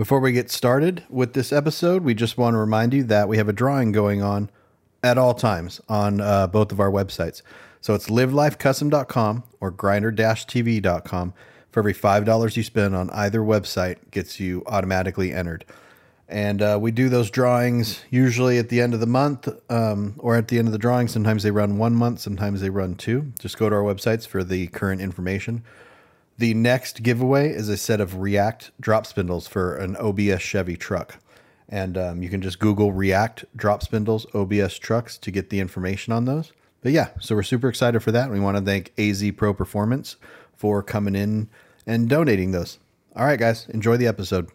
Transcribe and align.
Before 0.00 0.18
we 0.18 0.32
get 0.32 0.50
started 0.50 1.04
with 1.10 1.34
this 1.34 1.52
episode, 1.52 2.04
we 2.04 2.14
just 2.14 2.38
want 2.38 2.54
to 2.54 2.58
remind 2.58 2.94
you 2.94 3.04
that 3.04 3.28
we 3.28 3.36
have 3.36 3.50
a 3.50 3.52
drawing 3.52 3.92
going 3.92 4.22
on 4.22 4.48
at 5.02 5.18
all 5.18 5.34
times 5.34 5.78
on 5.90 6.22
uh, 6.22 6.46
both 6.46 6.72
of 6.72 6.80
our 6.80 6.90
websites. 6.90 7.42
So 7.82 7.92
it's 7.92 8.08
livelifecustom.com 8.08 9.44
or 9.60 9.70
grinder-tv.com. 9.70 11.34
For 11.70 11.80
every 11.80 11.92
$5 11.92 12.56
you 12.56 12.62
spend 12.62 12.96
on 12.96 13.10
either 13.10 13.40
website 13.40 13.98
gets 14.10 14.40
you 14.40 14.62
automatically 14.66 15.34
entered. 15.34 15.66
And 16.30 16.62
uh, 16.62 16.78
we 16.80 16.92
do 16.92 17.10
those 17.10 17.30
drawings 17.30 18.00
usually 18.08 18.56
at 18.56 18.70
the 18.70 18.80
end 18.80 18.94
of 18.94 19.00
the 19.00 19.06
month 19.06 19.50
um, 19.70 20.14
or 20.16 20.34
at 20.34 20.48
the 20.48 20.58
end 20.58 20.66
of 20.66 20.72
the 20.72 20.78
drawing. 20.78 21.08
Sometimes 21.08 21.42
they 21.42 21.50
run 21.50 21.76
one 21.76 21.94
month, 21.94 22.20
sometimes 22.20 22.62
they 22.62 22.70
run 22.70 22.94
two. 22.94 23.34
Just 23.38 23.58
go 23.58 23.68
to 23.68 23.76
our 23.76 23.82
websites 23.82 24.26
for 24.26 24.42
the 24.44 24.68
current 24.68 25.02
information. 25.02 25.62
The 26.40 26.54
next 26.54 27.02
giveaway 27.02 27.50
is 27.50 27.68
a 27.68 27.76
set 27.76 28.00
of 28.00 28.20
React 28.20 28.70
drop 28.80 29.04
spindles 29.04 29.46
for 29.46 29.76
an 29.76 29.94
OBS 29.98 30.40
Chevy 30.40 30.74
truck. 30.74 31.18
And 31.68 31.98
um, 31.98 32.22
you 32.22 32.30
can 32.30 32.40
just 32.40 32.58
Google 32.58 32.92
React 32.92 33.44
drop 33.54 33.82
spindles 33.82 34.24
OBS 34.34 34.78
trucks 34.78 35.18
to 35.18 35.30
get 35.30 35.50
the 35.50 35.60
information 35.60 36.14
on 36.14 36.24
those. 36.24 36.52
But 36.80 36.92
yeah, 36.92 37.10
so 37.20 37.34
we're 37.34 37.42
super 37.42 37.68
excited 37.68 38.00
for 38.00 38.10
that. 38.12 38.30
We 38.30 38.40
want 38.40 38.56
to 38.56 38.62
thank 38.62 38.90
AZ 38.98 39.22
Pro 39.36 39.52
Performance 39.52 40.16
for 40.56 40.82
coming 40.82 41.14
in 41.14 41.50
and 41.86 42.08
donating 42.08 42.52
those. 42.52 42.78
All 43.14 43.26
right, 43.26 43.38
guys, 43.38 43.68
enjoy 43.68 43.98
the 43.98 44.06
episode. 44.06 44.48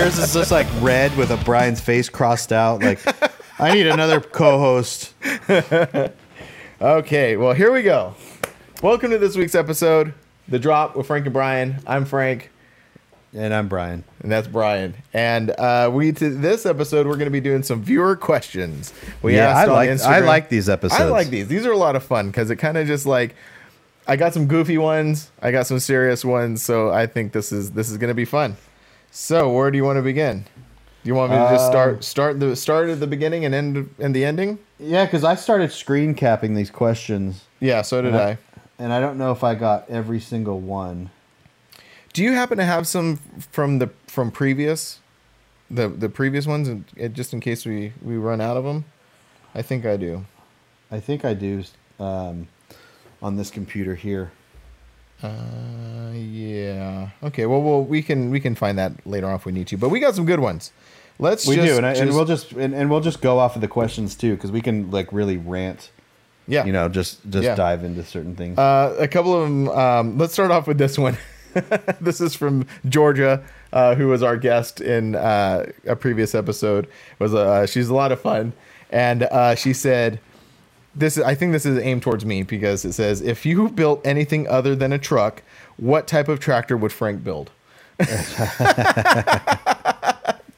Yours 0.00 0.18
is 0.18 0.32
just 0.32 0.50
like 0.50 0.66
red 0.80 1.14
with 1.18 1.30
a 1.30 1.36
Brian's 1.44 1.78
face 1.78 2.08
crossed 2.08 2.54
out. 2.54 2.82
Like, 2.82 3.00
I 3.60 3.74
need 3.74 3.86
another 3.86 4.18
co-host. 4.18 5.12
Okay, 6.80 7.36
well, 7.36 7.52
here 7.52 7.70
we 7.70 7.82
go. 7.82 8.14
Welcome 8.82 9.10
to 9.10 9.18
this 9.18 9.36
week's 9.36 9.54
episode, 9.54 10.14
The 10.48 10.58
Drop 10.58 10.96
with 10.96 11.06
Frank 11.06 11.26
and 11.26 11.34
Brian. 11.34 11.80
I'm 11.86 12.06
Frank, 12.06 12.50
And 13.34 13.52
I'm 13.52 13.68
Brian. 13.68 14.04
and 14.22 14.32
that's 14.32 14.48
Brian. 14.48 14.94
And 15.12 15.50
uh, 15.50 15.90
we 15.92 16.12
to 16.12 16.30
this 16.30 16.64
episode, 16.64 17.06
we're 17.06 17.16
going 17.16 17.26
to 17.26 17.30
be 17.30 17.42
doing 17.42 17.62
some 17.62 17.82
viewer 17.82 18.16
questions. 18.16 18.94
We 19.20 19.36
Yeah, 19.36 19.48
I 19.48 19.60
asked 19.64 19.68
on 19.68 19.74
like 19.74 20.00
I 20.00 20.18
like 20.20 20.48
these 20.48 20.70
episodes. 20.70 20.98
I 20.98 21.04
like 21.04 21.28
these. 21.28 21.48
These 21.48 21.66
are 21.66 21.72
a 21.72 21.76
lot 21.76 21.94
of 21.94 22.02
fun 22.02 22.28
because 22.28 22.48
it 22.48 22.56
kind 22.56 22.78
of 22.78 22.86
just 22.86 23.04
like 23.04 23.34
I 24.08 24.16
got 24.16 24.32
some 24.32 24.46
goofy 24.46 24.78
ones, 24.78 25.30
I 25.42 25.50
got 25.50 25.66
some 25.66 25.78
serious 25.78 26.24
ones, 26.24 26.62
so 26.62 26.88
I 26.90 27.06
think 27.06 27.32
this 27.32 27.52
is 27.52 27.72
this 27.72 27.90
is 27.90 27.98
going 27.98 28.08
to 28.08 28.14
be 28.14 28.24
fun. 28.24 28.56
So, 29.10 29.50
where 29.52 29.70
do 29.70 29.76
you 29.76 29.84
want 29.84 29.96
to 29.96 30.02
begin? 30.02 30.44
Do 31.02 31.08
you 31.08 31.14
want 31.14 31.32
me 31.32 31.38
to 31.38 31.48
just 31.50 31.64
Um, 31.66 31.70
start 31.72 32.04
start 32.04 32.40
the 32.40 32.54
start 32.54 32.88
at 32.90 33.00
the 33.00 33.06
beginning 33.06 33.44
and 33.44 33.54
end 33.54 33.90
and 33.98 34.14
the 34.14 34.24
ending? 34.24 34.58
Yeah, 34.78 35.04
because 35.04 35.24
I 35.24 35.34
started 35.34 35.72
screen 35.72 36.14
capping 36.14 36.54
these 36.54 36.70
questions, 36.70 37.44
Yeah, 37.58 37.82
so 37.82 38.02
did 38.02 38.14
and 38.14 38.22
I. 38.22 38.38
and 38.78 38.92
I 38.92 39.00
don't 39.00 39.16
know 39.18 39.32
if 39.32 39.42
I 39.42 39.54
got 39.54 39.88
every 39.88 40.20
single 40.20 40.60
one. 40.60 41.10
Do 42.12 42.22
you 42.22 42.32
happen 42.34 42.58
to 42.58 42.64
have 42.64 42.86
some 42.86 43.18
from 43.50 43.78
the 43.78 43.88
from 44.06 44.30
previous, 44.30 45.00
the 45.70 45.88
the 45.88 46.08
previous 46.08 46.46
ones, 46.46 46.68
and 46.68 46.84
uh, 47.02 47.08
just 47.08 47.32
in 47.32 47.40
case 47.40 47.64
we 47.64 47.92
we 48.02 48.16
run 48.16 48.40
out 48.40 48.56
of 48.56 48.64
them? 48.64 48.84
I 49.54 49.62
think 49.62 49.84
I 49.86 49.96
do. 49.96 50.26
I 50.90 51.00
think 51.00 51.24
I 51.24 51.34
do 51.34 51.64
um, 51.98 52.48
on 53.22 53.36
this 53.36 53.50
computer 53.50 53.94
here. 53.94 54.32
Uh, 55.22 56.12
yeah. 56.14 57.10
Okay. 57.22 57.46
Well, 57.46 57.62
well, 57.62 57.82
we 57.82 58.02
can 58.02 58.30
we 58.30 58.40
can 58.40 58.54
find 58.54 58.78
that 58.78 58.92
later 59.06 59.26
on 59.26 59.34
if 59.36 59.44
we 59.44 59.52
need 59.52 59.66
to. 59.68 59.76
But 59.76 59.88
we 59.90 60.00
got 60.00 60.14
some 60.14 60.26
good 60.26 60.40
ones. 60.40 60.72
Let's 61.18 61.46
We 61.46 61.56
just, 61.56 61.68
do, 61.68 61.76
and, 61.76 61.84
I, 61.84 61.92
and 61.92 62.10
we'll 62.14 62.24
just 62.24 62.52
and, 62.52 62.74
and 62.74 62.90
we'll 62.90 63.00
just 63.00 63.20
go 63.20 63.38
off 63.38 63.54
of 63.54 63.60
the 63.60 63.68
questions 63.68 64.14
too, 64.14 64.34
because 64.36 64.50
we 64.50 64.62
can 64.62 64.90
like 64.90 65.12
really 65.12 65.36
rant. 65.36 65.90
yeah. 66.48 66.64
You 66.64 66.72
know, 66.72 66.88
just 66.88 67.20
just 67.30 67.44
Yeah. 67.44 67.54
dive 67.54 67.84
into 67.84 68.02
certain 68.04 68.34
things. 68.36 68.58
Uh, 68.58 68.96
a 68.98 69.06
couple 69.06 69.34
of 69.34 69.42
them. 69.42 69.68
Um, 69.68 70.18
let's 70.18 70.32
start 70.32 70.50
off 70.50 70.66
with 70.66 70.78
this 70.78 70.96
one. 70.98 71.18
this 72.00 72.20
is 72.20 72.34
from 72.34 72.64
Georgia, 72.88 73.42
uh, 73.72 73.94
who 73.96 74.06
was 74.08 74.22
our 74.22 74.36
guest 74.36 74.80
in 74.80 75.14
uh, 75.16 75.66
a 75.86 75.96
previous 75.96 76.34
episode. 76.34 76.86
Was 77.18 77.34
uh, 77.34 77.66
she's 77.66 77.88
a 77.90 77.94
lot 77.94 78.12
of 78.12 78.20
fun, 78.20 78.52
and 78.90 79.24
uh, 79.24 79.54
she 79.56 79.72
said, 79.74 80.20
"This 80.94 81.18
I 81.18 81.34
think 81.34 81.52
this 81.52 81.66
is 81.66 81.78
aimed 81.78 82.02
towards 82.02 82.24
me 82.24 82.42
because 82.42 82.84
it 82.84 82.92
says 82.92 83.20
if 83.20 83.44
you 83.46 83.68
built 83.70 84.00
anything 84.06 84.48
other 84.48 84.74
than 84.76 84.92
a 84.92 84.98
truck, 84.98 85.42
what 85.76 86.06
type 86.06 86.28
of 86.28 86.40
tractor 86.40 86.76
would 86.76 86.92
Frank 86.92 87.22
build?" 87.24 87.50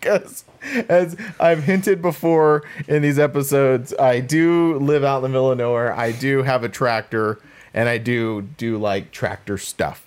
Because 0.01 0.45
as 0.89 1.17
I've 1.39 1.63
hinted 1.63 2.03
before 2.03 2.65
in 2.89 3.03
these 3.03 3.21
episodes, 3.21 3.95
I 3.95 4.19
do 4.19 4.77
live 4.79 5.05
out 5.05 5.19
in 5.19 5.23
the 5.23 5.29
middle 5.29 5.53
of 5.53 5.59
nowhere. 5.59 5.95
I 5.95 6.11
do 6.11 6.43
have 6.43 6.65
a 6.65 6.69
tractor, 6.69 7.39
and 7.73 7.89
I 7.89 7.99
do 7.99 8.43
do 8.43 8.79
like 8.79 9.13
tractor 9.13 9.59
stuff. 9.59 10.05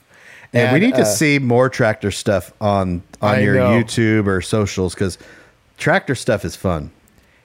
Yeah, 0.51 0.73
we 0.73 0.79
And, 0.79 0.87
need 0.87 0.95
to 0.95 1.03
uh, 1.03 1.05
see 1.05 1.39
more 1.39 1.69
tractor 1.69 2.11
stuff 2.11 2.51
on 2.59 3.03
on 3.21 3.35
I 3.35 3.39
your 3.39 3.55
know. 3.55 3.69
YouTube 3.69 4.27
or 4.27 4.41
socials 4.41 4.93
because 4.93 5.17
tractor 5.77 6.13
stuff 6.15 6.43
is 6.43 6.57
fun. 6.57 6.91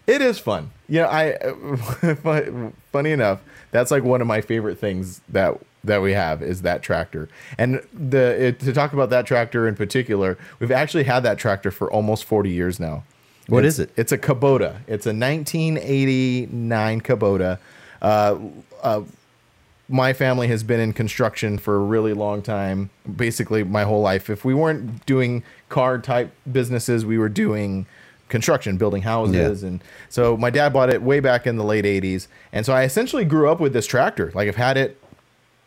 It 0.06 0.22
is 0.22 0.38
fun. 0.38 0.70
Yeah, 0.88 1.06
I. 1.06 2.72
funny 2.92 3.12
enough, 3.12 3.40
that's 3.70 3.90
like 3.90 4.02
one 4.02 4.20
of 4.20 4.26
my 4.26 4.40
favorite 4.40 4.78
things 4.78 5.20
that 5.28 5.58
that 5.84 6.02
we 6.02 6.12
have 6.12 6.42
is 6.42 6.62
that 6.62 6.82
tractor. 6.82 7.28
And 7.58 7.80
the 7.92 8.46
it, 8.46 8.60
to 8.60 8.72
talk 8.72 8.92
about 8.92 9.10
that 9.10 9.26
tractor 9.26 9.68
in 9.68 9.76
particular, 9.76 10.36
we've 10.58 10.72
actually 10.72 11.04
had 11.04 11.20
that 11.20 11.38
tractor 11.38 11.70
for 11.70 11.90
almost 11.90 12.24
forty 12.24 12.50
years 12.50 12.80
now. 12.80 13.04
What 13.50 13.64
is 13.64 13.74
is 13.74 13.86
it? 13.86 13.92
It's 13.96 14.12
a 14.12 14.18
Kubota. 14.18 14.76
It's 14.86 15.06
a 15.06 15.14
1989 15.14 17.00
Kubota. 17.00 17.58
Uh, 18.00 18.38
uh, 18.82 19.02
my 19.88 20.12
family 20.12 20.46
has 20.46 20.62
been 20.62 20.78
in 20.78 20.92
construction 20.92 21.58
for 21.58 21.74
a 21.74 21.80
really 21.80 22.12
long 22.12 22.42
time, 22.42 22.90
basically 23.16 23.64
my 23.64 23.82
whole 23.82 24.00
life. 24.00 24.30
If 24.30 24.44
we 24.44 24.54
weren't 24.54 25.04
doing 25.04 25.42
car 25.68 25.98
type 25.98 26.32
businesses, 26.50 27.04
we 27.04 27.18
were 27.18 27.28
doing 27.28 27.86
construction, 28.30 28.76
building 28.76 29.02
houses. 29.02 29.62
Yeah. 29.62 29.68
And 29.68 29.84
so 30.08 30.36
my 30.36 30.50
dad 30.50 30.72
bought 30.72 30.90
it 30.90 31.02
way 31.02 31.20
back 31.20 31.46
in 31.46 31.56
the 31.56 31.64
late 31.64 31.84
80s. 31.84 32.28
And 32.52 32.64
so 32.64 32.72
I 32.72 32.84
essentially 32.84 33.24
grew 33.24 33.50
up 33.50 33.60
with 33.60 33.72
this 33.72 33.86
tractor. 33.86 34.32
Like 34.34 34.48
I've 34.48 34.56
had 34.56 34.76
it 34.76 34.98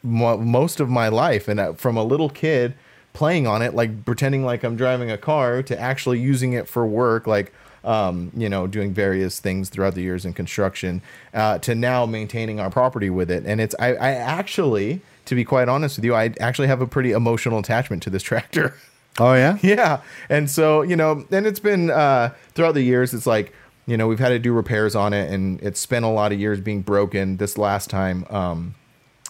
mo- 0.02 0.38
most 0.38 0.80
of 0.80 0.90
my 0.90 1.08
life. 1.08 1.48
And 1.48 1.60
uh, 1.60 1.74
from 1.74 1.98
a 1.98 2.04
little 2.04 2.30
kid 2.30 2.74
playing 3.14 3.46
on 3.48 3.62
it, 3.62 3.74
like 3.74 4.06
pretending 4.06 4.44
like 4.44 4.64
I'm 4.64 4.76
driving 4.76 5.12
a 5.12 5.18
car 5.18 5.64
to 5.64 5.80
actually 5.80 6.20
using 6.20 6.54
it 6.54 6.68
for 6.68 6.86
work, 6.86 7.28
like, 7.28 7.54
um, 7.84 8.32
you 8.36 8.50
know, 8.50 8.66
doing 8.66 8.94
various 8.94 9.40
things 9.40 9.70
throughout 9.70 9.94
the 9.94 10.02
years 10.02 10.26
in 10.26 10.34
construction, 10.34 11.02
uh, 11.34 11.60
to 11.60 11.76
now 11.76 12.06
maintaining 12.06 12.60
our 12.60 12.70
property 12.70 13.10
with 13.10 13.30
it. 13.30 13.44
And 13.46 13.60
it's, 13.60 13.76
I, 13.78 13.90
I 13.96 14.12
actually, 14.12 15.02
to 15.26 15.36
be 15.36 15.44
quite 15.44 15.68
honest 15.68 15.98
with 15.98 16.06
you, 16.06 16.16
I 16.16 16.34
actually 16.40 16.68
have 16.68 16.82
a 16.82 16.88
pretty 16.88 17.12
emotional 17.12 17.60
attachment 17.60 18.02
to 18.04 18.10
this 18.10 18.24
tractor. 18.32 18.76
Oh 19.20 19.34
yeah, 19.34 19.58
Yeah. 19.64 20.02
And 20.30 20.50
so, 20.50 20.82
you 20.82 20.96
know, 20.96 21.26
and 21.32 21.46
it's 21.46 21.60
been 21.60 21.90
uh 21.90 22.34
throughout 22.54 22.74
the 22.74 22.82
years, 22.82 23.14
it's 23.14 23.28
like, 23.28 23.54
you 23.86 23.98
know, 23.98 24.08
we've 24.08 24.20
had 24.20 24.30
to 24.30 24.40
do 24.40 24.54
repairs 24.54 24.96
on 24.96 25.14
it 25.14 25.32
and 25.32 25.62
it's 25.62 25.80
spent 25.80 26.06
a 26.06 26.10
lot 26.10 26.32
of 26.32 26.40
years 26.40 26.60
being 26.60 26.82
broken. 26.82 27.38
This 27.38 27.58
last 27.58 27.90
time, 27.90 28.26
um, 28.30 28.76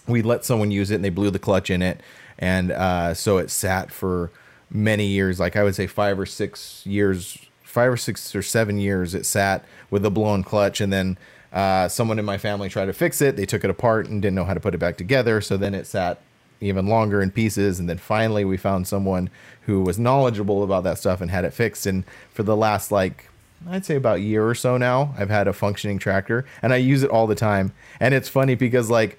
we 0.06 0.22
let 0.22 0.44
someone 0.44 0.70
use 0.70 0.90
it 0.90 0.96
and 0.96 1.04
they 1.04 1.10
blew 1.10 1.30
the 1.30 1.38
clutch 1.38 1.70
in 1.70 1.82
it. 1.82 2.00
And 2.38 2.70
uh 2.72 3.14
so 3.14 3.38
it 3.38 3.50
sat 3.50 3.90
for 3.90 4.30
many 4.70 5.06
years, 5.06 5.38
like 5.38 5.56
I 5.56 5.62
would 5.62 5.74
say 5.74 5.86
five 5.86 6.18
or 6.18 6.26
six 6.26 6.84
years, 6.86 7.38
five 7.62 7.92
or 7.92 7.96
six 7.96 8.34
or 8.34 8.42
seven 8.42 8.78
years 8.78 9.14
it 9.14 9.26
sat 9.26 9.64
with 9.90 10.04
a 10.04 10.10
blown 10.10 10.42
clutch 10.42 10.80
and 10.80 10.92
then 10.92 11.18
uh, 11.52 11.86
someone 11.86 12.18
in 12.18 12.24
my 12.24 12.36
family 12.36 12.68
tried 12.68 12.86
to 12.86 12.92
fix 12.92 13.20
it. 13.20 13.36
They 13.36 13.46
took 13.46 13.62
it 13.62 13.70
apart 13.70 14.08
and 14.08 14.20
didn't 14.20 14.34
know 14.34 14.44
how 14.44 14.54
to 14.54 14.60
put 14.60 14.74
it 14.74 14.78
back 14.78 14.96
together. 14.96 15.40
So 15.40 15.56
then 15.56 15.72
it 15.72 15.86
sat 15.86 16.20
even 16.60 16.88
longer 16.88 17.22
in 17.22 17.30
pieces 17.30 17.78
and 17.78 17.88
then 17.88 17.98
finally 17.98 18.44
we 18.44 18.56
found 18.56 18.88
someone 18.88 19.30
who 19.66 19.82
was 19.82 19.98
knowledgeable 19.98 20.62
about 20.62 20.84
that 20.84 20.98
stuff 20.98 21.20
and 21.20 21.30
had 21.30 21.44
it 21.44 21.52
fixed 21.52 21.86
and 21.86 22.04
for 22.32 22.42
the 22.42 22.56
last 22.56 22.90
like 22.92 23.28
I'd 23.68 23.84
say 23.84 23.96
about 23.96 24.16
a 24.16 24.20
year 24.20 24.46
or 24.46 24.54
so 24.54 24.76
now 24.76 25.14
I've 25.16 25.30
had 25.30 25.48
a 25.48 25.52
functioning 25.52 25.98
tractor 25.98 26.44
and 26.62 26.72
I 26.72 26.76
use 26.76 27.02
it 27.02 27.10
all 27.10 27.26
the 27.26 27.34
time 27.34 27.72
and 28.00 28.14
it's 28.14 28.28
funny 28.28 28.54
because 28.54 28.90
like 28.90 29.18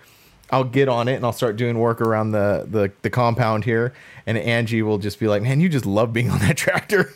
I'll 0.51 0.63
get 0.63 0.87
on 0.87 1.07
it 1.07 1.15
and 1.15 1.25
I'll 1.25 1.33
start 1.33 1.55
doing 1.55 1.79
work 1.79 1.99
around 2.01 2.31
the 2.31 2.67
the, 2.69 2.91
the 3.01 3.09
compound 3.09 3.65
here 3.65 3.93
and 4.27 4.37
Angie 4.37 4.81
will 4.81 4.99
just 4.99 5.19
be 5.19 5.27
like 5.27 5.41
man 5.41 5.59
you 5.61 5.69
just 5.69 5.85
love 5.85 6.13
being 6.13 6.29
on 6.29 6.39
that 6.39 6.57
tractor 6.57 7.11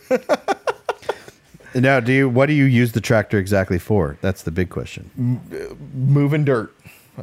Now, 1.75 2.00
do 2.00 2.12
you 2.12 2.30
what 2.30 2.48
do 2.48 2.54
you 2.54 2.64
use 2.66 2.94
the 2.94 3.02
tractor 3.02 3.38
exactly 3.38 3.78
for? 3.78 4.18
That's 4.22 4.44
the 4.44 4.52
big 4.52 4.70
question. 4.70 5.12
Uh, 5.54 5.75
moving 5.94 6.44
dirt. 6.44 6.74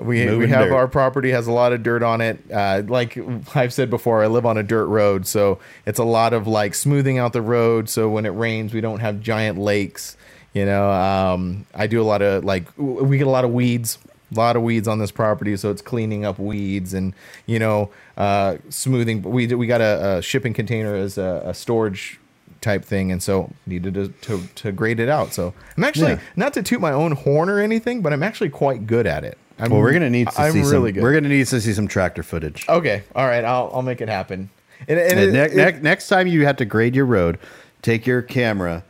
We, 0.03 0.35
we 0.37 0.49
have 0.49 0.67
dirt. 0.69 0.75
our 0.75 0.89
property 0.89 1.31
has 1.31 1.47
a 1.47 1.53
lot 1.53 1.73
of 1.73 1.83
dirt 1.83 2.03
on 2.03 2.21
it. 2.21 2.39
Uh, 2.53 2.83
like 2.87 3.19
I've 3.57 3.73
said 3.73 3.91
before, 3.91 4.23
I 4.23 4.27
live 4.27 4.47
on 4.47 4.57
a 4.57 4.63
dirt 4.63 4.87
road, 4.87 5.27
so 5.27 5.59
it's 5.87 5.99
a 5.99 6.05
lot 6.05 6.33
of 6.33 6.47
like 6.47 6.75
smoothing 6.75 7.19
out 7.19 7.33
the 7.33 7.43
road. 7.43 7.89
So 7.89 8.09
when 8.09 8.27
it 8.27 8.31
rains, 8.31 8.73
we 8.75 8.81
don't 8.81 9.01
have 9.01 9.21
giant 9.21 9.59
lakes. 9.59 10.17
You 10.55 10.65
know, 10.65 10.91
um, 10.91 11.67
I 11.75 11.87
do 11.87 12.01
a 12.01 12.05
lot 12.05 12.23
of 12.23 12.45
like 12.45 12.67
we 12.79 13.19
get 13.19 13.27
a 13.27 13.31
lot 13.31 13.45
of 13.45 13.53
weeds, 13.53 13.99
a 14.33 14.35
lot 14.35 14.57
of 14.57 14.63
weeds 14.63 14.89
on 14.89 14.99
this 14.99 15.11
property, 15.11 15.57
so 15.57 15.71
it's 15.71 15.83
cleaning 15.83 16.25
up 16.25 16.39
weeds 16.39 16.95
and 16.95 17.13
you 17.45 17.59
know 17.59 17.91
uh, 18.17 18.57
smoothing. 18.71 19.23
We 19.23 19.47
we 19.55 19.67
got 19.67 19.81
a, 19.83 20.17
a 20.19 20.23
shipping 20.23 20.55
container 20.55 20.95
as 20.95 21.19
a, 21.19 21.43
a 21.45 21.53
storage 21.55 22.19
type 22.63 22.85
thing, 22.85 23.13
and 23.13 23.23
so 23.23 23.53
needed 23.67 23.95
to, 23.95 24.09
to 24.09 24.47
to 24.55 24.73
grade 24.73 24.99
it 24.99 25.11
out. 25.11 25.35
So 25.35 25.53
I'm 25.77 25.85
actually 25.85 26.13
Yeah. 26.13 26.21
not 26.37 26.55
to 26.55 26.63
toot 26.63 26.81
my 26.81 26.93
own 26.93 27.13
horn 27.13 27.51
or 27.51 27.61
anything, 27.61 28.01
but 28.01 28.13
I'm 28.15 28.23
actually 28.23 28.49
quite 28.51 28.87
good 28.87 29.07
at 29.07 29.25
it. 29.25 29.37
I'm, 29.59 29.71
Well, 29.71 29.81
we're 29.81 29.93
gonna 29.93 30.11
need 30.11 30.29
to 30.29 30.41
I'm 30.41 30.53
see 30.53 30.59
really 30.61 30.91
some. 30.91 30.93
good. 30.93 31.03
We're 31.03 31.15
gonna 31.15 31.29
need 31.29 31.47
to 31.47 31.61
see 31.61 31.73
some 31.73 31.89
tractor 31.89 32.23
footage. 32.23 32.67
okay, 32.69 33.03
all 33.15 33.27
right, 33.27 33.45
I'll 33.45 33.71
I'll 33.73 33.83
make 33.83 34.01
it 34.01 34.09
happen. 34.09 34.51
And, 34.89 34.99
and 34.99 35.13
And 35.19 35.21
it- 35.21 35.33
ne- 35.57 35.63
it- 35.63 35.75
ne- 35.77 35.81
next 35.81 36.09
time 36.09 36.27
you 36.27 36.45
have 36.45 36.57
to 36.57 36.65
grade 36.65 36.95
your 36.95 37.07
road, 37.07 37.39
take 37.83 38.07
your 38.07 38.21
camera, 38.23 38.85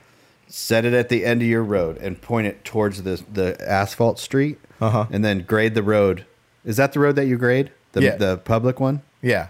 set 0.48 0.84
it 0.84 0.92
at 0.92 1.08
the 1.08 1.24
end 1.24 1.42
of 1.42 1.48
your 1.48 1.62
road, 1.62 1.96
and 1.98 2.20
point 2.20 2.46
it 2.48 2.64
towards 2.64 3.02
the 3.04 3.22
the 3.32 3.56
asphalt 3.66 4.18
street, 4.18 4.58
Uh-huh. 4.80 5.06
and 5.10 5.24
then 5.24 5.40
grade 5.46 5.74
the 5.74 5.82
road. 5.82 6.24
Is 6.64 6.76
that 6.78 6.92
the 6.92 6.98
road 7.00 7.14
that 7.16 7.26
you 7.26 7.36
grade? 7.36 7.70
The, 7.92 8.02
Yeah. 8.02 8.16
the 8.16 8.36
public 8.38 8.80
one. 8.80 9.02
yeah, 9.22 9.46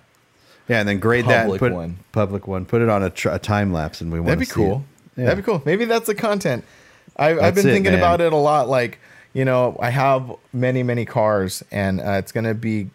Yeah, 0.69 0.81
and 0.81 0.89
then 0.89 0.99
grade 0.99 1.27
that. 1.27 1.45
Public 1.49 1.73
one. 1.73 1.97
Public 2.13 2.47
one. 2.47 2.65
Put 2.67 2.83
it 2.83 2.89
on 2.91 3.03
a, 3.03 3.09
tr- 3.11 3.31
a 3.31 3.39
time 3.39 3.73
lapse, 3.73 4.01
and 4.03 4.13
we 4.13 4.19
want 4.21 4.29
That'd 4.29 4.41
be 4.41 4.47
cool. 4.47 4.85
Yeah. 5.17 5.25
That'd 5.27 5.43
be 5.45 5.47
cool. 5.51 5.63
Maybe 5.65 5.85
that's 5.87 6.07
the 6.07 6.15
content. 6.15 6.65
I, 7.17 7.31
I've 7.39 7.55
been 7.55 7.67
it, 7.67 7.73
thinking 7.73 7.93
man. 7.93 8.01
about 8.01 8.21
it 8.21 8.33
a 8.33 8.37
lot. 8.37 8.69
Like, 8.69 8.99
you 9.37 9.45
know, 9.45 9.77
I 9.81 9.91
have 9.91 10.33
many, 10.55 10.83
many 10.83 11.05
cars, 11.05 11.63
and 11.71 12.01
uh, 12.01 12.13
it's 12.13 12.33
gonna 12.33 12.55
be, 12.55 12.89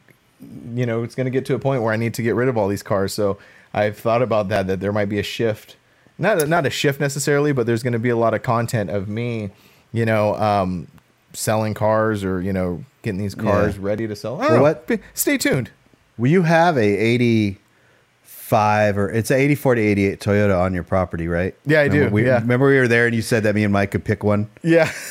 you 0.74 0.88
know, 0.88 1.04
it's 1.04 1.14
gonna 1.14 1.30
get 1.30 1.46
to 1.46 1.54
a 1.56 1.60
point 1.60 1.84
where 1.84 1.94
I 1.94 1.98
need 1.98 2.16
to 2.16 2.24
get 2.24 2.34
rid 2.34 2.50
of 2.50 2.58
all 2.58 2.68
these 2.68 2.82
cars. 2.82 3.14
So 3.14 3.38
I've 3.76 3.96
thought 3.98 4.24
about 4.24 4.50
that. 4.50 4.66
That 4.66 4.80
there 4.80 4.92
might 4.92 5.06
be 5.10 5.20
a 5.20 5.24
shift, 5.24 5.76
not 6.18 6.48
not 6.50 6.66
a 6.66 6.72
shift 6.72 7.00
necessarily, 7.00 7.52
but 7.52 7.68
there's 7.68 7.84
gonna 7.84 8.00
be 8.00 8.10
a 8.10 8.18
lot 8.18 8.34
of 8.34 8.42
content 8.42 8.90
of 8.90 9.08
me, 9.08 9.52
you 9.94 10.04
know, 10.06 10.34
um, 10.36 10.88
selling 11.34 11.76
cars 11.76 12.24
or 12.24 12.42
you 12.42 12.52
know, 12.54 12.84
getting 13.04 13.20
these 13.22 13.36
cars 13.36 13.76
Yeah. 13.78 13.82
ready 13.84 14.08
to 14.08 14.16
sell. 14.16 14.38
Well, 14.38 14.50
know. 14.56 14.62
what- 14.64 14.88
Be- 14.88 14.98
Stay 15.14 15.38
tuned. 15.38 15.70
Will 16.18 16.30
you 16.32 16.42
have 16.44 16.76
a 16.76 16.98
85 16.98 18.98
or 18.98 19.10
it's 19.12 19.30
a 19.32 19.36
84 19.36 19.76
to 19.76 19.82
88 19.82 20.20
Toyota 20.20 20.60
on 20.60 20.74
your 20.74 20.84
property, 20.84 21.28
right? 21.28 21.56
Yeah, 21.66 21.82
I 21.82 21.88
do, 21.88 22.10
we, 22.10 22.26
yeah. 22.26 22.40
remember 22.40 22.68
we 22.68 22.78
were 22.80 22.88
there 22.88 23.06
and 23.08 23.16
you 23.16 23.22
said 23.22 23.44
that 23.44 23.54
me 23.56 23.64
and 23.64 23.72
Mike 23.74 23.92
could 23.92 24.04
pick 24.04 24.24
one? 24.24 24.50
Yeah. 24.64 24.92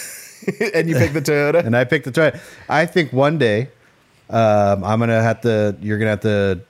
and 0.75 0.89
you 0.89 0.97
pick 0.97 1.13
the 1.13 1.23
Toyota. 1.23 1.65
and 1.65 1.77
I 1.77 1.85
picked 1.85 2.05
the 2.05 2.13
Toyota. 2.13 2.41
I 2.69 2.87
think 2.87 3.13
one 3.13 3.39
day 3.39 3.69
um, 4.29 4.85
I'm 4.85 4.99
gonna 5.01 5.23
have 5.23 5.41
to. 5.43 5.77
You're 5.81 5.99
gonna 5.99 6.11
have 6.11 6.21
to 6.21 6.61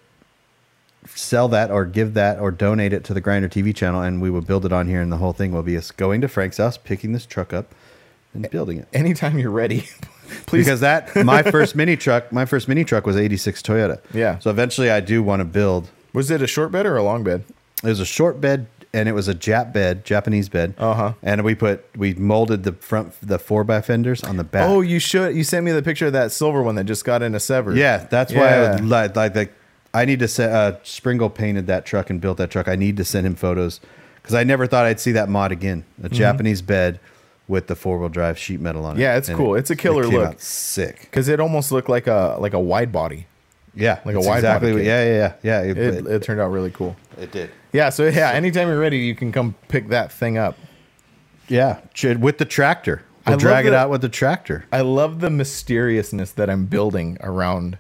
sell 1.15 1.49
that 1.49 1.71
or 1.71 1.85
give 1.85 2.15
that 2.15 2.39
or 2.39 2.51
donate 2.51 2.93
it 2.93 3.05
to 3.05 3.15
the 3.15 3.21
Grinder 3.21 3.49
TV 3.49 3.75
channel, 3.75 4.03
and 4.03 4.21
we 4.21 4.31
will 4.31 4.41
build 4.41 4.65
it 4.65 4.73
on 4.73 4.89
here. 4.89 5.01
And 5.01 5.13
the 5.13 5.19
whole 5.19 5.33
thing 5.33 5.53
will 5.53 5.63
be 5.63 5.77
us 5.77 5.91
going 5.91 6.21
to 6.23 6.29
Frank's 6.29 6.57
house, 6.59 6.77
picking 6.77 7.13
this 7.13 7.27
truck 7.27 7.53
up, 7.53 7.75
and 8.35 8.49
building 8.51 8.79
it. 8.79 8.89
Anytime 8.93 9.39
you're 9.39 9.51
ready, 9.51 9.81
please. 10.47 10.65
Because 10.65 10.81
that 10.81 11.15
my 11.25 11.43
first 11.43 11.77
mini 11.77 11.97
truck, 11.97 12.33
my 12.33 12.45
first 12.45 12.69
mini 12.69 12.85
truck 12.85 13.07
was 13.07 13.17
'86 13.17 13.63
Toyota. 13.63 14.01
Yeah. 14.15 14.39
So 14.39 14.51
eventually, 14.51 14.91
I 14.91 15.01
do 15.01 15.23
want 15.23 15.41
to 15.41 15.45
build. 15.45 15.91
was 16.13 16.31
it 16.31 16.43
a 16.43 16.47
short 16.47 16.73
bed 16.73 16.87
or 16.87 16.97
a 16.97 17.03
long 17.03 17.23
bed? 17.23 17.45
It 17.83 17.89
was 17.89 18.01
a 18.01 18.07
short 18.07 18.41
bed, 18.41 18.67
and 18.93 19.09
it 19.09 19.13
was 19.13 19.29
a 19.29 19.35
Jap 19.35 19.73
bed, 19.73 20.05
Japanese 20.05 20.49
bed. 20.49 20.75
Uh-huh. 20.79 21.13
And 21.23 21.45
we 21.45 21.55
put 21.55 21.85
we 21.97 22.15
molded 22.15 22.65
the 22.65 22.73
front 22.73 23.15
the 23.23 23.39
four 23.39 23.65
by 23.65 23.81
fenders 23.81 24.23
on 24.25 24.37
the 24.37 24.45
back. 24.45 24.69
Oh, 24.69 24.81
you 24.81 24.99
should. 24.99 25.37
You 25.37 25.45
sent 25.45 25.65
me 25.65 25.73
the 25.73 25.83
picture 25.83 26.07
of 26.07 26.13
that 26.15 26.33
silver 26.33 26.63
one 26.63 26.75
that 26.77 26.85
just 26.85 27.05
got 27.05 27.23
in 27.23 27.35
a 27.35 27.41
sever. 27.41 27.75
Yeah, 27.75 28.07
that's 28.11 28.33
why 28.33 28.41
I 28.49 28.51
Yeah. 28.63 28.75
would 28.75 28.85
like 28.89 29.17
like 29.17 29.35
like 29.37 29.53
I 29.95 30.05
need 30.05 30.19
to 30.21 30.29
send 30.29 30.53
uh 30.53 30.77
Springle 30.83 31.31
painted 31.31 31.67
that 31.69 31.85
truck 31.87 32.11
and 32.11 32.21
built 32.21 32.39
that 32.39 32.51
truck. 32.51 32.69
I 32.69 32.77
need 32.77 32.97
to 32.99 33.05
send 33.05 33.27
him 33.27 33.35
photos 33.35 33.81
because 34.23 34.35
I 34.35 34.45
never 34.45 34.67
thought 34.67 34.87
I'd 34.87 35.01
see 35.01 35.13
that 35.13 35.29
mod 35.29 35.53
again. 35.53 35.85
A 36.03 36.09
Japanese 36.09 36.63
bed 36.63 36.99
with 37.49 37.67
the 37.67 37.75
four 37.75 37.99
wheel 37.99 38.09
drive 38.09 38.39
sheet 38.39 38.61
metal 38.61 38.85
on 38.85 38.93
it. 38.93 38.95
Mm-hmm. 38.95 39.01
Yeah, 39.03 39.17
it's 39.17 39.29
And 39.29 39.37
cool. 39.39 39.55
it- 39.57 39.61
It's 39.61 39.71
a 39.71 39.77
killer 39.77 40.03
it 40.05 40.09
look. 40.11 40.41
sick. 40.41 41.01
because 41.03 41.29
it 41.29 41.41
almost 41.41 41.73
looked 41.73 41.89
like 41.89 42.07
a 42.07 42.37
like 42.39 42.55
a 42.55 42.61
wide 42.61 42.93
body. 42.93 43.27
Yeah, 43.75 44.01
Like 44.05 44.17
a 44.17 44.21
wide 44.21 44.39
exactly. 44.39 44.73
body 44.73 44.83
kit. 44.83 44.87
yeah, 44.89 45.05
yeah, 45.05 45.33
yeah, 45.43 45.63
yeah. 45.63 45.71
It, 45.73 46.07
it 46.07 46.23
turned 46.25 46.41
out 46.41 46.51
really 46.51 46.71
cool. 46.73 46.97
it 47.19 47.31
did. 47.31 47.51
Yeah. 47.73 47.91
So 47.91 48.07
yeah, 48.07 48.31
anytime 48.31 48.69
you're 48.69 48.79
ready, 48.79 48.99
you 48.99 49.15
can 49.15 49.33
come 49.33 49.55
pick 49.69 49.89
that 49.89 50.13
thing 50.13 50.39
up. 50.39 50.57
Yeah, 51.49 51.81
with 52.19 52.39
the 52.39 52.45
tractor. 52.45 53.03
I 53.27 53.31
We'll 53.31 53.37
love 53.37 53.41
drag 53.41 53.67
it 53.67 53.75
out 53.75 53.91
with 53.91 54.01
the 54.01 54.09
tractor. 54.09 54.65
I 54.73 54.81
love 54.81 55.21
the 55.21 55.29
mysteriousness 55.29 56.33
that 56.33 56.49
I'm 56.49 56.67
building 56.67 57.19
around 57.21 57.77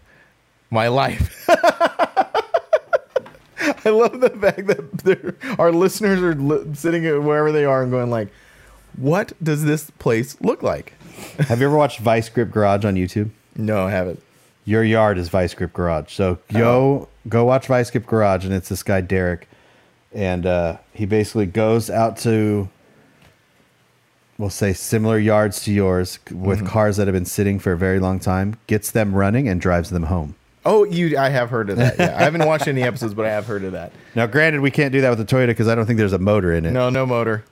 my 0.70 0.88
life. 0.88 1.44
I 3.84 3.90
love 3.90 4.20
the 4.20 4.30
fact 4.30 4.66
that 4.66 4.98
there, 4.98 5.36
our 5.58 5.72
listeners 5.72 6.20
are 6.20 6.34
li- 6.34 6.74
sitting 6.74 7.04
wherever 7.24 7.52
they 7.52 7.64
are 7.64 7.82
and 7.82 7.90
going 7.90 8.10
like, 8.10 8.28
"What 8.96 9.32
does 9.42 9.64
this 9.64 9.90
place 9.90 10.38
look 10.40 10.62
like?" 10.62 10.94
Have 11.38 11.60
you 11.60 11.66
ever 11.66 11.76
watched 11.76 12.00
Vice 12.00 12.28
Grip 12.28 12.50
Garage 12.50 12.84
on 12.84 12.94
YouTube? 12.94 13.30
No, 13.56 13.86
I 13.86 13.90
haven't. 13.90 14.22
Your 14.64 14.84
yard 14.84 15.18
is 15.18 15.28
Vice 15.28 15.54
Grip 15.54 15.72
Garage. 15.72 16.12
So 16.12 16.38
go 16.52 16.68
oh. 16.68 17.08
go 17.28 17.44
watch 17.44 17.66
Vice 17.66 17.90
Grip 17.90 18.06
Garage, 18.06 18.44
and 18.44 18.54
it's 18.54 18.68
this 18.68 18.82
guy 18.82 19.00
Derek, 19.00 19.48
and 20.12 20.46
uh, 20.46 20.78
he 20.92 21.06
basically 21.06 21.46
goes 21.46 21.90
out 21.90 22.16
to, 22.18 22.68
we'll 24.38 24.50
say 24.50 24.72
similar 24.72 25.18
yards 25.18 25.62
to 25.64 25.72
yours 25.72 26.18
with 26.30 26.66
cars 26.66 26.96
that 26.96 27.06
have 27.06 27.14
been 27.14 27.24
sitting 27.24 27.58
for 27.58 27.72
a 27.72 27.76
very 27.78 28.00
long 28.00 28.18
time, 28.18 28.56
gets 28.66 28.90
them 28.90 29.14
running, 29.14 29.48
and 29.48 29.60
drives 29.60 29.90
them 29.90 30.04
home. 30.04 30.34
Oh, 30.64 30.84
you? 30.84 31.16
I 31.16 31.30
have 31.30 31.48
heard 31.48 31.70
of 31.70 31.78
that. 31.78 31.98
Yeah, 31.98 32.16
I 32.16 32.22
haven't 32.22 32.44
watched 32.44 32.68
any 32.68 32.82
episodes, 32.82 33.14
but 33.14 33.24
I 33.24 33.30
have 33.30 33.46
heard 33.46 33.64
of 33.64 33.72
that. 33.72 33.92
Now, 34.14 34.26
granted, 34.26 34.60
we 34.60 34.70
can't 34.70 34.92
do 34.92 35.00
that 35.00 35.08
with 35.08 35.18
the 35.18 35.24
Toyota 35.24 35.48
because 35.48 35.68
I 35.68 35.74
don't 35.74 35.86
think 35.86 35.98
there's 35.98 36.12
a 36.12 36.18
motor 36.18 36.52
in 36.52 36.66
it. 36.66 36.72
No, 36.72 36.90
no 36.90 37.06
motor. 37.06 37.44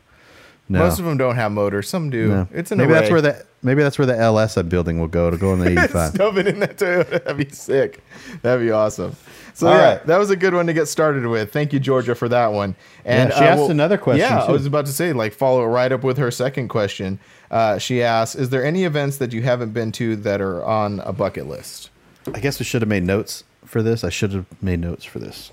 No. 0.68 0.80
Most 0.80 0.98
of 0.98 1.04
them 1.06 1.16
don't 1.16 1.36
have 1.36 1.50
motors. 1.50 1.88
Some 1.88 2.10
do. 2.10 2.28
No. 2.28 2.48
It's 2.52 2.70
an 2.70 2.78
maybe 2.78 2.92
that's 2.92 3.10
where 3.10 3.22
the 3.22 3.46
maybe 3.62 3.82
that's 3.82 3.98
where 3.98 4.06
the 4.06 4.16
LS 4.16 4.54
building 4.62 5.00
will 5.00 5.08
go 5.08 5.30
to 5.30 5.36
go 5.38 5.54
in 5.54 5.60
the 5.60 5.70
85. 5.70 6.10
Stuff 6.14 6.36
it 6.36 6.46
in 6.46 6.60
that 6.60 6.76
Toyota. 6.76 7.10
That'd 7.24 7.36
be 7.36 7.48
sick. 7.54 8.02
That'd 8.42 8.66
be 8.66 8.70
awesome. 8.70 9.16
So 9.54 9.66
All 9.66 9.74
yeah, 9.74 9.88
right. 9.94 10.06
that 10.06 10.18
was 10.18 10.30
a 10.30 10.36
good 10.36 10.54
one 10.54 10.66
to 10.68 10.72
get 10.72 10.86
started 10.86 11.26
with. 11.26 11.52
Thank 11.52 11.72
you, 11.72 11.80
Georgia, 11.80 12.14
for 12.14 12.28
that 12.28 12.48
one. 12.48 12.76
And 13.04 13.30
Yeah, 13.30 13.38
she 13.38 13.44
asked 13.44 13.70
another 13.70 13.98
question, 13.98 14.20
Yeah, 14.20 14.44
I 14.44 14.52
was 14.52 14.66
about 14.66 14.86
to 14.86 14.92
say, 14.92 15.12
like, 15.12 15.32
follow 15.32 15.64
it 15.64 15.66
right 15.66 15.90
up 15.90 16.04
with 16.04 16.16
her 16.18 16.30
second 16.30 16.68
question. 16.68 17.18
Uh, 17.50 17.78
she 17.78 18.02
asked, 18.02 18.36
"Is 18.36 18.50
there 18.50 18.64
any 18.64 18.84
events 18.84 19.16
that 19.16 19.32
you 19.32 19.42
haven't 19.42 19.72
been 19.72 19.90
to 19.92 20.14
that 20.16 20.40
are 20.40 20.62
on 20.64 21.00
a 21.00 21.12
bucket 21.12 21.48
list?" 21.48 21.90
I 22.32 22.40
guess 22.40 22.58
we 22.60 22.64
should 22.66 22.82
have 22.82 22.88
made 22.88 23.04
notes 23.04 23.42
for 23.64 23.82
this. 23.82 24.04
I 24.04 24.10
should 24.10 24.32
have 24.32 24.46
made 24.62 24.80
notes 24.80 25.04
for 25.04 25.18
this. 25.18 25.50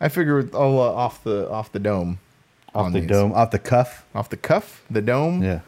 I 0.00 0.08
figure 0.08 0.48
all 0.54 0.80
uh, 0.80 0.92
off 0.92 1.24
the 1.24 1.48
off 1.50 1.72
the 1.72 1.78
dome, 1.78 2.18
Off 2.74 2.92
the 2.92 3.00
these. 3.00 3.08
dome, 3.08 3.32
off 3.32 3.50
the 3.50 3.58
cuff. 3.58 4.04
off 4.14 4.28
the 4.28 4.36
cuff, 4.36 4.84
the 4.90 5.00
dome. 5.02 5.42
Yeah. 5.42 5.60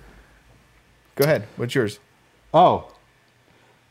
Go 1.14 1.24
ahead. 1.24 1.46
What's 1.56 1.74
yours? 1.74 1.98
Oh, 2.52 2.92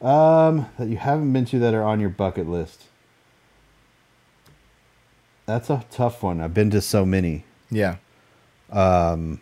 um, 0.01 0.69
that 0.77 0.88
you 0.88 0.98
haven't 0.98 1.31
been 1.34 1.45
to 1.45 1.60
that 1.60 1.74
are 1.74 1.84
on 1.84 2.00
your 2.00 2.10
bucket 2.10 2.48
list. 2.48 2.84
That's 5.45 5.69
a 5.69 5.86
tough 5.91 6.24
one. 6.24 6.41
I've 6.41 6.53
been 6.53 6.69
to 6.72 6.81
so 6.81 7.05
many. 7.05 7.45
Yeah. 7.72 7.98
Um. 8.72 9.39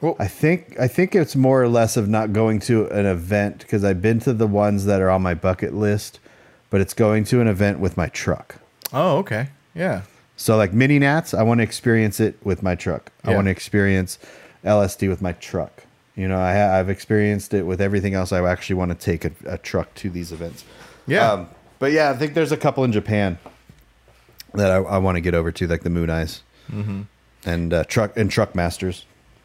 Well, 0.00 0.16
I 0.18 0.28
think 0.28 0.78
I 0.78 0.86
think 0.86 1.14
it's 1.14 1.34
more 1.34 1.62
or 1.62 1.68
less 1.68 1.96
of 1.96 2.08
not 2.08 2.32
going 2.32 2.60
to 2.60 2.86
an 2.88 3.06
event 3.06 3.60
because 3.60 3.84
I've 3.84 4.02
been 4.02 4.20
to 4.20 4.32
the 4.34 4.46
ones 4.46 4.84
that 4.84 5.00
are 5.00 5.08
on 5.10 5.22
my 5.22 5.34
bucket 5.34 5.74
list, 5.74 6.20
but 6.68 6.80
it's 6.80 6.94
going 6.94 7.24
to 7.24 7.40
an 7.40 7.48
event 7.48 7.80
with 7.80 7.96
my 7.96 8.08
truck. 8.08 8.56
oh, 8.92 9.16
okay. 9.18 9.48
Yeah. 9.74 10.02
So 10.36 10.56
like 10.56 10.72
mini 10.72 10.98
nats, 10.98 11.32
I 11.34 11.42
want 11.42 11.58
to 11.58 11.62
experience 11.62 12.18
it 12.20 12.36
with 12.44 12.62
my 12.62 12.74
truck. 12.74 13.12
I 13.24 13.34
want 13.34 13.46
to 13.46 13.50
experience 13.50 14.18
LST 14.64 15.02
with 15.02 15.22
my 15.22 15.32
truck. 15.32 15.84
You 16.16 16.28
know, 16.28 16.38
I, 16.38 16.78
I've 16.78 16.88
experienced 16.90 17.54
it 17.54 17.64
with 17.64 17.80
everything 17.80 18.14
else. 18.14 18.32
I 18.32 18.44
actually 18.48 18.76
want 18.76 18.90
to 18.90 18.96
take 18.96 19.24
a, 19.24 19.32
a 19.46 19.58
truck 19.58 19.94
to 19.96 20.10
these 20.10 20.32
events. 20.32 20.64
Yeah. 21.06 21.32
Um, 21.32 21.48
but 21.78 21.92
yeah, 21.92 22.10
I 22.10 22.14
think 22.14 22.34
there's 22.34 22.52
a 22.52 22.56
couple 22.56 22.84
in 22.84 22.92
Japan 22.92 23.38
that 24.54 24.70
I, 24.70 24.76
I 24.76 24.98
want 24.98 25.16
to 25.16 25.20
get 25.20 25.34
over 25.34 25.50
to, 25.52 25.66
like 25.66 25.82
the 25.82 25.90
Mooneyes 25.90 26.40
Mm-hmm. 26.70 27.02
and 27.44 27.74
uh, 27.74 27.84
truck 27.84 28.16
and 28.16 28.30
Truck 28.30 28.54
Masters. 28.54 29.04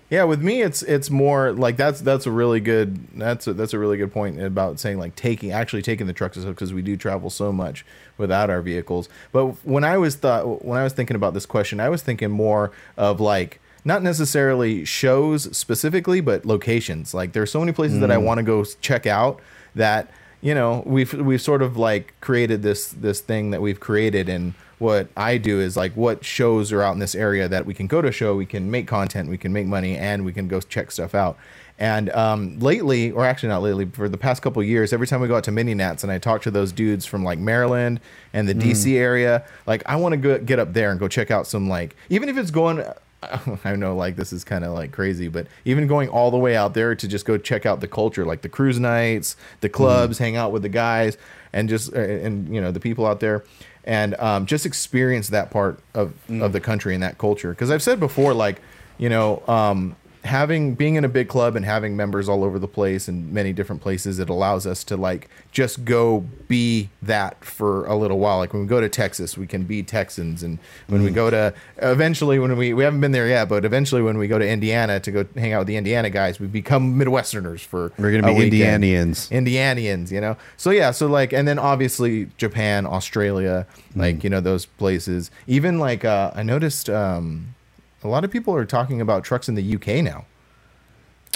Yeah, 0.10 0.24
with 0.24 0.42
me, 0.42 0.64
it's 0.64 0.82
it's 0.82 1.12
more 1.12 1.52
like 1.52 1.78
that's 1.78 2.02
that's 2.02 2.26
a 2.26 2.32
really 2.32 2.60
good 2.60 2.98
that's 3.18 3.46
a, 3.46 3.54
that's 3.54 3.74
a 3.74 3.80
really 3.80 3.96
good 3.96 4.12
point 4.12 4.42
about 4.42 4.80
saying 4.80 4.98
like 4.98 5.16
taking 5.16 5.52
actually 5.52 5.84
taking 5.84 6.08
the 6.08 6.14
trucks 6.14 6.38
because 6.38 6.74
we 6.74 6.82
do 6.82 6.98
travel 6.98 7.30
so 7.30 7.52
much 7.52 7.86
without 8.18 8.50
our 8.50 8.62
vehicles. 8.62 9.08
But 9.32 9.64
when 9.66 9.84
I 9.84 9.98
was 9.98 10.16
thought 10.16 10.66
when 10.66 10.80
I 10.80 10.84
was 10.84 10.94
thinking 10.94 11.16
about 11.16 11.36
this 11.36 11.46
question, 11.46 11.80
I 11.80 11.90
was 11.90 12.02
thinking 12.02 12.32
more 12.32 12.72
of 12.98 13.20
like 13.20 13.62
not 13.86 14.02
necessarily 14.02 14.84
shows 14.84 15.56
specifically, 15.56 16.22
but 16.22 16.44
locations. 16.44 17.14
Like 17.14 17.34
there's 17.34 17.52
so 17.52 17.60
many 17.60 17.72
places 17.72 18.00
that 18.00 18.12
I 18.12 18.16
mm. 18.16 18.24
want 18.24 18.40
to 18.40 18.44
go 18.44 18.66
check 18.82 19.06
out 19.06 19.40
that 19.76 20.10
you 20.42 20.56
know 20.56 20.82
we've 20.88 21.14
we've 21.14 21.42
sort 21.42 21.62
of 21.62 21.78
like 21.78 22.16
created 22.20 22.64
this 22.64 22.90
this 22.90 23.22
thing 23.22 23.52
that 23.52 23.62
we've 23.62 23.80
created 23.80 24.28
and 24.28 24.56
what 24.80 25.10
I 25.16 25.38
do 25.38 25.60
is 25.60 25.78
like 25.78 25.94
what 25.94 26.26
shows 26.26 26.72
are 26.72 26.82
out 26.82 26.94
in 26.94 27.00
this 27.00 27.16
area 27.16 27.48
that 27.48 27.66
we 27.66 27.74
can 27.74 27.88
go 27.88 28.02
to 28.02 28.08
a 28.08 28.12
show, 28.12 28.36
we 28.36 28.46
can 28.46 28.72
make 28.72 28.88
content, 28.88 29.30
we 29.30 29.38
can 29.38 29.54
make 29.54 29.68
money, 29.68 29.96
and 29.96 30.26
we 30.26 30.34
can 30.34 30.48
go 30.48 30.60
check 30.62 30.92
stuff 30.92 31.14
out. 31.14 31.38
And 31.78 32.10
um, 32.10 32.60
lately, 32.60 33.12
or 33.12 33.26
actually 33.26 33.50
not 33.50 33.62
lately, 33.62 33.86
for 33.86 34.10
the 34.10 34.18
past 34.18 34.42
couple 34.42 34.62
of 34.62 34.68
years, 34.68 34.92
every 34.92 35.08
time 35.08 35.22
we 35.22 35.30
go 35.30 35.38
out 35.38 35.46
to 35.46 35.52
mini 35.52 35.74
nats 35.74 36.04
and 36.04 36.12
I 36.12 36.18
talk 36.18 36.42
to 36.42 36.52
those 36.52 36.74
dudes 36.74 37.06
from 37.06 37.24
like 37.24 37.40
Maryland 37.40 38.02
and 38.34 38.50
the 38.50 38.54
DC 38.54 38.96
area, 38.96 39.46
like 39.66 39.84
I 39.86 39.96
want 39.96 40.12
to 40.12 40.18
go 40.18 40.38
get 40.40 40.60
up 40.60 40.74
there 40.74 40.92
and 40.92 41.00
go 41.00 41.08
check 41.08 41.32
out 41.32 41.48
some 41.48 41.70
like 41.70 41.96
even 42.10 42.28
if 42.28 42.38
it's 42.38 42.52
going 42.52 42.84
I 43.66 43.76
know 43.76 43.96
like 43.96 44.16
this 44.16 44.32
is 44.32 44.44
kind 44.44 44.64
of 44.64 44.74
like 44.74 44.92
crazy, 44.92 45.28
but 45.28 45.48
even 45.66 45.88
going 45.88 46.10
all 46.10 46.32
the 46.32 46.38
way 46.38 46.56
out 46.56 46.74
there 46.74 46.96
to 46.96 47.08
just 47.08 47.26
go 47.26 47.38
check 47.38 47.66
out 47.66 47.82
the 47.82 47.88
culture, 47.88 48.26
like 48.26 48.42
the 48.42 48.50
cruise 48.50 48.80
nights, 48.80 49.36
the 49.62 49.70
clubs, 49.70 50.18
hang 50.18 50.36
out 50.36 50.52
with 50.52 50.62
the 50.62 50.70
guys, 50.70 51.18
and 51.52 51.68
just 51.68 51.94
uh, 51.94 52.00
and 52.00 52.54
you 52.54 52.62
know 52.62 52.72
the 52.72 52.80
people 52.80 53.06
out 53.06 53.20
there, 53.20 53.44
and 53.90 54.14
um, 54.20 54.46
just 54.46 54.68
experience 54.68 55.30
that 55.30 55.50
part 55.50 55.80
of 55.96 56.14
of 56.30 56.54
the 56.54 56.60
country 56.62 56.94
and 56.94 57.02
that 57.02 57.18
culture. 57.18 57.50
Because 57.50 57.72
I've 57.72 57.82
said 57.82 58.00
before, 58.00 58.36
like 58.36 58.62
you 59.00 59.10
know, 59.10 59.42
um, 59.48 59.96
having 60.30 60.76
being 60.76 60.96
in 60.96 61.04
a 61.04 61.10
big 61.10 61.28
club 61.28 61.56
and 61.56 61.66
having 61.66 61.96
members 61.98 62.30
all 62.30 62.44
over 62.44 62.58
the 62.60 62.68
place 62.68 63.08
and 63.08 63.32
many 63.34 63.52
different 63.54 63.82
places, 63.82 64.20
it 64.20 64.30
allows 64.30 64.66
us 64.66 64.84
to 64.86 64.96
like 64.98 65.30
just 65.52 65.84
go 65.84 66.26
be 66.48 66.90
that 67.02 67.44
for 67.44 67.86
a 67.88 67.96
little 67.96 68.20
while. 68.20 68.38
Like 68.38 68.54
when 68.54 68.62
we 68.62 68.68
go 68.68 68.80
to 68.80 68.90
Texas, 68.90 69.38
we 69.38 69.48
can 69.48 69.64
be 69.64 69.84
Texans, 69.84 70.42
and 70.44 70.60
when 70.88 71.04
we 71.04 71.12
go 71.12 71.30
to 71.30 71.54
eventually 71.78 72.40
when 72.40 72.56
we 72.58 72.74
we 72.74 72.84
haven't 72.84 73.02
been 73.02 73.12
there 73.12 73.28
yet, 73.28 73.50
but 73.50 73.66
eventually 73.66 74.02
when 74.02 74.18
we 74.18 74.28
go 74.28 74.38
to 74.40 74.48
Indiana 74.48 75.00
to 75.02 75.12
go 75.12 75.26
hang 75.36 75.54
out 75.54 75.60
with 75.60 75.68
the 75.68 75.76
Indiana 75.78 76.10
guys, 76.10 76.40
we 76.40 76.48
become 76.48 76.98
Midwesterners 77.00 77.60
for 77.62 77.92
We're 77.98 78.12
gonna 78.12 78.34
be. 78.34 78.50
Indianians. 78.50 79.30
Indianians, 79.32 80.12
you 80.12 80.22
know. 80.22 80.38
So 80.58 80.70
yeah, 80.72 80.92
so 80.92 81.08
like, 81.08 81.34
and 81.34 81.48
then 81.48 81.60
obviously 81.60 82.30
Japan, 82.38 82.86
Australia, 82.86 83.66
Mm. 83.96 84.00
like 84.02 84.24
you 84.24 84.30
know 84.30 84.40
those 84.42 84.66
places. 84.68 85.32
Even 85.48 85.80
like 85.80 86.06
uh, 86.06 86.30
I 86.36 86.44
noticed 86.44 86.90
um, 86.92 87.56
a 88.04 88.08
lot 88.08 88.24
of 88.24 88.32
people 88.32 88.56
are 88.56 88.66
talking 88.66 89.02
about 89.02 89.24
trucks 89.24 89.50
in 89.50 89.56
the 89.56 89.76
UK 89.76 90.04
now. 90.04 90.26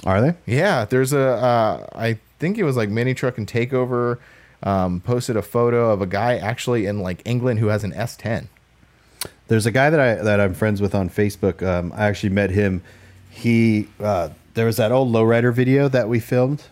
Are 0.05 0.21
they? 0.21 0.35
Yeah, 0.45 0.85
there's 0.85 1.13
a 1.13 1.21
uh, 1.21 1.87
I 1.93 2.19
think 2.39 2.57
it 2.57 2.63
was 2.63 2.75
like 2.75 2.89
Mini 2.89 3.13
Truck 3.13 3.37
and 3.37 3.47
Takeover 3.47 4.19
um, 4.63 5.01
posted 5.01 5.37
a 5.37 5.41
photo 5.41 5.91
of 5.91 6.01
a 6.01 6.05
guy 6.05 6.37
actually 6.37 6.85
in 6.85 6.99
like 6.99 7.21
England 7.25 7.59
who 7.59 7.67
has 7.67 7.83
an 7.83 7.91
S10. 7.93 8.47
There's 9.47 9.65
a 9.65 9.71
guy 9.71 9.89
that 9.89 9.99
I 9.99 10.15
that 10.15 10.39
I'm 10.39 10.53
friends 10.53 10.81
with 10.81 10.95
on 10.95 11.09
Facebook. 11.09 11.65
Um, 11.65 11.93
I 11.95 12.05
actually 12.05 12.29
met 12.29 12.49
him. 12.49 12.81
He 13.29 13.87
uh, 13.99 14.29
there 14.53 14.65
was 14.65 14.77
that 14.77 14.91
old 14.91 15.13
lowrider 15.13 15.53
video 15.53 15.87
that 15.89 16.09
we 16.09 16.19
filmed. 16.19 16.63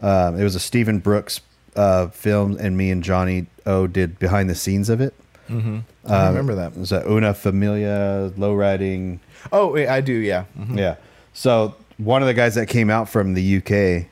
Um, 0.00 0.38
it 0.38 0.42
was 0.42 0.54
a 0.54 0.60
Stephen 0.60 0.98
Brooks 0.98 1.40
uh, 1.76 2.08
film, 2.08 2.58
and 2.58 2.76
me 2.76 2.90
and 2.90 3.02
Johnny 3.02 3.46
O 3.66 3.86
did 3.86 4.18
behind 4.18 4.50
the 4.50 4.54
scenes 4.54 4.88
of 4.88 5.00
it. 5.00 5.14
Mm-hmm. 5.50 5.78
I 6.06 6.28
remember 6.28 6.54
that. 6.54 6.72
It 6.72 6.78
was 6.78 6.92
a 6.92 7.08
Una 7.10 7.34
Familia 7.34 8.32
lowriding. 8.38 9.18
Oh, 9.52 9.72
wait, 9.72 9.88
I 9.88 10.00
do. 10.00 10.12
Yeah. 10.12 10.44
Mhm. 10.58 10.78
Yeah. 10.78 10.96
So 11.32 11.74
one 11.98 12.22
of 12.22 12.28
the 12.28 12.34
guys 12.34 12.54
that 12.54 12.66
came 12.66 12.90
out 12.90 13.08
from 13.08 13.34
the 13.34 13.56
UK 13.58 14.06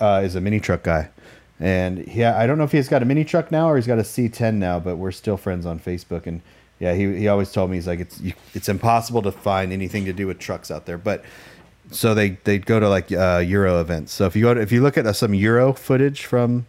uh, 0.00 0.22
is 0.24 0.34
a 0.34 0.40
mini 0.40 0.60
truck 0.60 0.82
guy, 0.82 1.08
and 1.60 2.06
yeah, 2.08 2.38
I 2.38 2.46
don't 2.46 2.58
know 2.58 2.64
if 2.64 2.72
he's 2.72 2.88
got 2.88 3.02
a 3.02 3.04
mini 3.04 3.24
truck 3.24 3.50
now 3.50 3.68
or 3.70 3.76
he's 3.76 3.86
got 3.86 3.98
a 3.98 4.02
C10 4.02 4.54
now, 4.54 4.78
but 4.78 4.96
we're 4.96 5.10
still 5.12 5.36
friends 5.36 5.66
on 5.66 5.78
Facebook. 5.80 6.26
And 6.26 6.40
yeah, 6.78 6.94
he 6.94 7.16
he 7.18 7.28
always 7.28 7.50
told 7.52 7.70
me 7.70 7.76
he's 7.76 7.86
like 7.86 8.00
it's 8.00 8.20
you, 8.20 8.32
it's 8.54 8.68
impossible 8.68 9.22
to 9.22 9.32
find 9.32 9.72
anything 9.72 10.04
to 10.04 10.12
do 10.12 10.26
with 10.26 10.38
trucks 10.38 10.70
out 10.70 10.86
there, 10.86 10.98
but. 10.98 11.24
So 11.90 12.12
they 12.14 12.36
they 12.44 12.58
go 12.58 12.78
to 12.78 12.86
like 12.86 13.10
uh, 13.10 13.42
Euro 13.46 13.80
events. 13.80 14.12
So 14.12 14.26
if 14.26 14.36
you 14.36 14.42
go 14.42 14.52
to, 14.52 14.60
if 14.60 14.70
you 14.70 14.82
look 14.82 14.98
at 14.98 15.06
uh, 15.06 15.14
some 15.14 15.32
Euro 15.32 15.72
footage 15.72 16.26
from 16.26 16.66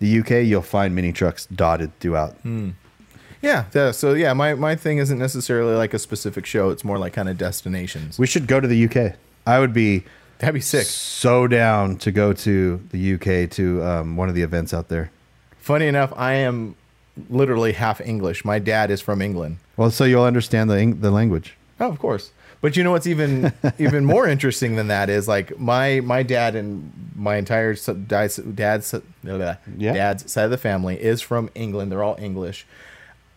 the 0.00 0.18
UK, 0.18 0.30
you'll 0.44 0.62
find 0.62 0.96
mini 0.96 1.12
trucks 1.12 1.46
dotted 1.46 1.96
throughout. 2.00 2.34
Yeah. 3.42 3.64
yeah, 3.74 3.90
So 3.92 4.14
yeah, 4.14 4.32
my 4.32 4.54
my 4.54 4.74
thing 4.76 4.98
isn't 4.98 5.18
necessarily 5.18 5.74
like 5.76 5.94
a 5.94 5.98
specific 5.98 6.44
show. 6.46 6.70
It's 6.70 6.84
more 6.84 6.98
like 6.98 7.12
kind 7.12 7.28
of 7.28 7.38
destinations. 7.38 8.18
We 8.18 8.26
should 8.26 8.46
go 8.46 8.60
to 8.60 8.66
the 8.68 8.84
UK. 8.88 9.14
I 9.46 9.58
would 9.60 9.72
be 9.72 10.04
That'd 10.38 10.54
be 10.54 10.60
sick. 10.60 10.86
so 10.86 11.46
down 11.46 11.96
to 11.98 12.10
go 12.12 12.32
to 12.32 12.80
the 12.90 13.14
UK 13.14 13.50
to 13.52 13.82
um, 13.82 14.16
one 14.16 14.28
of 14.28 14.34
the 14.34 14.42
events 14.42 14.72
out 14.74 14.88
there. 14.88 15.10
Funny 15.58 15.86
enough, 15.86 16.12
I 16.16 16.34
am 16.34 16.76
literally 17.28 17.72
half 17.72 18.00
English. 18.00 18.44
My 18.44 18.58
dad 18.58 18.90
is 18.90 19.00
from 19.00 19.20
England. 19.20 19.56
Well, 19.76 19.90
so 19.90 20.04
you'll 20.04 20.22
understand 20.24 20.70
the 20.70 20.76
Eng- 20.78 21.00
the 21.00 21.10
language. 21.10 21.56
Oh, 21.80 21.88
of 21.88 21.98
course. 21.98 22.30
But 22.60 22.76
you 22.76 22.82
know 22.82 22.90
what's 22.90 23.06
even 23.06 23.52
even 23.78 24.04
more 24.04 24.26
interesting 24.28 24.74
than 24.76 24.88
that 24.88 25.08
is 25.08 25.28
like 25.28 25.58
my 25.58 26.00
my 26.00 26.22
dad 26.24 26.54
and 26.56 26.92
my 27.16 27.36
entire 27.36 27.74
dad's 27.74 28.36
dad's 28.36 28.94
Yeah. 29.76 29.92
dad's 29.92 30.30
side 30.32 30.44
of 30.44 30.50
the 30.50 30.58
family 30.58 31.00
is 31.00 31.20
from 31.20 31.50
England. 31.54 31.90
They're 31.92 32.02
all 32.02 32.16
English. 32.18 32.66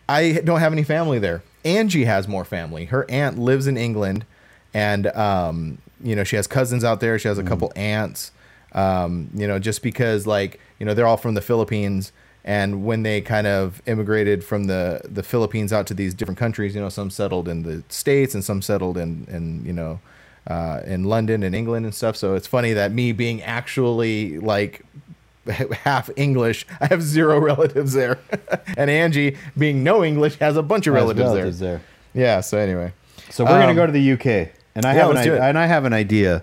I 0.08 0.40
don't 0.44 0.60
have 0.60 0.72
any 0.72 0.82
family 0.82 1.18
there. 1.18 1.42
Angie 1.64 2.04
has 2.04 2.26
more 2.26 2.44
family. 2.44 2.86
Her 2.86 3.08
aunt 3.10 3.38
lives 3.38 3.66
in 3.66 3.76
England, 3.76 4.24
and 4.74 5.06
um, 5.08 5.78
you 6.02 6.16
know 6.16 6.24
she 6.24 6.36
has 6.36 6.46
cousins 6.46 6.84
out 6.84 7.00
there. 7.00 7.18
She 7.18 7.28
has 7.28 7.38
a 7.38 7.44
couple 7.44 7.72
aunts. 7.76 8.32
Um, 8.72 9.30
you 9.34 9.46
know, 9.46 9.58
just 9.58 9.82
because 9.82 10.26
like 10.26 10.58
you 10.78 10.86
know 10.86 10.94
they're 10.94 11.06
all 11.06 11.16
from 11.16 11.34
the 11.34 11.40
Philippines, 11.40 12.12
and 12.44 12.84
when 12.84 13.02
they 13.02 13.20
kind 13.20 13.46
of 13.46 13.82
immigrated 13.86 14.44
from 14.44 14.64
the 14.64 15.00
the 15.04 15.22
Philippines 15.22 15.72
out 15.72 15.86
to 15.88 15.94
these 15.94 16.14
different 16.14 16.38
countries, 16.38 16.74
you 16.74 16.80
know, 16.80 16.88
some 16.88 17.10
settled 17.10 17.48
in 17.48 17.62
the 17.62 17.84
states 17.88 18.34
and 18.34 18.44
some 18.44 18.62
settled 18.62 18.96
in 18.96 19.26
in 19.30 19.64
you 19.64 19.72
know 19.72 20.00
uh, 20.46 20.80
in 20.84 21.04
London 21.04 21.42
and 21.42 21.54
England 21.54 21.86
and 21.86 21.94
stuff. 21.94 22.16
So 22.16 22.34
it's 22.34 22.46
funny 22.46 22.72
that 22.72 22.92
me 22.92 23.12
being 23.12 23.42
actually 23.42 24.38
like 24.38 24.84
half 25.84 26.08
English, 26.16 26.66
I 26.80 26.86
have 26.86 27.02
zero 27.02 27.38
relatives 27.50 27.92
there, 27.92 28.18
and 28.76 28.88
Angie 28.90 29.36
being 29.58 29.82
no 29.82 30.04
English 30.04 30.36
has 30.38 30.56
a 30.56 30.62
bunch 30.62 30.86
of 30.86 30.94
relatives, 30.94 31.20
relatives 31.26 31.58
there. 31.58 31.80
there. 32.14 32.22
Yeah. 32.22 32.40
So 32.40 32.58
anyway, 32.58 32.92
So 33.30 33.44
we're 33.44 33.50
gonna 33.50 33.68
Um, 33.70 33.76
go 33.76 33.86
to 33.86 33.92
the 33.92 34.12
UK, 34.12 34.50
and 34.74 34.84
I 34.86 34.94
yeah, 34.94 35.00
have 35.02 35.10
an 35.10 35.16
I- 35.18 35.48
and 35.48 35.58
I 35.58 35.66
have 35.66 35.84
an 35.84 35.92
idea 35.92 36.42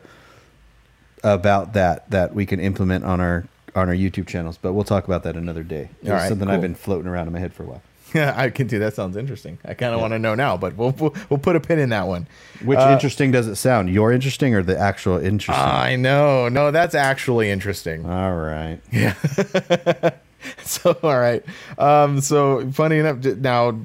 about 1.24 1.74
that 1.74 2.10
that 2.12 2.34
we 2.34 2.46
can 2.46 2.60
implement 2.60 3.04
on 3.06 3.20
our 3.22 3.46
on 3.76 3.88
our 3.90 3.96
YouTube 3.96 4.28
channels. 4.28 4.58
But 4.58 4.74
we'll 4.74 4.84
talk 4.84 5.06
about 5.06 5.24
that 5.24 5.36
another 5.36 5.64
day. 5.64 5.90
It's 6.02 6.10
right, 6.10 6.28
something 6.28 6.48
cool. 6.48 6.56
I've 6.56 6.62
been 6.62 6.76
floating 6.76 7.08
around 7.10 7.28
in 7.28 7.34
my 7.34 7.40
head 7.40 7.54
for 7.54 7.64
a 7.64 7.68
while. 7.68 7.82
Yeah, 8.14 8.34
I 8.38 8.50
can 8.50 8.68
do 8.68 8.80
that. 8.80 8.94
Sounds 8.96 9.16
interesting. 9.18 9.58
I 9.66 9.74
kind 9.74 9.94
of 9.94 10.02
want 10.02 10.14
to 10.14 10.20
know 10.20 10.36
now, 10.36 10.58
but 10.58 10.76
we'll, 10.76 10.92
we'll 10.92 11.16
we'll 11.30 11.40
put 11.40 11.56
a 11.56 11.60
pin 11.60 11.80
in 11.80 11.90
that 11.90 12.08
one. 12.08 12.28
Which 12.64 12.80
Uh, 12.80 12.92
interesting 12.92 13.32
does 13.32 13.48
it 13.48 13.56
sound? 13.56 13.90
Your 13.90 14.12
interesting 14.12 14.54
or 14.56 14.64
the 14.64 14.78
actual 14.78 15.18
interesting? 15.18 15.56
I 15.66 15.96
know. 15.96 16.50
No, 16.50 16.72
that's 16.72 16.96
actually 16.96 17.50
interesting. 17.52 18.06
All 18.06 18.36
right. 18.36 18.80
Yeah. 18.92 19.14
so, 20.64 20.98
all 21.04 21.20
right. 21.20 21.44
Um, 21.78 22.22
so, 22.22 22.70
funny 22.72 22.98
enough, 23.00 23.24
now, 23.38 23.78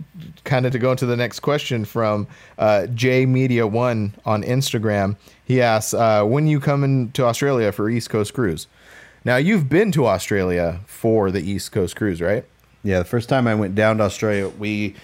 kind 0.45 0.67
of 0.67 0.73
to 0.73 0.79
go 0.79 0.91
into 0.93 1.07
the 1.07 1.17
next 1.17 1.41
question 1.41 1.85
from 1.85 2.27
uh, 2.59 2.87
J 2.87 3.27
Media 3.27 3.67
One 3.67 4.15
on 4.25 4.43
Instagram. 4.43 5.17
He 5.45 5.61
asks, 5.61 5.95
uh, 5.95 6.25
"When 6.25 6.47
you 6.47 6.61
coming 6.61 7.11
to 7.13 7.25
Australia 7.25 7.73
for 7.73 7.89
East 7.91 8.09
Coast 8.11 8.35
cruise?" 8.35 8.67
Now, 9.25 9.37
you've 9.37 9.69
been 9.69 9.91
to 9.93 10.07
Australia 10.07 10.81
for 10.87 11.31
the 11.31 11.41
East 11.41 11.73
Coast 11.73 11.97
cruise, 11.97 12.21
right? 12.21 12.45
Yeah, 12.85 13.01
the 13.01 13.05
first 13.05 13.29
time 13.29 13.49
I 13.49 13.55
went 13.57 13.75
down 13.75 13.97
to 13.99 14.05
Australia, 14.05 14.49
we 14.49 14.95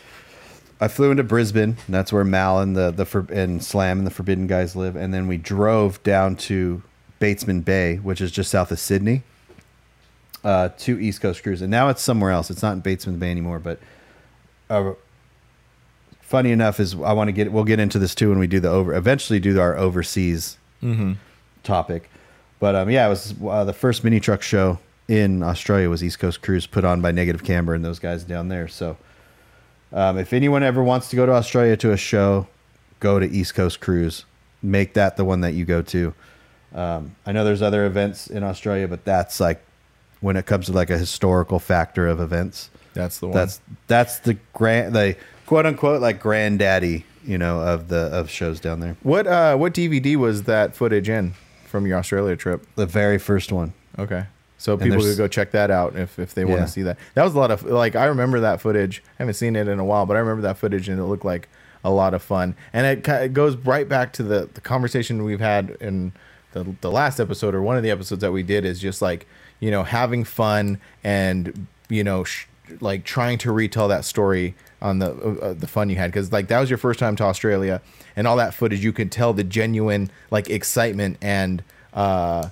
I 0.80 0.86
flew 0.88 1.10
into 1.10 1.24
Brisbane. 1.24 1.76
And 1.86 1.94
that's 1.94 2.12
where 2.12 2.22
Mal 2.24 2.60
and 2.60 2.76
the 2.76 2.90
the 2.92 3.04
for, 3.04 3.26
and 3.32 3.64
Slam 3.64 3.98
and 3.98 4.06
the 4.06 4.10
Forbidden 4.12 4.46
guys 4.46 4.76
live, 4.76 4.94
and 4.94 5.12
then 5.12 5.26
we 5.26 5.36
drove 5.36 6.00
down 6.04 6.36
to 6.36 6.82
Batesman 7.18 7.64
Bay, 7.64 7.96
which 7.96 8.20
is 8.20 8.30
just 8.30 8.50
south 8.50 8.70
of 8.70 8.78
Sydney, 8.78 9.22
uh, 10.44 10.68
to 10.78 11.00
East 11.00 11.20
Coast 11.20 11.42
Cruise, 11.42 11.60
and 11.62 11.70
now 11.70 11.88
it's 11.88 12.02
somewhere 12.02 12.30
else. 12.30 12.50
It's 12.50 12.62
not 12.62 12.74
in 12.74 12.82
Batesman 12.82 13.18
Bay 13.18 13.30
anymore, 13.30 13.58
but. 13.58 13.80
Uh, 14.68 14.92
Funny 16.22 16.52
enough 16.52 16.78
is 16.78 16.94
I 16.94 17.12
want 17.12 17.26
to 17.26 17.32
get 17.32 17.50
we'll 17.50 17.64
get 17.64 17.80
into 17.80 17.98
this 17.98 18.14
too 18.14 18.28
when 18.28 18.38
we 18.38 18.46
do 18.46 18.60
the 18.60 18.68
over 18.68 18.94
eventually 18.94 19.40
do 19.40 19.58
our 19.58 19.76
overseas 19.76 20.58
topic, 21.64 22.08
but 22.60 22.76
um 22.76 22.88
yeah 22.88 23.04
it 23.04 23.08
was 23.08 23.34
uh, 23.44 23.64
the 23.64 23.72
first 23.72 24.04
mini 24.04 24.20
truck 24.20 24.40
show 24.40 24.78
in 25.10 25.42
Australia 25.42 25.90
was 25.90 26.04
East 26.04 26.20
Coast 26.20 26.40
Cruise 26.40 26.68
put 26.68 26.84
on 26.84 27.00
by 27.00 27.10
Negative 27.10 27.42
Camber 27.42 27.74
and 27.74 27.84
those 27.84 27.98
guys 27.98 28.22
down 28.22 28.46
there. 28.46 28.68
So 28.68 28.96
um, 29.92 30.16
if 30.16 30.32
anyone 30.32 30.62
ever 30.62 30.84
wants 30.84 31.10
to 31.10 31.16
go 31.16 31.26
to 31.26 31.32
Australia 31.32 31.76
to 31.78 31.90
a 31.90 31.96
show, 31.96 32.46
go 33.00 33.18
to 33.18 33.28
East 33.28 33.56
Coast 33.56 33.80
Cruise. 33.80 34.24
Make 34.62 34.94
that 34.94 35.16
the 35.16 35.24
one 35.24 35.40
that 35.40 35.52
you 35.52 35.64
go 35.64 35.82
to. 35.82 36.14
Um, 36.72 37.16
I 37.26 37.32
know 37.32 37.44
there's 37.44 37.60
other 37.60 37.86
events 37.86 38.28
in 38.28 38.44
Australia, 38.44 38.86
but 38.86 39.04
that's 39.04 39.40
like 39.40 39.60
when 40.20 40.36
it 40.36 40.46
comes 40.46 40.66
to 40.66 40.72
like 40.72 40.90
a 40.90 40.98
historical 40.98 41.58
factor 41.58 42.06
of 42.06 42.20
events. 42.20 42.70
That's 42.94 43.18
the 43.18 43.26
one. 43.26 43.34
That's 43.34 43.60
that's 43.88 44.20
the 44.20 44.34
grand 44.52 44.94
the 44.94 45.16
quote 45.46 45.66
unquote 45.66 46.00
like 46.00 46.20
granddaddy, 46.20 47.04
you 47.24 47.36
know, 47.36 47.60
of 47.60 47.88
the 47.88 48.10
of 48.12 48.30
shows 48.30 48.60
down 48.60 48.78
there. 48.78 48.96
what. 49.02 49.26
Uh, 49.26 49.56
what 49.56 49.74
DVD 49.74 50.14
was 50.14 50.44
that 50.44 50.76
footage 50.76 51.08
in 51.08 51.34
from 51.64 51.84
your 51.84 51.98
Australia 51.98 52.36
trip? 52.36 52.64
The 52.76 52.86
very 52.86 53.18
first 53.18 53.50
one. 53.50 53.72
Okay. 53.98 54.26
So 54.60 54.76
people 54.76 54.98
there's- 54.98 55.16
could 55.16 55.18
go 55.22 55.26
check 55.26 55.52
that 55.52 55.70
out 55.70 55.96
if, 55.96 56.18
if 56.18 56.34
they 56.34 56.44
want 56.44 56.60
to 56.60 56.68
see 56.68 56.82
that. 56.82 56.98
That 57.14 57.24
was 57.24 57.34
a 57.34 57.38
lot 57.38 57.50
of 57.50 57.62
like 57.62 57.96
I 57.96 58.04
remember 58.04 58.40
that 58.40 58.60
footage. 58.60 59.02
I 59.18 59.22
haven't 59.22 59.34
seen 59.34 59.56
it 59.56 59.68
in 59.68 59.78
a 59.78 59.84
while, 59.84 60.04
but 60.04 60.16
I 60.18 60.20
remember 60.20 60.42
that 60.42 60.58
footage 60.58 60.86
and 60.88 61.00
it 61.00 61.04
looked 61.04 61.24
like 61.24 61.48
a 61.82 61.90
lot 61.90 62.12
of 62.12 62.22
fun. 62.22 62.54
And 62.74 62.86
it, 62.86 63.08
it 63.08 63.32
goes 63.32 63.56
right 63.56 63.88
back 63.88 64.12
to 64.14 64.22
the, 64.22 64.50
the 64.52 64.60
conversation 64.60 65.24
we've 65.24 65.40
had 65.40 65.78
in 65.80 66.12
the 66.52 66.74
the 66.82 66.90
last 66.90 67.20
episode 67.20 67.54
or 67.54 67.62
one 67.62 67.78
of 67.78 67.82
the 67.82 67.90
episodes 67.90 68.20
that 68.20 68.32
we 68.32 68.42
did 68.42 68.66
is 68.66 68.80
just 68.80 69.00
like 69.00 69.26
you 69.60 69.70
know 69.70 69.82
having 69.82 70.24
fun 70.24 70.78
and 71.02 71.66
you 71.88 72.04
know 72.04 72.22
sh- 72.24 72.44
like 72.80 73.04
trying 73.04 73.38
to 73.38 73.50
retell 73.52 73.88
that 73.88 74.04
story 74.04 74.54
on 74.82 74.98
the 74.98 75.10
uh, 75.40 75.54
the 75.54 75.66
fun 75.66 75.88
you 75.88 75.96
had 75.96 76.10
because 76.10 76.32
like 76.32 76.48
that 76.48 76.60
was 76.60 76.68
your 76.68 76.76
first 76.78 76.98
time 77.00 77.16
to 77.16 77.24
Australia 77.24 77.80
and 78.14 78.26
all 78.26 78.36
that 78.36 78.52
footage 78.52 78.84
you 78.84 78.92
could 78.92 79.10
tell 79.10 79.32
the 79.32 79.44
genuine 79.44 80.10
like 80.30 80.50
excitement 80.50 81.16
and 81.22 81.62
uh 81.94 82.48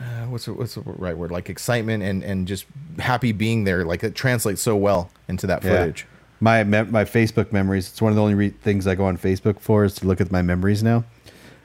uh, 0.00 0.26
what's 0.26 0.44
the, 0.46 0.52
what's 0.54 0.74
the 0.74 0.80
right 0.82 1.16
word 1.16 1.30
like 1.30 1.48
excitement 1.50 2.02
and 2.02 2.22
and 2.22 2.46
just 2.46 2.66
happy 2.98 3.32
being 3.32 3.64
there 3.64 3.84
like 3.84 4.02
it 4.04 4.14
translates 4.14 4.60
so 4.62 4.76
well 4.76 5.10
into 5.28 5.46
that 5.46 5.62
Yeah. 5.64 5.70
footage 5.70 6.06
my 6.38 6.62
my 6.64 7.04
Facebook 7.04 7.50
memories. 7.50 7.88
It's 7.88 8.02
one 8.02 8.12
of 8.12 8.16
the 8.16 8.20
only 8.22 8.34
re- 8.34 8.50
things 8.50 8.86
I 8.86 8.94
go 8.94 9.06
on 9.06 9.16
Facebook 9.16 9.58
for 9.58 9.84
is 9.84 9.94
to 9.96 10.06
look 10.06 10.20
at 10.20 10.30
my 10.30 10.42
memories 10.42 10.82
now. 10.82 11.04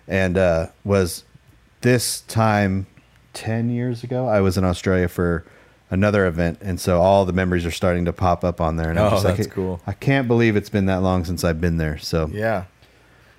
And 0.07 0.37
uh, 0.37 0.67
was 0.85 1.25
this 1.81 2.21
time 2.21 2.87
ten 3.33 3.69
years 3.69 4.01
ago? 4.03 4.27
I 4.29 4.39
was 4.39 4.57
in 4.57 4.63
Australia 4.63 5.09
for 5.09 5.43
another 5.89 6.25
event, 6.25 6.59
and 6.61 6.79
so 6.79 7.01
all 7.01 7.25
the 7.25 7.33
memories 7.33 7.65
are 7.65 7.71
starting 7.71 8.05
to 8.05 8.13
pop 8.13 8.45
up 8.45 8.61
on 8.61 8.77
there. 8.77 8.89
And 8.89 8.97
Oh, 8.97 9.07
I'm 9.07 9.11
just 9.11 9.25
like, 9.25 9.35
that's 9.35 9.49
cool. 9.49 9.81
I 9.85 9.91
can't 9.91 10.29
believe 10.29 10.55
it's 10.55 10.69
been 10.69 10.85
that 10.85 11.01
long 11.01 11.25
since 11.25 11.43
I've 11.43 11.59
been 11.59 11.75
there. 11.75 11.97
So 11.97 12.29
Yeah. 12.31 12.63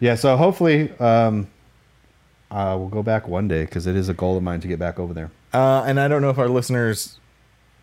yeah, 0.01 0.17
so 0.17 0.37
hopefully 0.37 0.91
um, 0.99 1.47
uh, 2.53 2.77
we'll 2.79 2.89
go 2.89 3.03
back 3.03 3.27
one 3.27 3.49
day 3.49 3.65
because 3.65 3.87
it 3.87 3.97
is 3.97 4.09
a 4.09 4.15
goal 4.15 4.37
of 4.37 4.43
mine 4.43 4.61
to 4.61 4.69
get 4.69 4.79
back 4.79 4.99
over 5.01 5.13
there. 5.13 5.31
Uh, 5.53 5.83
and 5.87 5.99
I 5.99 6.07
don't 6.07 6.23
know 6.23 6.31
if 6.31 6.39
our 6.39 6.49
listeners 6.49 7.19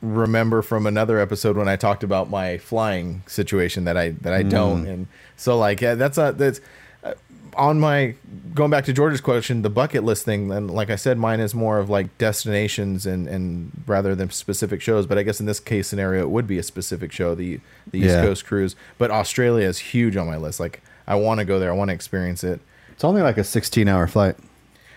remember 0.01 0.61
from 0.61 0.85
another 0.87 1.19
episode 1.19 1.57
when 1.57 1.67
I 1.67 1.75
talked 1.75 2.03
about 2.03 2.29
my 2.29 2.57
flying 2.57 3.21
situation 3.27 3.83
that 3.83 3.97
I 3.97 4.11
that 4.21 4.33
I 4.33 4.43
don't, 4.43 4.87
and 4.87 5.07
so 5.35 5.57
like 5.57 5.81
yeah, 5.81 5.95
that's 5.95 6.17
a 6.17 6.33
that's 6.37 6.61
uh, 7.03 7.13
on 7.55 7.79
my 7.79 8.15
going 8.53 8.71
back 8.71 8.85
to 8.85 8.93
George's 8.93 9.19
question, 9.21 9.61
the 9.61 9.69
bucket 9.69 10.03
list 10.05 10.23
thing. 10.23 10.51
And 10.51 10.71
like 10.71 10.89
I 10.89 10.95
said, 10.95 11.17
mine 11.17 11.39
is 11.41 11.53
more 11.53 11.79
of 11.79 11.89
like 11.89 12.17
destinations 12.17 13.05
and 13.05 13.27
and 13.27 13.71
rather 13.87 14.15
than 14.15 14.29
specific 14.29 14.81
shows. 14.81 15.05
But 15.05 15.17
I 15.17 15.23
guess 15.23 15.39
in 15.41 15.45
this 15.45 15.59
case 15.59 15.87
scenario, 15.87 16.21
it 16.21 16.29
would 16.29 16.47
be 16.47 16.57
a 16.57 16.63
specific 16.63 17.11
show, 17.11 17.35
the 17.35 17.59
the 17.91 17.99
East 17.99 18.07
Yeah. 18.09 18.21
Coast 18.21 18.45
cruise. 18.45 18.75
But 18.97 19.11
Australia 19.11 19.67
is 19.67 19.79
huge 19.79 20.15
on 20.15 20.27
my 20.27 20.37
list. 20.37 20.59
Like 20.59 20.81
I 21.07 21.15
want 21.15 21.39
to 21.39 21.45
go 21.45 21.59
there, 21.59 21.71
I 21.71 21.75
want 21.75 21.89
to 21.89 21.93
experience 21.95 22.43
it. 22.43 22.61
It's 22.91 23.03
only 23.03 23.21
like 23.21 23.37
a 23.37 23.43
16 23.43 23.87
hour 23.87 24.07
flight. 24.07 24.35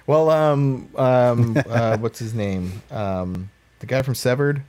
Well, 0.07 0.31
um, 0.31 0.89
um, 0.97 1.57
uh, 1.69 1.99
what's 1.99 2.19
his 2.19 2.35
name? 2.35 2.83
Um, 2.91 3.51
the 3.81 3.87
guy 3.87 4.03
from 4.03 4.15
Severed, 4.15 4.63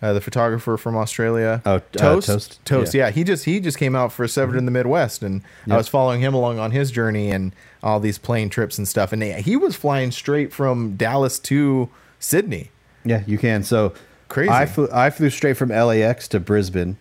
uh, 0.00 0.12
the 0.12 0.20
photographer 0.20 0.76
from 0.76 0.96
Australia. 0.96 1.62
Oh, 1.66 1.76
uh, 1.76 1.80
Toast, 1.92 2.26
Toast? 2.28 2.64
Toast. 2.64 2.94
Yeah. 2.94 3.06
Yeah. 3.06 3.10
he 3.10 3.24
just 3.24 3.44
he 3.44 3.60
just 3.60 3.78
came 3.78 3.94
out 3.94 4.12
for 4.12 4.26
Severed 4.28 4.56
in 4.56 4.64
the 4.64 4.70
Midwest, 4.70 5.22
and 5.22 5.42
I 5.68 5.76
was 5.76 5.88
following 5.88 6.20
him 6.20 6.34
along 6.34 6.58
on 6.58 6.70
his 6.70 6.90
journey 6.90 7.30
and 7.30 7.54
all 7.82 8.00
these 8.00 8.18
plane 8.18 8.48
trips 8.48 8.78
and 8.78 8.86
stuff. 8.86 9.12
And 9.12 9.22
they, 9.22 9.40
he 9.42 9.56
was 9.56 9.76
flying 9.76 10.10
straight 10.10 10.52
from 10.52 10.96
Dallas 10.96 11.38
to 11.40 11.88
Sydney. 12.18 12.70
Yeah, 13.04 13.22
you 13.26 13.38
can. 13.38 13.62
So 13.62 13.94
Crazy. 14.28 14.50
I 14.50 14.66
flew, 14.66 14.88
I 14.92 15.10
flew 15.10 15.30
straight 15.30 15.56
from 15.56 15.70
LAX 15.70 16.28
to 16.28 16.40
Brisbane. 16.40 16.98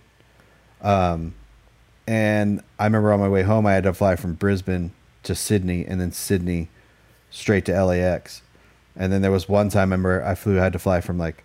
Um, 0.82 1.34
and 2.08 2.62
I 2.80 2.86
remember 2.86 3.12
on 3.12 3.20
my 3.20 3.28
way 3.28 3.44
home, 3.44 3.66
I 3.66 3.74
had 3.74 3.84
to 3.84 3.94
fly 3.94 4.16
from 4.16 4.34
Brisbane 4.34 4.92
to 5.24 5.36
Sydney 5.36 5.86
and 5.86 6.00
then 6.00 6.12
Sydney 6.14 6.70
straight 7.38 7.66
to 7.66 7.84
LAX. 7.84 8.42
And 8.96 9.14
then 9.14 9.22
there 9.22 9.32
was 9.32 9.48
one 9.48 9.70
time 9.70 9.80
I 9.80 9.96
remember 9.96 10.24
I 10.24 10.34
flew, 10.36 10.60
I 10.60 10.64
had 10.64 10.74
to 10.74 10.80
fly 10.80 11.02
from 11.02 11.18
like, 11.18 11.44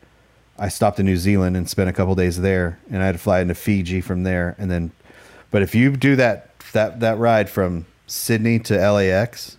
I 0.58 0.68
stopped 0.68 0.98
in 0.98 1.06
New 1.06 1.16
Zealand 1.16 1.56
and 1.56 1.68
spent 1.68 1.90
a 1.90 1.92
couple 1.92 2.14
days 2.14 2.40
there 2.40 2.78
and 2.90 3.02
I 3.02 3.06
had 3.06 3.12
to 3.12 3.18
fly 3.18 3.40
into 3.40 3.54
Fiji 3.54 4.00
from 4.00 4.22
there. 4.22 4.54
And 4.58 4.70
then, 4.70 4.92
but 5.50 5.62
if 5.62 5.74
you 5.74 5.94
do 5.96 6.16
that, 6.16 6.50
that, 6.72 7.00
that 7.00 7.18
ride 7.18 7.50
from 7.50 7.84
Sydney 8.06 8.58
to 8.60 8.74
LAX, 8.90 9.58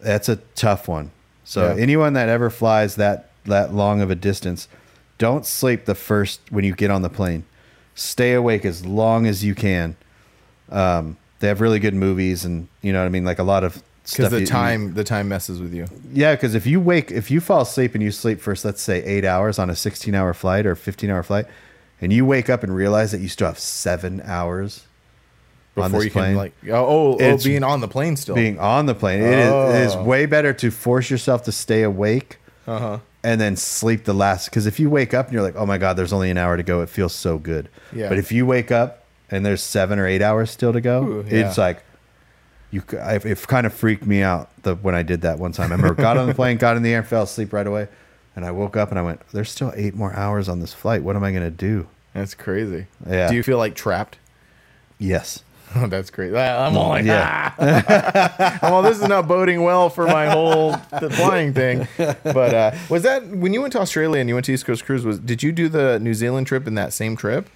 that's 0.00 0.28
a 0.28 0.36
tough 0.54 0.88
one. 0.88 1.10
So 1.44 1.74
Yeah. 1.74 1.82
anyone 1.82 2.14
that 2.14 2.28
ever 2.28 2.48
flies 2.48 2.96
that 2.96 3.30
that 3.44 3.74
long 3.74 4.00
of 4.00 4.10
a 4.10 4.14
distance, 4.14 4.68
don't 5.18 5.44
sleep 5.44 5.84
the 5.84 5.94
first 5.94 6.40
when 6.50 6.64
you 6.64 6.74
get 6.74 6.90
on 6.90 7.02
the 7.02 7.08
plane. 7.10 7.44
Stay 7.94 8.32
awake 8.32 8.64
as 8.64 8.86
long 8.86 9.26
as 9.26 9.44
you 9.44 9.54
can. 9.54 9.96
Um, 10.70 11.16
they 11.40 11.48
have 11.48 11.60
really 11.60 11.78
good 11.78 11.94
movies, 11.94 12.44
and 12.44 12.68
you 12.82 12.92
know 12.92 13.00
what 13.00 13.06
I 13.06 13.08
mean, 13.10 13.24
like 13.24 13.38
a 13.38 13.42
lot 13.42 13.64
of 13.64 13.82
Because 14.04 14.30
the 14.30 14.40
you- 14.40 14.46
time 14.46 14.94
the 14.94 15.04
time 15.04 15.28
messes 15.28 15.60
with 15.60 15.72
you. 15.74 15.86
yeah, 16.12 16.34
because 16.34 16.54
if 16.54 16.66
you 16.66 16.80
wake, 16.80 17.10
if 17.10 17.30
you 17.30 17.40
fall 17.40 17.60
asleep 17.62 17.94
and 17.94 18.02
you 18.02 18.10
sleep 18.10 18.40
for 18.40 18.54
let's 18.64 18.80
say 18.82 19.04
eight 19.04 19.24
hours 19.24 19.58
on 19.58 19.70
a 19.70 19.76
sixteen-hour 19.76 20.34
flight 20.34 20.66
or 20.66 20.74
fifteen-hour 20.74 21.22
flight, 21.22 21.46
and 22.00 22.12
you 22.12 22.24
wake 22.24 22.48
up 22.50 22.62
and 22.62 22.74
realize 22.74 23.12
that 23.12 23.20
you 23.20 23.28
still 23.28 23.46
have 23.48 23.58
seven 23.58 24.20
hours 24.24 24.86
on 25.76 25.90
Before 25.92 26.04
you 26.04 26.10
plane, 26.10 26.24
can 26.30 26.36
like 26.36 26.52
oh 26.68 27.16
oh, 27.18 27.18
oh 27.20 27.38
being 27.44 27.62
on 27.62 27.80
the 27.80 27.88
plane 27.88 28.16
still. 28.16 28.34
being 28.34 28.58
on 28.58 28.86
the 28.86 28.94
plane. 28.94 29.22
It, 29.22 29.38
is, 29.38 29.74
it 29.74 29.80
is 29.82 29.94
Oh. 29.94 30.02
way 30.04 30.26
better 30.26 30.52
to 30.54 30.70
force 30.70 31.08
yourself 31.10 31.44
to 31.44 31.52
stay 31.52 31.82
awake 31.82 32.38
uh 32.66 32.78
huh. 32.78 32.98
and 33.22 33.40
then 33.40 33.54
sleep 33.56 34.04
the 34.04 34.12
last. 34.14 34.46
Because 34.50 34.66
if 34.66 34.80
you 34.80 34.90
wake 34.90 35.14
up 35.14 35.26
and 35.26 35.34
you're 35.34 35.42
like, 35.42 35.56
oh 35.56 35.66
my 35.66 35.78
God, 35.78 35.96
there's 35.96 36.12
only 36.12 36.30
an 36.30 36.38
hour 36.38 36.56
to 36.56 36.62
go, 36.62 36.80
it 36.82 36.88
feels 36.88 37.14
so 37.14 37.38
good. 37.38 37.68
Yeah. 37.92 38.08
But 38.08 38.18
if 38.18 38.32
you 38.32 38.44
wake 38.46 38.70
up 38.72 39.04
and 39.30 39.46
there's 39.46 39.62
seven 39.62 39.98
or 39.98 40.06
eight 40.06 40.22
hours 40.22 40.50
still 40.50 40.72
to 40.72 40.80
go, 40.80 41.04
Ooh, 41.04 41.24
it's 41.28 41.56
like, 41.56 41.82
you, 42.70 42.82
it 42.92 43.46
kind 43.48 43.66
of 43.66 43.72
freaked 43.74 44.06
me 44.06 44.22
out 44.22 44.50
the, 44.62 44.74
when 44.76 44.94
I 44.94 45.02
did 45.02 45.22
that 45.22 45.38
one 45.38 45.52
time. 45.52 45.72
I 45.72 45.74
remember 45.76 45.94
got 46.00 46.16
on 46.16 46.28
the 46.28 46.34
plane, 46.34 46.56
got 46.56 46.76
in 46.76 46.82
the 46.82 46.92
air, 46.94 47.02
fell 47.02 47.22
asleep 47.24 47.52
right 47.52 47.66
away. 47.66 47.88
And 48.36 48.44
I 48.44 48.52
woke 48.52 48.76
up 48.76 48.90
and 48.90 48.98
I 48.98 49.02
went, 49.02 49.20
there's 49.32 49.50
still 49.50 49.72
eight 49.74 49.94
more 49.94 50.12
hours 50.14 50.48
on 50.48 50.60
this 50.60 50.72
flight. 50.72 51.02
What 51.02 51.16
am 51.16 51.24
I 51.24 51.32
going 51.32 51.42
to 51.42 51.50
do? 51.50 51.88
That's 52.14 52.34
crazy. 52.34 52.86
Yeah. 53.08 53.28
Do 53.28 53.34
you 53.34 53.42
feel 53.42 53.58
like 53.58 53.74
trapped? 53.74 54.18
Yes. 54.98 55.42
Oh, 55.76 55.86
that's 55.86 56.10
great. 56.10 56.34
I'm 56.34 56.76
all 56.76 56.88
like, 56.88 57.04
Yeah. 57.04 57.52
ah. 57.56 58.58
well, 58.62 58.82
this 58.82 59.00
is 59.00 59.06
not 59.06 59.28
boding 59.28 59.62
well 59.62 59.88
for 59.88 60.04
my 60.04 60.26
whole 60.28 60.72
the 60.98 61.08
flying 61.08 61.54
thing. 61.54 61.86
But 61.96 62.52
uh, 62.52 62.72
was 62.88 63.04
that 63.04 63.24
when 63.28 63.54
you 63.54 63.60
went 63.60 63.72
to 63.74 63.78
Australia 63.80 64.18
and 64.18 64.28
you 64.28 64.34
went 64.34 64.46
to 64.46 64.52
East 64.52 64.66
Coast 64.66 64.84
Cruise? 64.84 65.04
Was 65.04 65.20
did 65.20 65.44
you 65.44 65.52
do 65.52 65.68
the 65.68 66.00
New 66.00 66.12
Zealand 66.12 66.48
trip 66.48 66.66
in 66.66 66.74
that 66.74 66.92
same 66.92 67.14
trip, 67.16 67.48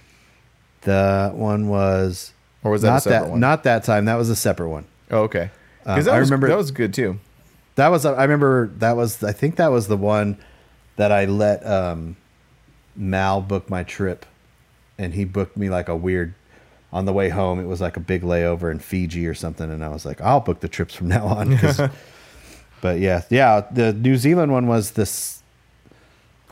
The 0.83 1.33
one 1.35 1.67
was, 1.67 2.31
or 2.63 2.71
was 2.71 2.83
that 2.83 2.87
a 2.87 2.91
not 2.91 3.03
separate 3.03 3.19
that, 3.25 3.31
one? 3.31 3.39
not 3.41 3.63
that 3.63 3.83
time. 3.83 4.05
That 4.05 4.15
was 4.15 4.29
a 4.29 4.35
separate 4.37 4.69
one. 4.69 4.85
Oh, 5.11 5.19
okay. 5.23 5.49
Because 5.83 6.07
Um, 6.07 6.13
I 6.15 6.17
remember- 6.17 6.47
that 6.47 6.57
was 6.57 6.71
good 6.71 6.93
too. 6.93 7.19
That 7.75 7.89
was 7.89 8.05
I 8.05 8.21
remember 8.23 8.67
that 8.77 8.95
was 8.95 9.21
I 9.23 9.33
think 9.33 9.57
that 9.57 9.67
was 9.71 9.87
the 9.87 9.97
one 9.97 10.37
that 10.95 11.11
I 11.11 11.25
let 11.25 11.65
um, 11.67 12.15
Mal 12.95 13.41
book 13.41 13.69
my 13.69 13.83
trip, 13.83 14.25
and 14.97 15.13
he 15.13 15.25
booked 15.25 15.57
me 15.57 15.69
like 15.69 15.89
a 15.89 15.95
weird. 15.95 16.33
On 16.93 17.03
the 17.03 17.11
way 17.11 17.27
home, 17.27 17.59
it 17.59 17.65
was 17.65 17.81
like 17.81 17.97
a 17.97 17.99
big 17.99 18.21
layover 18.21 18.71
in 18.71 18.79
Fiji 18.79 19.27
or 19.27 19.33
something, 19.33 19.69
and 19.69 19.83
I 19.83 19.89
was 19.89 20.05
like, 20.05 20.21
"I'll 20.21 20.39
book 20.39 20.61
the 20.61 20.69
trips 20.69 20.95
from 20.95 21.07
now 21.15 21.25
on." 21.25 21.59
but 22.81 22.99
yeah, 22.99 23.23
yeah, 23.29 23.63
the 23.69 23.91
New 23.91 24.15
Zealand 24.15 24.53
one 24.53 24.67
was 24.67 24.91
this. 24.91 25.43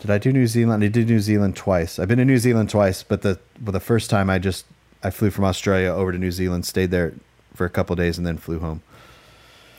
Did 0.02 0.10
I 0.12 0.18
do 0.18 0.34
New 0.34 0.48
Zealand? 0.48 0.84
I 0.84 0.90
did 0.90 1.08
New 1.08 1.20
Zealand 1.22 1.56
twice. 1.56 1.98
I've 2.00 2.10
been 2.10 2.18
to 2.18 2.26
New 2.26 2.40
Zealand 2.40 2.70
twice, 2.70 3.04
but 3.04 3.22
the 3.22 3.40
but 3.62 3.72
the 3.72 3.80
first 3.80 4.10
time 4.10 4.30
I 4.30 4.38
just 4.38 4.66
I 5.02 5.12
flew 5.12 5.30
from 5.30 5.46
Australia 5.46 5.88
over 5.90 6.12
to 6.12 6.18
New 6.18 6.32
Zealand, 6.32 6.66
stayed 6.66 6.92
there 6.92 7.14
for 7.54 7.66
a 7.66 7.70
couple 7.70 7.96
days, 7.96 8.18
and 8.18 8.26
then 8.26 8.38
flew 8.38 8.60
home. 8.60 8.82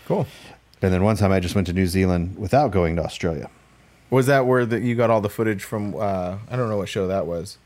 Cool. 0.06 0.26
And 0.82 0.92
then 0.92 1.02
one 1.02 1.16
time 1.16 1.32
I 1.32 1.40
just 1.40 1.54
went 1.54 1.66
to 1.68 1.72
New 1.72 1.86
Zealand 1.86 2.36
without 2.38 2.70
going 2.70 2.96
to 2.96 3.02
Australia. 3.04 3.48
Was 4.10 4.26
that 4.26 4.46
where 4.46 4.66
that 4.66 4.82
you 4.82 4.94
got 4.94 5.10
all 5.10 5.20
the 5.20 5.30
footage 5.30 5.64
from? 5.64 5.94
Uh, 5.96 6.36
I 6.50 6.56
don't 6.56 6.68
know 6.68 6.76
what 6.76 6.88
show 6.88 7.06
that 7.06 7.26
was. 7.26 7.58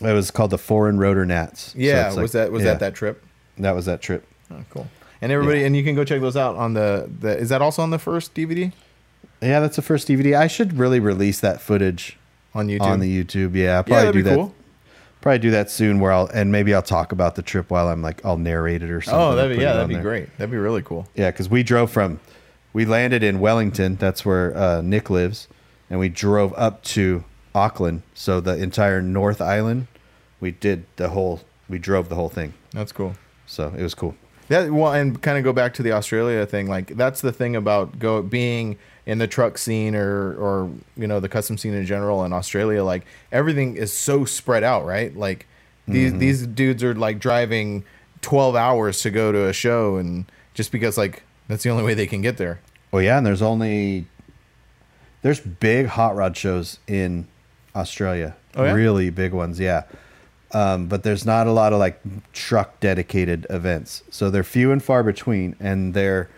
It 0.00 0.12
was 0.12 0.30
called 0.30 0.50
the 0.50 0.58
Foreign 0.58 0.98
Rotor 0.98 1.24
Nats. 1.24 1.72
So 1.72 1.78
Yeah, 1.78 2.06
it's 2.08 2.16
like- 2.16 2.22
was 2.22 2.32
that 2.32 2.52
was 2.52 2.62
yeah, 2.62 2.70
that 2.72 2.80
that 2.80 2.94
trip? 2.94 3.24
That 3.56 3.72
was 3.74 3.86
that 3.86 4.00
trip. 4.00 4.26
Oh, 4.52 4.62
cool. 4.70 4.86
And 5.20 5.32
everybody, 5.32 5.64
and 5.64 5.74
you 5.76 5.82
can 5.82 5.96
go 5.96 6.04
check 6.04 6.20
those 6.20 6.36
out 6.36 6.54
on 6.56 6.74
the, 6.74 7.10
the. 7.20 7.36
Is 7.36 7.48
that 7.48 7.60
also 7.60 7.82
on 7.82 7.90
the 7.90 7.98
first 7.98 8.34
DVD 8.34 8.72
Yeah, 9.42 9.58
that's 9.58 9.74
the 9.74 9.82
first 9.82 10.06
DVD. 10.06 10.36
I 10.38 10.46
should 10.46 10.78
really 10.78 11.00
release 11.00 11.40
that 11.40 11.60
footage 11.60 12.16
on 12.54 12.68
YouTube? 12.68 12.82
on 12.82 13.00
the 13.00 13.24
YouTube. 13.24 13.54
Yeah, 13.56 13.70
I'll 13.70 13.76
yeah, 13.78 13.82
probably 13.82 13.94
that'd 14.04 14.12
do 14.14 14.22
that. 14.22 14.34
cool. 14.36 14.54
Probably 15.20 15.38
do 15.38 15.50
that 15.50 15.70
soon. 15.70 16.00
Where 16.00 16.12
I'll 16.12 16.26
and 16.26 16.52
maybe 16.52 16.74
I'll 16.74 16.82
talk 16.82 17.12
about 17.12 17.34
the 17.34 17.42
trip 17.42 17.70
while 17.70 17.88
I'm 17.88 18.02
like 18.02 18.24
I'll 18.24 18.36
narrate 18.36 18.82
it 18.82 18.90
or 18.90 19.00
something. 19.00 19.20
Oh, 19.20 19.34
that'd 19.34 19.56
be 19.56 19.62
yeah, 19.62 19.74
that'd 19.74 19.88
be 19.88 19.94
there. 19.94 20.02
great. 20.02 20.38
That'd 20.38 20.50
be 20.50 20.56
really 20.56 20.82
cool. 20.82 21.08
Yeah, 21.14 21.30
because 21.30 21.48
we 21.48 21.62
drove 21.62 21.90
from, 21.90 22.20
we 22.72 22.84
landed 22.84 23.22
in 23.22 23.40
Wellington. 23.40 23.96
That's 23.96 24.24
where 24.24 24.56
uh, 24.56 24.80
Nick 24.80 25.10
lives, 25.10 25.48
and 25.90 25.98
we 25.98 26.08
drove 26.08 26.54
up 26.56 26.82
to 26.84 27.24
Auckland. 27.54 28.02
So 28.14 28.40
the 28.40 28.56
entire 28.56 29.02
North 29.02 29.40
Island, 29.40 29.88
we 30.40 30.52
did 30.52 30.86
the 30.96 31.08
whole. 31.08 31.40
We 31.68 31.78
drove 31.78 32.08
the 32.08 32.14
whole 32.14 32.30
thing. 32.30 32.54
That's 32.70 32.92
cool. 32.92 33.14
So 33.46 33.74
it 33.76 33.82
was 33.82 33.94
cool. 33.94 34.14
That 34.48 34.70
well, 34.70 34.92
and 34.92 35.20
kind 35.20 35.36
of 35.36 35.44
go 35.44 35.52
back 35.52 35.74
to 35.74 35.82
the 35.82 35.92
Australia 35.92 36.46
thing. 36.46 36.68
Like 36.68 36.96
that's 36.96 37.20
the 37.20 37.32
thing 37.32 37.56
about 37.56 37.98
go 37.98 38.22
being 38.22 38.78
in 39.08 39.16
the 39.16 39.26
truck 39.26 39.56
scene 39.56 39.96
or 39.96 40.34
or 40.34 40.70
you 40.94 41.06
know 41.08 41.18
the 41.18 41.28
custom 41.28 41.56
scene 41.58 41.74
in 41.74 41.84
general 41.86 42.24
in 42.24 42.32
Australia. 42.32 42.84
Like 42.84 43.06
everything 43.32 43.76
is 43.76 43.92
so 43.92 44.24
spread 44.24 44.62
out, 44.62 44.84
right? 44.84 45.16
Like 45.16 45.46
these 45.88 46.10
Mm-hmm. 46.10 46.18
these 46.20 46.46
dudes 46.46 46.84
are 46.84 46.94
like 46.94 47.18
driving 47.18 47.84
twelve 48.20 48.54
hours 48.54 49.00
to 49.00 49.10
go 49.10 49.32
to 49.32 49.48
a 49.48 49.52
show, 49.54 49.96
and 49.96 50.30
just 50.54 50.70
because 50.70 50.98
like 50.98 51.22
that's 51.48 51.62
the 51.64 51.70
only 51.70 51.82
way 51.84 51.94
they 51.94 52.06
can 52.06 52.20
get 52.20 52.36
there. 52.36 52.60
Well, 52.92 53.02
yeah, 53.02 53.16
and 53.16 53.26
there's 53.26 53.42
only 53.42 54.06
there's 55.22 55.40
big 55.40 55.86
hot 55.86 56.14
rod 56.14 56.36
shows 56.36 56.78
in 56.86 57.26
Australia. 57.74 58.36
Oh, 58.54 58.64
yeah? 58.64 58.72
Really 58.72 59.10
big 59.10 59.32
ones, 59.32 59.58
yeah. 59.58 59.84
Um, 60.52 60.86
but 60.86 61.02
there's 61.02 61.24
not 61.26 61.46
a 61.46 61.52
lot 61.52 61.72
of 61.72 61.78
like 61.78 62.00
truck 62.32 62.78
dedicated 62.80 63.46
events, 63.50 64.02
so 64.10 64.30
they're 64.30 64.44
few 64.44 64.70
and 64.72 64.82
far 64.82 65.02
between, 65.02 65.56
and 65.60 65.94
they're 65.94 66.28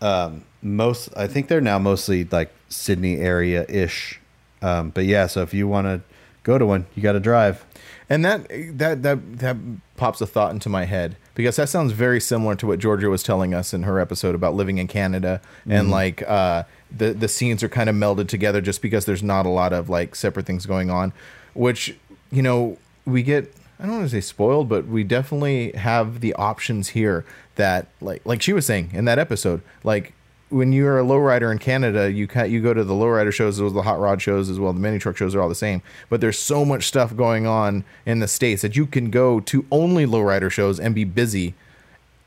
um, 0.00 0.44
most. 0.64 1.10
I 1.16 1.26
think 1.26 1.48
they're 1.48 1.60
now 1.60 1.78
mostly 1.78 2.24
like 2.24 2.52
Sydney 2.68 3.18
area 3.18 3.64
ish. 3.68 4.20
Um, 4.62 4.90
but 4.90 5.04
yeah, 5.04 5.26
so 5.26 5.42
if 5.42 5.52
you 5.52 5.68
want 5.68 5.86
to 5.86 6.00
go 6.42 6.58
to 6.58 6.66
one, 6.66 6.86
you 6.94 7.02
got 7.02 7.12
to 7.12 7.20
drive. 7.20 7.64
And 8.08 8.24
that 8.24 8.48
that 8.78 9.02
that 9.02 9.38
that 9.38 9.56
pops 9.96 10.20
a 10.20 10.26
thought 10.26 10.52
into 10.52 10.68
my 10.68 10.84
head 10.84 11.16
because 11.34 11.56
that 11.56 11.68
sounds 11.68 11.92
very 11.92 12.20
similar 12.20 12.54
to 12.56 12.66
what 12.66 12.78
Georgia 12.78 13.08
was 13.08 13.22
telling 13.22 13.54
us 13.54 13.72
in 13.72 13.84
her 13.84 13.98
episode 13.98 14.34
about 14.34 14.54
living 14.54 14.78
in 14.78 14.86
Canada 14.86 15.40
and 15.66 15.90
like 15.90 16.22
uh, 16.28 16.64
the 16.94 17.12
the 17.12 17.28
scenes 17.28 17.62
are 17.62 17.68
kind 17.68 17.88
of 17.88 17.96
melded 17.96 18.28
together 18.28 18.60
just 18.60 18.82
because 18.82 19.06
there's 19.06 19.22
not 19.22 19.46
a 19.46 19.48
lot 19.48 19.72
of 19.72 19.88
like 19.88 20.14
separate 20.14 20.46
things 20.46 20.66
going 20.66 20.90
on, 20.90 21.12
which 21.54 21.96
you 22.30 22.42
know 22.42 22.76
we 23.06 23.22
get 23.22 23.54
I 23.78 23.86
don't 23.86 23.96
want 23.96 24.04
to 24.10 24.16
say 24.16 24.20
spoiled, 24.20 24.68
but 24.68 24.86
we 24.86 25.02
definitely 25.02 25.72
have 25.72 26.20
the 26.20 26.34
options 26.34 26.90
here 26.90 27.24
that 27.56 27.88
like 28.00 28.24
like 28.24 28.42
she 28.42 28.52
was 28.52 28.66
saying 28.66 28.90
in 28.92 29.04
that 29.06 29.18
episode, 29.18 29.62
like 29.82 30.12
when 30.54 30.72
you're 30.72 30.98
a 30.98 31.02
lowrider 31.02 31.50
in 31.50 31.58
Canada, 31.58 32.10
you 32.12 32.26
ca- 32.26 32.44
you 32.44 32.62
go 32.62 32.72
to 32.72 32.84
the 32.84 32.94
lowrider 32.94 33.32
shows 33.32 33.56
as 33.56 33.60
well 33.60 33.68
as 33.68 33.74
the 33.74 33.82
hot 33.82 33.98
rod 33.98 34.22
shows 34.22 34.48
as 34.48 34.58
well. 34.60 34.72
The 34.72 34.80
mini 34.80 34.98
truck 34.98 35.16
shows 35.16 35.34
are 35.34 35.40
all 35.42 35.48
the 35.48 35.54
same, 35.54 35.82
but 36.08 36.20
there's 36.20 36.38
so 36.38 36.64
much 36.64 36.84
stuff 36.86 37.16
going 37.16 37.46
on 37.46 37.84
in 38.06 38.20
the 38.20 38.28
states 38.28 38.62
that 38.62 38.76
you 38.76 38.86
can 38.86 39.10
go 39.10 39.40
to 39.40 39.66
only 39.70 40.06
lowrider 40.06 40.50
shows 40.50 40.78
and 40.78 40.94
be 40.94 41.04
busy. 41.04 41.54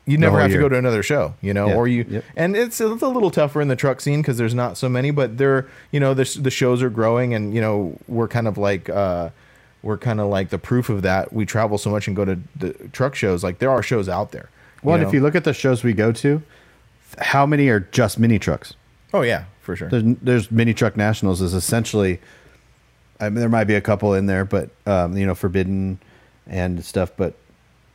You 0.06 0.16
never 0.16 0.40
have 0.40 0.50
to 0.52 0.58
go 0.58 0.68
to 0.70 0.76
another 0.76 1.02
show, 1.02 1.34
you 1.42 1.52
know, 1.52 1.68
Yeah. 1.68 1.74
or 1.74 1.86
you 1.86 2.04
Yep. 2.08 2.24
and 2.36 2.56
it's, 2.56 2.80
it's 2.80 3.02
a 3.02 3.08
little 3.08 3.30
tougher 3.30 3.60
in 3.60 3.68
the 3.68 3.76
truck 3.76 4.00
scene 4.00 4.22
because 4.22 4.38
there's 4.38 4.54
not 4.54 4.78
so 4.78 4.88
many, 4.88 5.10
but 5.10 5.36
they're 5.36 5.66
you 5.90 6.00
know 6.00 6.14
the 6.14 6.24
the 6.40 6.50
shows 6.50 6.82
are 6.82 6.88
growing 6.90 7.34
and 7.34 7.52
you 7.54 7.60
know 7.60 7.98
we're 8.08 8.28
kind 8.28 8.48
of 8.48 8.56
like 8.56 8.88
uh 8.88 9.28
we're 9.82 9.98
kind 9.98 10.18
of 10.20 10.28
like 10.28 10.48
the 10.48 10.58
proof 10.58 10.88
of 10.88 11.02
that. 11.02 11.32
We 11.32 11.44
travel 11.46 11.76
so 11.78 11.90
much 11.90 12.06
and 12.08 12.16
go 12.16 12.24
to 12.24 12.38
the 12.56 12.72
truck 12.92 13.14
shows. 13.14 13.44
Like 13.44 13.58
there 13.58 13.70
are 13.70 13.82
shows 13.82 14.08
out 14.08 14.32
there. 14.32 14.48
Well, 14.82 14.96
know? 14.98 15.06
if 15.06 15.12
you 15.12 15.20
look 15.20 15.34
at 15.34 15.44
the 15.44 15.52
shows 15.52 15.84
we 15.84 15.92
go 15.92 16.10
to, 16.12 16.42
how 17.20 17.46
many 17.46 17.68
are 17.68 17.80
just 17.80 18.18
mini 18.18 18.38
trucks? 18.38 18.74
oh 19.14 19.22
yeah, 19.22 19.44
for 19.62 19.74
sure. 19.74 19.88
There's, 19.88 20.16
there's 20.20 20.50
mini 20.50 20.74
truck 20.74 20.96
nationals 20.96 21.40
is 21.40 21.54
essentially. 21.54 22.20
I 23.20 23.30
mean, 23.30 23.40
there 23.40 23.48
might 23.48 23.64
be 23.64 23.74
a 23.74 23.80
couple 23.80 24.14
in 24.14 24.26
there, 24.26 24.44
but 24.44 24.70
um, 24.86 25.16
you 25.16 25.26
know, 25.26 25.34
forbidden 25.34 25.98
and 26.46 26.84
stuff. 26.84 27.10
But 27.16 27.34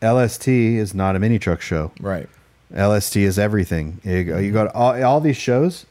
LST 0.01 0.47
is 0.47 0.93
not 0.93 1.15
a 1.15 1.19
mini 1.19 1.39
truck 1.39 1.61
show. 1.61 1.91
Right. 1.99 2.27
LST 2.75 3.15
is 3.17 3.39
everything. 3.39 4.01
You 4.03 4.23
go, 4.23 4.37
you 4.39 4.51
go 4.51 4.65
to 4.65 4.73
all, 4.73 5.01
all 5.03 5.21
these 5.21 5.37
shows, 5.37 5.85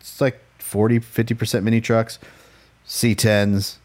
it's 0.00 0.20
like 0.20 0.40
40, 0.58 1.00
50% 1.00 1.62
mini 1.62 1.80
trucks, 1.80 2.18
C10s, 2.86 3.76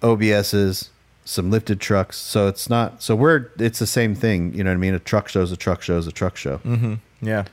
OBSs, 0.00 0.88
some 1.24 1.50
lifted 1.50 1.80
trucks. 1.80 2.16
So 2.16 2.46
it's 2.46 2.70
not, 2.70 3.02
so 3.02 3.16
we're, 3.16 3.48
it's 3.58 3.78
the 3.80 3.86
same 3.86 4.14
thing. 4.14 4.54
You 4.54 4.62
know 4.64 4.70
what 4.70 4.76
I 4.76 4.78
mean? 4.78 4.94
A 4.94 4.98
truck 4.98 5.28
show 5.28 5.42
is 5.42 5.50
a 5.50 5.56
truck 5.56 5.82
show 5.82 5.98
is 5.98 6.06
a 6.06 6.12
truck 6.12 6.36
show. 6.36 6.58
Mm-hmm. 6.58 6.94
Yeah. 7.22 7.44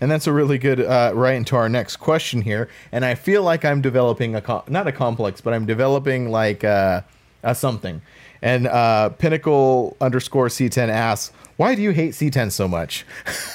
And 0.00 0.10
that's 0.10 0.26
a 0.26 0.32
really 0.32 0.58
good 0.58 0.80
uh, 0.80 1.12
right 1.14 1.34
into 1.34 1.56
our 1.56 1.68
next 1.68 1.96
question 1.96 2.42
here. 2.42 2.68
And 2.92 3.04
I 3.04 3.14
feel 3.14 3.42
like 3.42 3.64
I'm 3.64 3.80
developing 3.80 4.34
a 4.34 4.62
not 4.68 4.86
a 4.86 4.92
complex, 4.92 5.40
but 5.40 5.54
I'm 5.54 5.66
developing 5.66 6.30
like 6.30 6.64
uh, 6.64 7.02
a 7.42 7.54
something. 7.54 8.02
And 8.42 8.66
uh, 8.66 9.10
Pinnacle 9.10 9.96
underscore 10.00 10.48
C10 10.48 10.88
asks, 10.88 11.32
"Why 11.60 11.74
do 11.74 11.82
you 11.82 11.90
hate 11.90 12.12
C10 12.12 12.52
so 12.52 12.66
much?" 12.66 13.04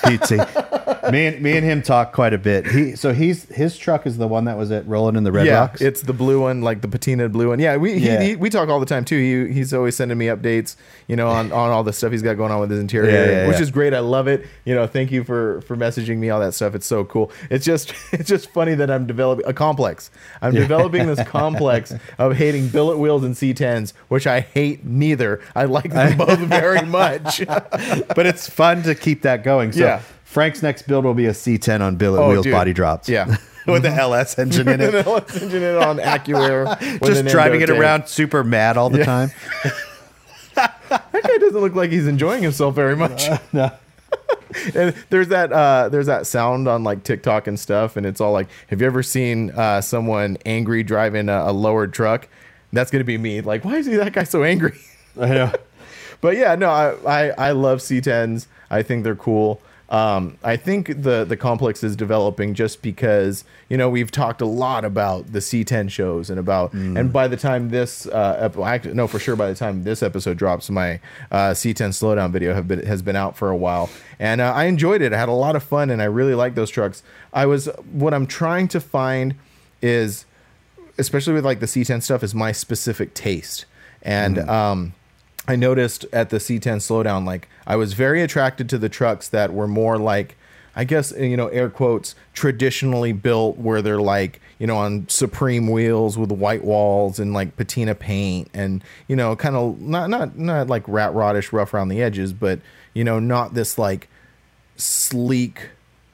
PT. 0.03 0.31
me 1.11 1.27
and 1.27 1.41
me 1.41 1.57
and 1.57 1.65
him 1.65 1.81
talk 1.81 2.13
quite 2.13 2.33
a 2.33 2.37
bit. 2.37 2.67
He 2.67 2.95
so 2.95 3.13
he's 3.13 3.45
his 3.45 3.77
truck 3.77 4.05
is 4.05 4.17
the 4.17 4.27
one 4.27 4.45
that 4.45 4.57
was 4.57 4.71
at 4.71 4.87
Rolling 4.87 5.15
in 5.15 5.23
the 5.23 5.31
Red 5.31 5.47
yeah, 5.47 5.59
Rocks. 5.59 5.81
it's 5.81 6.01
the 6.01 6.13
blue 6.13 6.41
one, 6.41 6.61
like 6.61 6.81
the 6.81 6.87
patina 6.87 7.29
blue 7.29 7.49
one. 7.49 7.59
Yeah, 7.59 7.77
we 7.77 7.99
he, 7.99 8.05
Yeah. 8.05 8.21
He, 8.21 8.35
we 8.35 8.49
talk 8.49 8.69
all 8.69 8.79
the 8.79 8.85
time 8.85 9.05
too. 9.05 9.17
He, 9.47 9.53
he's 9.53 9.73
always 9.73 9.95
sending 9.95 10.17
me 10.17 10.27
updates, 10.27 10.75
you 11.07 11.15
know, 11.15 11.27
on, 11.27 11.51
on 11.51 11.71
all 11.71 11.83
the 11.83 11.93
stuff 11.93 12.11
he's 12.11 12.21
got 12.21 12.35
going 12.35 12.51
on 12.51 12.59
with 12.59 12.71
his 12.71 12.79
interior, 12.79 13.09
Yeah, 13.11 13.47
which 13.47 13.59
is 13.59 13.71
great. 13.71 13.93
I 13.93 13.99
love 13.99 14.27
it. 14.27 14.45
You 14.65 14.75
know, 14.75 14.87
thank 14.87 15.11
you 15.11 15.23
for 15.23 15.61
for 15.61 15.75
messaging 15.75 16.17
me 16.17 16.29
all 16.29 16.39
that 16.39 16.53
stuff. 16.53 16.75
It's 16.75 16.85
so 16.85 17.05
cool. 17.05 17.31
It's 17.49 17.65
just 17.65 17.93
it's 18.11 18.29
just 18.29 18.49
funny 18.51 18.75
that 18.75 18.89
I'm 18.89 19.05
developing 19.05 19.45
a 19.45 19.53
complex. 19.53 20.11
I'm 20.41 20.53
developing 20.53 21.07
this 21.07 21.23
complex 21.27 21.93
of 22.17 22.35
hating 22.35 22.69
billet 22.69 22.97
wheels 22.97 23.23
and 23.23 23.35
C10s, 23.35 23.93
which 24.07 24.27
I 24.27 24.41
hate 24.41 24.85
neither. 24.85 25.41
I 25.55 25.65
like 25.65 25.91
them 25.91 26.17
both 26.17 26.39
very 26.39 26.81
much. 26.85 27.41
but 28.15 28.25
it's 28.25 28.49
fun 28.49 28.83
to 28.83 28.95
keep 28.95 29.21
that 29.23 29.43
going. 29.43 29.71
So 29.71 29.79
Yeah. 29.81 30.01
Frank's 30.23 30.61
next 30.61 30.83
build 30.87 31.05
will 31.05 31.13
be 31.13 31.27
a 31.27 31.31
C10 31.31 31.79
on 31.81 31.95
billet 31.95 32.19
Oh, 32.21 32.29
wheels 32.29 32.43
dude. 32.43 32.51
body 32.51 32.73
drops. 32.73 33.07
Yeah. 33.07 33.37
with 33.67 33.83
the 33.83 33.89
LS 33.89 34.37
engine 34.37 34.67
in 34.67 34.81
it. 34.81 34.93
Let's 35.07 35.41
engine 35.41 35.63
it 35.63 35.77
on 35.77 35.97
AccuAir. 35.97 36.79
Just 37.05 37.25
driving 37.27 37.61
it 37.61 37.69
around 37.69 38.07
super 38.07 38.43
mad 38.43 38.77
all 38.77 38.89
the 38.89 38.99
Yeah. 38.99 39.05
time. 39.05 39.31
That 40.55 41.11
guy 41.23 41.37
doesn't 41.39 41.59
look 41.59 41.75
like 41.75 41.91
he's 41.91 42.07
enjoying 42.07 42.43
himself 42.43 42.75
very 42.75 42.95
much. 42.95 43.27
no. 43.53 43.71
and 44.75 44.95
there's 45.09 45.27
that 45.29 45.51
uh 45.51 45.89
there's 45.89 46.05
that 46.05 46.25
sound 46.27 46.67
on 46.67 46.83
like 46.83 47.03
TikTok 47.03 47.47
and 47.47 47.59
stuff, 47.59 47.97
and 47.97 48.05
it's 48.05 48.21
all 48.21 48.31
like, 48.31 48.47
have 48.69 48.79
you 48.81 48.87
ever 48.87 49.03
seen 49.03 49.51
uh 49.51 49.81
someone 49.81 50.37
angry 50.45 50.83
driving 50.83 51.27
a, 51.29 51.45
a 51.47 51.51
lowered 51.51 51.93
truck? 51.93 52.27
That's 52.71 52.91
gonna 52.91 53.03
be 53.03 53.17
me. 53.17 53.41
Like, 53.41 53.65
why 53.65 53.75
is 53.77 53.85
he 53.85 53.95
that 53.95 54.13
guy 54.13 54.23
so 54.23 54.43
angry? 54.43 54.77
I 55.19 55.27
know. 55.29 55.51
But 56.21 56.35
yeah, 56.37 56.55
no, 56.55 56.69
I, 56.69 56.95
I 57.05 57.49
I 57.49 57.51
love 57.51 57.79
C10s. 57.79 58.47
I 58.69 58.81
think 58.83 59.03
they're 59.03 59.15
cool. 59.15 59.61
Um, 59.87 60.39
I 60.43 60.57
think 60.57 61.03
the 61.03 61.25
the 61.25 61.37
complex 61.37 61.83
is 61.83 61.95
developing 61.95 62.55
just 62.55 62.81
because 62.81 63.43
you 63.69 63.77
know 63.77 63.87
we've 63.87 64.09
talked 64.09 64.41
a 64.41 64.45
lot 64.45 64.83
about 64.83 65.31
the 65.31 65.37
C10 65.39 65.91
shows 65.91 66.31
and 66.31 66.39
about 66.39 66.73
and 66.73 67.13
by 67.13 67.27
the 67.27 67.37
time 67.37 67.69
this 67.69 68.07
uh 68.07 68.37
ep- 68.41 68.57
actually, 68.57 68.95
no 68.95 69.05
for 69.05 69.19
sure 69.19 69.35
by 69.35 69.47
the 69.47 69.53
time 69.53 69.83
this 69.83 70.01
episode 70.01 70.37
drops 70.37 70.71
my 70.71 70.99
uh, 71.29 71.51
C10 71.51 71.89
slowdown 71.89 72.31
video 72.31 72.55
have 72.55 72.67
been 72.67 72.83
has 72.83 73.03
been 73.03 73.15
out 73.15 73.37
for 73.37 73.51
a 73.51 73.55
while. 73.55 73.91
And 74.17 74.41
uh, 74.41 74.51
I 74.53 74.63
enjoyed 74.65 75.03
it. 75.03 75.13
I 75.13 75.19
had 75.19 75.29
a 75.29 75.33
lot 75.33 75.55
of 75.55 75.61
fun 75.61 75.91
and 75.91 76.01
I 76.01 76.05
really 76.05 76.33
like 76.33 76.55
those 76.55 76.71
trucks. 76.71 77.03
I 77.31 77.45
was 77.45 77.67
what 77.91 78.11
I'm 78.11 78.25
trying 78.25 78.67
to 78.69 78.79
find 78.79 79.35
is 79.83 80.25
especially 80.97 81.33
with 81.33 81.45
like 81.45 81.59
the 81.59 81.67
C10 81.67 82.01
stuff 82.01 82.23
is 82.23 82.33
my 82.33 82.51
specific 82.51 83.13
taste. 83.13 83.65
And 84.01 84.39
um 84.39 84.93
I 85.47 85.55
noticed 85.55 86.05
at 86.11 86.29
the 86.29 86.37
C10 86.37 86.77
slowdown, 86.77 87.25
like 87.25 87.47
I 87.67 87.75
was 87.75 87.93
very 87.93 88.21
attracted 88.21 88.69
to 88.69 88.77
the 88.77 88.89
trucks 88.89 89.27
that 89.29 89.53
were 89.53 89.67
more 89.67 89.97
like, 89.97 90.35
I 90.75 90.83
guess 90.83 91.13
uh, 91.13 91.17
you 91.17 91.37
know, 91.37 91.47
air 91.47 91.69
quotes, 91.69 92.15
traditionally 92.33 93.13
built, 93.13 93.57
where 93.57 93.81
they're 93.81 94.01
like, 94.01 94.41
you 94.59 94.67
know, 94.67 94.77
on 94.77 95.07
Supreme 95.07 95.69
wheels 95.69 96.17
with 96.17 96.31
white 96.31 96.63
walls 96.63 97.19
and 97.19 97.33
like 97.33 97.55
patina 97.57 97.95
paint, 97.95 98.49
and 98.53 98.83
you 99.07 99.15
know, 99.15 99.35
kind 99.35 99.55
of 99.55 99.79
not 99.79 100.09
not 100.09 100.37
not 100.37 100.67
like 100.67 100.83
rat 100.87 101.13
rodish, 101.13 101.53
rough 101.53 101.73
around 101.73 101.89
the 101.89 102.01
edges, 102.01 102.33
but 102.33 102.59
you 102.93 103.03
know, 103.03 103.19
not 103.19 103.53
this 103.53 103.77
like 103.77 104.07
sleek, 104.77 105.69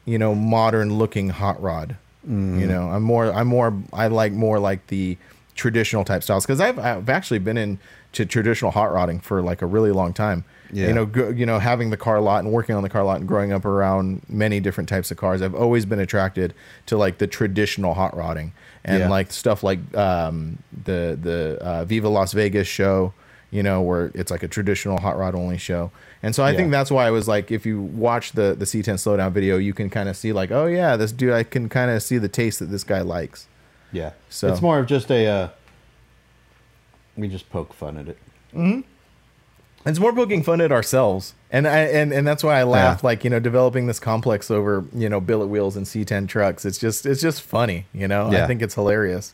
you 0.06 0.18
know, 0.18 0.36
modern 0.36 0.98
looking 0.98 1.30
hot 1.30 1.62
rod. 1.62 1.96
You 2.24 2.32
mm-hmm. 2.34 2.68
know, 2.68 2.90
I'm 2.90 3.02
more, 3.02 3.34
I'm 3.34 3.48
more, 3.48 3.76
I 3.92 4.08
like 4.08 4.32
more 4.32 4.60
like 4.60 4.86
the 4.88 5.18
traditional 5.56 6.04
type 6.06 6.24
styles 6.24 6.46
because 6.46 6.62
I've, 6.62 6.80
I've 6.80 7.10
actually 7.10 7.40
been 7.40 7.58
in 7.58 7.80
to 8.14 8.26
traditional 8.26 8.72
hot 8.72 8.92
rodding 8.94 9.20
for 9.20 9.42
like 9.42 9.62
a 9.62 9.66
really 9.66 9.92
long 9.92 10.14
time. 10.14 10.44
Yeah. 10.74 10.88
You 10.88 10.94
know, 10.94 11.06
go, 11.06 11.30
you 11.30 11.46
know, 11.46 11.60
having 11.60 11.90
the 11.90 11.98
car 11.98 12.20
lot 12.22 12.44
and 12.44 12.54
working 12.54 12.76
on 12.76 12.84
the 12.84 12.90
car 12.90 13.04
lot 13.04 13.20
and 13.20 13.28
growing 13.28 13.52
up 13.52 13.66
around 13.66 14.22
many 14.30 14.60
different 14.62 14.88
types 14.90 15.12
of 15.12 15.18
cars, 15.18 15.42
I've 15.42 15.56
always 15.56 15.86
been 15.86 16.00
attracted 16.00 16.54
to 16.86 16.98
like 16.98 17.18
the 17.18 17.28
traditional 17.28 17.94
hot 17.94 18.16
rodding 18.16 18.54
and 18.86 19.00
Yeah. 19.00 19.10
like 19.10 19.32
stuff 19.32 19.64
like 19.64 19.80
um, 19.98 20.60
the 20.86 21.18
the 21.22 21.58
uh, 21.62 21.86
Viva 21.86 22.08
Las 22.10 22.34
Vegas 22.34 22.68
show. 22.68 23.14
You 23.54 23.64
know, 23.64 23.82
where 23.82 24.12
it's 24.16 24.32
like 24.32 24.44
a 24.44 24.48
traditional 24.48 24.98
hot 25.02 25.18
rod 25.18 25.36
only 25.36 25.58
show. 25.58 25.92
And 26.24 26.34
so 26.34 26.42
I 26.42 26.52
Yeah. 26.52 26.58
think 26.58 26.72
that's 26.72 26.90
why 26.90 27.06
I 27.06 27.12
was 27.12 27.28
like, 27.28 27.52
if 27.52 27.66
you 27.66 27.82
watch 27.82 28.32
the 28.32 28.56
the 28.58 28.64
C10 28.64 28.94
slowdown 28.96 29.34
video, 29.34 29.58
you 29.58 29.74
can 29.74 29.90
kind 29.90 30.08
of 30.08 30.16
see 30.16 30.32
like, 30.32 30.52
oh 30.52 30.68
yeah, 30.68 30.96
this 30.96 31.12
dude, 31.12 31.34
I 31.34 31.44
can 31.44 31.68
kind 31.68 31.92
of 31.92 32.02
see 32.02 32.18
the 32.18 32.30
taste 32.30 32.60
that 32.60 32.68
this 32.68 32.86
guy 32.86 33.02
likes. 33.02 33.48
Yeah. 33.92 34.12
So- 34.30 34.48
it's 34.52 34.62
more 34.62 34.80
of 34.80 34.86
just 34.88 35.10
a. 35.12 35.28
Uh, 35.28 35.50
we 37.18 37.28
just 37.28 37.50
poke 37.50 37.74
fun 37.74 37.98
at 37.98 38.08
it. 38.08 38.18
Hmm. 38.54 38.82
It's 39.86 40.00
more 40.00 40.14
poking 40.14 40.44
fun 40.44 40.62
at 40.62 40.72
ourselves, 40.72 41.34
and 41.52 41.68
I 41.68 41.80
and 41.80 42.14
and 42.14 42.26
that's 42.28 42.44
why 42.44 42.60
I 42.60 42.64
laugh. 42.64 43.00
Yeah. 43.02 43.08
Like 43.08 43.24
you 43.24 43.32
know, 43.32 43.40
developing 43.40 43.88
this 43.88 44.00
complex 44.00 44.52
over 44.52 44.86
you 44.94 45.10
know 45.10 45.20
billet 45.20 45.48
wheels 45.48 45.76
and 45.76 45.86
C10 45.88 46.28
trucks. 46.28 46.66
It's 46.66 46.78
just 46.78 47.06
it's 47.08 47.20
just 47.22 47.42
funny. 47.42 47.88
You 47.94 48.08
know, 48.08 48.28
I 48.28 48.46
think 48.46 48.62
it's 48.62 48.76
hilarious. 48.76 49.34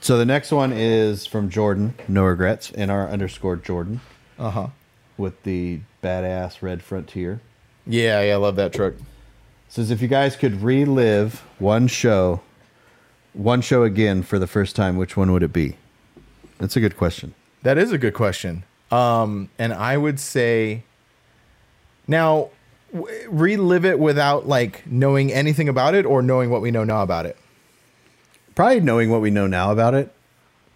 So 0.00 0.16
the 0.16 0.24
next 0.24 0.52
one 0.52 0.72
is 0.72 1.26
from 1.26 1.50
Jordan. 1.50 1.94
No 2.06 2.22
regrets. 2.24 2.70
In 2.70 2.90
our 2.90 3.08
underscore 3.08 3.56
Jordan 3.56 4.00
Uh 4.38 4.50
huh. 4.50 4.66
with 5.16 5.42
the 5.42 5.80
badass 6.02 6.62
red 6.62 6.80
frontier. 6.82 7.40
Yeah, 7.84 8.20
yeah, 8.22 8.34
I 8.34 8.36
love 8.36 8.54
that 8.56 8.72
truck. 8.72 8.94
Says 9.68 9.90
if 9.90 10.00
you 10.00 10.06
guys 10.08 10.36
could 10.36 10.62
relive 10.62 11.42
one 11.58 11.88
show, 11.88 12.40
one 13.38 13.60
show 13.60 13.84
again 13.84 14.22
for 14.22 14.38
the 14.38 14.46
first 14.46 14.74
time, 14.76 14.96
which 14.96 15.16
one 15.16 15.32
would 15.32 15.42
it 15.42 15.52
be? 15.52 15.76
That's 16.58 16.76
a 16.76 16.80
good 16.80 16.96
question. 16.96 17.34
That 17.62 17.78
is 17.78 17.92
a 17.92 17.98
good 17.98 18.14
question. 18.14 18.64
Um, 18.90 19.48
and 19.58 19.72
I 19.72 19.96
would 19.96 20.18
say 20.18 20.82
now 22.06 22.48
w- 22.92 23.28
relive 23.30 23.84
it 23.84 23.98
without 23.98 24.48
like 24.48 24.86
knowing 24.86 25.32
anything 25.32 25.68
about 25.68 25.94
it 25.94 26.04
or 26.06 26.22
knowing 26.22 26.50
what 26.50 26.62
we 26.62 26.70
know 26.70 26.84
now 26.84 27.02
about 27.02 27.26
it. 27.26 27.36
Probably 28.54 28.80
knowing 28.80 29.10
what 29.10 29.20
we 29.20 29.30
know 29.30 29.46
now 29.46 29.70
about 29.72 29.94
it. 29.94 30.12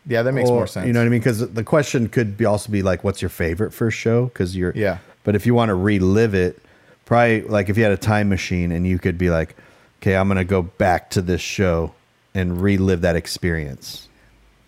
Yeah, 0.07 0.23
that 0.23 0.33
makes 0.33 0.51
Or- 0.51 0.59
more 0.59 0.67
sense. 0.67 0.87
You 0.87 0.93
know 0.93 1.01
what 1.01 1.07
I 1.07 1.11
mean? 1.11 1.21
Because 1.21 1.53
the 1.53 1.65
question 1.65 2.09
could 2.09 2.37
be 2.37 2.45
also 2.45 2.71
be 2.71 2.83
like, 2.83 3.03
what's 3.03 3.23
your 3.23 3.29
favorite 3.29 3.73
first 3.73 3.97
show? 3.99 4.27
Because 4.27 4.57
you're 4.57 4.73
Yeah. 4.77 4.99
But 5.25 5.35
if 5.37 5.47
you 5.47 5.55
want 5.55 5.69
to 5.71 5.75
relive 5.75 6.35
it, 6.35 6.61
probably 7.07 7.43
like 7.43 7.69
if 7.69 7.77
you 7.77 7.83
had 7.85 7.93
a 7.93 7.97
time 7.97 8.29
machine 8.29 8.73
and 8.73 8.87
you 8.87 8.99
could 8.99 9.17
be 9.19 9.31
like, 9.31 9.55
okay, 10.01 10.17
I'm 10.17 10.29
gonna 10.29 10.45
go 10.45 10.63
back 10.63 11.11
to 11.11 11.23
this 11.23 11.41
show 11.41 11.93
and 12.35 12.61
relive 12.61 13.01
that 13.03 13.17
experience. 13.17 14.09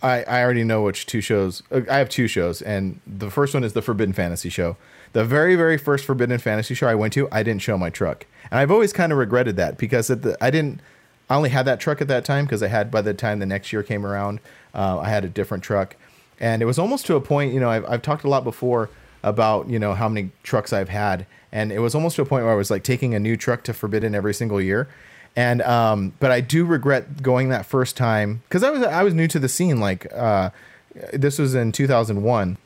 I, 0.01 0.23
I 0.23 0.43
already 0.43 0.63
know 0.63 0.83
which 0.83 1.05
two 1.05 1.21
shows. 1.21 1.63
uh, 1.71 1.81
I 1.89 1.97
have 1.97 2.09
two 2.09 2.27
shows, 2.27 2.61
and 2.61 2.99
the 3.07 3.31
first 3.31 3.53
one 3.53 3.63
is 3.63 3.73
the 3.73 3.81
Forbidden 3.81 4.13
Fantasy 4.13 4.49
show. 4.49 4.77
The 5.13 5.25
very, 5.25 5.55
very 5.55 5.77
first 5.77 6.05
Forbidden 6.05 6.37
Fantasy 6.37 6.75
show 6.75 6.87
I 6.87 6.95
went 6.95 7.13
to, 7.13 7.27
I 7.31 7.41
didn't 7.41 7.61
show 7.61 7.77
my 7.77 7.89
truck, 7.89 8.25
and 8.51 8.59
I've 8.59 8.71
always 8.71 8.93
kind 8.93 9.11
of 9.11 9.17
regretted 9.17 9.55
that 9.57 9.77
because 9.77 10.09
at 10.09 10.21
the, 10.21 10.37
I 10.41 10.51
didn't. 10.51 10.81
I 11.27 11.35
only 11.35 11.49
had 11.49 11.65
that 11.65 11.79
truck 11.79 12.01
at 12.01 12.07
that 12.07 12.23
time 12.23 12.45
because 12.45 12.61
I 12.61 12.67
had 12.67 12.91
by 12.91 13.01
the 13.01 13.15
time 13.15 13.39
the 13.39 13.47
next 13.47 13.73
year 13.73 13.81
came 13.81 14.05
around, 14.05 14.39
uh, 14.75 14.99
I 14.99 15.09
had 15.09 15.25
a 15.25 15.29
different 15.29 15.63
truck, 15.63 15.95
and 16.39 16.61
it 16.61 16.65
was 16.65 16.77
almost 16.77 17.07
to 17.07 17.15
a 17.15 17.21
point. 17.21 17.53
You 17.53 17.59
know, 17.59 17.69
I've, 17.69 17.85
I've 17.85 18.01
talked 18.03 18.25
a 18.25 18.29
lot 18.29 18.43
before 18.43 18.91
about 19.23 19.67
you 19.69 19.79
know 19.79 19.95
how 19.95 20.07
many 20.07 20.29
trucks 20.43 20.71
I've 20.71 20.89
had, 20.89 21.25
and 21.51 21.71
it 21.71 21.79
was 21.79 21.95
almost 21.95 22.15
to 22.17 22.21
a 22.21 22.25
point 22.25 22.43
where 22.43 22.53
I 22.53 22.57
was 22.57 22.69
like 22.69 22.83
taking 22.83 23.15
a 23.15 23.19
new 23.19 23.37
truck 23.37 23.63
to 23.63 23.73
Forbidden 23.73 24.13
every 24.13 24.35
single 24.35 24.61
year. 24.61 24.87
And 25.35 25.61
um, 25.63 26.13
but 26.19 26.31
I 26.31 26.41
do 26.41 26.65
regret 26.65 27.21
going 27.21 27.49
that 27.49 27.65
first 27.65 27.97
time 27.97 28.41
because 28.47 28.63
I 28.63 28.69
was 28.69 28.83
I 28.83 29.03
was 29.03 29.13
new 29.13 29.27
to 29.27 29.39
the 29.39 29.49
scene. 29.49 29.79
Like 29.79 30.11
uh, 30.13 30.51
this 31.11 31.37
was 31.37 31.55
in 31.55 31.73
2001, 31.73 32.57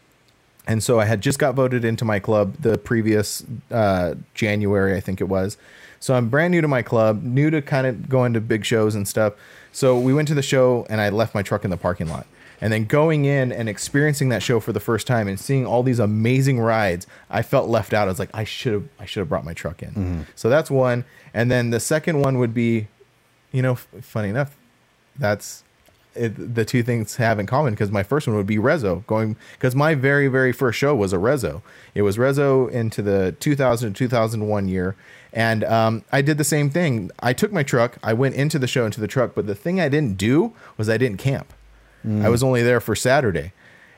and 0.67 0.83
so 0.83 0.99
I 0.99 1.05
had 1.05 1.21
just 1.21 1.39
got 1.39 1.55
voted 1.55 1.83
into 1.83 2.05
my 2.05 2.19
club 2.19 2.57
the 2.59 2.77
previous 2.77 3.43
uh, 3.71 4.13
January, 4.35 4.95
I 4.95 4.99
think 4.99 5.19
it 5.19 5.25
was. 5.25 5.57
So 5.99 6.13
I'm 6.13 6.29
brand 6.29 6.51
new 6.51 6.61
to 6.61 6.67
my 6.67 6.81
club, 6.81 7.23
new 7.23 7.49
to 7.49 7.61
kind 7.61 7.87
of 7.87 8.07
going 8.07 8.33
to 8.33 8.41
big 8.41 8.63
shows 8.63 8.95
and 8.95 9.07
stuff. 9.07 9.33
So 9.71 9.97
we 9.97 10.13
went 10.13 10.27
to 10.27 10.33
the 10.33 10.41
show, 10.41 10.85
and 10.89 11.01
I 11.01 11.09
left 11.09 11.33
my 11.33 11.41
truck 11.41 11.65
in 11.65 11.71
the 11.71 11.77
parking 11.77 12.07
lot. 12.07 12.27
And 12.61 12.73
then 12.73 12.85
going 12.85 13.25
in 13.25 13.51
and 13.51 13.69
experiencing 13.69 14.29
that 14.29 14.43
show 14.43 14.59
for 14.59 14.73
the 14.73 14.79
first 14.79 15.07
time 15.07 15.27
and 15.27 15.39
seeing 15.39 15.65
all 15.65 15.81
these 15.83 15.99
amazing 15.99 16.59
rides, 16.59 17.07
I 17.29 17.41
felt 17.41 17.69
left 17.69 17.93
out. 17.93 18.07
I 18.07 18.11
was 18.11 18.19
like, 18.19 18.29
I 18.33 18.43
should 18.43 18.73
have, 18.73 18.83
I 18.99 19.05
should 19.05 19.21
have 19.21 19.29
brought 19.29 19.45
my 19.45 19.53
truck 19.53 19.81
in. 19.81 20.25
So 20.35 20.49
that's 20.49 20.69
one. 20.69 21.05
And 21.33 21.49
then 21.49 21.69
the 21.69 21.79
second 21.79 22.19
one 22.21 22.37
would 22.37 22.53
be, 22.53 22.87
you 23.51 23.61
know, 23.61 23.73
f- 23.73 23.87
funny 24.01 24.29
enough, 24.29 24.57
that's 25.17 25.63
it, 26.15 26.55
the 26.55 26.65
two 26.65 26.81
things 26.83 27.15
have 27.17 27.39
in 27.39 27.45
common 27.45 27.73
because 27.73 27.91
my 27.91 28.03
first 28.03 28.27
one 28.27 28.35
would 28.35 28.47
be 28.47 28.57
Rezo 28.57 29.05
going 29.05 29.35
because 29.53 29.75
my 29.75 29.93
very 29.95 30.27
very 30.27 30.51
first 30.51 30.77
show 30.79 30.93
was 30.95 31.13
a 31.13 31.17
Rezo. 31.17 31.61
It 31.93 32.01
was 32.01 32.17
Rezo 32.17 32.69
into 32.69 33.01
the 33.01 33.35
2000 33.39 33.93
2001 33.93 34.67
year, 34.67 34.95
and 35.31 35.63
um, 35.63 36.03
I 36.11 36.21
did 36.21 36.37
the 36.39 36.43
same 36.43 36.69
thing. 36.71 37.11
I 37.19 37.31
took 37.33 37.51
my 37.53 37.63
truck, 37.63 37.97
I 38.03 38.13
went 38.13 38.35
into 38.35 38.57
the 38.59 38.67
show 38.67 38.85
into 38.85 38.99
the 38.99 39.07
truck, 39.07 39.33
but 39.35 39.45
the 39.45 39.55
thing 39.55 39.79
I 39.79 39.87
didn't 39.87 40.17
do 40.17 40.53
was 40.77 40.89
I 40.89 40.97
didn't 40.97 41.19
camp. 41.19 41.53
I 42.07 42.29
was 42.29 42.41
only 42.43 42.63
there 42.63 42.79
for 42.79 42.95
Saturday, 42.95 43.51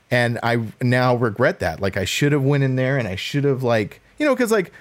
and 0.09 0.39
I 0.43 0.59
now 0.81 1.15
regret 1.15 1.59
that. 1.59 1.79
Like 1.79 1.97
I 1.97 2.05
should 2.05 2.31
have 2.31 2.43
went 2.43 2.63
in 2.63 2.75
there 2.75 2.97
and 2.97 3.07
I 3.07 3.15
should 3.15 3.43
have 3.43 3.63
like 3.63 4.01
you 4.17 4.25
know 4.25 4.33
because 4.35 4.51
like 4.51 4.71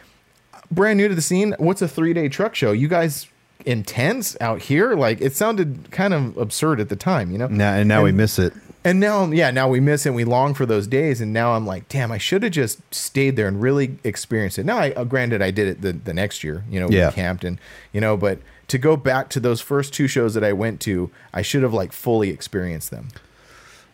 brand 0.70 0.96
new 0.98 1.08
to 1.08 1.14
the 1.14 1.20
scene. 1.22 1.54
What's 1.58 1.82
a 1.82 1.88
three 1.88 2.12
day 2.14 2.28
truck 2.28 2.54
show? 2.54 2.72
You 2.72 2.88
guys 2.88 3.26
intense 3.66 4.36
out 4.40 4.62
here? 4.62 4.94
Like 4.94 5.20
it 5.20 5.34
sounded 5.36 5.90
kind 5.90 6.14
of 6.14 6.36
absurd 6.36 6.80
at 6.80 6.88
the 6.88 6.96
time, 6.96 7.30
you 7.30 7.38
know. 7.38 7.46
Now 7.48 7.74
and 7.74 7.88
now 7.88 8.02
we 8.02 8.12
miss 8.12 8.38
it. 8.38 8.52
And 8.82 8.98
now, 8.98 9.26
yeah, 9.30 9.50
now 9.50 9.68
we 9.68 9.78
miss 9.78 10.06
it. 10.06 10.08
and 10.08 10.16
We 10.16 10.24
long 10.24 10.54
for 10.54 10.64
those 10.64 10.86
days, 10.86 11.20
and 11.20 11.34
now 11.34 11.52
I'm 11.52 11.66
like, 11.66 11.86
damn, 11.90 12.10
I 12.10 12.16
should 12.16 12.42
have 12.44 12.52
just 12.52 12.78
stayed 12.94 13.36
there 13.36 13.46
and 13.46 13.60
really 13.60 13.98
experienced 14.04 14.58
it. 14.58 14.64
Now, 14.64 14.78
I 14.78 14.92
uh, 14.92 15.04
granted, 15.04 15.42
I 15.42 15.50
did 15.50 15.68
it 15.68 15.82
the, 15.82 15.92
the 15.92 16.14
next 16.14 16.42
year, 16.42 16.64
you 16.70 16.80
know, 16.80 16.88
Yeah. 16.88 17.08
we 17.08 17.12
camped 17.12 17.44
and 17.44 17.58
you 17.92 18.00
know, 18.00 18.16
but 18.16 18.38
to 18.70 18.78
go 18.78 18.96
back 18.96 19.28
to 19.30 19.40
those 19.40 19.60
first 19.60 19.92
two 19.92 20.06
shows 20.08 20.34
that 20.34 20.42
I 20.44 20.52
went 20.52 20.80
to, 20.82 21.10
I 21.32 21.42
should 21.42 21.62
have 21.62 21.74
like 21.74 21.92
fully 21.92 22.30
experienced 22.30 22.90
them. 22.90 23.08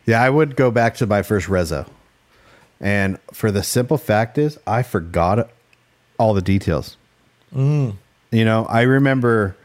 Yeah, 0.06 0.22
I 0.22 0.30
would 0.30 0.54
go 0.54 0.70
back 0.70 0.94
to 0.96 1.06
my 1.06 1.22
first 1.22 1.48
Rezo. 1.48 1.88
And 2.80 3.18
for 3.32 3.50
the 3.50 3.62
simple 3.62 3.98
fact 3.98 4.38
is, 4.38 4.58
I 4.66 4.82
forgot 4.82 5.50
all 6.18 6.34
the 6.34 6.42
details. 6.42 6.96
You 8.30 8.44
know, 8.44 8.66
I 8.66 8.82
remember 8.82 9.56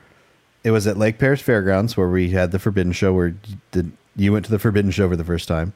it 0.63 0.71
was 0.71 0.88
at 0.88 0.97
Lake 0.97 1.19
Perris 1.19 1.41
Fairgrounds 1.41 1.97
where 1.97 2.10
we 2.10 2.30
had 2.30 2.52
the 2.52 2.60
Forbidden 2.60 2.93
Show 2.93 3.13
where 3.13 3.28
you, 3.28 3.58
did, 3.71 3.91
you 4.15 4.32
went 4.32 4.45
to 4.45 4.52
the 4.52 4.60
Forbidden 4.60 4.91
Show 4.91 5.10
for 5.10 5.15
the 5.15 5.24
first 5.24 5.47
time. 5.47 5.74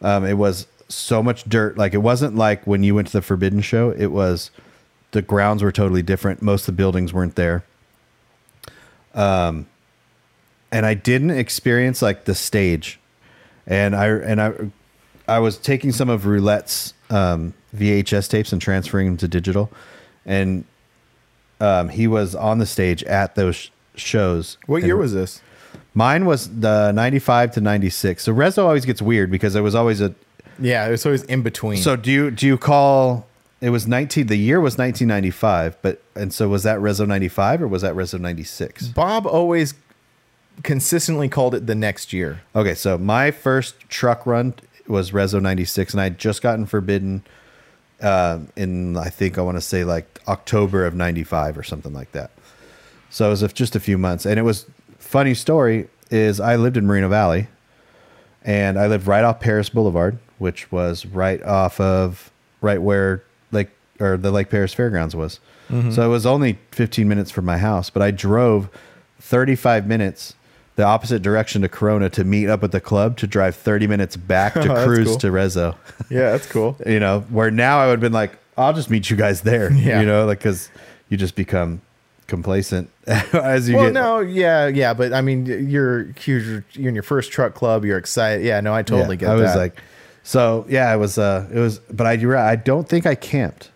Um, 0.00 0.24
it 0.24 0.34
was 0.34 0.66
so 0.88 1.22
much 1.22 1.44
dirt. 1.44 1.76
Like, 1.76 1.94
it 1.94 1.98
wasn't 1.98 2.36
like 2.36 2.66
when 2.66 2.82
you 2.82 2.94
went 2.94 3.08
to 3.08 3.12
the 3.12 3.22
Forbidden 3.22 3.60
Show, 3.60 3.90
it 3.90 4.06
was 4.06 4.50
the 5.10 5.22
grounds 5.22 5.62
were 5.62 5.72
totally 5.72 6.02
different. 6.02 6.40
Most 6.40 6.62
of 6.62 6.66
the 6.66 6.72
buildings 6.72 7.12
weren't 7.12 7.34
there. 7.36 7.64
Um, 9.14 9.66
and 10.70 10.86
I 10.86 10.94
didn't 10.94 11.30
experience 11.32 12.00
like 12.02 12.24
the 12.24 12.34
stage 12.34 12.98
and 13.66 13.94
I 13.94 14.06
and 14.08 14.40
I 14.40 14.52
I 15.28 15.38
was 15.38 15.56
taking 15.56 15.92
some 15.92 16.08
of 16.08 16.26
Roulette's 16.26 16.94
um, 17.10 17.54
VHS 17.76 18.28
tapes 18.28 18.52
and 18.52 18.60
transferring 18.60 19.06
them 19.06 19.16
to 19.18 19.28
digital, 19.28 19.70
and 20.26 20.64
um, 21.60 21.88
he 21.90 22.06
was 22.08 22.34
on 22.34 22.58
the 22.58 22.66
stage 22.66 23.04
at 23.04 23.34
those 23.36 23.54
sh- 23.56 23.68
shows. 23.94 24.58
What 24.66 24.78
And 24.78 24.86
year 24.86 24.96
was 24.96 25.12
this? 25.12 25.40
mine? 25.94 26.24
Was 26.24 26.48
the 26.58 26.90
ninety 26.92 27.20
five 27.20 27.52
to 27.52 27.60
ninety 27.60 27.88
six. 27.90 28.24
So 28.24 28.34
Rezo 28.34 28.64
always 28.64 28.84
gets 28.84 29.00
weird 29.00 29.30
because 29.30 29.52
there 29.52 29.62
was 29.62 29.74
always 29.76 30.00
a. 30.00 30.12
Yeah, 30.58 30.86
it 30.86 30.90
was 30.90 31.06
always 31.06 31.22
in 31.24 31.42
between. 31.42 31.78
So 31.78 31.94
do 31.96 32.10
you 32.10 32.30
do 32.32 32.46
you 32.46 32.58
call 32.58 33.26
it 33.62 33.70
was 33.70 33.86
nineteen? 33.86 34.26
The 34.26 34.36
year 34.36 34.60
was 34.60 34.76
nineteen 34.76 35.08
ninety 35.08 35.30
five, 35.30 35.80
but 35.80 36.02
and 36.14 36.34
so 36.34 36.48
was 36.48 36.64
that 36.64 36.78
Rezo 36.80 37.06
ninety 37.06 37.28
five 37.28 37.62
or 37.62 37.68
was 37.68 37.80
that 37.80 37.94
Rezo 37.94 38.20
ninety 38.20 38.44
six? 38.44 38.88
Bob 38.88 39.26
always 39.26 39.72
consistently 40.62 41.28
called 41.28 41.54
it 41.54 41.66
the 41.66 41.74
next 41.74 42.12
year. 42.12 42.42
Okay, 42.54 42.74
so 42.74 42.98
my 42.98 43.30
first 43.30 43.78
truck 43.88 44.26
run 44.26 44.54
was 44.86 45.12
Rezo 45.12 45.40
96, 45.40 45.94
and 45.94 46.00
I 46.00 46.04
had 46.04 46.18
just 46.18 46.42
gotten 46.42 46.66
forbidden 46.66 47.22
uh, 48.00 48.40
in, 48.56 48.96
I 48.96 49.08
think 49.08 49.38
I 49.38 49.42
want 49.42 49.56
to 49.56 49.62
say 49.62 49.84
like 49.84 50.20
October 50.28 50.84
of 50.84 50.94
95 50.94 51.56
or 51.56 51.62
something 51.62 51.92
like 51.92 52.12
that. 52.12 52.30
So 53.10 53.28
it 53.28 53.40
was 53.40 53.52
just 53.52 53.76
a 53.76 53.80
few 53.80 53.96
months. 53.98 54.26
And 54.26 54.38
it 54.38 54.42
was, 54.42 54.66
funny 54.98 55.34
story 55.34 55.88
is 56.10 56.40
I 56.40 56.56
lived 56.56 56.76
in 56.76 56.86
Moreno 56.86 57.08
Valley, 57.08 57.48
and 58.44 58.78
I 58.78 58.86
lived 58.88 59.06
right 59.06 59.24
off 59.24 59.40
Perris 59.40 59.70
Boulevard, 59.70 60.18
which 60.38 60.70
was 60.72 61.06
right 61.06 61.42
off 61.42 61.80
of, 61.80 62.30
right 62.60 62.82
where 62.82 63.22
or 64.02 64.16
the 64.16 64.30
Lake 64.30 64.50
Perris 64.50 64.74
Fairgrounds 64.74 65.14
was. 65.14 65.40
So 65.90 66.04
it 66.04 66.08
was 66.08 66.26
only 66.26 66.58
15 66.72 67.08
minutes 67.08 67.30
from 67.30 67.46
my 67.46 67.56
house, 67.56 67.88
but 67.88 68.02
I 68.02 68.10
drove 68.10 68.68
35 69.20 69.86
minutes 69.86 70.34
the 70.76 70.82
opposite 70.84 71.22
direction 71.22 71.62
to 71.62 71.68
Corona 71.68 72.10
to 72.10 72.24
meet 72.24 72.48
up 72.48 72.60
with 72.62 72.72
the 72.72 72.80
club 72.80 73.16
to 73.18 73.26
drive 73.26 73.54
30 73.56 73.86
minutes 73.86 74.16
back 74.16 74.52
to 74.54 74.60
That's 74.68 74.84
cruise 74.84 75.06
cool. 75.08 75.18
to 75.18 75.26
Rezo. 75.28 75.76
Yeah, 76.10 76.32
that's 76.32 76.46
cool. 76.46 76.76
you 76.86 77.00
know, 77.00 77.20
where 77.30 77.50
now 77.50 77.78
I 77.78 77.86
would 77.86 77.92
have 77.92 78.00
been 78.00 78.12
like, 78.12 78.38
I'll 78.58 78.72
just 78.74 78.90
meet 78.90 79.08
you 79.08 79.16
guys 79.16 79.40
there. 79.42 79.72
Yeah. 79.74 80.00
You 80.00 80.06
know, 80.06 80.26
like, 80.26 80.40
cause 80.40 80.68
you 81.08 81.16
just 81.16 81.36
become 81.36 81.80
complacent 82.26 82.90
as 83.06 83.68
you 83.68 83.76
well, 83.76 83.84
get. 83.86 83.92
no, 83.94 84.20
yeah, 84.20 84.66
yeah, 84.66 84.92
but 84.94 85.12
I 85.12 85.20
mean, 85.22 85.46
you're 85.46 86.08
you're 86.24 86.64
you're 86.72 86.88
in 86.88 86.94
your 86.94 87.02
first 87.02 87.32
truck 87.32 87.54
club. 87.54 87.84
You're 87.84 87.98
excited. 87.98 88.44
Yeah, 88.44 88.60
no, 88.60 88.74
I 88.74 88.82
totally 88.82 89.16
Yeah, 89.16 89.20
get 89.20 89.28
I 89.30 89.34
that. 89.36 89.42
was 89.42 89.56
like, 89.56 89.76
so 90.22 90.64
yeah, 90.68 90.92
it 90.94 90.98
was, 90.98 91.18
uh, 91.18 91.48
it 91.52 91.58
was, 91.58 91.78
but 91.80 92.06
I, 92.06 92.12
I 92.50 92.56
don't 92.56 92.88
think 92.88 93.06
I 93.06 93.14
camped. 93.14 93.70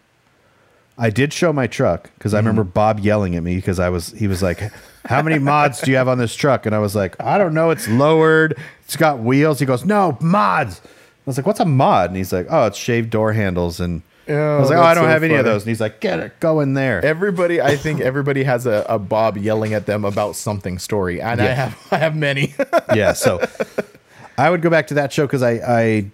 I 0.98 1.11
did 1.11 1.32
show 1.32 1.52
my 1.52 1.66
truck 1.66 2.11
because 2.14 2.32
I 2.35 2.38
remember 2.38 2.64
mm. 2.64 2.72
Bob 2.72 3.00
yelling 3.00 3.37
at 3.37 3.42
me 3.42 3.56
because 3.56 3.78
I 3.78 3.88
was, 3.90 4.12
he 4.12 4.26
was 4.28 4.42
like, 4.42 4.61
how 5.04 5.20
many 5.22 5.38
mods 5.38 5.80
do 5.82 5.90
you 5.90 5.96
have 5.98 6.09
on 6.09 6.18
this 6.18 6.35
truck? 6.35 6.64
And 6.66 6.74
I 6.74 6.78
was 6.78 6.94
like, 6.96 7.20
I 7.20 7.37
don't 7.38 7.52
know. 7.54 7.70
It's 7.70 7.87
lowered. 7.88 8.59
It's 8.85 8.96
got 8.96 9.18
wheels. 9.18 9.61
He 9.61 9.66
goes, 9.66 9.85
no 9.85 10.16
mods. 10.20 10.80
I 10.85 10.88
was 11.26 11.37
like, 11.37 11.46
what's 11.46 11.61
a 11.61 11.64
mod? 11.66 12.11
And 12.11 12.16
he's 12.16 12.32
like, 12.32 12.46
oh, 12.48 12.66
it's 12.66 12.78
shaved 12.78 13.11
door 13.11 13.32
handles. 13.35 13.78
And 13.78 14.02
I 14.28 14.32
oh, 14.32 14.61
was 14.61 14.70
Oh, 14.70 14.74
like, 14.74 14.82
oh, 14.82 14.87
I 14.87 14.94
don't 14.94 15.09
have 15.09 15.22
any 15.22 15.35
of 15.35 15.44
those. 15.44 15.62
And 15.62 15.68
he's 15.68 15.80
like, 15.80 16.00
get 16.00 16.18
it, 16.18 16.40
go 16.40 16.61
in 16.61 16.74
there. 16.74 17.04
everybody. 17.04 17.61
I 17.61 17.76
think 17.76 18.00
everybody 18.00 18.44
has 18.44 18.64
a, 18.64 18.87
a 18.88 18.98
Bob 18.98 19.37
yelling 19.37 19.74
at 19.74 19.87
them 19.87 20.04
about 20.04 20.35
something 20.37 20.78
story, 20.78 21.20
and 21.20 21.40
I 21.40 21.44
Yeah. 21.44 21.54
have 21.54 21.88
I 21.92 21.96
have 21.98 22.16
many. 22.16 22.54
yeah. 22.94 23.12
So 23.12 23.44
I 24.38 24.48
would 24.50 24.62
go 24.62 24.70
back 24.70 24.87
to 24.88 24.94
that 24.94 25.12
show 25.12 25.26
because 25.26 25.42
I, 25.42 25.52
I 25.52 26.11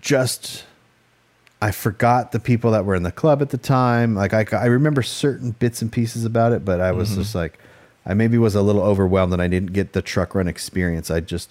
just 0.00 0.64
I 1.62 1.70
forgot 1.70 2.32
the 2.32 2.40
people 2.40 2.70
that 2.72 2.84
were 2.84 2.94
in 2.94 3.02
the 3.04 3.12
club 3.12 3.40
at 3.40 3.50
the 3.50 3.58
time. 3.58 4.14
Like 4.14 4.34
I, 4.34 4.44
I 4.52 4.66
remember 4.66 5.02
certain 5.02 5.52
bits 5.52 5.80
and 5.80 5.90
pieces 5.90 6.24
about 6.24 6.52
it, 6.52 6.64
but 6.64 6.80
I 6.80 6.92
was 6.92 7.10
Mm-hmm. 7.10 7.20
just 7.22 7.34
like, 7.34 7.58
I 8.04 8.12
maybe 8.14 8.36
was 8.36 8.54
a 8.54 8.60
little 8.62 8.82
overwhelmed 8.82 9.32
and 9.32 9.40
I 9.40 9.48
didn't 9.48 9.72
get 9.72 9.92
the 9.94 10.02
truck 10.02 10.34
run 10.34 10.46
experience. 10.48 11.10
I 11.10 11.20
just, 11.20 11.50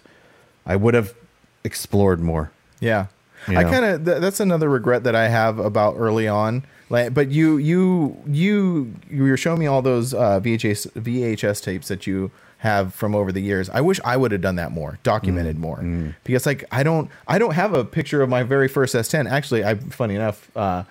I 0.65 0.75
would 0.75 0.93
have 0.93 1.15
explored 1.63 2.19
more. 2.19 2.51
Yeah. 2.79 3.07
You 3.47 3.57
I 3.57 3.63
kind 3.63 3.83
of 3.85 4.05
th- 4.05 4.21
that's 4.21 4.39
another 4.39 4.69
regret 4.69 5.03
that 5.03 5.15
I 5.15 5.27
have 5.29 5.57
about 5.59 5.95
early 5.97 6.27
on. 6.27 6.63
Like, 6.89 7.13
but 7.13 7.29
you 7.31 7.57
you 7.57 8.17
you 8.27 8.93
you 9.09 9.23
were 9.23 9.35
showing 9.35 9.59
me 9.59 9.65
all 9.65 9.81
those 9.81 10.13
uh, 10.13 10.39
VHS 10.39 10.91
VHS 10.91 11.61
tapes 11.63 11.87
that 11.87 12.05
you 12.07 12.29
have 12.63 12.93
from 12.93 13.13
over 13.13 13.33
the 13.33 13.41
years. 13.41 13.69
I 13.69 13.81
wish 13.81 13.99
I 14.05 14.15
would 14.15 14.31
have 14.31 14.39
done 14.39 14.55
that 14.55 14.71
more, 14.71 14.97
documented 15.03 15.59
more, 15.59 15.79
because 16.23 16.45
like 16.45 16.63
I 16.71 16.81
don't 16.81 17.09
I 17.27 17.37
don't 17.37 17.53
have 17.53 17.73
a 17.73 17.83
picture 17.83 18.21
of 18.21 18.29
my 18.29 18.43
very 18.43 18.69
first 18.69 18.95
S10. 18.95 19.29
Actually, 19.29 19.65
I 19.65 19.75
funny 19.75 20.15
enough. 20.15 20.49
Uh, 20.55 20.83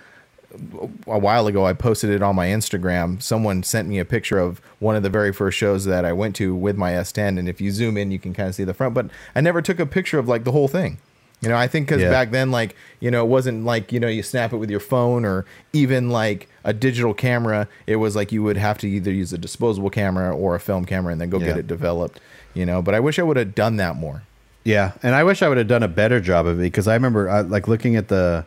a 1.06 1.18
while 1.18 1.46
ago 1.46 1.64
I 1.64 1.72
posted 1.72 2.10
it 2.10 2.22
on 2.22 2.36
my 2.36 2.48
Instagram. 2.48 3.22
Someone 3.22 3.62
sent 3.62 3.88
me 3.88 3.98
a 3.98 4.04
picture 4.04 4.38
of 4.38 4.60
one 4.80 4.96
of 4.96 5.02
the 5.02 5.08
very 5.08 5.32
first 5.32 5.56
shows 5.56 5.86
that 5.86 6.04
I 6.04 6.12
went 6.12 6.36
to 6.36 6.54
with 6.54 6.76
my 6.76 6.92
S10 6.92 7.38
and 7.38 7.48
if 7.48 7.58
you 7.58 7.70
zoom 7.70 7.96
in 7.96 8.10
you 8.10 8.18
can 8.18 8.34
kind 8.34 8.50
of 8.50 8.54
see 8.54 8.64
the 8.64 8.74
front, 8.74 8.92
but 8.92 9.06
I 9.34 9.40
never 9.40 9.62
took 9.62 9.80
a 9.80 9.86
picture 9.86 10.18
of 10.18 10.28
like 10.28 10.44
the 10.44 10.52
whole 10.52 10.68
thing. 10.68 10.98
You 11.42 11.48
know, 11.48 11.56
I 11.56 11.66
think 11.66 11.88
cuz 11.88 12.00
Yeah. 12.00 12.08
back 12.10 12.30
then 12.30 12.50
like, 12.50 12.74
you 13.00 13.10
know, 13.10 13.24
it 13.24 13.28
wasn't 13.28 13.64
like, 13.64 13.92
you 13.92 13.98
know, 14.00 14.08
you 14.08 14.22
snap 14.22 14.52
it 14.52 14.56
with 14.58 14.70
your 14.70 14.80
phone 14.80 15.24
or 15.24 15.44
even 15.72 16.08
like 16.08 16.48
a 16.64 16.72
digital 16.72 17.12
camera. 17.14 17.66
It 17.86 17.96
was 17.96 18.14
like 18.16 18.30
you 18.32 18.42
would 18.44 18.56
have 18.56 18.78
to 18.78 18.88
either 18.88 19.10
use 19.12 19.32
a 19.32 19.38
disposable 19.38 19.90
camera 19.90 20.34
or 20.34 20.54
a 20.54 20.60
film 20.60 20.84
camera 20.84 21.12
and 21.12 21.20
then 21.20 21.28
go 21.30 21.38
Yeah. 21.40 21.48
get 21.48 21.56
it 21.58 21.66
developed, 21.66 22.20
you 22.54 22.64
know, 22.64 22.80
but 22.80 22.94
I 22.94 23.00
wish 23.00 23.18
I 23.18 23.22
would 23.24 23.36
have 23.36 23.54
done 23.54 23.76
that 23.76 23.96
more. 23.96 24.22
Yeah, 24.64 24.92
and 25.02 25.16
I 25.16 25.24
wish 25.24 25.42
I 25.42 25.48
would 25.48 25.58
have 25.58 25.66
done 25.66 25.82
a 25.82 25.88
better 25.88 26.20
job 26.20 26.46
of 26.46 26.60
it 26.60 26.62
because 26.62 26.86
I 26.86 26.94
remember 26.94 27.28
I, 27.28 27.40
like 27.40 27.66
looking 27.66 27.96
at 27.96 28.06
the 28.06 28.44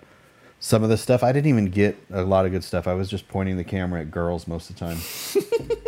some 0.62 0.81
of 0.81 0.89
the 0.89 0.95
stuff. 0.97 1.21
I 1.21 1.34
didn't 1.34 1.49
even 1.49 1.65
get 1.65 1.97
a 2.12 2.21
lot 2.23 2.45
of 2.45 2.53
good 2.53 2.63
stuff. 2.63 2.88
I 2.88 2.93
was 2.93 3.10
just 3.10 3.27
pointing 3.27 3.58
the 3.58 3.65
camera 3.65 3.99
at 3.99 4.10
girls 4.12 4.47
most 4.47 4.69
of 4.69 4.77
the 4.77 4.86
time. 4.86 4.97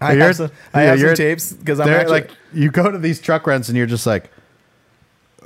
I 0.00 0.14
have 0.14 0.36
some, 0.36 0.50
I 0.74 0.84
yeah, 0.84 0.90
have 0.90 1.00
some 1.00 1.14
tapes 1.14 1.52
because 1.52 1.80
I'm 1.80 1.88
actually 1.88 2.12
like 2.12 2.30
you 2.52 2.70
go 2.70 2.90
to 2.90 2.98
these 2.98 3.20
truck 3.20 3.46
runs 3.46 3.68
and 3.68 3.76
you're 3.78 3.86
just 3.86 4.06
like 4.06 4.30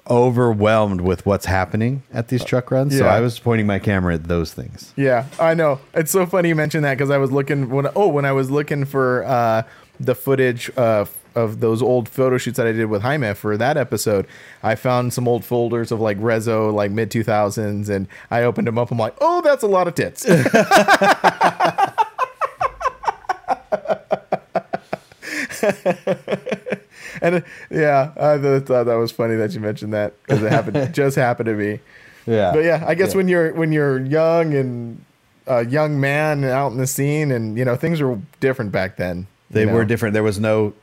overwhelmed 0.09 1.01
with 1.01 1.27
what's 1.27 1.47
happening 1.47 2.03
at 2.12 2.29
these 2.29 2.44
truck 2.44 2.71
runs. 2.71 2.97
So 2.97 3.07
I 3.07 3.21
was 3.21 3.38
pointing 3.38 3.66
my 3.66 3.79
camera 3.79 4.14
at 4.14 4.25
those 4.25 4.53
things. 4.53 4.92
Yeah, 4.97 5.27
I 5.38 5.55
know. 5.55 5.81
It's 5.94 6.11
so 6.11 6.27
funny 6.27 6.49
you 6.49 6.55
mentioned 6.55 6.85
that 6.85 6.94
because 6.94 7.11
I 7.11 7.18
was 7.18 7.31
looking 7.31 7.71
when 7.71 7.88
oh 7.94 8.09
when 8.09 8.25
I 8.25 8.33
was 8.33 8.51
looking 8.51 8.85
for 8.85 9.25
uh, 9.25 9.62
the 10.01 10.14
footage 10.14 10.71
uh, 10.77 11.05
of 11.35 11.61
those 11.61 11.83
old 11.83 12.09
photo 12.09 12.38
shoots 12.38 12.57
that 12.57 12.66
I 12.66 12.73
did 12.73 12.87
with 12.87 13.03
Jaime 13.03 13.35
for 13.35 13.57
that 13.57 13.77
episode, 13.77 14.27
I 14.62 14.75
found 14.75 15.12
some 15.12 15.29
old 15.29 15.44
folders 15.44 15.92
of 15.92 16.01
like 16.01 16.18
Rezo 16.18 16.73
like 16.73 16.90
mid 16.90 17.11
two 17.11 17.23
thousands, 17.23 17.88
and 17.88 18.09
I 18.31 18.42
opened 18.42 18.66
them 18.66 18.79
up. 18.79 18.90
I'm 18.90 18.99
like, 18.99 19.14
oh, 19.21 19.40
that's 19.42 19.62
a 19.62 19.68
lot 19.68 19.88
of 19.88 19.94
tits. 19.94 20.27
and 27.22 27.42
yeah, 27.70 28.12
I 28.16 28.38
thought 28.61 28.85
that 28.85 28.94
was 28.96 29.11
funny 29.12 29.37
that 29.37 29.52
you 29.54 29.61
mentioned 29.61 29.92
that 29.94 30.14
because 30.22 30.42
it 30.42 30.50
happened 30.52 30.94
just 30.94 31.16
happened 31.16 31.46
to 31.46 31.54
me. 31.54 31.81
Yeah. 32.26 32.52
But 32.52 32.64
yeah, 32.64 32.85
I 32.87 32.94
guess 32.94 33.11
Yeah. 33.12 33.16
when 33.18 33.28
you're 33.28 33.52
when 33.54 33.72
you're 33.72 34.00
young 34.04 34.54
and 34.54 35.04
a 35.46 35.64
young 35.64 35.98
man 35.98 36.44
out 36.44 36.72
in 36.72 36.78
the 36.78 36.87
scene, 36.87 37.31
and 37.31 37.57
you 37.57 37.64
know 37.64 37.74
things 37.76 38.00
were 38.00 38.18
different 38.40 38.70
back 38.72 38.96
then. 38.96 39.26
They 39.50 39.64
know? 39.64 39.72
were 39.74 39.85
different. 39.85 40.12
There 40.12 40.22
was 40.22 40.38
no 40.38 40.74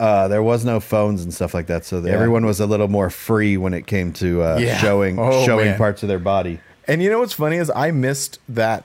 uh, 0.00 0.26
there 0.28 0.42
was 0.42 0.64
no 0.64 0.80
phones 0.80 1.22
and 1.22 1.32
stuff 1.32 1.52
like 1.54 1.66
that. 1.66 1.84
So 1.84 2.02
everyone 2.04 2.44
was 2.46 2.58
a 2.58 2.66
little 2.66 2.88
more 2.88 3.10
free 3.10 3.56
when 3.56 3.74
it 3.74 3.86
came 3.86 4.12
to 4.14 4.42
uh, 4.42 4.58
Yeah. 4.58 4.78
showing 4.78 5.18
Oh, 5.18 5.44
showing 5.44 5.66
man. 5.66 5.78
parts 5.78 6.02
of 6.02 6.08
their 6.08 6.18
body. 6.18 6.58
And 6.88 7.02
you 7.02 7.10
know 7.10 7.20
what's 7.20 7.34
funny 7.34 7.56
is 7.58 7.70
I 7.76 7.90
missed 7.92 8.40
that 8.48 8.84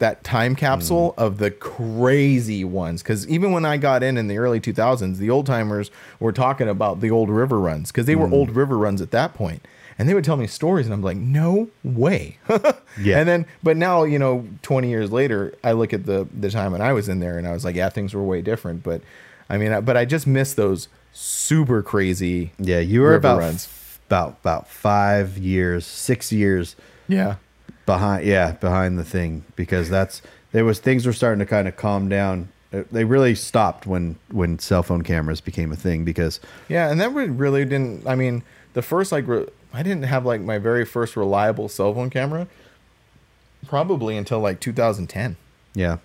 that 0.00 0.24
time 0.24 0.54
capsule 0.56 1.14
Mm. 1.16 1.22
of 1.22 1.38
the 1.38 1.50
crazy 1.50 2.64
ones 2.64 3.02
because 3.02 3.26
even 3.28 3.52
when 3.52 3.64
I 3.64 3.76
got 3.76 4.02
in 4.02 4.16
in 4.18 4.26
the 4.28 4.38
early 4.38 4.60
2000s, 4.60 5.18
the 5.18 5.30
old 5.30 5.46
timers 5.46 5.90
were 6.18 6.32
talking 6.32 6.68
about 6.68 7.00
the 7.00 7.10
old 7.10 7.30
river 7.30 7.58
runs 7.60 7.90
because 7.92 8.06
they 8.06 8.14
Mm. 8.14 8.20
were 8.30 8.34
old 8.34 8.50
river 8.56 8.76
runs 8.76 9.00
at 9.00 9.10
that 9.12 9.32
point. 9.34 9.64
And 9.98 10.08
they 10.08 10.14
would 10.14 10.24
tell 10.24 10.38
me 10.38 10.46
stories, 10.46 10.86
and 10.86 10.94
I'm 10.94 11.02
like, 11.02 11.18
no 11.18 11.68
way. 11.84 12.38
Yeah. 13.00 13.18
And 13.20 13.28
then, 13.28 13.46
but 13.62 13.76
now, 13.76 14.02
you 14.02 14.18
know, 14.18 14.44
20 14.62 14.88
years 14.88 15.12
later, 15.12 15.54
I 15.62 15.72
look 15.72 15.92
at 15.92 16.06
the 16.06 16.26
the 16.38 16.50
time 16.50 16.72
when 16.72 16.80
I 16.80 16.92
was 16.92 17.08
in 17.08 17.20
there, 17.20 17.38
and 17.38 17.46
I 17.46 17.52
was 17.52 17.64
like, 17.64 17.76
yeah, 17.76 17.88
things 17.90 18.12
were 18.14 18.22
way 18.24 18.42
different. 18.42 18.82
But 18.82 19.00
I 19.48 19.58
mean, 19.58 19.72
I- 19.72 19.80
but 19.80 19.96
I 19.96 20.04
just 20.06 20.26
miss 20.26 20.52
those 20.54 20.88
super 21.12 21.82
crazy. 21.82 22.52
Yeah, 22.58 22.80
you 22.80 23.02
were 23.02 23.14
about 23.14 23.38
runs. 23.38 23.68
about 24.08 24.38
about 24.42 24.66
five 24.68 25.36
years, 25.38 25.84
six 25.86 26.32
years 26.32 26.74
Yeah. 27.06 27.34
Behind. 27.86 28.24
Yeah, 28.26 28.52
behind 28.52 28.98
the 28.98 29.04
thing 29.04 29.44
because 29.56 29.88
that's 29.88 30.22
there 30.52 30.64
was 30.64 30.78
things 30.80 31.06
were 31.06 31.12
starting 31.12 31.38
to 31.40 31.46
kind 31.46 31.66
of 31.68 31.76
calm 31.76 32.08
down. 32.08 32.48
Uh, 32.72 32.82
They 32.92 33.04
really 33.04 33.34
stopped 33.34 33.86
when 33.86 34.16
when 34.30 34.58
cell 34.58 34.82
phone 34.82 35.02
cameras 35.02 35.40
became 35.40 35.72
a 35.72 35.76
thing 35.76 36.04
because 36.04 36.40
Yeah, 36.68 36.90
and 36.90 37.00
that 37.00 37.10
really 37.12 37.64
didn't. 37.64 38.06
I 38.06 38.14
mean, 38.14 38.42
the 38.74 38.82
first 38.82 39.10
like 39.12 39.26
re- 39.26 39.46
I 39.72 39.82
didn't 39.82 40.04
have 40.04 40.24
like 40.26 40.40
my 40.40 40.58
very 40.58 40.84
first 40.84 41.16
reliable 41.16 41.68
cell 41.68 41.94
phone 41.94 42.10
camera 42.10 42.46
probably 43.66 44.16
until 44.16 44.40
like 44.40 44.60
2010. 44.60 45.36
yeah. 45.74 45.98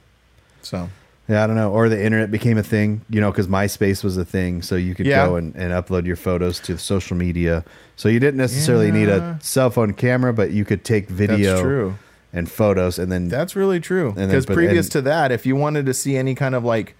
So 0.61 0.89
Yeah, 1.27 1.43
I 1.43 1.47
don't 1.47 1.55
know. 1.55 1.71
Or 1.71 1.89
the 1.89 1.99
internet 2.03 2.29
became 2.29 2.57
a 2.57 2.63
thing, 2.63 3.01
you 3.09 3.19
know, 3.19 3.31
because 3.31 3.47
MySpace 3.47 4.03
was 4.03 4.15
a 4.15 4.23
thing. 4.25 4.61
So 4.61 4.75
you 4.75 4.93
could 4.93 5.07
Yeah. 5.07 5.25
go 5.25 5.37
and, 5.37 5.55
and 5.55 5.71
upload 5.73 6.05
your 6.05 6.15
photos 6.17 6.59
to 6.61 6.77
social 6.77 7.17
media. 7.17 7.63
So 7.95 8.09
you 8.09 8.19
didn't 8.19 8.37
necessarily 8.37 8.91
need 8.91 9.07
Yeah. 9.07 9.37
a 9.37 9.41
cell 9.43 9.71
phone 9.71 9.93
camera, 9.93 10.33
but 10.33 10.51
you 10.51 10.65
could 10.65 10.83
take 10.83 11.09
video 11.09 11.61
true. 11.61 11.95
and 12.31 12.49
photos 12.49 12.99
and 12.99 13.11
then 13.11 13.27
That's 13.29 13.55
really 13.55 13.79
true. 13.79 14.13
then 14.15 14.27
Because 14.27 14.45
put- 14.45 14.55
previous 14.55 14.85
and- 14.85 14.91
to 14.93 15.01
that, 15.01 15.31
if 15.31 15.45
you 15.47 15.55
wanted 15.55 15.87
to 15.87 15.93
see 15.95 16.15
any 16.15 16.35
kind 16.35 16.53
of 16.53 16.63
like 16.63 16.93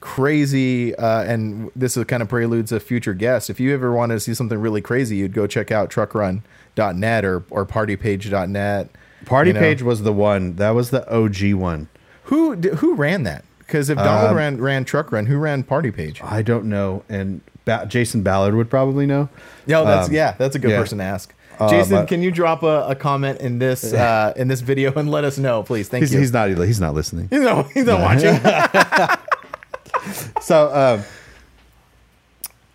crazy, 0.00 0.94
uh, 0.96 1.22
and 1.22 1.70
this 1.76 1.96
is 1.96 2.04
kind 2.04 2.22
of 2.22 2.28
preludes 2.28 2.72
a 2.72 2.80
future 2.80 3.14
guest, 3.14 3.50
if 3.50 3.60
you 3.60 3.72
ever 3.74 3.92
wanted 3.92 4.14
to 4.14 4.20
see 4.20 4.34
something 4.34 4.58
really 4.58 4.80
crazy, 4.80 5.16
you'd 5.16 5.34
go 5.34 5.46
check 5.46 5.70
out 5.70 5.90
truckrun.net 5.90 7.24
or, 7.24 7.44
or 7.50 7.64
partypage.net. 7.66 8.88
Party 9.26 9.50
you 9.50 9.54
know. 9.54 9.60
Page 9.60 9.82
was 9.82 10.02
the 10.02 10.12
one. 10.12 10.56
That 10.56 10.70
was 10.70 10.90
the 10.90 11.08
OG 11.14 11.54
one. 11.54 11.88
Who 12.24 12.56
d- 12.56 12.70
who 12.76 12.94
ran 12.94 13.24
that? 13.24 13.44
Because 13.70 13.88
if 13.88 13.98
Donald 13.98 14.30
Um, 14.30 14.36
ran 14.36 14.60
ran 14.60 14.84
Truck 14.84 15.12
Run, 15.12 15.26
who 15.26 15.36
ran 15.36 15.62
Party 15.62 15.92
Page? 15.92 16.20
I 16.24 16.42
don't 16.42 16.64
know. 16.64 17.04
And 17.08 17.40
ba- 17.64 17.86
Jason 17.88 18.22
Ballard 18.22 18.56
would 18.56 18.68
probably 18.68 19.06
know. 19.06 19.28
Yeah, 19.64 19.84
that's 19.84 20.08
Um, 20.08 20.14
yeah, 20.14 20.34
that's 20.36 20.56
a 20.56 20.58
good 20.58 20.72
yeah. 20.72 20.80
person 20.80 20.98
to 20.98 21.04
ask. 21.04 21.32
Uh, 21.60 21.68
Jason, 21.68 21.98
but- 21.98 22.08
can 22.08 22.20
you 22.20 22.32
drop 22.32 22.64
a, 22.64 22.86
a 22.88 22.96
comment 22.96 23.40
in 23.40 23.60
this 23.60 23.92
uh, 23.92 24.32
in 24.34 24.48
this 24.48 24.60
video 24.60 24.92
and 24.94 25.08
let 25.08 25.22
us 25.22 25.38
know, 25.38 25.62
please? 25.62 25.88
Thank 25.88 26.02
He's, 26.02 26.12
you. 26.12 26.18
he's 26.18 26.32
not. 26.32 26.48
He's 26.50 26.80
not 26.80 26.94
listening. 26.94 27.28
He's 27.30 27.42
not, 27.42 27.70
he's 27.70 27.84
not 27.84 28.00
watching. 28.00 28.34
so 30.40 30.74
um, 30.74 31.02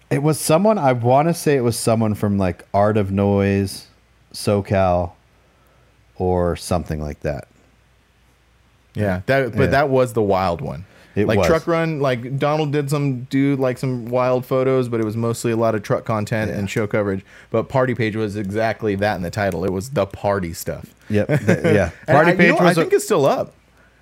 it 0.10 0.24
was 0.24 0.40
someone 0.40 0.78
I 0.78 0.94
want 0.94 1.28
to 1.28 1.34
say 1.34 1.58
it 1.58 1.62
was 1.62 1.78
someone 1.78 2.16
from 2.16 2.38
like 2.38 2.66
Art 2.74 2.96
of 2.96 3.12
Noise, 3.12 3.88
SoCal, 4.34 5.12
or 6.16 6.56
something 6.56 7.02
like 7.02 7.20
that. 7.20 7.50
Yeah, 8.96 9.22
that 9.28 9.52
but 9.52 9.60
Yeah. 9.62 9.66
that 9.68 9.90
was 9.90 10.14
the 10.14 10.22
wild 10.22 10.62
one. 10.62 10.86
It 11.16 11.28
like 11.28 11.38
was. 11.38 11.48
truck 11.48 11.66
run, 11.66 12.02
like 12.02 12.38
Donald 12.38 12.74
did 12.74 12.90
some 12.90 13.22
do 13.26 13.56
like 13.56 13.78
some 13.78 14.08
wild 14.08 14.46
photos, 14.46 14.90
but 14.90 15.00
it 15.00 15.06
was 15.06 15.16
mostly 15.16 15.52
a 15.54 15.56
lot 15.56 15.74
of 15.74 15.82
truck 15.82 16.04
content 16.04 16.52
and 16.52 16.70
show 16.70 16.88
coverage. 16.88 17.24
But 17.52 17.70
Party 17.70 17.96
Page 17.96 18.18
was 18.18 18.36
exactly 18.36 18.96
that 18.96 19.16
in 19.16 19.22
the 19.22 19.32
title. 19.32 19.64
It 19.64 19.72
was 19.72 19.92
the 19.92 20.06
party 20.06 20.52
stuff. 20.54 20.94
Yep. 21.10 21.30
yeah. 21.48 21.92
Party 22.06 22.30
I, 22.30 22.32
you 22.34 22.38
Page 22.38 22.60
know, 22.60 22.66
I 22.66 22.74
think 22.74 22.92
a, 22.92 22.96
it's 22.98 23.06
still 23.06 23.26
up. 23.26 23.54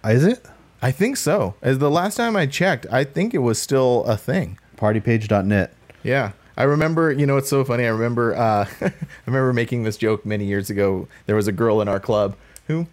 is 0.03 0.23
it? 0.23 0.43
I 0.82 0.91
think 0.91 1.17
so. 1.17 1.53
As 1.62 1.77
the 1.77 1.91
last 1.91 2.15
time 2.17 2.36
I 2.36 2.47
checked, 2.47 2.88
I 2.91 3.03
think 3.03 3.34
it 3.36 3.38
was 3.39 3.62
still 3.62 4.03
a 4.06 4.17
thing. 4.17 4.58
Partypage.net. 4.77 5.73
Yeah. 6.01 6.32
I 6.58 6.63
remember, 6.63 7.12
you 7.12 7.25
know, 7.25 7.38
it's 7.38 7.49
so 7.49 7.63
funny. 7.63 7.86
I 7.86 7.89
remember, 7.89 8.36
uh, 8.36 8.65
I 8.82 8.91
remember 9.25 9.53
making 9.53 9.84
this 9.84 9.97
joke 9.97 10.25
many 10.25 10.45
years 10.45 10.69
ago. 10.69 11.08
There 11.25 11.36
was 11.36 11.47
a 11.47 11.51
girl 11.51 11.79
in 11.82 11.88
our 11.88 11.99
club 11.99 12.36
who 12.67 12.88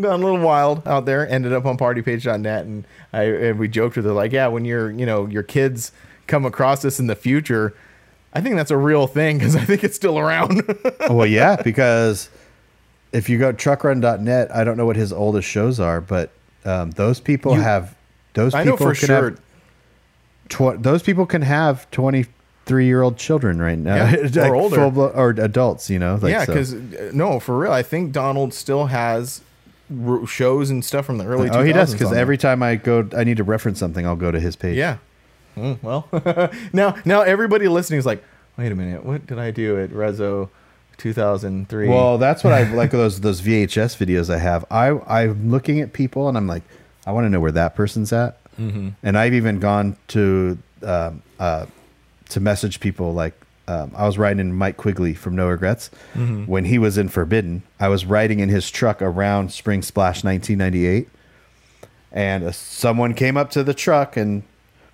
got 0.00 0.14
a 0.14 0.22
little 0.22 0.38
wild 0.40 0.86
out 0.86 1.04
there, 1.06 1.28
ended 1.28 1.52
up 1.52 1.64
on 1.66 1.76
partypage.net. 1.78 2.64
And 2.64 2.84
I, 3.12 3.22
and 3.24 3.58
we 3.58 3.68
joked 3.68 3.96
with 3.96 4.04
her 4.04 4.12
like, 4.12 4.32
yeah, 4.32 4.46
when 4.48 4.64
your, 4.64 4.90
you 4.90 5.06
know, 5.06 5.26
your 5.26 5.42
kids 5.42 5.92
come 6.26 6.44
across 6.44 6.82
this 6.82 6.98
in 7.00 7.06
the 7.06 7.14
future, 7.14 7.74
I 8.32 8.40
think 8.40 8.56
that's 8.56 8.70
a 8.70 8.76
real 8.76 9.06
thing 9.06 9.38
because 9.38 9.56
I 9.56 9.64
think 9.64 9.82
it's 9.84 9.96
still 9.96 10.18
around. 10.18 10.62
Well, 11.10 11.26
yeah, 11.26 11.56
because 11.62 12.28
if 13.12 13.28
you 13.28 13.38
go 13.38 13.52
truckrun.net, 13.52 14.54
I 14.54 14.64
don't 14.64 14.76
know 14.76 14.84
what 14.86 14.96
his 14.96 15.12
oldest 15.12 15.48
shows 15.48 15.78
are, 15.80 16.00
but 16.00 16.30
um, 16.64 16.90
those 16.92 17.20
people 17.20 17.54
You- 17.54 17.60
have 17.62 17.94
those 18.34 18.52
I 18.54 18.64
people 18.64 18.78
know 18.78 18.90
for 18.90 18.94
sure. 18.94 19.30
have 19.30 19.40
tw- 20.48 20.82
those 20.82 21.02
people 21.02 21.24
can 21.26 21.42
have 21.42 21.90
23 21.92 22.84
year 22.86 23.00
old 23.02 23.16
children 23.16 23.60
right 23.62 23.78
now 23.78 23.94
Yeah, 24.10 24.16
Like 24.34 24.50
or 24.50 24.54
older. 24.56 24.80
or 24.82 25.30
adults, 25.30 25.88
you 25.88 25.98
know? 25.98 26.18
Like, 26.20 26.32
yeah, 26.32 26.44
so- 26.44 26.52
because 26.52 26.72
no, 27.14 27.40
for 27.40 27.56
real, 27.58 27.72
I 27.72 27.82
think 27.82 28.12
Donald 28.12 28.52
still 28.52 28.86
has 28.86 29.40
shows 30.26 30.70
and 30.70 30.84
stuff 30.84 31.06
from 31.06 31.18
the 31.18 31.24
early. 31.24 31.48
Oh, 31.50 31.62
he 31.62 31.72
does 31.72 31.92
because 31.92 32.12
every 32.12 32.38
time 32.38 32.62
I 32.62 32.76
go, 32.76 33.08
I 33.16 33.24
need 33.24 33.36
to 33.36 33.44
reference 33.44 33.78
something. 33.78 34.06
I'll 34.06 34.16
go 34.16 34.30
to 34.30 34.40
his 34.40 34.56
page. 34.56 34.76
Yeah. 34.76 34.98
Mm, 35.56 35.82
well, 35.82 36.08
now 36.72 36.96
now 37.04 37.22
everybody 37.22 37.68
listening 37.68 37.98
is 37.98 38.06
like, 38.06 38.22
wait 38.56 38.72
a 38.72 38.74
minute, 38.74 39.04
what 39.04 39.26
did 39.26 39.38
I 39.38 39.50
do 39.50 39.80
at 39.80 39.90
Rezo 39.90 40.50
2003? 40.98 41.88
Well, 41.88 42.18
that's 42.18 42.44
what 42.44 42.52
I 42.52 42.70
like 42.72 42.90
those 42.92 43.20
those 43.20 43.40
VHS 43.40 43.96
videos 43.96 44.32
I 44.32 44.38
have. 44.38 44.64
I 44.70 44.90
I'm 45.06 45.50
looking 45.50 45.80
at 45.80 45.92
people 45.92 46.28
and 46.28 46.36
I'm 46.36 46.46
like, 46.46 46.62
I 47.06 47.12
want 47.12 47.24
to 47.24 47.30
know 47.30 47.40
where 47.40 47.52
that 47.52 47.74
person's 47.74 48.12
at. 48.12 48.38
Mm-hmm. 48.58 48.90
And 49.02 49.18
I've 49.18 49.34
even 49.34 49.60
gone 49.60 49.96
to 50.08 50.58
um, 50.82 51.22
uh, 51.38 51.66
to 52.30 52.40
message 52.40 52.80
people 52.80 53.14
like 53.14 53.34
um, 53.68 53.92
I 53.96 54.06
was 54.06 54.16
riding 54.18 54.38
in 54.38 54.52
Mike 54.54 54.76
Quigley 54.76 55.14
from 55.14 55.34
No 55.34 55.48
Regrets 55.48 55.90
when 56.46 56.64
he 56.66 56.78
was 56.78 56.96
in 56.98 57.08
Forbidden. 57.08 57.62
I 57.80 57.88
was 57.88 58.04
riding 58.06 58.40
in 58.40 58.48
his 58.48 58.70
truck 58.70 59.02
around 59.02 59.52
Spring 59.52 59.82
Splash 59.82 60.22
1998, 60.22 61.08
and 62.12 62.44
uh, 62.44 62.52
someone 62.52 63.14
came 63.14 63.36
up 63.36 63.50
to 63.50 63.64
the 63.64 63.74
truck 63.74 64.16
and 64.16 64.42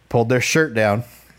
pulled 0.08 0.28
their 0.28 0.40
shirt 0.40 0.74
down. 0.74 1.04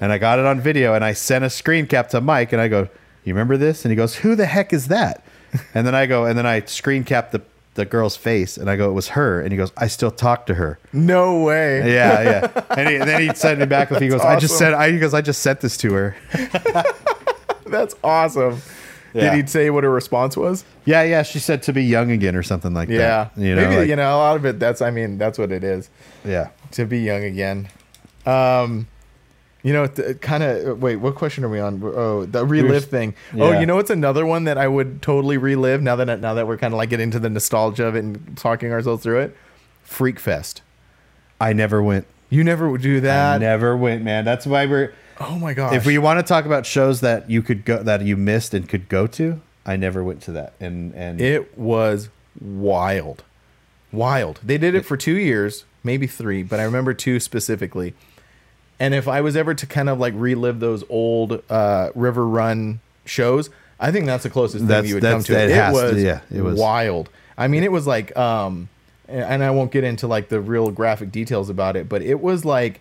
and 0.00 0.12
I 0.12 0.18
got 0.18 0.38
it 0.38 0.44
on 0.44 0.60
video 0.60 0.92
and 0.94 1.04
I 1.04 1.12
sent 1.12 1.44
a 1.44 1.50
screen 1.50 1.86
cap 1.86 2.08
to 2.10 2.20
Mike 2.20 2.52
and 2.52 2.60
I 2.60 2.68
go, 2.68 2.88
You 3.24 3.32
remember 3.32 3.56
this? 3.56 3.84
And 3.84 3.92
he 3.92 3.96
goes, 3.96 4.16
Who 4.16 4.34
the 4.34 4.46
heck 4.46 4.72
is 4.72 4.88
that? 4.88 5.24
And 5.72 5.86
then 5.86 5.94
I 5.94 6.06
go, 6.06 6.26
and 6.26 6.36
then 6.36 6.44
I 6.46 6.60
screen 6.62 7.04
cap 7.04 7.30
the, 7.30 7.40
the 7.76 7.84
girl's 7.86 8.16
face 8.16 8.56
and 8.58 8.68
I 8.68 8.76
go, 8.76 8.90
It 8.90 8.94
was 8.94 9.08
her. 9.08 9.40
And 9.40 9.52
he 9.52 9.56
goes, 9.56 9.72
I 9.76 9.86
still 9.86 10.10
talk 10.10 10.46
to 10.46 10.54
her. 10.54 10.78
no 10.92 11.42
way. 11.42 11.92
Yeah, 11.94 12.22
yeah. 12.22 12.64
And, 12.70 12.88
he, 12.88 12.96
and 12.96 13.08
then 13.08 13.20
he 13.22 13.32
sent 13.34 13.60
me 13.60 13.66
back 13.66 13.90
with 13.90 14.02
he 14.02 14.08
goes, 14.08 14.20
I 14.20 14.38
just 14.38 14.58
said 14.58 14.74
I 14.74 14.90
he 14.90 14.98
goes, 14.98 15.14
I 15.14 15.20
just 15.20 15.40
sent 15.42 15.60
this 15.60 15.76
to 15.78 15.92
her. 15.94 16.16
That's 17.66 17.94
awesome. 18.04 18.60
Yeah. 19.14 19.34
Did 19.34 19.44
he 19.44 19.46
say 19.50 19.70
what 19.70 19.82
her 19.84 19.90
response 19.90 20.36
was? 20.36 20.64
Yeah, 20.84 21.02
yeah. 21.02 21.22
She 21.22 21.38
said 21.38 21.62
to 21.64 21.72
be 21.72 21.82
young 21.84 22.10
again 22.10 22.36
or 22.36 22.42
something 22.42 22.74
like 22.74 22.88
Yeah. 22.88 22.98
that. 23.34 23.38
You 23.40 23.54
know, 23.54 23.62
Maybe 23.62 23.76
like- 23.80 23.88
you 23.88 23.96
know 23.96 24.14
a 24.14 24.18
lot 24.18 24.36
of 24.36 24.44
it. 24.44 24.58
That's 24.58 24.82
I 24.82 24.90
mean 24.90 25.16
that's 25.18 25.38
what 25.38 25.50
it 25.52 25.64
is 25.64 25.88
yeah. 26.24 26.50
to 26.72 26.84
be 26.84 26.98
young 27.00 27.24
again. 27.24 27.68
Um, 28.26 28.88
you 29.66 29.72
know, 29.72 29.88
th- 29.88 30.20
kind 30.20 30.44
of. 30.44 30.68
Uh, 30.68 30.74
wait, 30.76 30.96
what 30.96 31.16
question 31.16 31.42
are 31.42 31.48
we 31.48 31.58
on? 31.58 31.82
Oh, 31.82 32.24
the 32.24 32.46
relive 32.46 32.84
thing. 32.84 33.14
Oh, 33.36 33.58
you 33.58 33.66
know, 33.66 33.78
it's 33.80 33.90
another 33.90 34.24
one 34.24 34.44
that 34.44 34.56
I 34.58 34.68
would 34.68 35.02
totally 35.02 35.36
relive 35.38 35.82
now 35.82 35.96
that 35.96 36.20
now 36.20 36.34
that 36.34 36.46
we're 36.46 36.56
kind 36.56 36.72
of 36.72 36.78
like 36.78 36.88
getting 36.90 37.04
into 37.08 37.18
the 37.18 37.28
nostalgia 37.30 37.84
of 37.86 37.96
it 37.96 38.04
and 38.04 38.36
talking 38.36 38.70
ourselves 38.70 39.02
through 39.02 39.18
it. 39.20 39.36
Freak 39.82 40.20
Fest. 40.20 40.62
I 41.40 41.52
never 41.52 41.82
went. 41.82 42.06
You 42.30 42.44
never 42.44 42.70
would 42.70 42.80
do 42.82 42.98
I 42.98 43.00
that. 43.00 43.40
never 43.40 43.76
went, 43.76 44.04
man. 44.04 44.24
That's 44.24 44.46
why 44.46 44.66
we're 44.66 44.92
Oh 45.18 45.38
my 45.38 45.52
gosh. 45.52 45.74
if 45.74 45.84
we 45.84 45.98
want 45.98 46.18
to 46.20 46.22
talk 46.22 46.44
about 46.44 46.64
shows 46.64 47.00
that 47.00 47.28
you 47.28 47.42
could 47.42 47.64
go 47.64 47.82
that 47.82 48.02
you 48.02 48.16
missed 48.16 48.54
and 48.54 48.68
could 48.68 48.88
go 48.88 49.08
to, 49.08 49.40
I 49.64 49.74
never 49.76 50.04
went 50.04 50.22
to 50.22 50.32
that. 50.32 50.52
And 50.60 50.94
and 50.94 51.20
It 51.20 51.58
was 51.58 52.08
wild. 52.40 53.24
Wild. 53.92 54.40
They 54.44 54.58
did 54.58 54.74
it 54.76 54.84
for 54.84 54.96
two 54.96 55.16
years, 55.18 55.64
maybe 55.82 56.06
three, 56.06 56.42
but 56.42 56.60
I 56.60 56.64
remember 56.64 56.94
two 56.94 57.18
specifically. 57.18 57.94
And 58.78 58.94
if 58.94 59.08
I 59.08 59.20
was 59.22 59.36
ever 59.36 59.54
to 59.54 59.66
kind 59.66 59.88
of 59.88 59.98
like 59.98 60.12
relive 60.16 60.60
those 60.60 60.84
old 60.88 61.42
uh, 61.50 61.90
River 61.94 62.26
Run 62.26 62.80
shows, 63.06 63.48
I 63.80 63.90
think 63.92 64.06
that's 64.06 64.22
the 64.24 64.30
closest 64.30 64.58
thing 64.60 64.68
That's- 64.68 64.88
you 64.88 64.94
would 64.96 65.02
come 65.02 65.22
to. 65.22 65.32
it 65.38 65.50
It, 65.50 65.54
has 65.54 65.76
to- 65.76 65.82
was, 65.94 66.02
yeah, 66.02 66.20
it 66.32 66.42
was. 66.42 66.58
wild. 66.58 67.08
I 67.38 67.48
mean, 67.48 67.62
it 67.64 67.72
was 67.72 67.86
like, 67.86 68.16
um, 68.16 68.68
and 69.08 69.42
I 69.44 69.50
won't 69.50 69.70
get 69.70 69.84
into 69.84 70.06
like 70.06 70.28
the 70.28 70.40
real 70.40 70.70
graphic 70.70 71.12
details 71.12 71.48
about 71.50 71.76
it, 71.76 71.88
but 71.88 72.02
it 72.02 72.20
was 72.20 72.44
like 72.44 72.80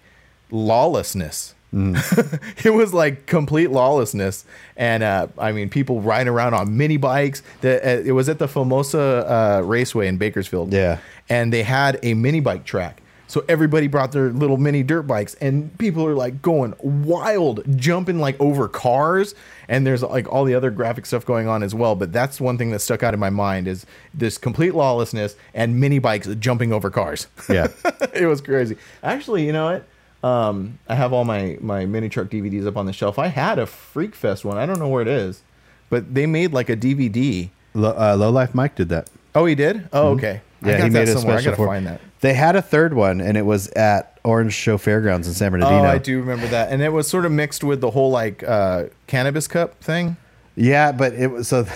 lawlessness. 0.52 1.54
it 1.76 2.74
was 2.74 2.94
like 2.94 3.26
complete 3.26 3.70
lawlessness, 3.70 4.46
and 4.78 5.04
uh, 5.04 5.28
I 5.38 5.52
mean, 5.52 5.70
people 5.70 6.00
riding 6.00 6.30
around 6.30 6.54
on 6.54 6.78
mini 6.78 6.96
bikes. 6.96 7.44
The, 7.60 7.86
uh, 7.86 8.02
it 8.02 8.14
was 8.14 8.30
at 8.30 8.40
the 8.40 8.48
Famoso 8.48 9.60
uh, 9.60 9.62
Raceway 9.62 10.08
in 10.08 10.16
Bakersfield. 10.18 10.72
Yeah. 10.72 11.00
and 11.28 11.52
they 11.52 11.64
had 11.64 12.00
a 12.02 12.14
mini 12.14 12.40
bike 12.40 12.64
track. 12.64 13.02
So 13.28 13.44
everybody 13.50 13.88
brought 13.88 14.12
their 14.12 14.32
little 14.32 14.58
mini 14.58 14.84
dirt 14.84 15.04
bikes, 15.04 15.34
and 15.36 15.76
people 15.78 16.06
are 16.06 16.14
like 16.14 16.42
going 16.42 16.74
wild, 16.80 17.64
jumping 17.78 18.20
like 18.20 18.40
over 18.40 18.68
cars. 18.68 19.34
And 19.68 19.86
there's 19.86 20.04
like 20.04 20.32
all 20.32 20.46
the 20.46 20.54
other 20.54 20.70
graphic 20.70 21.06
stuff 21.06 21.26
going 21.26 21.48
on 21.48 21.64
as 21.64 21.74
well. 21.74 21.96
But 21.96 22.14
that's 22.14 22.40
one 22.40 22.58
thing 22.58 22.72
that 22.72 22.80
stuck 22.80 23.02
out 23.04 23.14
in 23.14 23.20
my 23.20 23.32
mind 23.32 23.68
is 23.68 23.86
this 24.14 24.38
complete 24.38 24.76
lawlessness 24.76 25.36
and 25.54 25.80
mini 25.80 26.00
bikes 26.00 26.28
jumping 26.40 26.72
over 26.72 26.90
cars. 26.90 27.28
yeah, 27.50 27.68
it 28.14 28.28
was 28.28 28.42
crazy. 28.42 28.78
Actually, 29.02 29.46
you 29.46 29.54
know 29.54 29.66
what? 29.66 30.28
Um, 30.28 30.80
I 30.88 30.96
have 30.96 31.14
all 31.14 31.26
my 31.26 31.58
my 31.62 31.86
mini 31.86 32.10
truck 32.10 32.28
DVDs 32.28 32.66
up 32.66 32.78
on 32.78 32.86
the 32.86 32.94
shelf. 32.94 33.20
I 33.20 33.28
had 33.28 33.60
a 33.60 33.66
Freak 33.66 34.16
Fest 34.16 34.46
one. 34.46 34.58
I 34.58 34.66
don't 34.66 34.80
know 34.80 34.88
where 34.88 35.02
it 35.02 35.08
is, 35.08 35.42
but 35.90 36.14
they 36.14 36.26
made 36.26 36.54
like 36.54 36.70
a 36.70 36.78
DVD. 36.78 37.50
Low, 37.74 37.92
uh, 37.92 38.16
Low 38.18 38.30
Life 38.30 38.56
Mike 38.56 38.76
did 38.76 38.90
that. 38.90 39.10
Oh, 39.36 39.46
he 39.46 39.54
did. 39.56 39.88
Oh, 39.94 40.10
okay. 40.14 40.42
I 40.64 40.68
Yeah, 40.70 40.78
got 40.78 40.84
he 40.86 40.90
that 40.90 40.92
made 41.00 41.10
a 41.10 41.14
somewhere. 41.14 41.38
I 41.38 41.42
special 41.42 41.52
gotta 41.52 41.58
for. 41.58 41.68
find 41.68 41.88
that. 41.88 42.02
They 42.22 42.34
had 42.34 42.56
a 42.56 42.62
third 42.62 42.94
one, 42.94 43.22
and 43.22 43.38
it 43.38 43.46
was 43.46 43.68
at 43.70 44.20
Orange 44.24 44.54
Show 44.54 44.78
Fairgrounds 44.80 45.28
in 45.28 45.34
San 45.34 45.52
Bernardino. 45.52 45.82
Oh, 45.84 45.86
I 45.86 45.98
do 46.00 46.20
remember 46.20 46.48
that, 46.48 46.72
and 46.72 46.82
it 46.82 46.90
was 46.94 47.08
sort 47.08 47.26
of 47.26 47.32
mixed 47.32 47.64
with 47.64 47.82
the 47.82 47.92
whole 47.92 48.10
like 48.10 48.42
uh, 48.44 48.86
cannabis 49.08 49.48
cup 49.48 49.80
thing. 49.84 50.18
Yeah, 50.56 50.92
but 50.94 51.14
it 51.14 51.28
was 51.28 51.48
so 51.48 51.68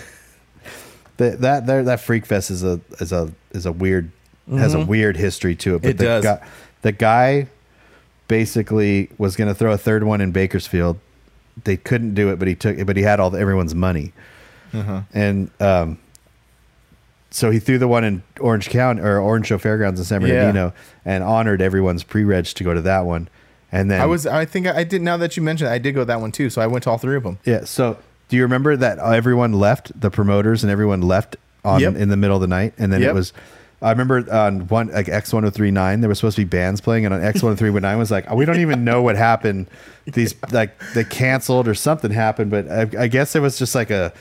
the, 1.18 1.32
that 1.32 1.68
there 1.68 1.84
that 1.84 2.00
Freak 2.00 2.26
Fest 2.26 2.50
is 2.50 2.64
a 2.64 2.80
is 3.00 3.12
a 3.12 3.32
is 3.52 3.66
a 3.66 3.72
weird 3.72 4.12
has 4.50 4.74
a 4.74 4.84
weird 4.84 5.16
history 5.18 5.56
to 5.58 5.76
it. 5.76 5.82
But 5.84 5.90
It 5.92 5.98
the 6.00 6.04
does. 6.06 6.24
Guy, 6.24 6.48
the 6.82 6.92
guy 6.94 7.48
basically 8.28 9.10
was 9.18 9.36
going 9.36 9.48
to 9.48 9.54
throw 9.54 9.72
a 9.74 9.78
third 9.78 10.04
one 10.04 10.22
in 10.22 10.32
Bakersfield. 10.32 10.98
They 11.66 11.78
couldn't 11.78 12.14
do 12.16 12.32
it, 12.32 12.40
but 12.40 12.48
he 12.48 12.56
took 12.56 12.78
it. 12.78 12.86
But 12.86 12.96
he 12.98 13.04
had 13.04 13.20
all 13.20 13.30
the, 13.30 13.38
everyone's 13.40 13.76
money, 13.76 14.14
and 15.14 15.52
um, 15.60 16.00
so 17.32 17.52
he 17.52 17.60
threw 17.60 17.78
the 17.78 17.88
one 17.88 18.04
in 18.04 18.24
Orange 18.40 18.70
County 18.70 19.02
or 19.02 19.20
Orange 19.20 19.48
Show 19.48 19.58
Fairgrounds 19.58 20.00
in 20.00 20.06
San 20.06 20.22
Yeah. 20.22 20.28
Bernardino 20.28 20.74
and 21.06 21.24
honored 21.24 21.62
everyone's 21.62 22.04
pre-reg 22.04 22.46
to 22.46 22.64
go 22.64 22.74
to 22.74 22.82
that 22.82 23.02
one. 23.02 23.30
And 23.72 23.92
then 23.92 24.02
I 24.02 24.06
was, 24.06 24.26
I 24.26 24.46
think 24.46 24.66
I 24.68 24.84
did. 24.84 25.02
Now 25.02 25.16
that 25.18 25.38
you 25.38 25.44
mentioned, 25.44 25.70
it, 25.70 25.74
I 25.74 25.78
did 25.78 25.94
go 25.94 26.02
to 26.02 26.06
that 26.06 26.22
one 26.22 26.32
too. 26.32 26.50
So 26.50 26.60
I 26.62 26.66
went 26.68 26.84
to 26.86 26.90
all 26.90 26.98
three 26.98 27.16
of 27.16 27.24
them. 27.24 27.38
Yeah. 27.46 27.66
So, 27.66 27.98
do 28.30 28.36
you 28.36 28.42
remember 28.44 28.76
that 28.78 28.98
everyone 29.00 29.54
left 29.54 30.00
the 30.00 30.10
promoters 30.10 30.64
and 30.64 30.72
everyone 30.72 31.02
left 31.02 31.36
on 31.64 31.80
Yep. 31.82 31.96
in 31.98 32.10
the 32.10 32.18
middle 32.18 32.36
of 32.38 32.42
the 32.42 32.48
night, 32.48 32.74
and 32.80 32.92
then 32.92 33.02
Yep. 33.02 33.10
it 33.12 33.14
was. 33.14 33.34
I 33.82 33.92
remember 33.92 34.26
on 34.34 34.68
one 34.68 34.88
like 34.92 35.08
X 35.08 35.32
one 35.32 35.44
hundred 35.44 35.54
three 35.56 35.72
nine, 35.72 36.02
there 36.02 36.10
was 36.10 36.18
supposed 36.18 36.36
to 36.36 36.42
be 36.42 36.50
bands 36.50 36.82
playing, 36.82 37.06
and 37.06 37.14
on 37.14 37.24
X 37.24 37.42
one 37.44 37.54
oh 37.54 37.56
three 37.56 37.72
nine 37.72 37.98
was 37.98 38.12
like, 38.12 38.30
we 38.32 38.44
don't 38.46 38.60
even 38.60 38.84
know 38.84 39.02
what 39.02 39.16
happened. 39.16 39.68
These 40.06 40.36
like 40.52 40.78
they 40.94 41.04
canceled 41.04 41.68
or 41.68 41.74
something 41.76 42.12
happened, 42.12 42.50
but 42.52 42.70
I, 42.70 43.04
I 43.04 43.08
guess 43.08 43.36
it 43.36 43.40
was 43.42 43.58
just 43.60 43.76
like 43.76 43.90
a. 43.92 44.12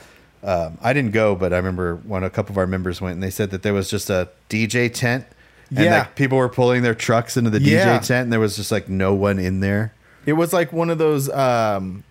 Um, 0.43 0.78
I 0.80 0.93
didn't 0.93 1.12
go, 1.12 1.34
but 1.34 1.53
I 1.53 1.57
remember 1.57 1.97
when 2.05 2.22
a 2.22 2.30
couple 2.30 2.53
of 2.53 2.59
our 2.59 2.66
members 2.66 3.01
went, 3.01 3.14
and 3.14 3.22
they 3.22 3.30
said 3.30 3.51
that 3.51 3.62
there 3.62 3.74
was 3.74 3.91
just 3.91 4.09
a 4.11 4.28
DJ 4.49 4.93
tent, 4.93 5.24
and 5.70 5.80
Yeah. 5.84 5.99
like 5.99 6.14
people 6.14 6.39
were 6.39 6.49
pulling 6.49 6.82
their 6.82 6.95
trucks 6.95 7.36
into 7.36 7.51
the 7.51 7.61
Yeah. 7.61 7.99
DJ 7.99 8.07
tent, 8.07 8.24
and 8.24 8.32
there 8.32 8.41
was 8.41 8.57
just 8.57 8.70
like 8.70 8.89
no 8.89 9.14
one 9.14 9.39
in 9.39 9.61
there. 9.61 9.93
It 10.26 10.34
was 10.34 10.53
like 10.53 10.72
one 10.72 10.91
of 10.91 10.99
those, 10.99 11.28
um, 11.30 12.05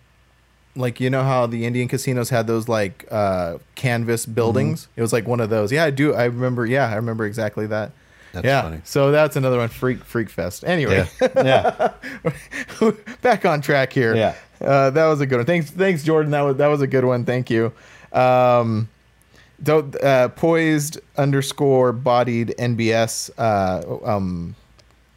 like 0.75 0.99
you 0.99 1.09
know 1.09 1.23
how 1.23 1.47
the 1.47 1.65
Indian 1.65 1.87
casinos 1.87 2.29
had 2.29 2.47
those 2.47 2.67
like 2.67 3.05
uh, 3.09 3.57
canvas 3.75 4.25
buildings. 4.25 4.83
Mm-hmm. 4.83 4.91
It 4.99 5.01
was 5.01 5.13
like 5.13 5.27
one 5.27 5.39
of 5.39 5.49
those. 5.49 5.71
Yeah, 5.71 5.85
I 5.85 5.89
do. 5.89 6.13
I 6.13 6.25
remember. 6.25 6.65
Yeah, 6.65 6.89
I 6.89 6.95
remember 6.95 7.25
exactly 7.25 7.65
that. 7.67 7.91
That's 8.33 8.45
yeah. 8.45 8.61
funny. 8.61 8.81
So 8.83 9.11
that's 9.11 9.35
another 9.35 9.57
one. 9.57 9.69
Freak 9.69 10.03
Freak 10.03 10.29
Fest. 10.29 10.63
Anyway, 10.65 11.07
Yeah, 11.21 11.27
yeah. 11.35 12.91
back 13.21 13.45
on 13.45 13.61
track 13.61 13.93
here. 13.93 14.15
Yeah. 14.15 14.35
Uh, 14.59 14.89
that 14.91 15.05
was 15.05 15.21
a 15.21 15.25
good 15.25 15.37
one. 15.37 15.45
Thanks, 15.45 15.69
thanks, 15.71 16.03
Jordan. 16.03 16.31
That 16.31 16.41
was 16.41 16.57
that 16.57 16.67
was 16.67 16.81
a 16.81 16.87
good 16.87 17.05
one. 17.05 17.25
Thank 17.25 17.49
you. 17.49 17.71
Um, 18.13 18.89
don't 19.63 19.95
uh, 20.03 20.29
poised 20.29 20.99
underscore 21.17 21.91
bodied 21.91 22.53
NBS. 22.59 23.31
Uh, 23.37 23.97
um, 24.05 24.55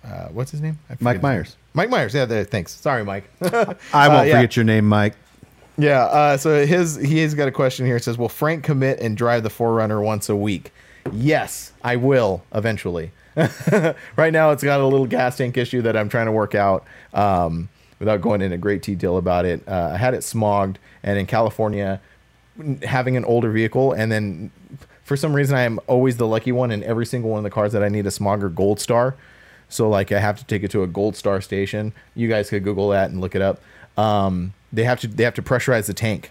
uh, 0.04 0.28
what's 0.28 0.50
his 0.50 0.60
name? 0.60 0.78
Mike 1.00 1.22
Myers. 1.22 1.56
Mike 1.74 1.90
Myers. 1.90 2.14
Yeah, 2.14 2.24
there, 2.24 2.44
thanks. 2.44 2.72
Sorry, 2.72 3.04
Mike. 3.04 3.30
I 3.42 4.08
won't 4.08 4.20
Uh, 4.20 4.22
yeah. 4.22 4.36
forget 4.36 4.56
your 4.56 4.64
name, 4.64 4.88
Mike. 4.88 5.14
Yeah. 5.76 6.04
Uh, 6.04 6.36
so 6.36 6.64
his 6.66 6.96
he's 6.96 7.34
got 7.34 7.48
a 7.48 7.52
question 7.52 7.86
here. 7.86 7.96
It 7.96 8.04
says, 8.04 8.16
"Will 8.18 8.28
Frank 8.30 8.64
commit 8.64 8.98
and 9.00 9.16
drive 9.16 9.42
the 9.42 9.50
4Runner 9.50 10.02
once 10.02 10.28
a 10.28 10.36
week?" 10.36 10.72
Yes, 11.12 11.72
I 11.84 11.96
will 11.96 12.42
eventually. 12.54 13.12
right 14.16 14.32
now, 14.32 14.50
it's 14.50 14.62
got 14.64 14.80
a 14.80 14.84
little 14.86 15.06
gas 15.06 15.36
tank 15.36 15.56
issue 15.56 15.82
that 15.82 15.96
I'm 15.96 16.08
trying 16.08 16.26
to 16.26 16.32
work 16.32 16.54
out. 16.54 16.84
Um, 17.14 17.68
without 17.98 18.20
going 18.22 18.40
into 18.40 18.56
great 18.58 18.82
detail 18.82 19.16
about 19.18 19.44
it, 19.44 19.62
uh, 19.68 19.90
I 19.94 19.96
had 19.98 20.14
it 20.14 20.20
smogged, 20.20 20.76
and 21.02 21.18
in 21.18 21.26
California, 21.26 22.00
having 22.82 23.16
an 23.16 23.24
older 23.24 23.50
vehicle, 23.50 23.92
and 23.92 24.10
then 24.10 24.50
for 25.04 25.16
some 25.16 25.32
reason, 25.34 25.56
I 25.56 25.62
am 25.62 25.80
always 25.86 26.16
the 26.16 26.26
lucky 26.26 26.52
one 26.52 26.70
in 26.70 26.82
every 26.84 27.06
single 27.06 27.30
one 27.30 27.38
of 27.38 27.44
the 27.44 27.50
cars 27.50 27.72
that 27.72 27.82
I 27.82 27.88
need 27.88 28.06
a 28.06 28.10
smogger 28.10 28.54
Gold 28.54 28.80
Star. 28.80 29.16
So 29.68 29.88
like 29.88 30.10
I 30.12 30.18
have 30.20 30.38
to 30.38 30.44
take 30.44 30.62
it 30.62 30.70
to 30.72 30.82
a 30.82 30.86
Gold 30.86 31.16
Star 31.16 31.40
station. 31.40 31.92
You 32.14 32.28
guys 32.28 32.50
could 32.50 32.64
Google 32.64 32.88
that 32.90 33.10
and 33.10 33.20
look 33.20 33.34
it 33.34 33.42
up. 33.42 33.60
Um, 33.96 34.52
they 34.72 34.84
have 34.84 35.00
to 35.00 35.06
they 35.08 35.24
have 35.24 35.34
to 35.34 35.42
pressurize 35.42 35.86
the 35.86 35.94
tank, 35.94 36.30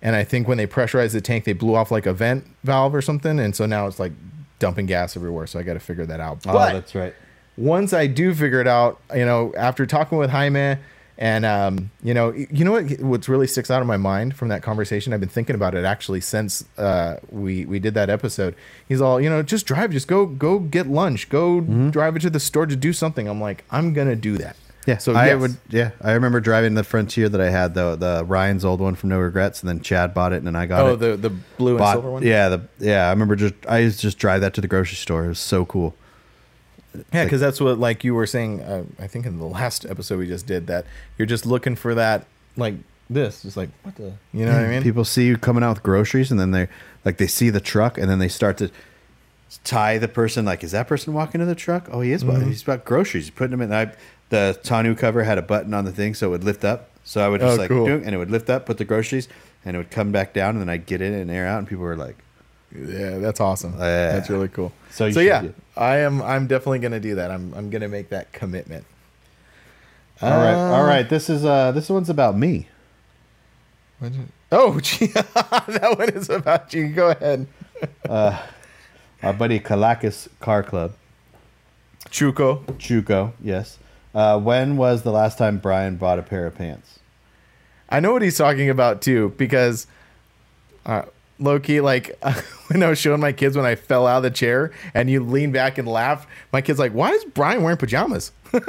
and 0.00 0.14
I 0.16 0.24
think 0.24 0.46
when 0.48 0.56
they 0.58 0.66
pressurize 0.66 1.12
the 1.12 1.20
tank, 1.20 1.44
they 1.44 1.52
blew 1.52 1.74
off 1.74 1.90
like 1.90 2.06
a 2.06 2.12
vent 2.12 2.46
valve 2.64 2.94
or 2.94 3.02
something, 3.02 3.38
and 3.38 3.54
so 3.54 3.66
now 3.66 3.86
it's 3.86 3.98
like 3.98 4.12
dumping 4.58 4.86
gas 4.86 5.16
everywhere. 5.16 5.46
So 5.46 5.58
I 5.58 5.62
got 5.64 5.74
to 5.74 5.80
figure 5.80 6.06
that 6.06 6.20
out. 6.20 6.38
Oh, 6.46 6.52
But 6.52 6.72
that's 6.74 6.94
right. 6.94 7.14
once 7.56 7.92
I 7.92 8.06
do 8.06 8.34
figure 8.34 8.60
it 8.60 8.68
out, 8.68 9.00
you 9.14 9.24
know, 9.26 9.52
after 9.56 9.84
talking 9.86 10.16
with 10.18 10.30
Jaime 10.30 10.76
and 11.18 11.44
um, 11.44 11.90
you 12.02 12.14
know, 12.14 12.32
you 12.32 12.64
know 12.64 12.72
what 12.72 13.00
what's 13.00 13.28
really 13.28 13.46
sticks 13.46 13.70
out 13.70 13.80
of 13.80 13.86
my 13.86 13.96
mind 13.96 14.34
from 14.36 14.48
that 14.48 14.62
conversation. 14.62 15.12
I've 15.12 15.20
been 15.20 15.28
thinking 15.28 15.54
about 15.54 15.74
it 15.74 15.84
actually 15.84 16.20
since 16.20 16.64
uh, 16.78 17.16
we 17.30 17.64
we 17.66 17.78
did 17.78 17.94
that 17.94 18.10
episode. 18.10 18.54
He's 18.88 19.00
all, 19.00 19.20
you 19.20 19.28
know, 19.28 19.42
just 19.42 19.66
drive, 19.66 19.92
just 19.92 20.08
go 20.08 20.26
go 20.26 20.58
get 20.58 20.86
lunch, 20.86 21.28
go 21.28 21.60
drive 21.60 22.16
it 22.16 22.22
to 22.22 22.30
the 22.30 22.40
store 22.40 22.66
to 22.66 22.76
do 22.76 22.92
something. 22.92 23.28
I'm 23.28 23.40
like, 23.40 23.64
I'm 23.70 23.92
gonna 23.92 24.16
do 24.16 24.38
that. 24.38 24.56
Yeah. 24.86 24.98
So 24.98 25.14
I 25.14 25.26
yes. 25.28 25.40
would. 25.40 25.56
Yeah, 25.70 25.90
I 26.00 26.12
remember 26.12 26.40
driving 26.40 26.74
the 26.74 26.84
Frontier 26.84 27.28
that 27.28 27.40
I 27.40 27.50
had 27.50 27.74
the 27.74 27.94
the 27.96 28.24
Ryan's 28.24 28.64
old 28.64 28.80
one 28.80 28.94
from 28.94 29.10
No 29.10 29.18
Regrets, 29.18 29.60
and 29.60 29.68
then 29.68 29.80
Chad 29.80 30.12
bought 30.14 30.32
it, 30.32 30.36
and 30.36 30.46
then 30.46 30.56
I 30.56 30.66
got 30.66 30.80
it. 30.80 30.88
Oh, 30.88 30.94
it. 30.94 30.96
the 30.96 31.28
the 31.28 31.36
blue 31.56 31.76
and 31.76 31.86
silver 31.86 32.10
one. 32.10 32.22
Yeah, 32.22 32.48
the 32.48 32.62
yeah. 32.78 33.06
I 33.06 33.10
remember 33.10 33.36
just 33.36 33.54
I 33.68 33.78
used 33.78 33.98
to 33.98 34.02
just 34.02 34.18
drive 34.18 34.40
that 34.40 34.54
to 34.54 34.60
the 34.60 34.68
grocery 34.68 34.96
store. 34.96 35.24
It 35.24 35.28
was 35.28 35.38
so 35.38 35.64
cool. 35.64 35.94
Yeah, 37.12 37.24
because 37.24 37.40
that's 37.40 37.60
what 37.60 37.78
like 37.78 38.04
you 38.04 38.14
were 38.14 38.26
saying. 38.26 38.60
Uh, 38.60 38.84
I 38.98 39.06
think 39.06 39.26
in 39.26 39.38
the 39.38 39.44
last 39.44 39.84
episode 39.86 40.18
we 40.18 40.26
just 40.26 40.46
did 40.46 40.66
that. 40.66 40.84
You're 41.18 41.26
just 41.26 41.46
looking 41.46 41.76
for 41.76 41.94
that 41.94 42.26
like 42.56 42.74
this, 43.08 43.42
just 43.42 43.56
like 43.56 43.70
what 43.82 43.96
the, 43.96 44.14
you 44.32 44.44
know 44.44 44.52
what 44.52 44.64
I 44.64 44.68
mean? 44.68 44.82
People 44.82 45.04
see 45.04 45.26
you 45.26 45.36
coming 45.36 45.62
out 45.62 45.74
with 45.76 45.82
groceries, 45.82 46.30
and 46.30 46.38
then 46.38 46.50
they 46.50 46.68
like 47.04 47.16
they 47.16 47.26
see 47.26 47.50
the 47.50 47.60
truck, 47.60 47.98
and 47.98 48.10
then 48.10 48.18
they 48.18 48.28
start 48.28 48.58
to 48.58 48.70
tie 49.64 49.98
the 49.98 50.08
person. 50.08 50.44
Like, 50.44 50.62
is 50.64 50.72
that 50.72 50.88
person 50.88 51.12
walking 51.14 51.38
to 51.40 51.44
the 51.44 51.54
truck? 51.54 51.88
Oh, 51.90 52.00
he 52.00 52.12
is. 52.12 52.24
Mm-hmm. 52.24 52.48
He's 52.48 52.62
about 52.62 52.84
groceries. 52.84 53.24
He's 53.24 53.30
putting 53.30 53.52
them 53.52 53.62
in. 53.62 53.72
I, 53.72 53.92
the 54.30 54.58
Tonneau 54.62 54.94
cover 54.94 55.24
had 55.24 55.38
a 55.38 55.42
button 55.42 55.74
on 55.74 55.84
the 55.84 55.92
thing, 55.92 56.14
so 56.14 56.28
it 56.28 56.30
would 56.30 56.44
lift 56.44 56.64
up. 56.64 56.90
So 57.04 57.24
I 57.24 57.28
would 57.28 57.40
just 57.40 57.58
Oh, 57.58 57.60
like, 57.60 57.68
cool. 57.68 57.86
And 57.86 58.08
it 58.14 58.16
would 58.16 58.30
lift 58.30 58.48
up, 58.48 58.64
put 58.64 58.78
the 58.78 58.84
groceries, 58.84 59.28
and 59.64 59.76
it 59.76 59.78
would 59.78 59.90
come 59.90 60.12
back 60.12 60.32
down, 60.32 60.50
and 60.50 60.60
then 60.60 60.68
I'd 60.68 60.86
get 60.86 61.02
in 61.02 61.12
and 61.12 61.30
air 61.30 61.46
out, 61.46 61.58
and 61.58 61.66
people 61.66 61.84
were 61.84 61.96
like, 61.96 62.16
Yeah, 62.74 63.18
that's 63.18 63.40
awesome. 63.40 63.72
Yeah. 63.74 64.12
That's 64.12 64.30
really 64.30 64.48
cool. 64.48 64.72
So 64.90 64.94
So, 64.96 65.06
you 65.06 65.12
should 65.12 65.24
yeah, 65.26 65.42
do- 65.42 65.54
I 65.76 65.98
am. 65.98 66.22
I'm 66.22 66.46
definitely 66.46 66.78
gonna 66.78 67.00
do 67.00 67.14
that. 67.16 67.30
I'm. 67.30 67.52
I'm 67.54 67.68
gonna 67.70 67.88
make 67.88 68.08
that 68.10 68.32
commitment. 68.32 68.84
"All 70.22 70.30
right, 70.30 70.54
Uh, 70.54 70.74
all 70.76 70.84
right, 70.84 71.08
this 71.08 71.28
is 71.28 71.44
uh, 71.44 71.72
this 71.72 71.88
one's 71.90 72.08
about 72.10 72.36
me." 72.36 72.68
What'd 73.98 74.16
Oh, 74.50 74.80
gee, 74.82 75.06
that 75.06 75.94
one 75.98 76.08
is 76.10 76.28
about 76.30 76.72
you. 76.74 76.88
Go 76.88 77.10
ahead. 77.10 77.46
uh, 78.08 78.38
Our 79.22 79.32
buddy 79.32 79.60
Kalakis 79.60 80.28
Car 80.40 80.62
Club, 80.62 80.92
Chuko. 82.10 82.64
Chuko, 82.78 83.32
yes. 83.42 83.78
Uh, 84.14 84.38
when 84.38 84.76
was 84.76 85.02
the 85.02 85.10
last 85.12 85.38
time 85.38 85.58
Brian 85.58 85.96
bought 85.96 86.18
a 86.18 86.22
pair 86.22 86.46
of 86.46 86.54
pants? 86.54 86.98
I 87.88 88.00
know 88.00 88.12
what 88.12 88.22
he's 88.22 88.36
talking 88.36 88.68
about 88.70 89.00
too, 89.02 89.32
because 89.38 89.86
uh, 90.84 91.02
low 91.42 91.58
key, 91.60 91.80
like 91.80 92.18
when 92.68 92.82
I 92.82 92.88
was 92.88 92.98
showing 92.98 93.20
my 93.20 93.32
kids 93.32 93.56
when 93.56 93.66
I 93.66 93.74
fell 93.74 94.06
out 94.06 94.18
of 94.18 94.22
the 94.22 94.30
chair 94.30 94.70
and 94.94 95.10
you 95.10 95.22
lean 95.24 95.52
back 95.52 95.78
and 95.78 95.86
laugh, 95.88 96.26
my 96.52 96.60
kid's 96.60 96.78
like, 96.78 96.92
"Why 96.92 97.10
is 97.10 97.24
Brian 97.24 97.62
wearing 97.62 97.78
pajamas?" 97.78 98.32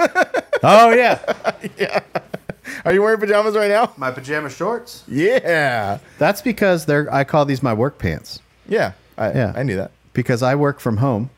Oh 0.65 0.91
yeah, 0.93 1.19
yeah. 1.77 1.99
Are 2.85 2.93
you 2.93 3.01
wearing 3.01 3.19
pajamas 3.19 3.53
right 3.55 3.67
now? 3.69 3.91
My 3.97 4.11
pajama 4.11 4.49
shorts. 4.49 5.03
Yeah. 5.09 5.99
That's 6.17 6.41
because 6.41 6.85
they're. 6.85 7.13
I 7.13 7.25
call 7.25 7.43
these 7.45 7.61
my 7.61 7.73
work 7.73 7.97
pants 7.97 8.39
Yeah. 8.67 8.93
I, 9.17 9.31
Yeah. 9.33 9.51
I 9.55 9.63
knew 9.63 9.75
that. 9.75 9.91
because 10.13 10.41
I 10.41 10.55
work 10.55 10.79
from 10.79 10.97
home, 10.97 11.29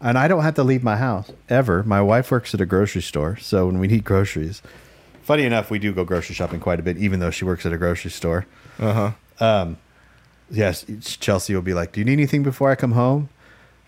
and 0.00 0.18
I 0.18 0.26
don't 0.26 0.42
have 0.42 0.54
to 0.56 0.64
leave 0.64 0.82
my 0.82 0.96
house 0.96 1.30
ever. 1.48 1.84
My 1.84 2.00
wife 2.02 2.30
works 2.32 2.52
at 2.54 2.60
a 2.60 2.66
grocery 2.66 3.02
store, 3.02 3.36
so 3.36 3.66
when 3.66 3.78
we 3.78 3.86
need 3.86 4.02
groceries, 4.04 4.62
funny 5.22 5.44
enough, 5.44 5.70
we 5.70 5.78
do 5.78 5.92
go 5.92 6.04
grocery 6.04 6.34
shopping 6.34 6.58
quite 6.58 6.80
a 6.80 6.82
bit, 6.82 6.96
even 6.98 7.20
though 7.20 7.30
she 7.30 7.44
works 7.44 7.64
at 7.64 7.72
a 7.72 7.78
grocery 7.78 8.10
store. 8.10 8.46
Uh 8.80 9.12
huh. 9.38 9.66
Yes, 10.50 10.84
Chelsea 11.20 11.54
will 11.54 11.62
be 11.62 11.74
like, 11.74 11.92
"Do 11.92 12.00
you 12.00 12.04
need 12.04 12.14
anything 12.14 12.42
before 12.42 12.70
I 12.70 12.74
come 12.74 12.92
home?" 12.92 13.28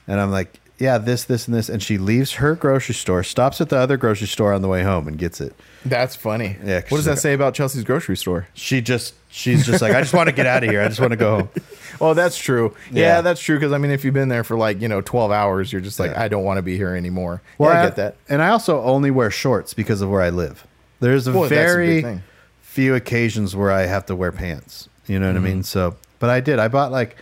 And 0.07 0.21
I'm 0.21 0.31
like, 0.31 0.61
"Yeah, 0.79 0.99
this, 0.99 1.25
this, 1.25 1.47
and 1.47 1.57
this." 1.57 1.69
And 1.69 1.83
she 1.83 1.99
leaves 1.99 2.35
her 2.35 2.55
grocery 2.55 2.95
store, 2.95 3.23
stops 3.23 3.61
at 3.61 3.69
the 3.69 3.77
other 3.77 3.97
grocery 3.97 4.27
store 4.27 4.53
on 4.53 4.63
the 4.63 4.69
way 4.69 4.83
home, 4.83 5.07
and 5.09 5.19
gets 5.19 5.41
it. 5.41 5.55
That's 5.85 6.17
funny. 6.17 6.57
Yeah, 6.65 6.81
What 6.89 6.99
does 6.99 7.05
that 7.05 7.13
like- 7.13 7.19
say 7.21 7.33
about 7.35 7.55
Chelsea's 7.55 7.85
grocery 7.85 8.17
store? 8.17 8.49
She 8.55 8.81
just, 8.81 9.15
she's 9.31 9.65
just 9.67 9.81
like, 9.83 9.95
"I 9.95 10.01
just 10.01 10.15
want 10.15 10.29
to 10.29 10.35
get 10.35 10.47
out 10.47 10.65
of 10.65 10.71
here. 10.71 10.83
I 10.83 10.89
just 10.89 11.01
want 11.01 11.13
to 11.13 11.17
go 11.17 11.37
home." 11.37 11.49
Well, 12.01 12.15
that's 12.15 12.39
true. 12.39 12.77
Yeah, 12.93 13.03
Yeah. 13.17 13.21
that's 13.23 13.41
true. 13.41 13.57
Because 13.57 13.73
I 13.73 13.79
mean, 13.79 13.91
if 13.91 14.05
you've 14.05 14.15
been 14.15 14.29
there 14.29 14.45
for 14.45 14.57
like 14.57 14.81
you 14.81 14.87
know 14.87 15.01
twelve 15.01 15.33
hours, 15.33 15.73
you're 15.73 15.81
just 15.81 15.99
like, 15.99 16.13
Yeah. 16.13 16.23
I 16.23 16.29
don't 16.29 16.45
want 16.45 16.59
to 16.59 16.63
be 16.63 16.77
here 16.77 16.95
anymore. 16.95 17.43
Well, 17.59 17.73
yeah, 17.73 17.81
I 17.81 17.85
get 17.87 17.97
that. 17.97 18.17
And 18.29 18.41
I 18.41 18.51
also 18.51 18.81
only 18.85 19.11
wear 19.11 19.33
shorts 19.33 19.75
because 19.75 20.01
of 20.01 20.09
where 20.09 20.21
I 20.23 20.31
live. 20.31 20.65
There's 21.01 21.27
a 21.27 21.33
Well, 21.33 21.43
that's 21.49 21.53
a 21.53 21.55
very 21.57 22.21
few 22.61 22.95
occasions 22.95 23.57
where 23.57 23.73
I 23.73 23.87
have 23.87 24.07
to 24.07 24.15
wear 24.15 24.31
pants. 24.31 24.89
You 25.09 25.19
know 25.19 25.27
what 25.27 25.33
I 25.35 25.39
Mm-hmm. 25.41 25.45
mean? 25.49 25.63
So, 25.65 25.97
but 26.19 26.31
I 26.31 26.41
did. 26.41 26.59
I 26.59 26.69
bought 26.69 26.93
like 26.93 27.17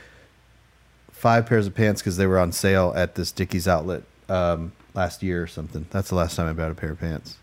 five 1.11 1.47
pairs 1.47 1.67
of 1.67 1.75
pants 1.75 2.03
because 2.03 2.17
they 2.17 2.27
were 2.27 2.39
on 2.39 2.53
sale 2.53 2.93
at 2.97 3.15
this 3.15 3.33
Dickies 3.33 3.67
outlet 3.67 4.03
um, 4.29 4.73
last 4.95 5.23
year 5.23 5.43
or 5.43 5.47
something. 5.47 5.87
That's 5.91 6.09
the 6.09 6.15
last 6.15 6.37
time 6.37 6.49
I 6.49 6.53
bought 6.53 6.71
a 6.71 6.75
pair 6.75 6.91
of 6.91 7.01
pants. 7.01 7.37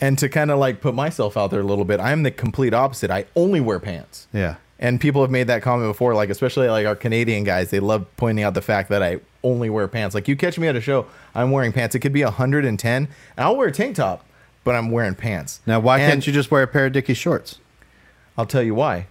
And 0.00 0.18
to 0.18 0.28
kind 0.28 0.50
of 0.50 0.58
like 0.58 0.80
put 0.80 0.94
myself 0.94 1.36
out 1.36 1.50
there 1.50 1.60
a 1.60 1.64
little 1.64 1.84
bit, 1.84 2.00
I'm 2.00 2.22
the 2.22 2.30
complete 2.30 2.72
opposite. 2.72 3.10
I 3.10 3.26
only 3.36 3.60
wear 3.60 3.78
pants. 3.78 4.28
Yeah. 4.32 4.56
And 4.78 4.98
people 4.98 5.20
have 5.20 5.30
made 5.30 5.46
that 5.48 5.60
comment 5.62 5.90
before, 5.90 6.14
like 6.14 6.30
especially 6.30 6.68
like 6.68 6.86
our 6.86 6.96
Canadian 6.96 7.44
guys, 7.44 7.68
they 7.70 7.80
love 7.80 8.06
pointing 8.16 8.42
out 8.44 8.54
the 8.54 8.62
fact 8.62 8.88
that 8.88 9.02
I 9.02 9.20
only 9.42 9.68
wear 9.68 9.86
pants. 9.88 10.14
Like 10.14 10.26
you 10.26 10.36
catch 10.36 10.58
me 10.58 10.68
at 10.68 10.76
a 10.76 10.80
show, 10.80 11.06
I'm 11.34 11.50
wearing 11.50 11.72
pants. 11.72 11.94
It 11.94 11.98
could 11.98 12.14
be 12.14 12.24
110, 12.24 12.96
and 12.96 13.08
I'll 13.36 13.56
wear 13.56 13.68
a 13.68 13.72
tank 13.72 13.96
top, 13.96 14.24
but 14.64 14.74
I'm 14.74 14.90
wearing 14.90 15.14
pants. 15.14 15.60
Now, 15.66 15.80
why 15.80 15.98
And 15.98 16.10
can't 16.10 16.26
you 16.26 16.32
just 16.32 16.50
wear 16.50 16.62
a 16.62 16.66
pair 16.66 16.86
of 16.86 16.92
Dickies 16.92 17.18
shorts? 17.18 17.58
I'll 18.38 18.46
tell 18.46 18.62
you 18.62 18.74
why. 18.74 19.06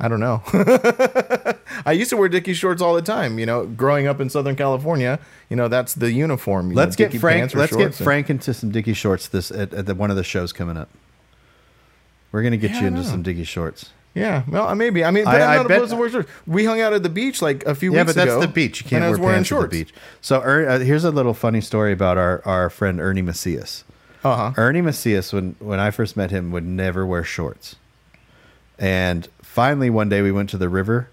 I 0.00 0.08
don't 0.08 0.20
know. 0.20 0.42
I 1.84 1.92
used 1.92 2.10
to 2.10 2.16
wear 2.16 2.28
Dickie 2.28 2.54
shorts 2.54 2.80
all 2.82 2.94
the 2.94 3.02
time. 3.02 3.38
You 3.38 3.46
know, 3.46 3.66
growing 3.66 4.06
up 4.06 4.20
in 4.20 4.30
Southern 4.30 4.56
California, 4.56 5.18
you 5.48 5.56
know 5.56 5.68
that's 5.68 5.94
the 5.94 6.10
uniform. 6.10 6.70
you 6.70 6.76
Let's 6.76 6.98
know, 6.98 7.08
get 7.08 7.20
Frank. 7.20 7.54
Let's 7.54 7.76
get 7.76 7.94
Frank 7.94 8.30
into 8.30 8.54
some 8.54 8.70
Dickie 8.70 8.94
shorts. 8.94 9.28
This 9.28 9.50
at, 9.50 9.72
at 9.74 9.86
the, 9.86 9.94
one 9.94 10.10
of 10.10 10.16
the 10.16 10.24
shows 10.24 10.52
coming 10.52 10.76
up. 10.76 10.88
We're 12.32 12.42
gonna 12.42 12.56
get 12.56 12.72
Yeah, 12.72 12.82
you 12.82 12.86
into 12.88 13.04
some 13.04 13.22
Dickie 13.22 13.44
shorts. 13.44 13.90
Yeah, 14.14 14.42
well, 14.48 14.74
maybe. 14.74 15.04
I 15.04 15.10
mean, 15.12 15.24
but 15.24 15.40
I- 15.40 15.54
am 15.54 15.62
not 15.62 15.68
bet- 15.68 15.76
opposed 15.78 15.92
to 15.92 15.96
wear 15.96 16.10
shorts. 16.10 16.30
We 16.46 16.64
hung 16.64 16.80
out 16.80 16.92
at 16.92 17.02
the 17.02 17.08
beach 17.08 17.40
like 17.42 17.64
a 17.64 17.74
few 17.74 17.92
Yeah, 17.94 18.02
weeks 18.02 18.12
ago. 18.12 18.20
Yeah, 18.20 18.26
but 18.26 18.30
that's 18.40 18.46
the 18.46 18.52
beach. 18.52 18.82
You 18.82 18.88
can't 18.88 19.18
wear 19.20 19.32
pants 19.34 19.48
shorts. 19.48 19.64
at 19.64 19.70
the 19.70 19.78
beach. 19.84 19.94
So 20.20 20.40
er, 20.40 20.68
uh, 20.68 20.78
here's 20.80 21.04
a 21.04 21.10
little 21.12 21.34
funny 21.34 21.60
story 21.60 21.92
about 21.92 22.18
our, 22.18 22.42
our 22.44 22.70
friend 22.70 23.00
Ernie 23.00 23.22
Macias. 23.22 23.84
Uh 24.24 24.36
huh. 24.36 24.52
Ernie 24.56 24.80
Macias, 24.82 25.32
when 25.32 25.54
when 25.60 25.78
I 25.80 25.90
first 25.90 26.16
met 26.16 26.30
him, 26.30 26.50
would 26.50 26.64
never 26.66 27.06
wear 27.06 27.22
shorts. 27.24 27.76
And 28.78 29.28
finally, 29.50 29.90
one 29.90 30.08
day 30.08 30.22
we 30.22 30.32
went 30.32 30.48
to 30.50 30.56
the 30.58 30.68
river, 30.68 31.08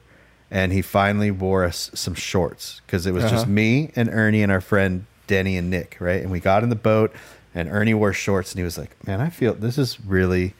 and 0.51 0.71
he 0.71 0.81
finally 0.81 1.31
wore 1.31 1.63
us 1.65 1.89
some 1.93 2.13
shorts 2.13 2.81
because 2.85 3.05
it 3.05 3.13
was 3.13 3.23
just 3.23 3.43
Uh-huh. 3.43 3.51
me 3.51 3.91
and 3.95 4.09
Ernie 4.09 4.43
and 4.43 4.51
our 4.51 4.61
friend 4.61 5.05
Denny 5.27 5.57
and 5.57 5.69
Nick, 5.69 5.97
right? 5.99 6.21
And 6.21 6.31
we 6.31 6.39
got 6.39 6.63
in 6.63 6.69
the 6.69 6.75
boat, 6.75 7.13
and 7.53 7.67
Ernie 7.69 7.93
wore 7.93 8.13
shorts, 8.13 8.51
and 8.53 8.59
he 8.59 8.63
was 8.63 8.77
like, 8.77 8.91
"Man, 9.05 9.19
I 9.19 9.29
feel 9.29 9.53
this 9.53 9.77
is 9.77 9.97
really, 10.05 10.53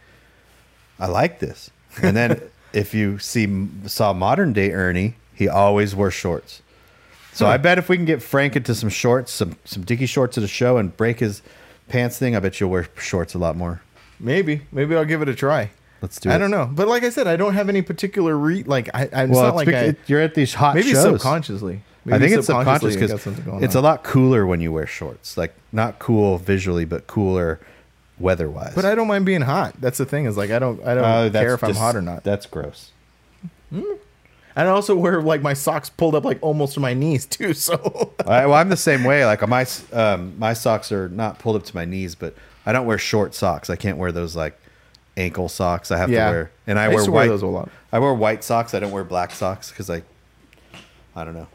I 0.99 1.07
like 1.07 1.39
this." 1.39 1.69
And 2.01 2.17
then 2.17 2.41
if 2.73 2.93
you 2.93 3.17
see 3.19 3.67
saw 3.85 4.11
modern 4.13 4.51
day 4.53 4.71
Ernie, 4.71 5.15
he 5.33 5.47
always 5.47 5.95
wore 5.95 6.11
shorts. 6.11 6.61
So 7.33 7.45
I 7.45 7.57
bet 7.57 7.77
if 7.77 7.87
we 7.87 7.97
can 7.97 8.05
get 8.05 8.23
Frank 8.23 8.55
into 8.55 8.73
some 8.73 8.89
shorts, 8.89 9.31
some 9.31 9.55
some 9.63 9.83
Dickie 9.83 10.07
shorts 10.07 10.37
at 10.37 10.43
a 10.43 10.47
show, 10.47 10.77
and 10.77 10.95
break 10.97 11.19
his 11.19 11.41
pants 11.87 12.17
thing, 12.17 12.35
I 12.35 12.39
bet 12.39 12.59
you'll 12.59 12.71
wear 12.71 12.87
shorts 12.97 13.35
a 13.35 13.37
lot 13.37 13.55
more. 13.55 13.81
Maybe, 14.19 14.61
maybe 14.71 14.95
I'll 14.95 15.05
give 15.05 15.21
it 15.21 15.29
a 15.29 15.35
try. 15.35 15.69
Let's 16.01 16.19
do 16.19 16.29
it. 16.29 16.33
I 16.33 16.37
don't 16.37 16.51
know, 16.51 16.69
but 16.71 16.87
like 16.87 17.03
I 17.03 17.09
said, 17.09 17.27
I 17.27 17.35
don't 17.35 17.53
have 17.55 17.69
any 17.69 17.81
particular 17.81 18.37
re 18.37 18.63
like. 18.63 18.89
I, 18.93 19.09
I'm 19.13 19.29
Well, 19.31 19.43
not 19.43 19.55
like 19.55 19.67
I, 19.69 19.71
it- 19.85 19.97
you're 20.07 20.21
at 20.21 20.35
these 20.35 20.53
hot 20.53 20.75
maybe 20.75 20.91
shows. 20.91 21.03
subconsciously. 21.03 21.81
I 22.05 22.11
Maybe 22.11 22.27
think 22.27 22.37
it's 22.37 22.47
subconscious 22.47 22.93
because 22.95 23.11
it's 23.61 23.75
on. 23.75 23.83
a 23.83 23.83
lot 23.83 24.03
cooler 24.03 24.45
when 24.47 24.61
you 24.61 24.71
wear 24.71 24.87
shorts. 24.87 25.35
Like 25.37 25.53
not 25.73 25.99
cool 25.99 26.37
visually, 26.37 26.85
but 26.85 27.05
cooler 27.07 27.59
weather-wise. 28.17 28.73
But 28.75 28.85
I 28.85 28.95
don't 28.95 29.07
mind 29.09 29.25
being 29.25 29.41
hot. 29.41 29.75
That's 29.81 29.97
the 29.97 30.05
thing 30.05 30.25
is 30.25 30.37
like 30.37 30.49
I 30.49 30.57
don't 30.59 30.81
I 30.85 30.95
don't 30.95 31.03
Uh, 31.03 31.29
care 31.31 31.53
if 31.55 31.63
I'm 31.63 31.71
just- 31.71 31.79
hot 31.81 31.95
or 31.97 32.01
not. 32.01 32.23
That's 32.23 32.45
gross. 32.45 32.91
And 33.71 34.67
I 34.67 34.71
also 34.71 34.95
wear 34.95 35.21
like 35.21 35.41
my 35.41 35.53
socks 35.53 35.89
pulled 35.89 36.15
up 36.15 36.25
like 36.25 36.39
almost 36.41 36.73
to 36.75 36.79
my 36.79 36.93
knees 36.93 37.25
too. 37.37 37.53
So 37.53 38.13
I, 38.25 38.45
well, 38.45 38.55
I'm 38.55 38.69
the 38.69 38.77
same 38.77 39.03
way. 39.03 39.25
Like 39.25 39.45
my 39.47 39.65
um, 39.93 40.37
my 40.39 40.53
socks 40.53 40.91
are 40.91 41.09
not 41.09 41.39
pulled 41.39 41.55
up 41.57 41.63
to 41.65 41.75
my 41.75 41.85
knees, 41.85 42.15
but 42.15 42.33
I 42.65 42.71
don't 42.71 42.85
wear 42.85 42.97
short 42.97 43.35
socks. 43.35 43.69
I 43.69 43.75
can't 43.75 43.97
wear 43.97 44.11
those 44.11 44.35
like 44.35 44.59
ankle 45.17 45.49
socks. 45.49 45.91
I 45.91 45.97
have 45.97 46.09
Yeah. 46.09 46.25
to 46.27 46.31
wear, 46.31 46.51
and 46.67 46.79
I, 46.79 46.85
I 46.85 46.87
wear 46.89 47.03
to 47.03 47.11
wear 47.11 47.23
white. 47.23 47.27
those 47.27 47.41
a 47.41 47.47
lot. 47.47 47.69
I 47.91 47.99
wear 47.99 48.13
white 48.13 48.43
socks. 48.43 48.73
I 48.73 48.79
don't 48.79 48.91
wear 48.91 49.03
black 49.03 49.31
socks 49.31 49.69
because 49.71 49.89
I, 49.89 50.03
I 51.15 51.25
don't 51.25 51.33
know. 51.35 51.47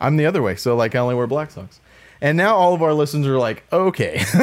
I'm 0.00 0.16
the 0.16 0.26
other 0.26 0.42
way. 0.42 0.56
So 0.56 0.74
like 0.76 0.94
I 0.94 0.98
only 0.98 1.14
wear 1.14 1.26
black 1.28 1.50
socks. 1.52 1.78
And 2.22 2.36
now 2.36 2.54
all 2.56 2.74
of 2.74 2.82
our 2.82 2.92
listeners 2.92 3.26
are 3.26 3.38
like, 3.38 3.62
okay, 3.72 4.22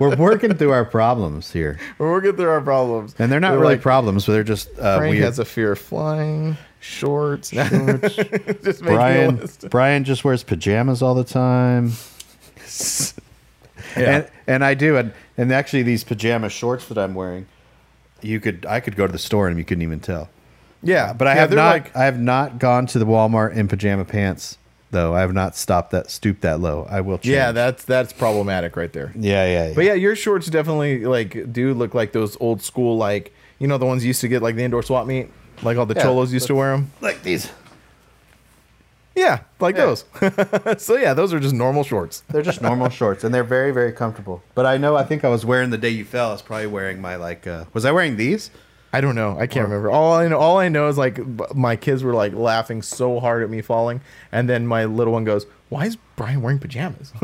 We're 0.00 0.14
working 0.16 0.54
through 0.54 0.70
our 0.70 0.84
problems 0.84 1.50
here, 1.52 1.78
we're 1.98 2.10
working 2.10 2.36
through 2.36 2.48
our 2.50 2.60
problems. 2.60 3.14
and 3.18 3.30
they're 3.32 3.40
not 3.40 3.50
They're 3.50 3.58
really 3.60 3.74
like, 3.74 3.80
problems, 3.82 4.26
but 4.26 4.32
they're 4.32 4.44
just 4.44 4.68
uh, 4.78 4.98
Frank 4.98 5.12
weird. 5.12 5.24
has 5.24 5.38
a 5.40 5.44
fear 5.44 5.72
of 5.72 5.78
flying, 5.80 6.56
shorts. 6.80 7.50
just 7.50 8.18
make 8.18 8.80
a 8.80 8.82
Brian. 8.82 9.48
Brian 9.70 10.04
just 10.04 10.24
wears 10.24 10.42
pajamas 10.44 11.02
all 11.02 11.14
the 11.14 11.24
time. 11.24 11.92
Yeah. 13.96 14.10
And 14.10 14.30
and 14.46 14.64
I 14.64 14.74
do 14.74 14.96
and 14.96 15.12
and 15.36 15.52
actually 15.52 15.82
these 15.82 16.04
pajama 16.04 16.48
shorts 16.48 16.86
that 16.88 16.98
I'm 16.98 17.14
wearing, 17.14 17.46
you 18.22 18.40
could 18.40 18.66
I 18.66 18.80
could 18.80 18.96
go 18.96 19.06
to 19.06 19.12
the 19.12 19.18
store 19.18 19.48
and 19.48 19.58
you 19.58 19.64
couldn't 19.64 19.82
even 19.82 20.00
tell. 20.00 20.28
yeah, 20.82 21.12
But 21.12 21.28
I 21.28 21.34
Yeah, 21.34 21.40
have 21.40 21.52
not 21.54 21.70
like 21.72 21.96
I 21.96 22.04
have 22.04 22.20
not 22.20 22.58
gone 22.58 22.86
to 22.86 22.98
the 22.98 23.06
Walmart 23.06 23.54
in 23.54 23.68
pajama 23.68 24.04
pants 24.04 24.58
though. 24.90 25.14
I 25.14 25.20
have 25.20 25.32
not 25.34 25.56
stopped 25.56 25.90
that 25.92 26.10
stoop 26.10 26.40
that 26.40 26.60
low. 26.60 26.86
I 26.90 27.00
will 27.00 27.18
change. 27.18 27.32
yeah, 27.34 27.52
that's 27.52 27.84
that's 27.84 28.12
problematic 28.12 28.76
right 28.76 28.92
there. 28.92 29.12
yeah, 29.14 29.46
yeah, 29.46 29.68
yeah. 29.68 29.74
But 29.74 29.84
yeah, 29.84 29.94
your 29.94 30.16
shorts 30.16 30.46
definitely 30.48 31.04
like 31.04 31.52
do 31.52 31.74
look 31.74 31.94
like 31.94 32.12
those 32.12 32.36
old 32.40 32.62
school 32.62 32.96
like 32.96 33.32
you 33.58 33.66
know 33.66 33.78
the 33.78 33.86
ones 33.86 34.04
you 34.04 34.08
used 34.08 34.20
to 34.22 34.28
get 34.28 34.42
like 34.42 34.54
the 34.56 34.62
indoor 34.62 34.82
swap 34.82 35.06
meet, 35.06 35.28
like 35.62 35.76
all 35.78 35.86
the 35.86 35.94
Yeah, 35.94 36.02
cholos 36.04 36.32
used 36.32 36.46
to 36.46 36.54
wear 36.54 36.72
them. 36.76 36.92
like 37.00 37.22
these. 37.22 37.50
Yeah, 39.18 39.40
like 39.60 39.76
Yeah. 39.76 39.86
those. 39.86 40.04
so 40.82 40.96
yeah, 40.96 41.12
those 41.14 41.32
are 41.34 41.40
just 41.40 41.54
normal 41.54 41.82
shorts. 41.84 42.22
They're 42.30 42.42
just 42.42 42.62
normal 42.62 42.88
shorts 43.00 43.24
and 43.24 43.34
they're 43.34 43.44
very 43.44 43.70
very 43.72 43.92
comfortable. 43.92 44.42
But 44.54 44.64
I 44.66 44.76
know 44.76 44.96
I 44.96 45.04
think 45.04 45.24
I 45.24 45.28
was 45.28 45.44
wearing 45.44 45.70
the 45.70 45.78
day 45.78 45.90
you 45.90 46.04
fell. 46.04 46.28
I 46.30 46.32
was 46.32 46.42
probably 46.42 46.66
wearing 46.68 47.00
my 47.00 47.16
like 47.16 47.46
uh 47.46 47.64
was 47.74 47.84
I 47.84 47.92
wearing 47.92 48.16
these? 48.16 48.50
I 48.90 49.02
don't 49.02 49.14
know. 49.14 49.36
I 49.38 49.46
can't 49.46 49.66
remember. 49.68 49.90
All 49.90 50.14
I 50.14 50.28
know, 50.28 50.38
all 50.38 50.56
I 50.58 50.70
know 50.70 50.88
is 50.88 50.96
like 50.96 51.16
b- 51.16 51.44
my 51.54 51.76
kids 51.76 52.02
were 52.02 52.14
like 52.14 52.32
laughing 52.32 52.80
so 52.80 53.20
hard 53.20 53.42
at 53.42 53.50
me 53.50 53.60
falling, 53.60 54.00
and 54.32 54.48
then 54.48 54.66
my 54.66 54.86
little 54.86 55.12
one 55.12 55.24
goes, 55.24 55.44
"Why 55.68 55.84
is 55.84 55.96
Brian 56.16 56.40
wearing 56.40 56.58
pajamas?" 56.58 57.12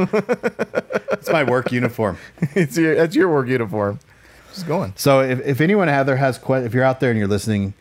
It's 1.12 1.30
my 1.30 1.42
work 1.44 1.72
uniform. 1.72 2.18
it's 2.54 2.76
your 2.76 2.94
that's 2.94 3.16
your 3.16 3.30
work 3.32 3.48
uniform. 3.48 3.98
Just 4.52 4.66
going. 4.66 4.92
So 4.96 5.20
if, 5.20 5.40
if 5.46 5.60
anyone 5.62 5.88
out 5.88 6.04
there 6.06 6.16
has 6.16 6.36
que- 6.38 6.64
if 6.66 6.74
you're 6.74 6.84
out 6.84 7.00
there 7.00 7.08
and 7.10 7.18
you're 7.18 7.28
listening 7.28 7.72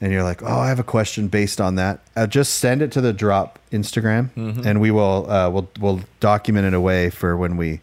and 0.00 0.12
you're 0.12 0.22
like, 0.22 0.42
oh, 0.42 0.46
I 0.60 0.68
have 0.68 0.78
a 0.78 0.84
question 0.84 1.28
based 1.28 1.60
on 1.60 1.74
that, 1.76 2.00
uh, 2.16 2.26
just 2.26 2.54
send 2.54 2.82
it 2.82 2.92
to 2.92 3.00
the 3.00 3.12
drop 3.12 3.58
Instagram 3.72 4.30
Mm-hmm. 4.36 4.66
and 4.66 4.80
we 4.80 4.90
will 4.90 5.30
uh, 5.30 5.50
we'll 5.50 5.68
we'll 5.80 6.00
document 6.20 6.66
it 6.66 6.74
away 6.74 7.10
for 7.10 7.36
when 7.36 7.56
we 7.56 7.80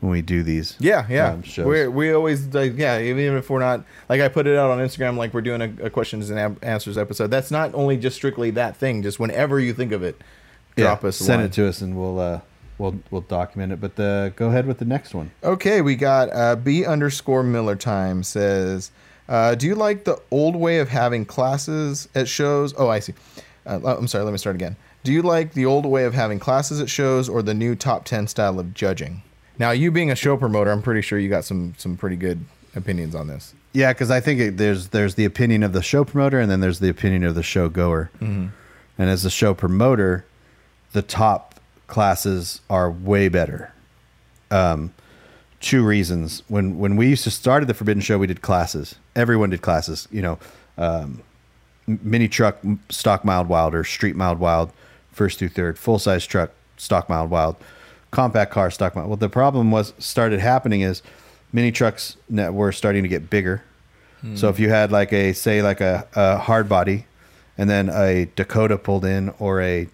when 0.00 0.10
we 0.10 0.20
do 0.20 0.42
these. 0.42 0.76
Yeah, 0.80 1.06
yeah. 1.08 1.30
um, 1.32 1.42
we 1.68 1.86
we 1.86 2.12
always 2.12 2.52
like 2.52 2.76
yeah. 2.76 2.98
Even 2.98 3.36
if 3.36 3.48
we're 3.48 3.60
not 3.60 3.84
like 4.08 4.20
I 4.20 4.28
put 4.28 4.46
it 4.48 4.56
out 4.58 4.70
on 4.70 4.78
Instagram, 4.78 5.16
like 5.16 5.32
we're 5.32 5.42
doing 5.42 5.62
a, 5.62 5.86
a 5.86 5.90
questions 5.90 6.28
and 6.30 6.38
ab- 6.40 6.58
answers 6.62 6.98
episode. 6.98 7.28
That's 7.30 7.50
not 7.52 7.72
only 7.74 7.96
just 7.96 8.16
strictly 8.16 8.50
that 8.52 8.76
thing. 8.76 9.02
Just 9.04 9.20
whenever 9.20 9.60
you 9.60 9.72
think 9.72 9.92
of 9.92 10.02
it, 10.02 10.20
drop 10.76 11.02
Yeah, 11.02 11.08
us. 11.10 11.16
send 11.18 11.38
line. 11.38 11.46
it 11.46 11.52
to 11.52 11.68
us 11.68 11.80
and 11.82 11.96
we'll 11.96 12.18
uh, 12.18 12.40
we'll 12.78 12.98
we'll 13.12 13.20
document 13.20 13.72
it. 13.72 13.80
But 13.80 13.98
uh, 14.00 14.30
go 14.30 14.48
ahead 14.48 14.66
with 14.66 14.78
the 14.78 14.84
next 14.84 15.14
one. 15.14 15.30
Okay, 15.44 15.80
we 15.82 15.94
got 15.94 16.30
uh, 16.32 16.56
B 16.56 16.84
underscore 16.84 17.44
Miller 17.44 17.76
time 17.76 18.24
says, 18.24 18.90
uh, 19.28 19.54
"Do 19.54 19.66
you 19.66 19.74
like 19.74 20.04
the 20.04 20.20
old 20.30 20.56
way 20.56 20.78
of 20.78 20.88
having 20.88 21.24
classes 21.24 22.08
at 22.14 22.28
shows?" 22.28 22.74
Oh, 22.76 22.88
I 22.88 23.00
see. 23.00 23.14
Uh, 23.66 23.80
oh, 23.82 23.96
I'm 23.96 24.08
sorry. 24.08 24.24
Let 24.24 24.32
me 24.32 24.38
start 24.38 24.56
again. 24.56 24.76
Do 25.04 25.12
you 25.12 25.22
like 25.22 25.54
the 25.54 25.66
old 25.66 25.86
way 25.86 26.04
of 26.04 26.14
having 26.14 26.38
classes 26.38 26.80
at 26.80 26.88
shows 26.88 27.28
or 27.28 27.42
the 27.42 27.54
new 27.54 27.74
top 27.74 28.04
ten 28.04 28.28
style 28.28 28.58
of 28.58 28.74
judging? 28.74 29.22
Now, 29.58 29.70
you 29.70 29.90
being 29.90 30.10
a 30.10 30.16
show 30.16 30.36
promoter, 30.36 30.70
I'm 30.70 30.82
pretty 30.82 31.02
sure 31.02 31.18
you 31.18 31.28
got 31.28 31.44
some 31.44 31.74
some 31.76 31.96
pretty 31.96 32.16
good 32.16 32.44
opinions 32.74 33.14
on 33.14 33.26
this. 33.26 33.54
Yeah, 33.72 33.92
because 33.92 34.10
I 34.10 34.20
think 34.20 34.40
it, 34.40 34.56
there's 34.56 34.88
there's 34.88 35.14
the 35.14 35.24
opinion 35.24 35.62
of 35.62 35.72
the 35.72 35.82
show 35.82 36.04
promoter 36.04 36.38
and 36.40 36.50
then 36.50 36.60
there's 36.60 36.78
the 36.78 36.88
opinion 36.88 37.24
of 37.24 37.34
the 37.34 37.42
show 37.42 37.68
goer. 37.68 38.10
Mm-hmm. 38.16 38.48
And 38.98 39.10
as 39.10 39.24
a 39.24 39.30
show 39.30 39.54
promoter, 39.54 40.26
the 40.92 41.02
top 41.02 41.60
classes 41.86 42.60
are 42.68 42.90
way 42.90 43.28
better. 43.28 43.72
Um, 44.50 44.92
two 45.60 45.84
reasons. 45.84 46.42
When 46.48 46.78
when 46.78 46.96
we 46.96 47.08
used 47.08 47.24
to 47.24 47.30
start 47.30 47.62
at 47.62 47.68
the 47.68 47.74
Forbidden 47.74 48.02
Show, 48.02 48.18
we 48.18 48.26
did 48.26 48.42
classes. 48.42 48.96
Everyone 49.14 49.50
did 49.50 49.62
classes. 49.62 50.08
You 50.10 50.22
know, 50.22 50.38
um, 50.78 51.22
mini 51.86 52.28
truck, 52.28 52.58
stock 52.88 53.24
mild 53.24 53.48
wild, 53.48 53.74
or 53.74 53.84
street 53.84 54.16
mild 54.16 54.38
wild, 54.38 54.72
first 55.12 55.38
through 55.38 55.50
third. 55.50 55.78
Full 55.78 55.98
size 55.98 56.26
truck, 56.26 56.50
stock 56.76 57.08
mild 57.08 57.30
wild. 57.30 57.56
Compact 58.10 58.52
car, 58.52 58.70
stock 58.70 58.94
mild. 58.94 59.08
Well, 59.08 59.16
the 59.16 59.28
problem 59.28 59.70
was 59.70 59.94
started 59.98 60.40
happening 60.40 60.80
is 60.82 61.02
mini 61.52 61.72
trucks 61.72 62.16
net 62.28 62.54
were 62.54 62.72
starting 62.72 63.02
to 63.02 63.08
get 63.08 63.30
bigger. 63.30 63.62
So 64.36 64.48
if 64.48 64.60
you 64.60 64.68
had 64.68 64.92
like 64.92 65.12
a 65.12 65.32
say 65.32 65.62
like 65.62 65.80
a, 65.80 66.06
a 66.14 66.38
hard 66.38 66.68
body, 66.68 67.06
and 67.58 67.68
then 67.68 67.88
a 67.88 68.28
Dakota 68.36 68.78
pulled 68.78 69.04
in 69.04 69.30
or 69.40 69.60
a 69.60 69.88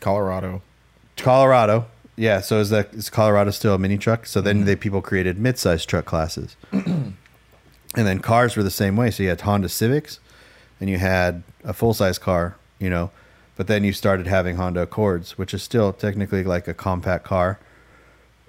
Colorado. 0.00 0.62
Colorado. 1.18 1.86
Yeah, 2.16 2.40
so 2.40 2.58
is 2.58 2.70
that 2.70 2.94
is 2.94 3.10
Colorado 3.10 3.50
still 3.50 3.74
a 3.74 3.78
mini 3.78 3.98
truck? 3.98 4.24
So 4.24 4.40
then 4.40 4.64
they 4.64 4.76
people 4.76 5.02
created 5.02 5.38
mid-sized 5.38 5.88
truck 5.88 6.06
classes. 6.06 6.56
And 7.98 8.06
then 8.06 8.20
cars 8.20 8.56
were 8.56 8.62
the 8.62 8.70
same 8.70 8.94
way. 8.94 9.10
So 9.10 9.24
you 9.24 9.28
had 9.28 9.40
Honda 9.40 9.68
Civics 9.68 10.20
and 10.80 10.88
you 10.88 10.98
had 10.98 11.42
a 11.64 11.72
full-size 11.72 12.16
car, 12.16 12.56
you 12.78 12.88
know, 12.88 13.10
but 13.56 13.66
then 13.66 13.82
you 13.82 13.92
started 13.92 14.28
having 14.28 14.54
Honda 14.54 14.82
Accords, 14.82 15.36
which 15.36 15.52
is 15.52 15.64
still 15.64 15.92
technically 15.92 16.44
like 16.44 16.68
a 16.68 16.74
compact 16.74 17.24
car. 17.24 17.58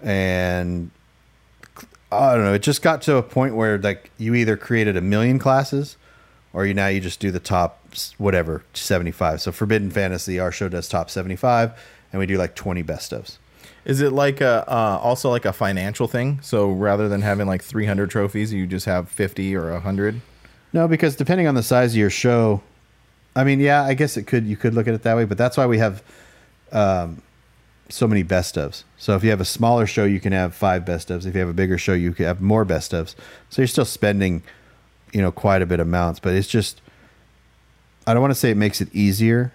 And 0.03 0.91
I 2.11 2.35
don't 2.35 2.43
know, 2.43 2.53
it 2.53 2.61
just 2.61 2.83
got 2.83 3.01
to 3.03 3.15
a 3.15 3.23
point 3.23 3.55
where 3.55 3.79
like 3.79 4.11
you 4.19 4.35
either 4.35 4.55
created 4.55 4.95
a 4.95 5.01
million 5.01 5.39
classes 5.39 5.97
or 6.53 6.67
you 6.67 6.75
now 6.75 6.85
you 6.85 6.99
just 6.99 7.19
do 7.19 7.31
the 7.31 7.39
top 7.39 7.83
whatever 8.19 8.63
75 8.75 9.41
so 9.41 9.51
forbidden 9.51 9.89
fantasy 9.89 10.39
our 10.39 10.51
show 10.51 10.69
does 10.69 10.87
top 10.87 11.09
75 11.09 11.71
and 12.13 12.19
we 12.19 12.27
do 12.27 12.37
like 12.37 12.53
20 12.53 12.83
best 12.83 13.11
ofs 13.11 13.37
Is 13.85 14.01
it 14.01 14.11
like 14.11 14.41
a 14.41 14.63
uh, 14.67 14.99
also 15.01 15.29
like 15.29 15.45
a 15.45 15.53
financial 15.53 16.07
thing? 16.07 16.39
So 16.41 16.69
rather 16.69 17.07
than 17.09 17.21
having 17.21 17.47
like 17.47 17.63
300 17.63 18.09
trophies, 18.09 18.53
you 18.53 18.67
just 18.67 18.85
have 18.85 19.09
50 19.09 19.55
or 19.55 19.71
100? 19.71 20.21
no 20.73 20.87
because 20.87 21.15
depending 21.15 21.47
on 21.47 21.55
the 21.55 21.63
size 21.63 21.93
of 21.93 21.97
your 21.97 22.09
show 22.09 22.61
i 23.35 23.43
mean 23.43 23.59
yeah 23.59 23.83
i 23.83 23.93
guess 23.93 24.17
it 24.17 24.23
could 24.27 24.45
you 24.45 24.57
could 24.57 24.73
look 24.73 24.87
at 24.87 24.93
it 24.93 25.03
that 25.03 25.15
way 25.15 25.25
but 25.25 25.37
that's 25.37 25.57
why 25.57 25.65
we 25.65 25.77
have 25.77 26.03
um, 26.71 27.21
so 27.89 28.07
many 28.07 28.23
best 28.23 28.55
ofs 28.55 28.83
so 28.97 29.15
if 29.15 29.23
you 29.23 29.29
have 29.29 29.41
a 29.41 29.45
smaller 29.45 29.85
show 29.85 30.03
you 30.03 30.19
can 30.19 30.31
have 30.31 30.53
five 30.53 30.85
best 30.85 31.09
ofs 31.09 31.25
if 31.25 31.33
you 31.33 31.39
have 31.39 31.49
a 31.49 31.53
bigger 31.53 31.77
show 31.77 31.93
you 31.93 32.13
can 32.13 32.25
have 32.25 32.41
more 32.41 32.65
best 32.65 32.91
ofs 32.91 33.15
so 33.49 33.61
you're 33.61 33.67
still 33.67 33.85
spending 33.85 34.43
you 35.11 35.21
know 35.21 35.31
quite 35.31 35.61
a 35.61 35.65
bit 35.65 35.79
of 35.79 35.87
amounts 35.87 36.19
but 36.19 36.33
it's 36.33 36.47
just 36.47 36.81
i 38.05 38.13
don't 38.13 38.21
want 38.21 38.31
to 38.31 38.39
say 38.39 38.51
it 38.51 38.57
makes 38.57 38.81
it 38.81 38.93
easier 38.93 39.51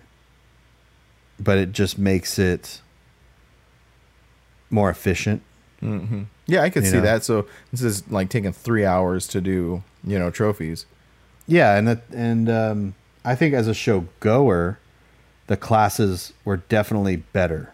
but 1.39 1.59
it 1.59 1.73
just 1.73 1.99
makes 1.99 2.39
it 2.39 2.81
more 4.71 4.91
efficient 4.91 5.43
Yeah, 6.47 6.63
I 6.63 6.71
could 6.71 6.85
see 6.87 6.97
know? 6.97 7.03
that. 7.03 7.25
So 7.25 7.47
this 7.71 7.83
is 7.83 8.11
like 8.11 8.29
taking 8.31 8.53
three 8.53 8.85
hours 8.85 9.27
to 9.29 9.41
do, 9.41 9.83
you 10.03 10.19
know, 10.19 10.31
trophies. 10.31 10.87
Yeah, 11.47 11.77
and 11.77 11.87
that 11.89 12.03
and 12.13 12.49
um, 12.49 12.95
I 13.25 13.35
think 13.35 13.55
as 13.55 13.69
a 13.69 13.75
show 13.75 14.07
goer, 14.21 14.79
the 15.47 15.57
classes 15.57 16.33
were 16.45 16.57
definitely 16.57 17.17
better. 17.17 17.73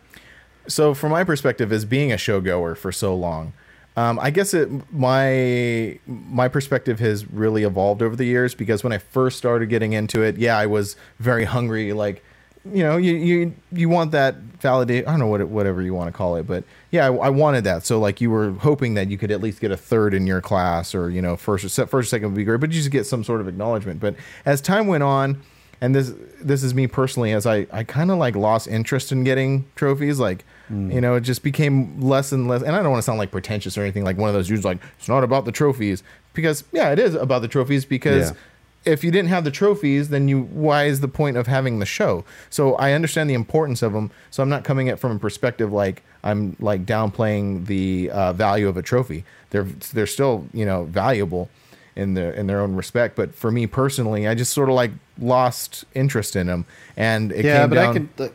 So 0.67 0.93
from 0.95 1.11
my 1.13 1.25
perspective, 1.25 1.73
as 1.73 1.85
being 1.85 2.13
a 2.13 2.17
show 2.19 2.41
goer 2.41 2.75
for 2.75 2.91
so 2.93 3.15
long, 3.15 3.53
um, 3.97 4.19
I 4.19 4.31
guess 4.31 4.55
it 4.55 4.69
my 4.93 5.99
my 6.07 6.49
perspective 6.49 6.99
has 7.01 7.31
really 7.31 7.63
evolved 7.65 8.03
over 8.03 8.17
the 8.17 8.25
years 8.25 8.55
because 8.55 8.83
when 8.83 8.93
I 8.93 8.99
first 8.99 9.39
started 9.39 9.69
getting 9.69 9.93
into 9.93 10.23
it, 10.23 10.37
yeah, 10.37 10.57
I 10.59 10.67
was 10.67 10.97
very 11.19 11.45
hungry. 11.45 11.93
Like, 11.93 12.25
you 12.65 12.83
know, 12.83 12.97
you 12.97 13.15
you 13.15 13.55
you 13.73 13.89
want 13.89 14.13
that 14.13 14.35
validate. 14.61 15.07
I 15.07 15.13
don't 15.13 15.21
know 15.21 15.27
what 15.27 15.41
it, 15.41 15.49
whatever 15.49 15.81
you 15.83 15.95
want 15.95 16.09
to 16.09 16.13
call 16.13 16.37
it, 16.37 16.47
but 16.47 16.65
yeah, 16.91 17.07
I, 17.07 17.15
I 17.15 17.29
wanted 17.31 17.65
that. 17.65 17.87
So 17.87 17.99
like, 17.99 18.21
you 18.21 18.31
were 18.31 18.53
hoping 18.53 18.95
that 18.95 19.09
you 19.11 19.17
could 19.17 19.31
at 19.31 19.41
least 19.41 19.61
get 19.61 19.71
a 19.71 19.77
third 19.77 20.13
in 20.13 20.27
your 20.27 20.41
class, 20.41 20.95
or 20.95 21.11
you 21.11 21.23
know, 21.23 21.37
first 21.37 21.65
or 21.65 21.69
se- 21.69 21.87
first 21.87 22.09
or 22.09 22.11
second 22.11 22.29
would 22.29 22.37
be 22.37 22.45
great, 22.45 22.61
but 22.61 22.71
you 22.71 22.77
just 22.77 22.91
get 22.91 23.07
some 23.07 23.25
sort 23.25 23.41
of 23.41 23.49
acknowledgement. 23.49 24.01
But 24.01 24.15
as 24.45 24.61
time 24.61 24.87
went 24.87 25.03
on, 25.03 25.43
and 25.81 25.95
this 25.95 26.13
this 26.41 26.63
is 26.63 26.75
me 26.75 26.87
personally 26.87 27.33
as 27.33 27.47
i 27.47 27.67
i 27.73 27.83
kind 27.83 28.11
of 28.11 28.19
like 28.19 28.37
lost 28.37 28.69
interest 28.69 29.13
in 29.13 29.25
getting 29.25 29.65
trophies 29.77 30.19
like 30.19 30.45
mm. 30.71 30.93
you 30.93 31.01
know 31.01 31.15
it 31.15 31.23
just 31.23 31.43
became 31.43 32.01
less 32.01 32.33
and 32.33 32.49
less 32.49 32.63
and 32.63 32.77
i 32.77 32.83
don't 32.83 32.91
want 32.91 32.99
to 32.99 33.03
sound 33.03 33.19
like 33.19 33.31
pretentious 33.31 33.79
or 33.79 33.83
anything 33.83 34.05
like 34.05 34.17
one 34.19 34.29
of 34.29 34.35
those 34.35 34.49
dudes 34.49 34.65
like 34.65 34.79
it's 34.99 35.09
not 35.09 35.25
about 35.25 35.45
the 35.45 35.53
trophies 35.53 36.03
because 36.35 36.65
yeah 36.73 36.91
it 36.91 36.99
is 36.99 37.15
about 37.15 37.41
the 37.41 37.49
trophies 37.49 37.85
because 37.85 38.31
Yeah. 38.31 38.37
If 38.85 39.05
you 39.05 39.11
didn't 39.11 39.29
have 39.29 39.45
the 39.45 39.51
trophies 39.51 40.09
then 40.09 40.29
you 40.29 40.43
why 40.43 40.85
is 40.85 41.01
the 41.01 41.09
point 41.09 41.37
of 41.37 41.47
having 41.47 41.79
the 41.79 41.87
show 41.87 42.25
so 42.49 42.75
i 42.77 42.93
understand 42.93 43.29
the 43.29 43.35
importance 43.35 43.83
of 43.83 43.93
them 43.93 44.11
so 44.31 44.43
i'm 44.43 44.49
not 44.49 44.65
coming 44.65 44.89
at 44.89 44.95
it 44.95 44.97
from 44.97 45.17
a 45.17 45.19
perspective 45.19 45.73
like 45.73 46.03
i'm 46.25 46.57
like 46.61 46.87
downplaying 46.87 47.67
the 47.67 48.11
uh, 48.11 48.33
value 48.33 48.69
of 48.69 48.77
a 48.77 48.83
trophy 48.83 49.25
they're 49.51 49.65
they're 49.93 50.07
still 50.07 50.47
you 50.53 50.65
know 50.65 50.85
valuable 50.85 51.51
in 51.97 52.15
their 52.15 52.33
in 52.33 52.47
their 52.47 52.61
own 52.61 52.75
respect. 52.75 53.17
But 53.17 53.35
for 53.35 53.51
me 53.51 53.67
personally, 53.67 54.27
I 54.27 54.35
just 54.35 54.53
sort 54.53 54.69
of 54.69 54.75
like 54.75 54.93
lost 55.19 55.85
interest 55.95 56.37
in 56.37 56.47
them, 56.47 56.67
and 56.97 57.33
it 57.33 57.45
yeah, 57.45 57.67
but 57.67 57.75
down. 57.75 57.89
I 57.89 57.93
could 57.93 58.33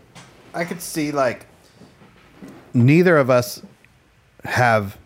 I 0.54 0.66
could 0.66 0.82
see 0.82 1.12
like 1.12 1.48
neither 2.74 3.18
of 3.18 3.30
us 3.30 3.62
have 4.44 4.98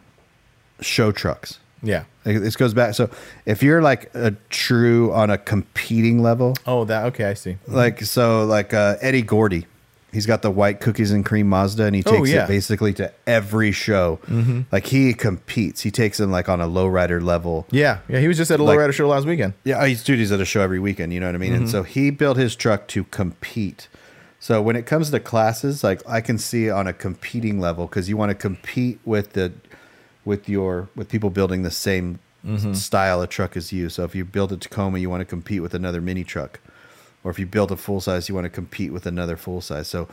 show 0.82 1.12
trucks. 1.12 1.60
Yeah. 1.82 2.04
This 2.24 2.56
goes 2.56 2.74
back. 2.74 2.94
So 2.94 3.10
if 3.46 3.64
you're 3.64 3.82
like 3.82 4.12
a 4.14 4.32
true 4.50 5.12
on 5.14 5.30
a 5.30 5.38
competing 5.38 6.22
level, 6.22 6.56
Oh, 6.68 6.86
that 6.86 7.06
okay. 7.08 7.26
I 7.26 7.34
see. 7.34 7.52
Mm-hmm. 7.54 7.74
like 7.76 8.02
so 8.04 8.46
like 8.46 8.74
uh, 8.74 8.96
Eddie 9.02 9.22
Gordy, 9.24 9.66
he's 10.12 10.26
got 10.26 10.42
the 10.42 10.52
white 10.52 10.80
cookies 10.80 11.12
and 11.12 11.26
cream 11.26 11.48
Mazda, 11.48 11.86
and 11.86 11.96
he 11.96 12.04
Oh, 12.06 12.12
takes 12.18 12.30
yeah. 12.30 12.44
it 12.44 12.48
basically 12.48 12.94
to 12.96 13.12
every 13.26 13.72
show. 13.72 14.20
Mm-hmm. 14.28 14.62
Like 14.72 14.86
he 14.88 15.14
competes. 15.14 15.82
He 15.82 15.92
takes 15.92 16.18
them 16.18 16.32
like 16.32 16.50
on 16.50 16.62
a 16.62 16.68
lowrider 16.68 17.22
level. 17.24 17.66
Yeah, 17.72 18.00
yeah. 18.08 18.20
He 18.20 18.28
was 18.28 18.38
just 18.38 18.52
at 18.52 18.60
a 18.60 18.64
Like- 18.64 18.78
lowrider 18.78 18.94
show 18.94 19.08
last 19.08 19.26
weekend. 19.26 19.54
Yeah, 19.64 19.82
oh, 19.82 19.86
he's 19.86 20.04
dude, 20.04 20.20
he's 20.20 20.32
at 20.32 20.40
a 20.40 20.46
show 20.46 20.62
every 20.62 20.80
weekend. 20.80 21.14
You 21.14 21.20
know 21.20 21.26
what 21.28 21.36
I 21.36 21.40
mean? 21.40 21.54
And 21.54 21.64
mm-hmm. 21.64 21.72
so 21.72 21.84
he 21.84 22.10
built 22.12 22.38
his 22.38 22.56
truck 22.56 22.88
to 22.90 23.06
compete. 23.06 23.88
So 24.42 24.62
when 24.62 24.76
it 24.78 24.86
comes 24.86 25.12
to 25.12 25.20
classes, 25.20 25.84
like 25.84 26.02
I 26.08 26.22
can 26.22 26.38
see 26.38 26.70
on 26.70 26.88
a 26.88 26.94
competing 26.94 27.60
level 27.60 27.88
because 27.88 28.08
you 28.08 28.16
want 28.16 28.30
to 28.30 28.36
compete 28.36 29.00
with 29.04 29.34
the 29.34 29.52
with 30.30 30.48
your 30.48 30.88
with 30.96 31.10
people 31.10 31.32
building 31.32 31.64
the 31.64 31.72
same 31.72 32.20
mm-hmm. 32.46 32.74
style 32.74 33.22
of 33.22 33.30
truck 33.30 33.58
as 33.58 33.74
you. 33.74 33.90
So 33.90 34.04
if 34.04 34.14
you 34.14 34.24
build 34.24 34.52
a 34.54 34.58
Tacoma, 34.58 35.00
you 35.00 35.10
want 35.10 35.22
to 35.22 35.26
compete 35.26 35.62
with 35.62 35.74
another 35.74 36.00
mini 36.00 36.24
truck, 36.24 36.60
or 37.24 37.32
if 37.32 37.40
you 37.40 37.48
build 37.48 37.72
a 37.72 37.76
full 37.76 38.00
size, 38.00 38.30
you 38.30 38.36
want 38.36 38.46
to 38.46 38.50
compete 38.50 38.94
with 38.94 39.08
another 39.08 39.36
full 39.36 39.60
size. 39.60 39.88
So 39.88 40.08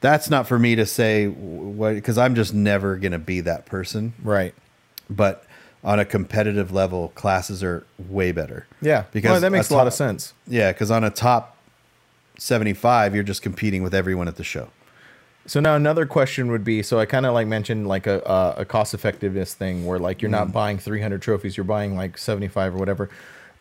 that's 0.00 0.28
not 0.28 0.46
for 0.46 0.58
me 0.58 0.76
to 0.76 0.84
say 0.84 1.26
what 1.26 1.94
because 1.94 2.18
I'm 2.18 2.34
just 2.34 2.52
never 2.52 2.96
gonna 2.96 3.18
be 3.18 3.40
that 3.40 3.66
person 3.66 4.12
Right. 4.22 4.54
but 5.10 5.44
on 5.82 5.98
a 5.98 6.04
competitive 6.04 6.70
level, 6.72 7.08
classes 7.14 7.62
are 7.62 7.86
way 7.98 8.32
better. 8.32 8.66
Yeah. 8.82 9.04
because 9.12 9.30
Well, 9.30 9.40
that 9.40 9.52
makes 9.52 9.70
a, 9.70 9.76
lot 9.76 9.86
of 9.86 9.94
sense. 9.94 10.34
Yeah, 10.46 10.72
because 10.72 10.90
on 10.90 11.04
a 11.04 11.10
top 11.10 11.56
seventy-five, 12.36 13.14
you're 13.14 13.24
just 13.24 13.42
competing 13.42 13.82
with 13.82 13.94
everyone 13.94 14.28
at 14.28 14.36
the 14.36 14.44
show. 14.44 14.68
So 15.48 15.60
now 15.60 15.76
another 15.76 16.04
question 16.04 16.50
would 16.50 16.62
be: 16.62 16.82
so 16.82 17.00
I 17.00 17.06
kind 17.06 17.24
of 17.24 17.32
like 17.32 17.46
mentioned 17.46 17.88
like 17.88 18.06
a 18.06 18.20
a, 18.20 18.60
a 18.60 18.64
cost 18.66 18.92
effectiveness 18.92 19.54
thing 19.54 19.86
where 19.86 19.98
like 19.98 20.20
you're 20.20 20.30
not 20.30 20.52
buying 20.52 20.78
300 20.78 21.22
trophies, 21.22 21.56
you're 21.56 21.64
buying 21.64 21.96
like 21.96 22.18
75 22.18 22.74
or 22.74 22.78
whatever. 22.78 23.08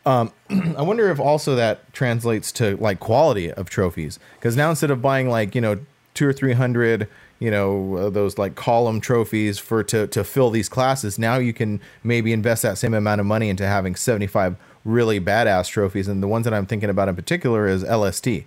Um, 0.05 0.33
I 0.77 0.81
wonder 0.81 1.09
if 1.09 1.19
also 1.19 1.55
that 1.55 1.93
translates 1.93 2.51
to 2.53 2.75
like 2.77 2.99
quality 2.99 3.51
of 3.51 3.69
trophies 3.69 4.19
because 4.35 4.57
now 4.57 4.69
instead 4.69 4.91
of 4.91 5.01
buying 5.01 5.29
like 5.29 5.55
you 5.55 5.61
know 5.61 5.79
two 6.13 6.27
or 6.27 6.33
three 6.33 6.53
hundred 6.53 7.07
you 7.39 7.49
know 7.49 7.95
uh, 7.95 8.09
those 8.09 8.37
like 8.37 8.55
column 8.55 8.99
trophies 8.99 9.57
for 9.57 9.81
to 9.85 10.07
to 10.07 10.25
fill 10.25 10.49
these 10.49 10.67
classes, 10.67 11.17
now 11.17 11.37
you 11.37 11.53
can 11.53 11.79
maybe 12.03 12.33
invest 12.33 12.63
that 12.63 12.77
same 12.77 12.93
amount 12.93 13.21
of 13.21 13.27
money 13.27 13.47
into 13.47 13.65
having 13.65 13.95
75 13.95 14.57
really 14.83 15.21
badass 15.21 15.69
trophies. 15.69 16.09
And 16.09 16.21
the 16.21 16.27
ones 16.27 16.43
that 16.43 16.53
I'm 16.53 16.65
thinking 16.65 16.89
about 16.89 17.07
in 17.07 17.15
particular 17.15 17.65
is 17.65 17.83
LST. 17.83 18.43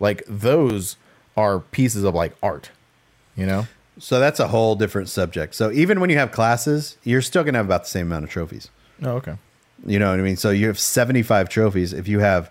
Like 0.00 0.22
those 0.26 0.96
are 1.36 1.60
pieces 1.60 2.04
of 2.04 2.14
like 2.14 2.34
art, 2.42 2.70
you 3.36 3.46
know? 3.46 3.66
So 3.98 4.18
that's 4.20 4.40
a 4.40 4.48
whole 4.48 4.74
different 4.74 5.08
subject. 5.08 5.54
So 5.54 5.70
even 5.70 6.00
when 6.00 6.10
you 6.10 6.18
have 6.18 6.32
classes, 6.32 6.96
you're 7.04 7.22
still 7.22 7.44
gonna 7.44 7.58
have 7.58 7.66
about 7.66 7.84
the 7.84 7.90
same 7.90 8.06
amount 8.08 8.24
of 8.24 8.30
trophies. 8.30 8.68
Oh, 9.02 9.12
okay. 9.12 9.36
You 9.86 9.98
know 9.98 10.10
what 10.10 10.18
I 10.18 10.22
mean? 10.22 10.36
So 10.36 10.50
you 10.50 10.66
have 10.68 10.78
seventy-five 10.78 11.48
trophies. 11.48 11.92
If 11.92 12.08
you 12.08 12.18
have 12.20 12.50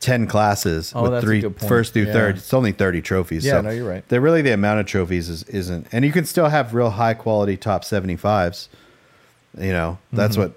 ten 0.00 0.26
classes 0.26 0.92
Oh, 0.94 1.08
with 1.10 1.22
three 1.22 1.42
first 1.42 1.92
through 1.92 2.04
Yeah. 2.04 2.12
third, 2.12 2.36
it's 2.38 2.52
only 2.52 2.72
thirty 2.72 3.00
trophies. 3.00 3.44
Yeah, 3.44 3.52
so 3.52 3.60
no, 3.62 3.70
you're 3.70 3.88
right. 3.88 4.06
They're 4.08 4.20
really 4.20 4.42
the 4.42 4.52
amount 4.52 4.80
of 4.80 4.86
trophies 4.86 5.28
is, 5.28 5.42
isn't, 5.44 5.86
and 5.92 6.04
you 6.04 6.12
can 6.12 6.24
still 6.24 6.48
have 6.48 6.74
real 6.74 6.90
high 6.90 7.14
quality 7.14 7.56
top 7.56 7.84
seventy-fives. 7.84 8.68
You 9.58 9.72
know, 9.72 9.98
that's 10.12 10.34
Mm-hmm. 10.36 10.42
what. 10.42 10.52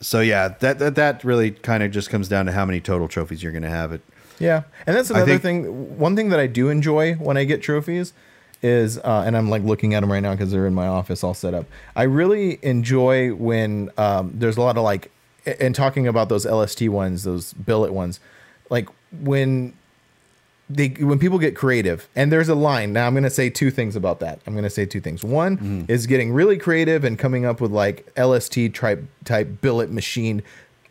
So 0.00 0.20
yeah, 0.20 0.48
that 0.60 0.78
that, 0.78 0.94
that 0.96 1.24
really 1.24 1.50
kind 1.50 1.82
of 1.82 1.90
just 1.90 2.10
comes 2.10 2.28
down 2.28 2.46
to 2.46 2.52
how 2.52 2.64
many 2.66 2.80
total 2.80 3.08
trophies 3.08 3.42
you're 3.42 3.52
going 3.52 3.62
to 3.62 3.70
have. 3.70 3.92
It 3.92 4.02
Yeah. 4.38 4.62
And 4.86 4.96
that's 4.96 5.10
another 5.10 5.38
think- 5.38 5.64
thing. 5.64 5.98
One 5.98 6.16
thing 6.16 6.28
that 6.30 6.40
I 6.40 6.46
do 6.46 6.68
enjoy 6.68 7.14
when 7.14 7.36
I 7.36 7.44
get 7.44 7.62
trophies 7.62 8.12
is, 8.62 8.98
uh, 8.98 9.22
and 9.26 9.36
I'm 9.36 9.50
like 9.50 9.62
looking 9.62 9.94
at 9.94 10.00
them 10.00 10.10
right 10.10 10.22
now 10.22 10.32
because 10.32 10.50
they're 10.50 10.66
in 10.66 10.74
my 10.74 10.86
office 10.86 11.22
all 11.22 11.34
set 11.34 11.52
up. 11.54 11.66
I 11.94 12.04
really 12.04 12.58
enjoy 12.62 13.34
when 13.34 13.90
um, 13.98 14.32
there's 14.34 14.56
a 14.56 14.60
lot 14.62 14.76
of 14.76 14.82
like, 14.84 15.10
and 15.60 15.74
talking 15.74 16.08
about 16.08 16.28
those 16.30 16.46
LST 16.46 16.88
ones, 16.88 17.24
those 17.24 17.52
billet 17.52 17.92
ones, 17.92 18.20
like 18.70 18.88
when 19.20 19.74
they 20.70 20.88
when 20.88 21.18
people 21.18 21.38
get 21.38 21.54
creative 21.54 22.08
and 22.16 22.32
there's 22.32 22.48
a 22.48 22.54
line 22.54 22.90
now 22.94 23.06
i'm 23.06 23.12
going 23.12 23.22
to 23.22 23.28
say 23.28 23.50
two 23.50 23.70
things 23.70 23.94
about 23.96 24.20
that 24.20 24.40
i'm 24.46 24.54
going 24.54 24.64
to 24.64 24.70
say 24.70 24.86
two 24.86 24.98
things 24.98 25.22
one 25.22 25.58
Mm-hmm. 25.58 25.92
is 25.92 26.06
getting 26.06 26.32
really 26.32 26.56
creative 26.56 27.04
and 27.04 27.18
coming 27.18 27.44
up 27.44 27.60
with 27.60 27.70
like 27.70 28.10
lst 28.14 28.72
type 28.74 29.04
type 29.26 29.60
billet 29.60 29.90
machine 29.90 30.42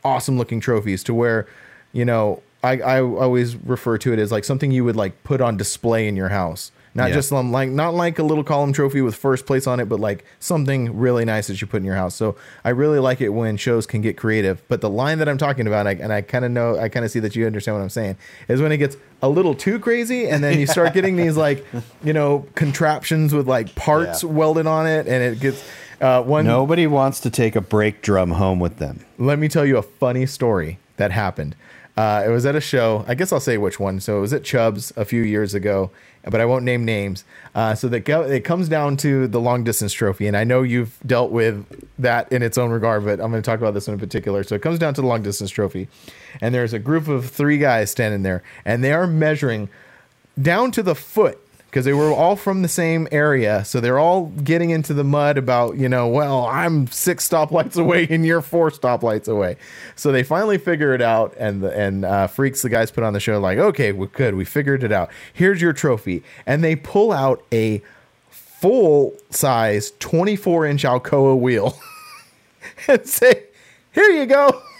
awesome 0.03 0.37
looking 0.37 0.59
trophies 0.59 1.03
to 1.05 1.13
where 1.15 1.47
you 1.91 2.05
know 2.05 2.43
I, 2.63 2.79
I 2.79 3.01
always 3.01 3.55
refer 3.55 3.97
to 3.99 4.13
it 4.13 4.19
as 4.19 4.31
like 4.31 4.45
something 4.45 4.71
you 4.71 4.83
would 4.85 4.95
like 4.95 5.23
put 5.23 5.41
on 5.41 5.57
display 5.57 6.07
in 6.07 6.15
your 6.15 6.29
house 6.29 6.71
not 6.95 7.09
Yeah. 7.09 7.15
just 7.15 7.33
um, 7.33 7.51
like 7.51 7.69
not 7.69 7.95
like 7.95 8.19
a 8.19 8.23
little 8.23 8.43
column 8.43 8.71
trophy 8.71 9.01
with 9.01 9.15
first 9.15 9.45
place 9.47 9.65
on 9.67 9.79
it 9.79 9.89
but 9.89 9.99
like 9.99 10.23
something 10.39 10.95
really 10.97 11.25
nice 11.25 11.47
that 11.47 11.59
you 11.59 11.65
put 11.67 11.77
in 11.77 11.85
your 11.85 11.95
house 11.95 12.13
so 12.15 12.35
i 12.63 12.69
really 12.69 12.99
like 12.99 13.19
it 13.19 13.29
when 13.29 13.57
shows 13.57 13.85
can 13.87 14.01
get 14.01 14.15
creative 14.15 14.61
but 14.67 14.79
the 14.81 14.89
line 14.89 15.17
that 15.17 15.27
i'm 15.27 15.37
talking 15.39 15.65
about 15.67 15.87
I, 15.87 15.93
and 15.93 16.13
i 16.13 16.21
kind 16.21 16.45
of 16.45 16.51
know 16.51 16.77
i 16.77 16.89
kind 16.89 17.03
of 17.03 17.09
see 17.11 17.19
that 17.19 17.35
you 17.35 17.45
understand 17.47 17.75
what 17.77 17.81
i'm 17.83 17.89
saying 17.89 18.15
is 18.47 18.61
when 18.61 18.71
it 18.71 18.77
gets 18.77 18.95
a 19.23 19.27
little 19.29 19.55
too 19.55 19.79
crazy 19.79 20.29
and 20.29 20.43
then 20.43 20.59
you 20.59 20.67
start 20.67 20.93
getting 20.93 21.15
these 21.15 21.35
like 21.35 21.65
you 22.03 22.13
know 22.13 22.45
contraptions 22.55 23.33
with 23.33 23.47
like 23.47 23.73
parts 23.75 24.23
Yeah. 24.23 24.29
welded 24.29 24.67
on 24.67 24.85
it 24.87 25.07
and 25.07 25.23
it 25.23 25.39
gets 25.39 25.63
uh, 26.01 26.21
one 26.21 26.45
Nobody 26.45 26.85
wants 26.85 27.19
to 27.21 27.29
take 27.29 27.55
a 27.55 27.61
brake 27.61 28.01
drum 28.01 28.31
home 28.31 28.59
with 28.59 28.77
them. 28.77 29.05
let 29.17 29.39
me 29.39 29.47
tell 29.47 29.65
you 29.65 29.77
a 29.77 29.81
funny 29.81 30.25
story 30.25 30.77
that 30.97 31.11
happened. 31.11 31.55
Uh, 31.95 32.23
it 32.25 32.29
was 32.29 32.45
at 32.45 32.55
a 32.55 32.61
show. 32.61 33.05
I 33.07 33.13
guess 33.13 33.31
I'll 33.31 33.39
say 33.39 33.57
which 33.57 33.79
one. 33.79 33.99
So 33.99 34.17
it 34.17 34.21
was 34.21 34.33
at 34.33 34.43
Chubb's 34.43 34.91
a 34.97 35.05
few 35.05 35.21
years 35.21 35.53
ago, 35.53 35.91
but 36.23 36.41
I 36.41 36.45
won't 36.45 36.65
name 36.65 36.85
names. 36.85 37.23
Uh, 37.53 37.75
so 37.75 37.87
that 37.89 38.01
go, 38.01 38.23
it 38.23 38.43
comes 38.43 38.67
down 38.67 38.97
to 38.97 39.27
the 39.27 39.39
long 39.39 39.63
distance 39.63 39.93
trophy, 39.93 40.25
and 40.25 40.35
I 40.35 40.43
know 40.43 40.63
you've 40.63 40.97
dealt 41.05 41.31
with 41.31 41.87
that 41.99 42.31
in 42.31 42.41
its 42.41 42.57
own 42.57 42.71
regard, 42.71 43.05
but 43.05 43.21
I'm 43.21 43.29
going 43.29 43.43
to 43.43 43.45
talk 43.45 43.59
about 43.59 43.75
this 43.75 43.87
one 43.87 43.93
in 43.93 43.99
particular. 43.99 44.43
So 44.43 44.55
it 44.55 44.61
comes 44.63 44.79
down 44.79 44.95
to 44.95 45.01
the 45.01 45.07
long 45.07 45.21
distance 45.21 45.51
trophy, 45.51 45.87
and 46.41 46.53
there's 46.55 46.73
a 46.73 46.79
group 46.79 47.07
of 47.07 47.29
three 47.29 47.59
guys 47.59 47.91
standing 47.91 48.23
there, 48.23 48.41
and 48.65 48.83
they 48.83 48.91
are 48.91 49.05
measuring 49.05 49.69
down 50.41 50.71
to 50.71 50.81
the 50.81 50.95
foot 50.95 51.39
because 51.73 51.85
they 51.85 51.93
were 51.93 52.13
all 52.13 52.35
from 52.35 52.61
the 52.61 52.67
same 52.67 53.07
area. 53.11 53.65
So 53.65 53.79
they're 53.79 53.97
all 53.97 54.27
getting 54.27 54.69
into 54.69 54.93
the 54.93 55.03
mud 55.03 55.39
about, 55.39 55.75
you 55.75 55.89
know, 55.89 56.07
well, 56.07 56.45
I'm 56.45 56.85
six 56.85 57.27
stoplights 57.27 57.75
away 57.81 58.05
and 58.11 58.23
you're 58.23 58.43
four 58.43 58.69
stoplights 58.69 59.27
away. 59.27 59.57
So 59.95 60.11
they 60.11 60.21
finally 60.21 60.59
figure 60.59 60.93
it 60.93 61.01
out. 61.01 61.33
And, 61.39 61.63
the, 61.63 61.75
and 61.75 62.05
uh, 62.05 62.27
Freaks, 62.27 62.61
the 62.61 62.69
guys 62.69 62.91
put 62.91 63.03
on 63.03 63.13
the 63.13 63.19
show, 63.19 63.39
like, 63.39 63.57
okay, 63.57 63.91
we 63.91 64.05
good. 64.05 64.35
We 64.35 64.45
figured 64.45 64.83
it 64.83 64.91
out. 64.91 65.09
Here's 65.33 65.63
your 65.63 65.73
trophy. 65.73 66.21
And 66.45 66.63
they 66.63 66.75
pull 66.75 67.11
out 67.11 67.43
a 67.51 67.81
full 68.29 69.17
size 69.31 69.93
24 69.97 70.67
inch 70.67 70.83
Alcoa 70.83 71.39
wheel 71.39 71.75
and 72.87 73.03
say, 73.07 73.45
here 73.93 74.11
you 74.11 74.27
go. 74.27 74.61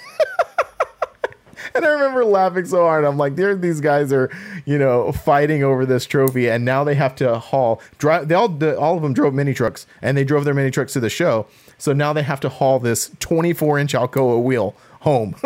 And 1.76 1.86
I 1.86 1.90
remember 1.90 2.24
laughing 2.24 2.66
so 2.66 2.84
hard. 2.84 3.04
I'm 3.04 3.18
like, 3.18 3.36
there, 3.36 3.56
these 3.56 3.82
guys 3.82 4.14
are, 4.14 4.30
you 4.66 4.78
know, 4.78 5.12
fighting 5.12 5.64
over 5.64 5.86
this 5.86 6.06
trophy, 6.06 6.50
and 6.50 6.64
now 6.66 6.84
they 6.84 6.96
have 6.96 7.16
to 7.16 7.38
haul. 7.40 7.82
Drive. 7.98 8.28
They 8.28 8.36
all, 8.36 8.48
the, 8.50 8.78
all 8.80 8.96
of 8.96 9.02
them 9.04 9.14
drove 9.14 9.34
mini 9.34 9.54
trucks, 9.54 9.86
and 10.02 10.16
they 10.18 10.24
drove 10.24 10.46
their 10.46 10.54
mini 10.54 10.72
trucks 10.72 10.94
to 10.94 11.00
the 11.00 11.10
show. 11.10 11.48
So 11.78 11.92
now 11.94 12.14
they 12.14 12.24
have 12.24 12.40
to 12.42 12.50
haul 12.50 12.80
this 12.80 13.12
24 13.20 13.80
inch 13.80 13.94
Alcoa 13.94 14.42
wheel 14.42 14.76
home. 15.02 15.36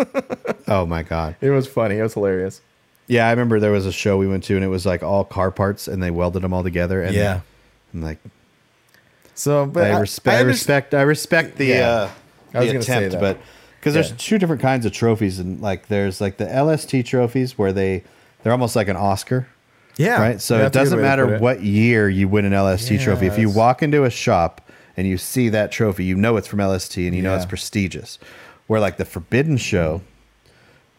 Oh 0.70 0.86
my 0.86 1.02
god. 1.02 1.38
it 1.40 1.50
was 1.50 1.66
funny. 1.66 1.98
It 1.98 2.04
was 2.04 2.14
hilarious. 2.14 2.60
Yeah, 3.08 3.26
I 3.28 3.30
remember 3.32 3.60
there 3.62 3.72
was 3.72 3.86
a 3.86 3.92
show 3.94 4.18
we 4.18 4.28
went 4.28 4.44
to 4.46 4.56
and 4.56 4.66
it 4.66 4.68
was 4.68 4.86
like 4.86 5.02
all 5.02 5.24
car 5.24 5.50
parts 5.50 5.88
and 5.88 6.04
they 6.04 6.12
welded 6.12 6.42
them 6.44 6.54
all 6.54 6.62
together. 6.62 7.02
And 7.02 7.16
Yeah. 7.16 7.40
I'm 7.94 8.02
like, 8.02 8.18
So, 9.34 9.66
but 9.66 9.90
I, 9.92 10.00
respect, 10.00 10.36
I, 10.36 10.40
under- 10.40 10.48
respect, 10.50 10.94
I 10.94 11.02
respect 11.04 11.58
the, 11.58 11.68
Yeah. 11.68 11.88
uh, 11.90 12.10
I 12.54 12.60
was 12.60 12.68
the 12.68 12.74
gonna 12.74 12.84
say 12.84 12.98
attempt, 13.06 13.12
that. 13.14 13.22
but 13.22 13.38
because 13.80 13.94
there's 13.94 14.12
two 14.12 14.38
different 14.38 14.62
kinds 14.62 14.86
of 14.86 14.92
trophies 14.92 15.40
and 15.40 15.62
like 15.62 15.88
there's 15.88 16.20
like 16.20 16.36
the 16.38 16.46
LST 16.48 17.06
trophies 17.06 17.58
where 17.58 17.72
they 17.72 18.04
they're 18.44 18.52
almost 18.52 18.76
like 18.76 18.88
an 18.88 18.96
Oscar. 18.98 19.48
Yeah. 19.98 20.22
right? 20.22 20.40
So 20.42 20.58
That's 20.60 20.76
it 20.76 20.80
doesn't 20.80 20.98
way 20.98 21.04
to 21.04 21.08
put 21.08 21.10
matter 21.10 21.36
it. 21.36 21.42
what 21.42 21.64
year 21.64 22.08
you 22.10 22.28
win 22.28 22.46
an 22.46 22.54
LST 22.54 23.00
trophy. 23.02 23.26
If 23.28 23.38
you 23.40 23.50
walk 23.50 23.82
into 23.82 24.04
a 24.04 24.10
shop 24.12 24.62
and 24.96 25.08
you 25.08 25.18
see 25.18 25.50
that 25.50 25.72
trophy, 25.72 26.06
you 26.06 26.16
know 26.16 26.38
it's 26.38 26.48
from 26.48 26.60
LST 26.62 26.98
and 26.98 27.16
you 27.16 27.22
know 27.24 27.36
it's 27.36 27.46
prestigious. 27.48 28.20
Where 28.68 28.80
like 28.80 28.98
the 28.98 29.06
Forbidden 29.06 29.58
Show, 29.58 30.02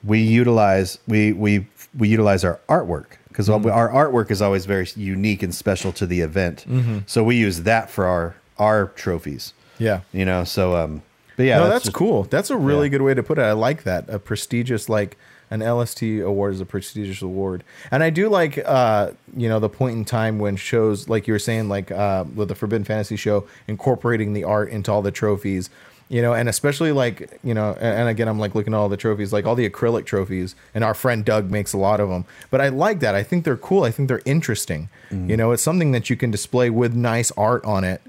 we 0.04 0.20
utilize 0.20 0.98
we 1.06 1.32
we 1.32 1.66
we 1.96 2.08
utilize 2.08 2.44
our 2.44 2.60
artwork 2.68 3.06
because 3.28 3.48
Mm-hmm. 3.48 3.68
our 3.70 3.88
artwork 3.88 4.30
is 4.32 4.42
always 4.42 4.66
very 4.66 4.88
unique 4.96 5.42
and 5.44 5.54
special 5.54 5.92
to 5.92 6.06
the 6.06 6.20
event. 6.20 6.64
Mm-hmm. 6.68 6.98
So 7.06 7.22
we 7.22 7.36
use 7.36 7.62
that 7.62 7.90
for 7.90 8.04
our 8.06 8.34
our 8.58 8.86
trophies. 8.96 9.52
Yeah. 9.78 10.00
You 10.12 10.24
know, 10.24 10.42
so 10.42 10.74
um, 10.76 11.02
but 11.36 11.44
yeah, 11.44 11.58
no, 11.58 11.68
that's, 11.68 11.84
just- 11.84 11.94
cool. 11.94 12.24
That's 12.24 12.50
a 12.50 12.56
really 12.56 12.86
yeah. 12.86 12.90
good 12.98 13.02
way 13.02 13.14
to 13.14 13.22
put 13.22 13.38
it. 13.38 13.42
I 13.42 13.52
like 13.52 13.84
that. 13.84 14.10
A 14.10 14.18
prestigious, 14.18 14.88
like 14.88 15.16
an 15.50 15.60
LST 15.60 16.02
award 16.02 16.54
is 16.54 16.60
a 16.60 16.66
prestigious 16.66 17.22
award. 17.22 17.64
And 17.90 18.02
I 18.02 18.10
do 18.10 18.28
like, 18.28 18.58
uh, 18.64 19.12
you 19.36 19.48
know, 19.48 19.58
the 19.58 19.68
point 19.68 19.96
in 19.96 20.04
time 20.04 20.38
when 20.38 20.56
shows, 20.56 21.08
like 21.08 21.26
you 21.26 21.32
were 21.32 21.38
saying, 21.38 21.68
like 21.68 21.90
uh, 21.90 22.24
with 22.34 22.48
the 22.48 22.54
Forbidden 22.54 22.84
Fantasy 22.84 23.16
show, 23.16 23.46
incorporating 23.66 24.32
the 24.32 24.44
art 24.44 24.70
into 24.70 24.92
all 24.92 25.02
the 25.02 25.10
trophies. 25.10 25.70
You 26.10 26.22
know, 26.22 26.32
and 26.32 26.48
especially 26.48 26.90
like 26.90 27.38
you 27.44 27.52
know, 27.52 27.72
and 27.72 28.00
and 28.00 28.08
again, 28.08 28.28
I'm 28.28 28.38
like 28.38 28.54
looking 28.54 28.72
at 28.72 28.78
all 28.78 28.88
the 28.88 28.96
trophies, 28.96 29.30
like 29.30 29.44
all 29.44 29.54
the 29.54 29.68
acrylic 29.68 30.06
trophies, 30.06 30.54
and 30.74 30.82
our 30.82 30.94
friend 30.94 31.22
Doug 31.22 31.50
makes 31.50 31.74
a 31.74 31.76
lot 31.76 32.00
of 32.00 32.08
them. 32.08 32.24
But 32.50 32.62
I 32.62 32.70
like 32.70 33.00
that. 33.00 33.14
I 33.14 33.22
think 33.22 33.44
they're 33.44 33.58
cool. 33.58 33.84
I 33.84 33.90
think 33.90 34.08
they're 34.08 34.22
interesting. 34.24 34.88
Mm-hmm. 35.10 35.28
You 35.28 35.36
know, 35.36 35.52
it's 35.52 35.62
something 35.62 35.92
that 35.92 36.08
you 36.08 36.16
can 36.16 36.30
display 36.30 36.70
with 36.70 36.94
nice 36.94 37.30
art 37.32 37.62
on 37.66 37.84
it, 37.84 38.00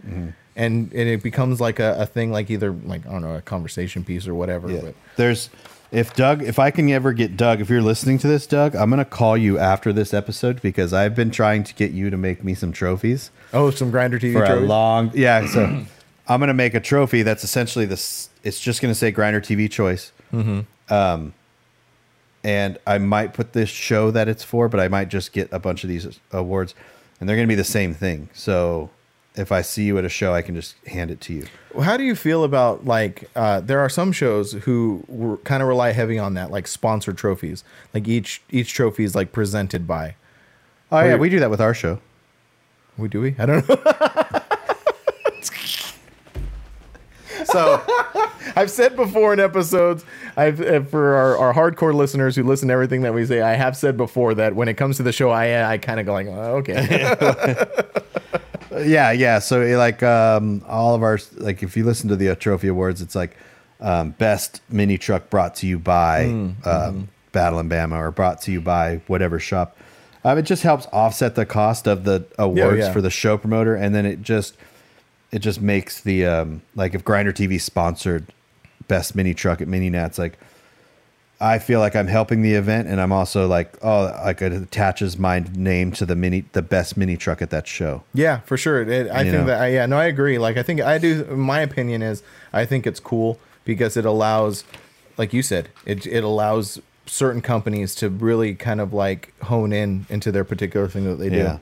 and 0.56 0.94
and 0.94 1.10
it 1.10 1.22
becomes 1.22 1.60
like 1.60 1.80
a, 1.80 1.96
a 2.00 2.06
thing, 2.06 2.32
like 2.32 2.50
either 2.50 2.72
like 2.72 3.06
I 3.06 3.12
don't 3.12 3.22
know, 3.22 3.36
a 3.36 3.42
conversation 3.42 4.06
piece 4.06 4.28
or 4.28 4.34
whatever. 4.34 4.72
Yeah. 4.72 4.82
But 4.82 4.96
There's 5.18 5.50
if 5.92 6.14
Doug, 6.16 6.44
if 6.44 6.60
I 6.60 6.72
can 6.72 6.90
ever 6.90 7.14
get 7.14 7.36
Doug, 7.36 7.62
if 7.62 7.70
you're 7.70 7.82
listening 7.82 8.18
to 8.20 8.28
this, 8.28 8.46
Doug, 8.46 8.76
I'm 8.76 8.90
gonna 8.90 9.06
call 9.06 9.36
you 9.38 9.58
after 9.58 9.92
this 9.92 10.14
episode 10.14 10.62
because 10.62 10.94
I've 10.94 11.16
been 11.16 11.32
trying 11.32 11.64
to 11.64 11.74
get 11.74 11.92
you 11.92 12.10
to 12.10 12.18
make 12.18 12.44
me 12.44 12.54
some 12.54 12.72
trophies 12.72 13.32
oh, 13.54 13.72
some 13.72 13.92
grinder 13.92 14.20
TV 14.20 14.34
for 14.34 14.44
a 14.44 14.48
trophies? 14.48 14.68
long. 14.68 15.12
Yeah, 15.14 15.46
so 15.54 15.86
I'm 16.28 16.40
gonna 16.40 16.54
make 16.54 16.74
a 16.74 16.80
trophy 16.80 17.24
that's 17.24 17.44
essentially 17.44 17.86
this. 17.86 18.30
It's 18.44 18.60
just 18.60 18.82
gonna 18.82 18.96
say 18.96 19.12
Grinder 19.12 19.42
TV 19.42 19.70
Choice. 19.70 20.12
Um, 20.90 21.34
and 22.44 22.78
I 22.88 22.98
might 23.00 23.34
put 23.34 23.54
this 23.54 23.70
show 23.70 24.12
that 24.12 24.28
it's 24.28 24.44
for, 24.44 24.70
but 24.70 24.80
I 24.80 24.88
might 24.88 25.10
just 25.10 25.34
get 25.34 25.50
a 25.52 25.60
bunch 25.60 25.84
of 25.84 25.90
these 25.90 26.20
awards, 26.32 26.76
and 27.20 27.28
they're 27.28 27.36
gonna 27.36 27.48
be 27.48 27.56
the 27.56 27.64
same 27.64 27.94
thing. 27.94 28.30
So 28.34 28.92
if 29.36 29.52
I 29.52 29.62
see 29.62 29.84
you 29.84 29.98
at 29.98 30.06
a 30.06 30.10
show, 30.10 30.34
I 30.34 30.42
can 30.42 30.56
just 30.56 30.76
hand 30.88 31.12
it 31.12 31.22
to 31.22 31.34
you. 31.34 31.48
How 31.82 31.98
do 31.98 32.04
you 32.04 32.16
feel 32.16 32.44
about 32.44 32.86
like 32.86 33.30
uh, 33.36 33.62
there 33.62 33.80
are 33.80 33.90
some 33.90 34.12
shows 34.12 34.54
who 34.54 35.40
kind 35.44 35.62
of 35.62 35.70
rely 35.70 35.92
heavy 35.92 36.18
on 36.18 36.34
that, 36.34 36.52
like 36.52 36.68
sponsored 36.68 37.18
trophies. 37.18 37.64
Like 37.94 38.08
each 38.08 38.42
each 38.50 38.74
trophy 38.74 39.04
is 39.04 39.16
like 39.16 39.32
presented 39.32 39.88
by. 39.88 40.16
Oh 40.92 41.00
yeah, 41.02 41.16
we 41.16 41.30
do 41.30 41.40
that 41.40 41.50
with 41.50 41.62
our 41.62 41.74
show. 41.74 42.00
We 42.98 43.08
do 43.08 43.22
we? 43.22 43.36
I 43.38 43.46
don't 43.46 43.70
know. 43.70 44.42
So 47.52 47.82
I've 48.56 48.70
said 48.70 48.96
before 48.96 49.34
in 49.34 49.40
episodes, 49.40 50.06
I've 50.38 50.62
uh, 50.62 50.82
for 50.82 51.16
our, 51.16 51.38
our 51.38 51.54
hardcore 51.54 51.94
listeners 51.94 52.36
who 52.36 52.44
listen 52.44 52.68
to 52.68 52.74
everything 52.74 53.02
that 53.02 53.14
we 53.14 53.26
say, 53.26 53.42
I 53.42 53.54
have 53.54 53.76
said 53.76 53.98
before 53.98 54.34
that 54.36 54.56
when 54.56 54.68
it 54.68 54.76
comes 54.76 54.98
to 54.98 55.04
the 55.04 55.12
show, 55.12 55.30
I 55.30 55.72
I 55.74 55.78
kind 55.78 56.00
of 56.00 56.06
go 56.06 56.14
like, 56.14 56.28
oh, 56.28 56.58
okay, 56.58 57.16
yeah, 58.86 59.12
yeah. 59.12 59.40
So 59.40 59.62
like 59.78 60.04
um, 60.04 60.64
all 60.68 60.96
of 60.96 61.04
our 61.04 61.20
like 61.38 61.64
if 61.64 61.76
you 61.76 61.84
listen 61.84 62.10
to 62.10 62.16
the 62.16 62.30
uh, 62.30 62.36
trophy 62.36 62.68
awards, 62.68 63.02
it's 63.02 63.16
like 63.16 63.36
um, 63.80 64.12
best 64.12 64.62
mini 64.70 64.98
truck 64.98 65.30
brought 65.30 65.56
to 65.56 65.68
you 65.68 65.80
by 65.80 66.26
um, 66.66 67.10
Battle 67.32 67.60
and 67.60 67.70
Bama 67.70 67.98
or 67.98 68.12
brought 68.12 68.42
to 68.44 68.52
you 68.52 68.62
by 68.62 69.02
whatever 69.08 69.40
shop. 69.40 69.78
Um, 70.24 70.38
it 70.38 70.44
just 70.44 70.64
helps 70.64 70.86
offset 70.92 71.36
the 71.36 71.46
cost 71.46 71.88
of 71.88 72.04
the 72.04 72.26
awards 72.38 72.80
yeah. 72.80 72.94
for 72.94 73.02
the 73.02 73.10
show 73.10 73.38
promoter, 73.38 73.76
and 73.76 73.96
then 73.96 74.06
it 74.06 74.22
just 74.22 74.58
it 75.32 75.40
just 75.40 75.62
makes 75.62 76.02
the 76.02 76.26
um, 76.26 76.62
like 76.76 76.94
if 76.94 77.04
Grinder 77.04 77.34
TV 77.34 77.60
sponsored 77.60 78.28
best 78.88 79.16
mini 79.16 79.34
truck 79.34 79.62
at 79.62 79.68
Mini 79.68 79.90
Nats, 79.90 80.18
like 80.18 80.38
I 81.42 81.58
feel 81.60 81.80
like 81.80 81.96
I'm 81.96 82.08
helping 82.08 82.42
the 82.42 82.54
event, 82.56 82.90
and 82.90 83.00
I'm 83.00 83.12
also 83.14 83.48
like 83.48 83.78
oh 83.82 84.12
like 84.26 84.42
it 84.42 84.52
attaches 84.52 85.18
my 85.18 85.40
name 85.56 85.92
to 85.94 86.06
the 86.06 86.16
mini 86.16 86.46
the 86.52 86.62
best 86.62 86.98
mini 86.98 87.16
truck 87.16 87.42
at 87.42 87.50
that 87.52 87.66
show. 87.68 88.04
yeah, 88.14 88.40
for 88.42 88.58
sure. 88.58 88.82
It, 88.82 89.10
I 89.10 89.22
You 89.22 89.32
think 89.32 89.42
know. 89.42 89.46
that 89.48 89.62
I, 89.62 89.68
yeah, 89.70 89.86
no, 89.86 89.98
I 89.98 90.06
agree. 90.06 90.38
Like 90.38 90.58
I 90.58 90.64
think 90.64 90.82
I 90.82 90.98
do. 90.98 91.24
My 91.26 91.62
opinion 91.62 92.02
is 92.02 92.24
I 92.52 92.66
think 92.66 92.86
it's 92.86 93.00
cool 93.00 93.40
because 93.64 93.96
it 93.96 94.06
allows, 94.06 94.66
like 95.18 95.32
you 95.34 95.42
said, 95.42 95.70
it 95.86 96.06
it 96.06 96.24
allows 96.24 96.82
certain 97.06 97.42
companies 97.42 97.96
to 97.96 98.10
really 98.10 98.54
kind 98.54 98.82
of 98.82 98.94
like 98.94 99.34
hone 99.44 99.72
in 99.74 100.06
into 100.10 100.32
their 100.32 100.44
particular 100.44 100.88
thing 100.90 101.06
that 101.06 101.16
they 101.16 101.30
do. 101.30 101.38
Yeah. 101.38 101.60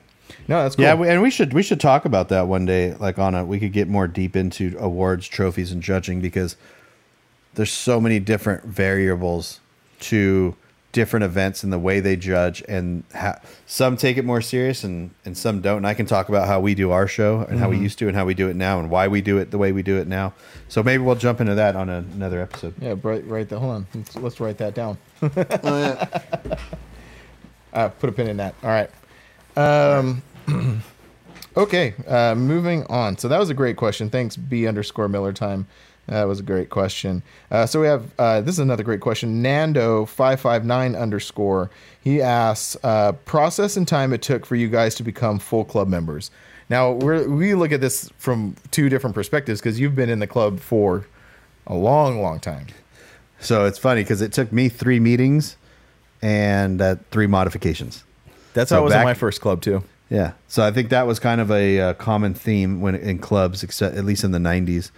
No, 0.48 0.62
that's 0.62 0.76
cool. 0.76 0.84
Yeah, 0.84 0.94
we, 0.94 1.08
and 1.08 1.22
we 1.22 1.30
should 1.30 1.52
we 1.52 1.62
should 1.62 1.80
talk 1.80 2.04
about 2.04 2.28
that 2.30 2.48
one 2.48 2.66
day. 2.66 2.94
Like 2.94 3.18
on 3.18 3.34
a, 3.36 3.44
we 3.44 3.60
could 3.60 3.72
get 3.72 3.86
more 3.88 4.08
deep 4.08 4.34
into 4.34 4.76
awards, 4.78 5.28
trophies, 5.28 5.70
and 5.70 5.82
judging 5.82 6.20
because 6.20 6.56
there's 7.54 7.72
so 7.72 8.00
many 8.00 8.18
different 8.18 8.64
variables 8.64 9.60
to 10.00 10.54
different 10.92 11.22
events 11.22 11.62
and 11.62 11.72
the 11.72 11.78
way 11.78 12.00
they 12.00 12.16
judge, 12.16 12.62
and 12.68 13.04
ha- 13.14 13.38
some 13.66 13.96
take 13.96 14.16
it 14.16 14.24
more 14.24 14.40
serious 14.40 14.84
and 14.84 15.10
and 15.24 15.36
some 15.36 15.60
don't. 15.60 15.78
And 15.78 15.86
I 15.86 15.94
can 15.94 16.06
talk 16.06 16.28
about 16.28 16.48
how 16.48 16.60
we 16.60 16.74
do 16.74 16.90
our 16.90 17.06
show 17.06 17.40
and 17.40 17.58
how 17.58 17.68
we 17.68 17.78
used 17.78 17.98
to 18.00 18.08
and 18.08 18.16
how 18.16 18.24
we 18.24 18.34
do 18.34 18.48
it 18.48 18.56
now 18.56 18.80
and 18.80 18.90
why 18.90 19.08
we 19.08 19.20
do 19.20 19.38
it 19.38 19.50
the 19.50 19.58
way 19.58 19.72
we 19.72 19.82
do 19.82 19.98
it 19.98 20.08
now. 20.08 20.32
So 20.68 20.82
maybe 20.82 21.02
we'll 21.02 21.14
jump 21.16 21.40
into 21.40 21.54
that 21.56 21.76
on 21.76 21.88
a, 21.88 21.98
another 21.98 22.40
episode. 22.40 22.74
Yeah, 22.80 22.94
write, 23.02 23.26
write 23.26 23.48
that. 23.50 23.58
Hold 23.58 23.74
on, 23.74 23.86
let's, 23.94 24.16
let's 24.16 24.40
write 24.40 24.58
that 24.58 24.74
down. 24.74 24.98
Uh, 27.72 27.88
put 27.90 28.08
a 28.08 28.12
pin 28.12 28.28
in 28.28 28.38
that. 28.38 28.54
All 28.62 28.70
right. 28.70 28.90
Um, 29.56 30.22
okay. 31.56 31.94
Uh, 32.06 32.34
moving 32.34 32.84
on. 32.86 33.18
So 33.18 33.28
that 33.28 33.38
was 33.38 33.50
a 33.50 33.54
great 33.54 33.76
question. 33.76 34.10
Thanks, 34.10 34.36
B 34.36 34.66
underscore 34.66 35.08
Miller 35.08 35.32
time. 35.32 35.66
That 36.08 36.24
was 36.24 36.40
a 36.40 36.42
great 36.42 36.70
question. 36.70 37.22
Uh, 37.50 37.66
so 37.66 37.80
we 37.80 37.86
have 37.86 38.10
uh, 38.18 38.40
this 38.40 38.54
is 38.54 38.58
another 38.60 38.82
great 38.82 39.00
question. 39.00 39.42
Nando 39.42 40.06
five 40.06 40.40
five 40.40 40.64
nine 40.64 40.94
underscore. 40.94 41.70
He 42.02 42.22
asks 42.22 42.76
uh, 42.82 43.12
process 43.12 43.76
and 43.76 43.86
time 43.86 44.14
it 44.14 44.22
took 44.22 44.46
for 44.46 44.56
you 44.56 44.68
guys 44.68 44.94
to 44.96 45.02
become 45.02 45.38
full 45.38 45.66
club 45.66 45.86
members. 45.86 46.30
Now 46.70 46.92
we 46.92 47.26
we 47.26 47.54
look 47.54 47.72
at 47.72 47.82
this 47.82 48.10
from 48.16 48.56
two 48.70 48.88
different 48.88 49.14
perspectives 49.14 49.60
because 49.60 49.78
you've 49.78 49.94
been 49.94 50.08
in 50.08 50.18
the 50.18 50.26
club 50.26 50.60
for 50.60 51.06
a 51.66 51.74
long, 51.74 52.22
long 52.22 52.40
time. 52.40 52.66
So 53.38 53.66
it's 53.66 53.78
funny 53.78 54.02
because 54.02 54.22
it 54.22 54.32
took 54.32 54.50
me 54.50 54.70
three 54.70 54.98
meetings 55.00 55.56
and 56.22 56.80
uh, 56.80 56.96
three 57.10 57.26
modifications. 57.26 58.02
That's 58.54 58.70
So 58.70 58.76
how 58.76 58.80
it 58.80 58.84
was 58.84 58.94
in 58.94 59.04
my 59.04 59.14
first 59.14 59.42
club 59.42 59.60
too. 59.60 59.84
Yeah. 60.08 60.32
So 60.48 60.66
I 60.66 60.70
think 60.70 60.88
that 60.88 61.06
was 61.06 61.18
kind 61.18 61.40
of 61.40 61.50
a, 61.50 61.80
uh 61.80 61.92
common 61.94 62.32
theme 62.32 62.80
when 62.80 62.94
in 62.94 63.18
clubs, 63.18 63.62
except 63.62 63.94
at 63.94 64.06
least 64.06 64.24
in 64.24 64.30
the 64.30 64.38
'90s. 64.38 64.90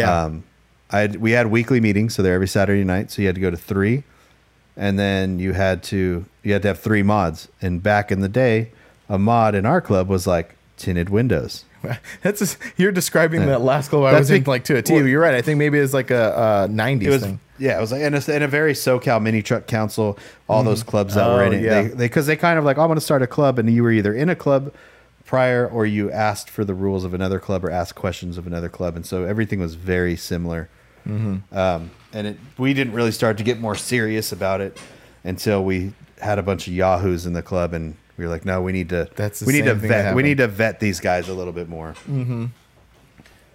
Um, 0.00 0.44
I 0.90 0.98
had, 1.00 1.16
we 1.16 1.30
had 1.32 1.46
weekly 1.46 1.80
meetings, 1.80 2.14
so 2.14 2.22
they're 2.22 2.34
every 2.34 2.48
Saturday 2.48 2.84
night. 2.84 3.10
So 3.10 3.22
you 3.22 3.26
had 3.28 3.34
to 3.36 3.40
go 3.40 3.50
to 3.50 3.56
three, 3.56 4.02
and 4.76 4.98
then 4.98 5.38
you 5.38 5.52
had 5.52 5.82
to 5.84 6.24
you 6.42 6.52
had 6.52 6.62
to 6.62 6.68
have 6.68 6.78
three 6.80 7.02
mods. 7.02 7.48
And 7.60 7.82
back 7.82 8.12
in 8.12 8.20
the 8.20 8.28
day, 8.28 8.70
a 9.08 9.18
mod 9.18 9.54
in 9.54 9.64
our 9.66 9.80
club 9.80 10.08
was 10.08 10.26
like 10.26 10.56
tinted 10.76 11.08
windows. 11.08 11.64
That's 12.22 12.38
just, 12.38 12.58
you're 12.76 12.92
describing 12.92 13.46
that 13.46 13.60
last 13.60 13.88
club 13.88 14.04
I 14.04 14.18
was 14.18 14.30
in 14.30 14.44
like 14.44 14.64
to 14.64 14.76
a 14.76 14.82
T. 14.82 14.92
well- 14.94 15.06
You're 15.06 15.20
right. 15.20 15.34
I 15.34 15.42
think 15.42 15.58
maybe 15.58 15.78
it's 15.78 15.92
like 15.94 16.10
a, 16.10 16.66
a 16.68 16.72
'90s 16.72 17.02
It 17.02 17.08
was 17.10 17.22
thing. 17.22 17.40
yeah, 17.58 17.78
it 17.78 17.80
was 17.80 17.90
like 17.90 18.02
in 18.02 18.14
a, 18.14 18.30
in 18.30 18.42
a 18.42 18.48
very 18.48 18.72
SoCal 18.74 19.20
mini 19.20 19.42
truck 19.42 19.66
council. 19.66 20.16
All 20.48 20.62
those 20.62 20.82
clubs 20.84 21.14
that 21.14 21.26
were 21.26 21.42
Oh, 21.42 21.46
in 21.46 21.54
it, 21.54 21.62
yeah. 21.62 21.82
they 21.82 21.94
because 21.94 22.26
they, 22.26 22.36
kind 22.36 22.58
of 22.58 22.64
like, 22.64 22.78
"Oh, 22.78 22.82
I'm 22.82 22.88
going 22.88 22.96
to 22.98 23.00
start 23.04 23.22
a 23.22 23.26
club, 23.26 23.58
and 23.58 23.68
you 23.68 23.82
were 23.82 23.90
either 23.90 24.14
in 24.14 24.28
a 24.28 24.36
club 24.36 24.72
prior 25.32 25.66
or 25.66 25.86
you 25.86 26.10
asked 26.10 26.50
for 26.50 26.62
the 26.62 26.74
rules 26.74 27.04
of 27.04 27.14
another 27.14 27.40
club 27.40 27.64
or 27.64 27.70
asked 27.70 27.94
questions 27.94 28.36
of 28.36 28.46
another 28.46 28.68
club, 28.68 28.96
and 28.96 29.06
so 29.06 29.24
everything 29.24 29.58
was 29.58 29.76
very 29.76 30.14
similar. 30.14 30.68
Mm-hmm. 31.08 31.56
Um, 31.56 31.90
and 32.12 32.26
it, 32.26 32.36
we 32.58 32.74
didn't 32.74 32.92
really 32.92 33.12
start 33.12 33.38
to 33.38 33.42
get 33.42 33.58
more 33.58 33.74
serious 33.74 34.30
about 34.30 34.60
it 34.60 34.78
until 35.24 35.64
we 35.64 35.94
had 36.20 36.38
a 36.38 36.42
bunch 36.42 36.66
of 36.66 36.74
yahoos 36.74 37.24
in 37.24 37.32
the 37.32 37.40
club, 37.40 37.72
and 37.72 37.96
we 38.18 38.26
were 38.26 38.30
like, 38.30 38.44
"No, 38.44 38.60
we 38.60 38.72
need 38.72 38.90
to. 38.90 39.08
That's 39.16 39.40
we 39.40 39.54
need 39.54 39.64
to 39.64 39.70
same 39.70 39.80
thing 39.80 39.88
that 39.88 40.02
vet. 40.02 40.14
We 40.14 40.22
need 40.22 40.36
to 40.36 40.48
vet 40.48 40.80
these 40.80 41.00
guys 41.00 41.30
a 41.30 41.34
little 41.34 41.54
bit 41.54 41.66
more." 41.66 41.94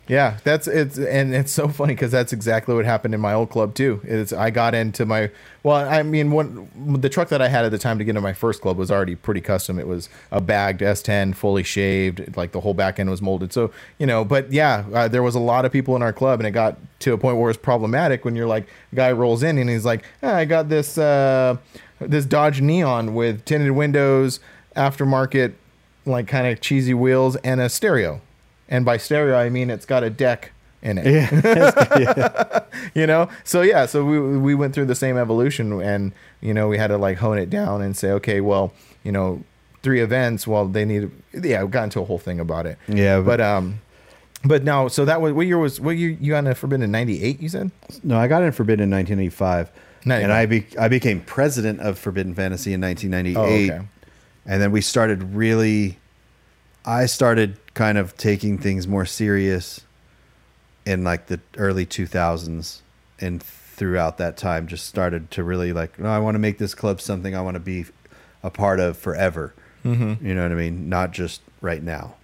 Yeah, 0.10 0.38
that's 0.45 0.68
it's 0.68 0.97
and 0.97 1.36
it's 1.36 1.51
so 1.51 1.68
funny 1.68 1.93
because 1.93 2.12
that's 2.12 2.32
exactly 2.32 2.74
what 2.74 2.86
happened 2.86 3.14
in 3.14 3.20
my 3.20 3.34
old 3.34 3.49
club 3.49 3.76
too. 3.76 3.99
Is 4.05 4.32
I 4.32 4.51
got 4.51 4.74
into 4.74 5.05
my 5.05 5.32
well, 5.64 5.76
I 5.76 6.01
mean, 6.01 6.32
one 6.32 6.70
the 7.01 7.10
truck 7.10 7.28
that 7.28 7.41
I 7.41 7.49
had 7.49 7.66
at 7.66 7.72
the 7.72 7.78
time 7.78 7.97
to 7.97 8.05
get 8.05 8.12
into 8.12 8.22
my 8.22 8.32
first 8.32 8.62
club 8.62 8.78
was 8.78 8.89
already 8.89 9.16
pretty 9.16 9.41
custom. 9.41 9.78
It 9.78 9.88
was 9.88 10.08
a 10.32 10.39
bagged 10.39 10.80
S10, 10.80 11.36
fully 11.36 11.64
shaved, 11.64 12.38
like 12.38 12.53
the 12.53 12.62
whole 12.62 12.74
back 12.74 12.99
end 12.99 13.10
was 13.10 13.22
molded. 13.22 13.51
So 13.51 13.72
you 13.97 14.08
know, 14.08 14.24
but 14.24 14.49
yeah, 14.51 14.86
uh, 14.93 15.08
there 15.10 15.24
was 15.24 15.36
a 15.36 15.41
lot 15.41 15.66
of 15.66 15.74
people 15.74 15.93
in 15.97 16.01
our 16.01 16.14
club, 16.14 16.39
and 16.39 16.47
it 16.47 16.51
got 16.51 16.78
to 16.99 17.12
a 17.12 17.18
point 17.18 17.38
where 17.38 17.49
it's 17.49 17.60
problematic 17.60 18.24
when 18.24 18.34
you're 18.34 18.47
like, 18.47 18.68
a 18.93 18.95
guy 18.95 19.12
rolls 19.12 19.43
in 19.43 19.58
and 19.58 19.70
he's 19.70 19.86
like, 19.86 20.05
"Ah, 20.24 20.36
I 20.36 20.45
got 20.45 20.70
this 20.70 20.97
uh, 20.97 21.58
this 21.99 22.26
Dodge 22.26 22.62
Neon 22.62 23.14
with 23.14 23.43
tinted 23.43 23.72
windows, 23.72 24.39
aftermarket, 24.78 25.53
like 26.05 26.30
kind 26.30 26.47
of 26.47 26.62
cheesy 26.62 26.93
wheels, 26.93 27.36
and 27.38 27.60
a 27.60 27.68
stereo." 27.68 28.22
And 28.70 28.86
by 28.86 28.97
stereo, 28.97 29.36
I 29.38 29.49
mean 29.49 29.70
it's 29.70 29.86
got 29.86 30.03
a 30.03 30.09
deck 30.09 30.51
in 30.82 30.97
it. 31.01 32.63
you 32.93 33.07
know? 33.07 33.30
So 33.43 33.61
yeah, 33.61 33.86
so 33.86 34.03
we 34.05 34.20
we 34.20 34.55
went 34.55 34.74
through 34.74 34.86
the 34.86 34.95
same 34.95 35.18
evolution 35.18 35.82
and 35.82 36.11
you 36.41 36.53
know, 36.53 36.68
we 36.68 36.78
had 36.78 36.88
to 36.88 36.97
like 36.97 37.18
hone 37.18 37.38
it 37.38 37.49
down 37.49 37.82
and 37.82 37.95
say, 37.95 38.11
okay, 38.11 38.41
well, 38.41 38.74
you 39.03 39.11
know, 39.11 39.43
three 39.84 40.01
events, 40.01 40.45
well, 40.47 40.68
they 40.68 40.86
need 40.86 41.09
yeah, 41.34 41.63
we 41.63 41.70
got 41.70 41.86
into 41.86 42.01
a 42.01 42.05
whole 42.05 42.20
thing 42.20 42.39
about 42.39 42.65
it. 42.65 42.78
Yeah, 42.88 43.18
But 43.20 43.38
but- 43.38 43.41
um 43.41 43.80
but 44.45 44.63
no, 44.63 44.88
so 44.88 45.03
that 45.05 45.20
was 45.20 45.34
what 45.34 45.47
year 45.47 45.57
was 45.57 45.80
what 45.82 45.97
year 45.97 46.11
you 46.11 46.32
got 46.32 46.45
in 46.45 46.53
Forbidden 46.53 46.91
98, 46.91 47.41
you 47.41 47.49
said? 47.49 47.72
No, 48.03 48.18
I 48.20 48.28
got 48.28 48.43
in 48.43 48.51
Forbidden 48.51 48.84
in 48.84 48.91
1985, 48.91 49.72
and 50.05 50.32
I 50.32 50.45
be, 50.45 50.65
I 50.80 50.88
became 50.88 51.22
president 51.22 51.80
of 51.82 51.97
Forbidden 51.97 52.36
Fantasy 52.36 52.72
in 52.74 52.80
1998. 52.82 53.72
Oh, 53.72 53.76
okay. 53.76 53.88
And 54.45 54.61
then 54.61 54.72
we 54.72 54.82
started 54.82 55.34
really, 55.36 55.97
I 56.86 57.07
started 57.07 57.57
kind 57.78 57.97
of 57.97 58.17
taking 58.17 58.57
things 58.57 58.88
more 58.88 59.05
serious 59.05 59.82
in 60.86 61.03
like 61.03 61.28
the 61.28 61.39
early 61.57 61.86
2000s, 61.86 62.82
and 63.19 63.41
throughout 63.41 64.17
that 64.17 64.36
time, 64.36 64.67
just 64.67 64.88
started 64.88 65.30
to 65.32 65.43
really 65.43 65.71
like, 65.71 65.99
no, 65.99 66.09
I 66.09 66.19
want 66.19 66.36
to 66.36 66.39
make 66.39 66.57
this 66.57 66.73
club 66.73 66.99
something 66.99 67.36
I 67.36 67.41
want 67.41 67.55
to 67.55 67.59
be 67.59 67.86
a 68.41 68.49
part 68.49 68.80
of 68.80 68.97
forever. 68.97 69.53
Mm-hmm. 69.86 70.25
You 70.25 70.34
know 70.34 70.41
what 70.41 70.51
I 70.51 70.55
mean? 70.55 70.89
Not 70.89 71.11
just 71.11 71.41
right 71.61 71.84
now. 71.84 72.15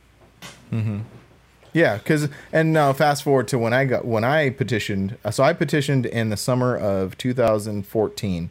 Yeah, 1.71 1.97
because 1.97 2.29
and 2.51 2.73
now 2.73 2.93
fast 2.93 3.21
forward 3.21 3.47
to 3.49 3.59
when 3.59 3.73
I 3.73 3.85
got 3.85 4.05
when 4.05 4.23
I 4.23 4.49
petitioned. 4.49 5.17
So 5.29 5.43
I 5.43 5.53
petitioned 5.53 6.07
in 6.07 6.29
the 6.29 6.37
summer 6.37 6.75
of 6.75 7.15
2014, 7.17 8.49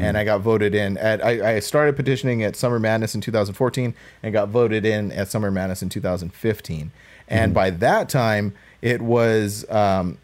and 0.00 0.16
I 0.16 0.24
got 0.24 0.40
voted 0.40 0.74
in. 0.74 0.96
At 0.98 1.24
I, 1.24 1.56
I 1.56 1.60
started 1.60 1.96
petitioning 1.96 2.42
at 2.42 2.56
Summer 2.56 2.78
Madness 2.78 3.14
in 3.14 3.20
2014 3.20 3.94
and 4.22 4.32
got 4.32 4.48
voted 4.48 4.86
in 4.86 5.12
at 5.12 5.28
Summer 5.28 5.50
Madness 5.50 5.82
in 5.82 5.88
2015. 5.88 6.90
And 7.28 7.54
by 7.54 7.70
that 7.70 8.08
time, 8.08 8.54
it 8.80 9.02
was. 9.02 9.68
Um, 9.70 10.18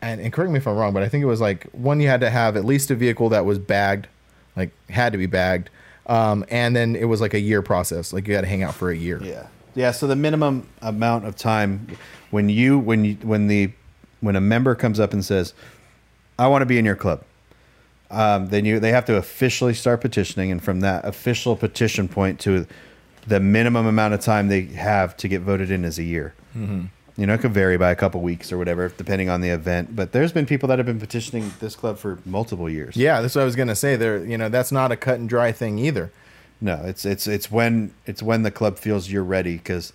and, 0.00 0.20
and 0.20 0.32
correct 0.32 0.52
me 0.52 0.58
if 0.58 0.68
I'm 0.68 0.76
wrong, 0.76 0.92
but 0.92 1.02
I 1.02 1.08
think 1.08 1.22
it 1.22 1.26
was 1.26 1.40
like 1.40 1.64
one 1.72 2.00
you 2.00 2.06
had 2.06 2.20
to 2.20 2.30
have 2.30 2.56
at 2.56 2.64
least 2.64 2.90
a 2.90 2.94
vehicle 2.94 3.28
that 3.30 3.44
was 3.44 3.58
bagged, 3.58 4.06
like 4.54 4.70
had 4.88 5.10
to 5.12 5.18
be 5.18 5.26
bagged, 5.26 5.70
um, 6.06 6.44
and 6.50 6.76
then 6.76 6.94
it 6.94 7.06
was 7.06 7.20
like 7.20 7.34
a 7.34 7.40
year 7.40 7.62
process, 7.62 8.12
like 8.12 8.28
you 8.28 8.34
had 8.34 8.42
to 8.42 8.46
hang 8.46 8.62
out 8.62 8.74
for 8.74 8.90
a 8.90 8.96
year. 8.96 9.20
Yeah. 9.22 9.46
Yeah, 9.74 9.90
so 9.90 10.06
the 10.06 10.16
minimum 10.16 10.68
amount 10.82 11.24
of 11.24 11.34
time 11.36 11.96
when 12.30 12.48
you 12.48 12.78
when 12.78 13.04
you 13.04 13.14
when 13.22 13.46
the 13.46 13.72
when 14.20 14.36
a 14.36 14.40
member 14.40 14.74
comes 14.74 15.00
up 15.00 15.14
and 15.14 15.24
says, 15.24 15.54
"I 16.38 16.46
want 16.48 16.60
to 16.62 16.66
be 16.66 16.78
in 16.78 16.84
your 16.84 16.94
club," 16.94 17.24
um, 18.12 18.48
then 18.48 18.64
you 18.64 18.78
they 18.78 18.90
have 18.90 19.04
to 19.06 19.16
officially 19.16 19.74
start 19.74 20.00
petitioning, 20.00 20.52
and 20.52 20.62
from 20.62 20.80
that 20.80 21.04
official 21.04 21.56
petition 21.56 22.08
point 22.08 22.38
to 22.40 22.66
the 23.26 23.40
minimum 23.40 23.86
amount 23.86 24.14
of 24.14 24.20
time 24.20 24.48
they 24.48 24.62
have 24.62 25.16
to 25.16 25.28
get 25.28 25.42
voted 25.42 25.70
in 25.70 25.84
is 25.84 25.98
a 25.98 26.02
year. 26.02 26.34
Mm-hmm. 26.56 26.86
You 27.16 27.26
know, 27.26 27.34
it 27.34 27.40
could 27.40 27.52
vary 27.52 27.76
by 27.76 27.90
a 27.90 27.96
couple 27.96 28.20
weeks 28.20 28.52
or 28.52 28.58
whatever, 28.58 28.88
depending 28.88 29.28
on 29.28 29.40
the 29.42 29.50
event. 29.50 29.94
But 29.94 30.12
there's 30.12 30.32
been 30.32 30.46
people 30.46 30.68
that 30.68 30.78
have 30.78 30.86
been 30.86 31.00
petitioning 31.00 31.52
this 31.60 31.76
club 31.76 31.98
for 31.98 32.18
multiple 32.24 32.70
years. 32.70 32.96
Yeah, 32.96 33.20
that's 33.20 33.34
what 33.34 33.42
I 33.42 33.44
was 33.44 33.56
gonna 33.56 33.76
say. 33.76 33.96
There, 33.96 34.24
you 34.24 34.38
know, 34.38 34.48
that's 34.48 34.72
not 34.72 34.92
a 34.92 34.96
cut 34.96 35.18
and 35.18 35.28
dry 35.28 35.52
thing 35.52 35.78
either. 35.78 36.12
No, 36.60 36.82
it's 36.84 37.04
it's 37.04 37.26
it's 37.26 37.50
when 37.50 37.92
it's 38.06 38.22
when 38.22 38.42
the 38.42 38.50
club 38.50 38.78
feels 38.78 39.10
you're 39.10 39.24
ready 39.24 39.56
because 39.56 39.92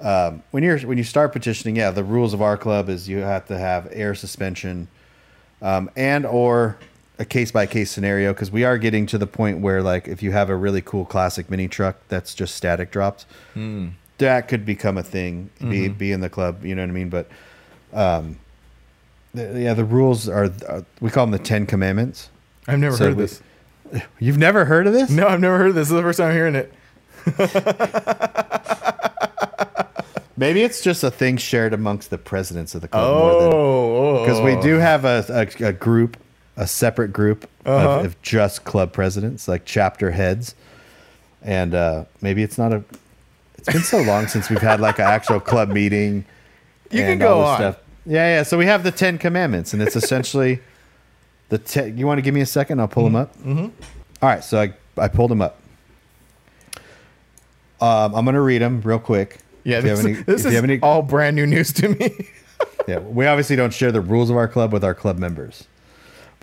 um, 0.00 0.42
when 0.50 0.62
you're 0.62 0.78
when 0.80 0.98
you 0.98 1.04
start 1.04 1.32
petitioning, 1.32 1.76
yeah, 1.76 1.90
the 1.90 2.04
rules 2.04 2.34
of 2.34 2.42
our 2.42 2.56
club 2.56 2.88
is 2.88 3.08
you 3.08 3.18
have 3.18 3.46
to 3.46 3.58
have 3.58 3.88
air 3.92 4.14
suspension 4.14 4.88
um, 5.62 5.90
and 5.96 6.26
or 6.26 6.76
a 7.18 7.24
case 7.24 7.52
by 7.52 7.64
case 7.66 7.90
scenario 7.90 8.32
because 8.32 8.50
we 8.50 8.64
are 8.64 8.76
getting 8.78 9.06
to 9.06 9.18
the 9.18 9.26
point 9.26 9.60
where 9.60 9.82
like 9.82 10.08
if 10.08 10.22
you 10.22 10.32
have 10.32 10.50
a 10.50 10.56
really 10.56 10.80
cool 10.80 11.04
classic 11.04 11.48
mini 11.50 11.68
truck 11.68 11.96
that's 12.08 12.34
just 12.34 12.54
static 12.56 12.90
dropped, 12.90 13.24
that 14.18 14.48
could 14.48 14.64
become 14.66 14.98
a 14.98 15.02
thing. 15.02 15.50
Be 15.60 15.88
be 15.88 16.10
in 16.12 16.20
the 16.20 16.28
club, 16.30 16.64
you 16.64 16.74
know 16.74 16.82
what 16.82 16.88
I 16.90 16.92
mean? 16.92 17.08
But 17.10 17.28
um, 17.92 18.38
the, 19.32 19.60
yeah, 19.60 19.74
the 19.74 19.84
rules 19.84 20.28
are 20.28 20.50
uh, 20.68 20.82
we 21.00 21.10
call 21.10 21.24
them 21.26 21.32
the 21.32 21.38
Ten 21.38 21.66
Commandments. 21.66 22.30
I've 22.66 22.78
never 22.78 22.96
So 22.96 23.04
heard 23.04 23.10
of 23.12 23.16
we- 23.18 23.22
this. 23.24 23.42
You've 24.18 24.38
never 24.38 24.64
heard 24.64 24.86
of 24.88 24.92
this? 24.92 25.10
No, 25.10 25.26
I've 25.28 25.40
never 25.40 25.58
heard 25.58 25.68
of 25.68 25.74
this. 25.74 25.88
This 25.88 25.92
is 25.92 25.96
the 25.96 26.02
first 26.02 26.18
time 26.18 26.30
I'm 26.30 26.34
hearing 26.34 26.54
it. 26.56 26.72
Maybe 30.36 30.62
it's 30.62 30.80
just 30.80 31.04
a 31.04 31.12
thing 31.12 31.36
shared 31.36 31.72
amongst 31.72 32.10
the 32.10 32.18
presidents 32.18 32.74
of 32.74 32.80
the 32.80 32.88
club 32.88 33.16
more 33.18 33.40
than 33.40 33.52
Oh, 33.54 34.24
because 34.24 34.40
we 34.40 34.60
do 34.60 34.78
have 34.78 35.04
a, 35.04 35.24
a, 35.60 35.68
a 35.68 35.72
group, 35.72 36.16
a 36.56 36.66
separate 36.66 37.12
group 37.12 37.48
Uh-huh. 37.66 38.00
of, 38.00 38.04
of 38.06 38.22
just 38.22 38.64
club 38.64 38.92
presidents, 38.92 39.48
like 39.48 39.64
chapter 39.64 40.10
heads, 40.12 40.54
and 41.42 41.74
uh, 41.74 42.04
maybe 42.20 42.42
it's 42.42 42.58
not 42.58 42.72
a. 42.72 42.82
It's 43.58 43.72
been 43.72 43.82
so 43.82 44.02
long 44.02 44.26
since 44.28 44.50
we've 44.50 44.60
had 44.60 44.78
like 44.80 44.98
an 44.98 45.06
actual 45.06 45.40
club 45.40 45.68
meeting. 45.70 46.24
You 46.90 47.00
can 47.02 47.18
go 47.18 47.40
all 47.40 47.62
on. 47.64 47.76
Yeah, 48.06 48.36
yeah. 48.36 48.42
So 48.42 48.58
we 48.58 48.66
have 48.66 48.84
the 48.84 48.90
Ten 48.92 49.16
Commandments, 49.18 49.72
and 49.72 49.80
it's 49.82 49.96
essentially 49.96 50.60
the. 51.48 51.58
Te- 51.58 51.88
you 51.88 52.06
want 52.06 52.18
to 52.18 52.22
give 52.22 52.34
me 52.34 52.42
a 52.42 52.46
second? 52.46 52.80
I'll 52.80 52.88
pull 52.88 53.04
them 53.04 53.16
up. 53.16 53.36
Mm-hmm. 53.38 53.68
right, 54.22 54.44
so 54.44 54.60
I 54.60 54.74
I 54.98 55.08
pulled 55.08 55.30
them 55.30 55.40
up. 55.42 55.58
Um, 57.80 58.14
I'm 58.14 58.24
gonna 58.24 58.40
read 58.40 58.62
them 58.62 58.80
real 58.82 58.98
quick. 58.98 59.38
Yeah, 59.64 59.80
this, 59.80 59.98
have 59.98 60.06
any- 60.06 60.22
this 60.22 60.44
is 60.44 60.54
any- 60.54 60.80
all 60.80 61.02
brand 61.02 61.36
new 61.36 61.46
news 61.46 61.72
to 61.74 61.88
me. 61.88 62.28
yeah, 62.88 62.98
we 62.98 63.26
obviously 63.26 63.56
don't 63.56 63.72
share 63.72 63.90
the 63.92 64.00
rules 64.00 64.30
of 64.30 64.36
our 64.36 64.46
club 64.48 64.72
with 64.72 64.84
our 64.84 64.94
club 64.94 65.18
members, 65.18 65.66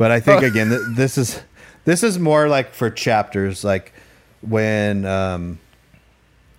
but 0.01 0.09
I 0.09 0.19
think 0.19 0.41
again 0.51 0.69
th- 0.69 0.81
this 0.95 1.15
is 1.15 1.43
this 1.85 2.01
is 2.01 2.17
more 2.17 2.47
like 2.47 2.73
for 2.73 2.89
chapters, 2.89 3.63
like 3.63 3.93
when 4.41 5.05
um, 5.05 5.59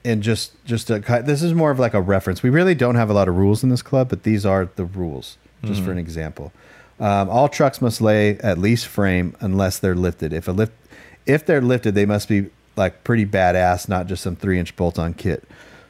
and 0.05 0.23
just 0.23 0.53
just 0.65 0.89
a, 0.91 1.01
this 1.27 1.43
is 1.43 1.53
more 1.53 1.73
of 1.73 1.81
like 1.81 1.93
a 1.93 2.01
reference. 2.01 2.45
We 2.45 2.51
really 2.51 2.77
don't 2.77 2.95
have 2.95 3.11
a 3.11 3.13
lot 3.13 3.27
of 3.27 3.37
rules 3.37 3.65
in 3.65 3.69
this 3.69 3.83
club, 3.83 4.09
but 4.11 4.23
these 4.23 4.47
are 4.47 4.71
the 4.77 4.85
rules. 4.85 5.39
Just 5.65 5.83
for 5.83 5.91
an 5.91 5.99
example, 5.99 6.53
um, 7.01 7.29
all 7.29 7.49
trucks 7.49 7.81
must 7.81 8.01
lay 8.01 8.39
at 8.39 8.59
least 8.59 8.87
frame 8.87 9.37
unless 9.41 9.81
they're 9.81 9.97
lifted. 9.97 10.33
If 10.33 10.47
a 10.47 10.53
lift 10.53 10.73
if 11.27 11.45
they're 11.45 11.61
lifted, 11.61 11.97
they 11.97 12.07
must 12.07 12.29
be 12.29 12.51
like 12.77 13.03
pretty 13.03 13.27
badass, 13.27 13.89
not 13.89 14.07
just 14.07 14.23
some 14.23 14.37
three 14.37 14.61
inch 14.61 14.77
bolt 14.77 15.01
on 15.01 15.15
kit. 15.15 15.43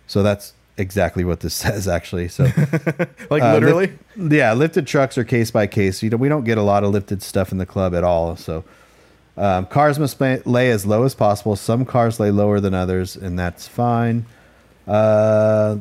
So 0.06 0.22
that's 0.22 0.54
exactly 0.82 1.24
what 1.24 1.40
this 1.40 1.54
says 1.64 1.88
actually. 1.88 2.28
So 2.28 2.44
Like 3.30 3.42
uh, 3.42 3.54
literally. 3.54 3.92
lift- 4.16 4.32
yeah, 4.32 4.52
lifted 4.52 4.86
trucks 4.86 5.16
are 5.16 5.24
case 5.24 5.50
by 5.50 5.66
case. 5.66 6.02
You 6.02 6.10
know, 6.10 6.18
we 6.18 6.28
don't 6.28 6.44
get 6.44 6.58
a 6.58 6.62
lot 6.62 6.84
of 6.84 6.90
lifted 6.90 7.22
stuff 7.22 7.50
in 7.52 7.58
the 7.58 7.64
club 7.66 7.94
at 7.94 8.04
all. 8.04 8.36
So 8.36 8.64
um, 9.38 9.64
cars 9.66 9.98
must 9.98 10.20
lay, 10.20 10.42
lay 10.44 10.70
as 10.70 10.84
low 10.84 11.04
as 11.04 11.14
possible. 11.14 11.56
Some 11.56 11.86
cars 11.86 12.20
lay 12.20 12.30
lower 12.30 12.60
than 12.60 12.74
others, 12.74 13.16
and 13.16 13.38
that's 13.38 13.66
fine. 13.66 14.26
Uh, 14.86 15.78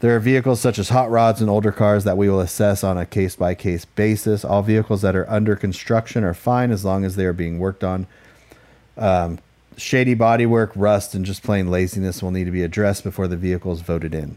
there 0.00 0.14
are 0.16 0.20
vehicles 0.20 0.60
such 0.60 0.78
as 0.78 0.88
hot 0.88 1.10
rods 1.10 1.40
and 1.40 1.50
older 1.50 1.72
cars 1.72 2.04
that 2.04 2.16
we 2.16 2.28
will 2.28 2.40
assess 2.40 2.82
on 2.82 2.96
a 2.98 3.04
case 3.06 3.36
by 3.36 3.54
case 3.54 3.84
basis. 3.84 4.44
All 4.44 4.62
vehicles 4.62 5.02
that 5.02 5.14
are 5.14 5.28
under 5.30 5.54
construction 5.56 6.24
are 6.24 6.34
fine 6.34 6.70
as 6.70 6.84
long 6.84 7.04
as 7.04 7.16
they 7.16 7.24
are 7.26 7.32
being 7.32 7.58
worked 7.58 7.84
on. 7.84 8.06
Um, 8.96 9.38
shady 9.78 10.14
bodywork, 10.14 10.72
rust, 10.74 11.14
and 11.14 11.24
just 11.24 11.42
plain 11.42 11.70
laziness 11.70 12.22
will 12.22 12.30
need 12.30 12.44
to 12.44 12.50
be 12.50 12.62
addressed 12.62 13.04
before 13.04 13.28
the 13.28 13.36
vehicle 13.36 13.72
is 13.72 13.80
voted 13.80 14.14
in. 14.14 14.36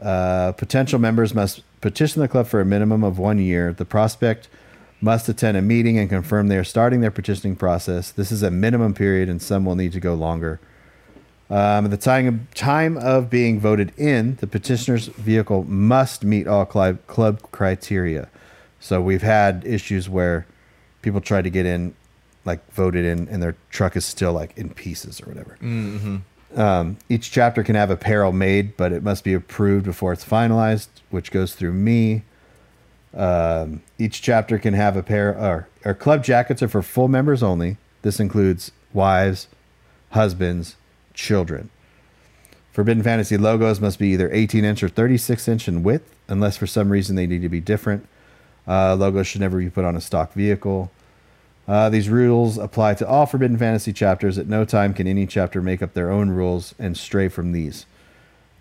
Uh, 0.00 0.52
potential 0.52 0.98
members 0.98 1.34
must 1.34 1.62
petition 1.80 2.22
the 2.22 2.28
club 2.28 2.46
for 2.46 2.60
a 2.60 2.64
minimum 2.64 3.04
of 3.04 3.18
one 3.18 3.38
year. 3.38 3.72
The 3.72 3.84
prospect 3.84 4.48
must 5.00 5.28
attend 5.28 5.56
a 5.56 5.62
meeting 5.62 5.98
and 5.98 6.08
confirm 6.08 6.48
they 6.48 6.56
are 6.56 6.64
starting 6.64 7.00
their 7.00 7.10
petitioning 7.10 7.56
process. 7.56 8.10
This 8.10 8.32
is 8.32 8.42
a 8.42 8.50
minimum 8.50 8.94
period, 8.94 9.28
and 9.28 9.40
some 9.40 9.64
will 9.64 9.76
need 9.76 9.92
to 9.92 10.00
go 10.00 10.14
longer. 10.14 10.60
Um, 11.50 11.86
at 11.86 11.90
the 11.90 11.96
time 11.96 12.26
of, 12.26 12.54
time 12.54 12.98
of 12.98 13.30
being 13.30 13.58
voted 13.58 13.92
in, 13.96 14.36
the 14.36 14.46
petitioner's 14.46 15.06
vehicle 15.06 15.64
must 15.64 16.24
meet 16.24 16.46
all 16.46 16.66
club, 16.66 16.98
club 17.06 17.40
criteria. 17.52 18.28
So 18.80 19.00
we've 19.00 19.22
had 19.22 19.64
issues 19.66 20.08
where 20.08 20.46
people 21.00 21.20
try 21.20 21.42
to 21.42 21.50
get 21.50 21.64
in, 21.64 21.94
like 22.44 22.72
voted 22.72 23.04
in, 23.04 23.28
and 23.28 23.42
their 23.42 23.56
truck 23.70 23.96
is 23.96 24.04
still 24.04 24.32
like 24.32 24.56
in 24.56 24.70
pieces 24.70 25.20
or 25.20 25.26
whatever. 25.26 25.58
Um, 26.54 26.96
each 27.08 27.30
chapter 27.30 27.62
can 27.62 27.74
have 27.74 27.90
apparel 27.90 28.32
made, 28.32 28.76
but 28.76 28.92
it 28.92 29.02
must 29.02 29.22
be 29.22 29.34
approved 29.34 29.84
before 29.84 30.12
it's 30.12 30.24
finalized, 30.24 30.88
which 31.10 31.30
goes 31.30 31.54
through 31.54 31.74
me. 31.74 32.22
Um, 33.14 33.82
each 33.98 34.22
chapter 34.22 34.58
can 34.58 34.74
have 34.74 34.96
a 34.96 35.02
pair, 35.02 35.30
or, 35.36 35.68
or 35.84 35.94
club 35.94 36.24
jackets 36.24 36.62
are 36.62 36.68
for 36.68 36.82
full 36.82 37.08
members 37.08 37.42
only. 37.42 37.76
This 38.02 38.20
includes 38.20 38.72
wives, 38.92 39.48
husbands, 40.10 40.76
children. 41.14 41.70
Forbidden 42.72 43.02
Fantasy 43.02 43.36
logos 43.36 43.80
must 43.80 43.98
be 43.98 44.08
either 44.08 44.32
18 44.32 44.64
inch 44.64 44.82
or 44.82 44.88
36 44.88 45.48
inch 45.48 45.68
in 45.68 45.82
width, 45.82 46.14
unless 46.28 46.56
for 46.56 46.66
some 46.66 46.90
reason 46.90 47.16
they 47.16 47.26
need 47.26 47.42
to 47.42 47.48
be 47.48 47.60
different. 47.60 48.06
Uh, 48.66 48.94
logos 48.94 49.26
should 49.26 49.40
never 49.40 49.58
be 49.58 49.68
put 49.68 49.84
on 49.84 49.96
a 49.96 50.00
stock 50.00 50.32
vehicle. 50.32 50.90
Uh, 51.68 51.90
these 51.90 52.08
rules 52.08 52.56
apply 52.56 52.94
to 52.94 53.06
all 53.06 53.26
Forbidden 53.26 53.58
Fantasy 53.58 53.92
chapters. 53.92 54.38
At 54.38 54.48
no 54.48 54.64
time 54.64 54.94
can 54.94 55.06
any 55.06 55.26
chapter 55.26 55.60
make 55.60 55.82
up 55.82 55.92
their 55.92 56.10
own 56.10 56.30
rules 56.30 56.74
and 56.78 56.96
stray 56.96 57.28
from 57.28 57.52
these. 57.52 57.84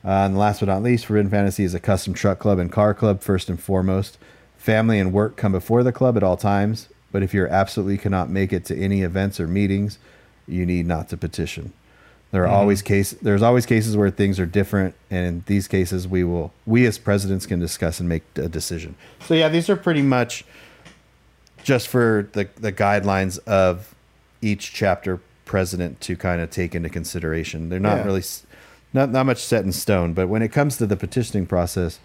Uh, 0.04 0.26
and 0.26 0.38
last 0.38 0.60
but 0.60 0.68
not 0.68 0.84
least, 0.84 1.06
Forbidden 1.06 1.32
Fantasy 1.32 1.64
is 1.64 1.74
a 1.74 1.80
custom 1.80 2.14
truck 2.14 2.40
club 2.40 2.60
and 2.60 2.70
car 2.70 2.94
club 2.94 3.22
first 3.22 3.50
and 3.50 3.62
foremost. 3.62 4.18
Family 4.58 5.00
and 5.00 5.14
work 5.14 5.38
come 5.38 5.54
before 5.54 5.84
the 5.84 5.94
club 5.94 6.18
at 6.18 6.24
all 6.24 6.36
times, 6.36 6.90
but 7.12 7.24
if 7.24 7.34
you 7.34 7.48
absolutely 7.48 7.98
cannot 7.98 8.30
make 8.30 8.52
it 8.52 8.66
to 8.66 8.78
any 8.78 9.02
events 9.02 9.40
or 9.40 9.48
meetings, 9.48 10.00
you 10.46 10.66
need 10.66 10.86
not 10.86 11.08
to 11.10 11.18
petition. 11.18 11.72
There 12.32 12.44
are 12.44 12.50
always 12.50 12.82
case 12.82 13.12
there's 13.12 13.42
always 13.42 13.66
cases 13.66 13.96
where 13.96 14.10
things 14.10 14.38
are 14.38 14.46
different, 14.46 14.96
and 15.10 15.26
in 15.26 15.44
these 15.46 15.68
cases, 15.70 16.10
we 16.10 16.26
will 16.26 16.52
we 16.66 16.86
as 16.86 16.98
presidents 16.98 17.46
can 17.46 17.60
discuss 17.60 18.02
and 18.02 18.10
make 18.10 18.24
a 18.36 18.50
decision. 18.50 18.96
So 19.22 19.34
yeah, 19.34 19.48
these 19.48 19.70
are 19.70 19.78
pretty 19.78 20.02
much 20.02 20.44
just 21.68 21.90
for 21.90 22.30
the 22.32 22.48
the 22.56 22.72
guidelines 22.72 23.38
of 23.46 23.94
each 24.42 24.72
chapter 24.74 25.20
president 25.44 26.00
to 26.00 26.16
kind 26.16 26.40
of 26.42 26.50
take 26.50 26.74
into 26.74 26.88
consideration. 26.88 27.68
They're 27.68 27.78
not 27.82 27.98
Yeah. 27.98 28.06
really 28.06 28.24
not 28.94 29.12
not 29.12 29.26
much 29.26 29.44
set 29.44 29.66
in 29.66 29.74
stone, 29.74 30.14
but 30.14 30.30
when 30.30 30.42
it 30.42 30.48
comes 30.54 30.78
to 30.78 30.86
the 30.86 30.96
petitioning 30.96 31.46
process, 31.46 32.00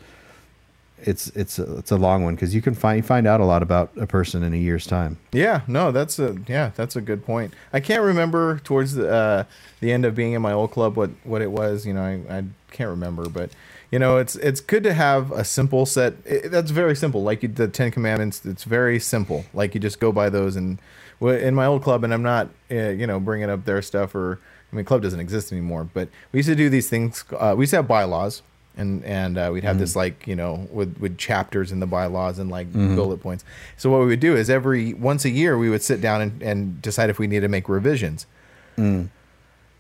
it's 0.99 1.29
it's 1.29 1.61
a, 1.61 1.77
it's 1.79 1.93
a 1.93 1.97
long 1.97 2.25
one 2.25 2.35
because 2.35 2.57
you 2.57 2.61
can 2.61 2.75
find 2.75 2.97
you 2.97 3.03
find 3.05 3.25
out 3.25 3.41
a 3.41 3.45
lot 3.45 3.63
about 3.63 3.91
a 3.97 4.07
person 4.07 4.43
in 4.43 4.53
a 4.53 4.57
year's 4.57 4.85
time. 4.85 5.17
Yeah, 5.31 5.61
no, 5.69 5.93
that's 5.93 6.19
a 6.19 6.37
yeah, 6.49 6.73
that's 6.75 6.97
a 6.97 7.01
good 7.01 7.25
point. 7.25 7.55
I 7.73 7.79
can't 7.79 8.03
remember 8.03 8.59
towards 8.65 8.95
the 8.95 9.09
uh, 9.13 9.45
the 9.81 9.93
end 9.93 10.05
of 10.05 10.17
being 10.17 10.33
in 10.33 10.43
my 10.43 10.53
old 10.53 10.73
club 10.73 10.97
what 10.97 11.11
what 11.23 11.41
it 11.41 11.53
was. 11.53 11.87
You 11.87 11.95
know, 11.95 12.03
I, 12.03 12.39
I 12.39 12.45
can't 12.73 12.91
remember, 12.91 13.29
but 13.29 13.51
you 13.93 13.99
know, 13.99 14.17
it's 14.17 14.37
it's 14.37 14.61
good 14.61 14.83
to 14.85 14.95
have 14.95 15.31
a 15.33 15.45
simple 15.45 15.85
set. 15.85 16.15
It, 16.25 16.51
that's 16.51 16.71
very 16.71 16.97
simple, 16.97 17.23
like 17.23 17.43
you, 17.43 17.49
the 17.49 17.69
Ten 17.69 17.91
Commandments. 17.91 18.45
It's 18.45 18.65
very 18.65 18.99
simple. 18.99 19.45
Like 19.53 19.75
you 19.75 19.81
just 19.81 20.01
go 20.01 20.11
by 20.11 20.31
those. 20.31 20.57
And 20.57 20.79
in 21.21 21.55
my 21.55 21.67
old 21.67 21.83
club, 21.83 22.03
and 22.03 22.13
I'm 22.13 22.23
not 22.23 22.49
uh, 22.71 22.89
you 22.89 23.07
know 23.07 23.21
bringing 23.21 23.51
up 23.51 23.67
their 23.67 23.83
stuff 23.83 24.15
or 24.15 24.41
I 24.73 24.77
mean, 24.77 24.87
club 24.87 25.03
doesn't 25.03 25.21
exist 25.21 25.53
anymore. 25.53 25.85
But 25.93 26.09
we 26.33 26.39
used 26.39 26.49
to 26.49 26.57
do 26.57 26.71
these 26.71 26.89
things. 26.89 27.23
Uh, 27.39 27.55
we 27.57 27.65
used 27.65 27.71
to 27.71 27.77
have 27.77 27.87
bylaws. 27.87 28.43
And 28.75 29.05
and 29.05 29.37
uh, 29.37 29.51
we'd 29.53 29.65
have 29.65 29.79
this 29.79 29.95
like 29.95 30.27
you 30.27 30.35
know 30.35 30.67
with 30.73 30.97
with 30.99 31.19
chapters 31.19 31.71
in 31.73 31.81
the 31.81 31.87
bylaws 31.87 32.39
and 32.39 32.51
like 32.51 32.73
bullet 32.73 33.19
points. 33.19 33.45
So 33.77 33.91
what 33.91 34.01
we 34.01 34.07
would 34.07 34.21
do 34.21 34.35
is 34.35 34.49
every 34.49 34.95
once 34.95 35.27
a 35.27 35.31
year 35.31 35.59
we 35.59 35.69
would 35.69 35.83
sit 35.83 36.01
down 36.01 36.23
and, 36.23 36.43
and 36.43 36.81
decide 36.81 37.11
if 37.11 37.19
we 37.19 37.27
need 37.27 37.41
to 37.41 37.49
make 37.49 37.69
revisions. 37.69 38.25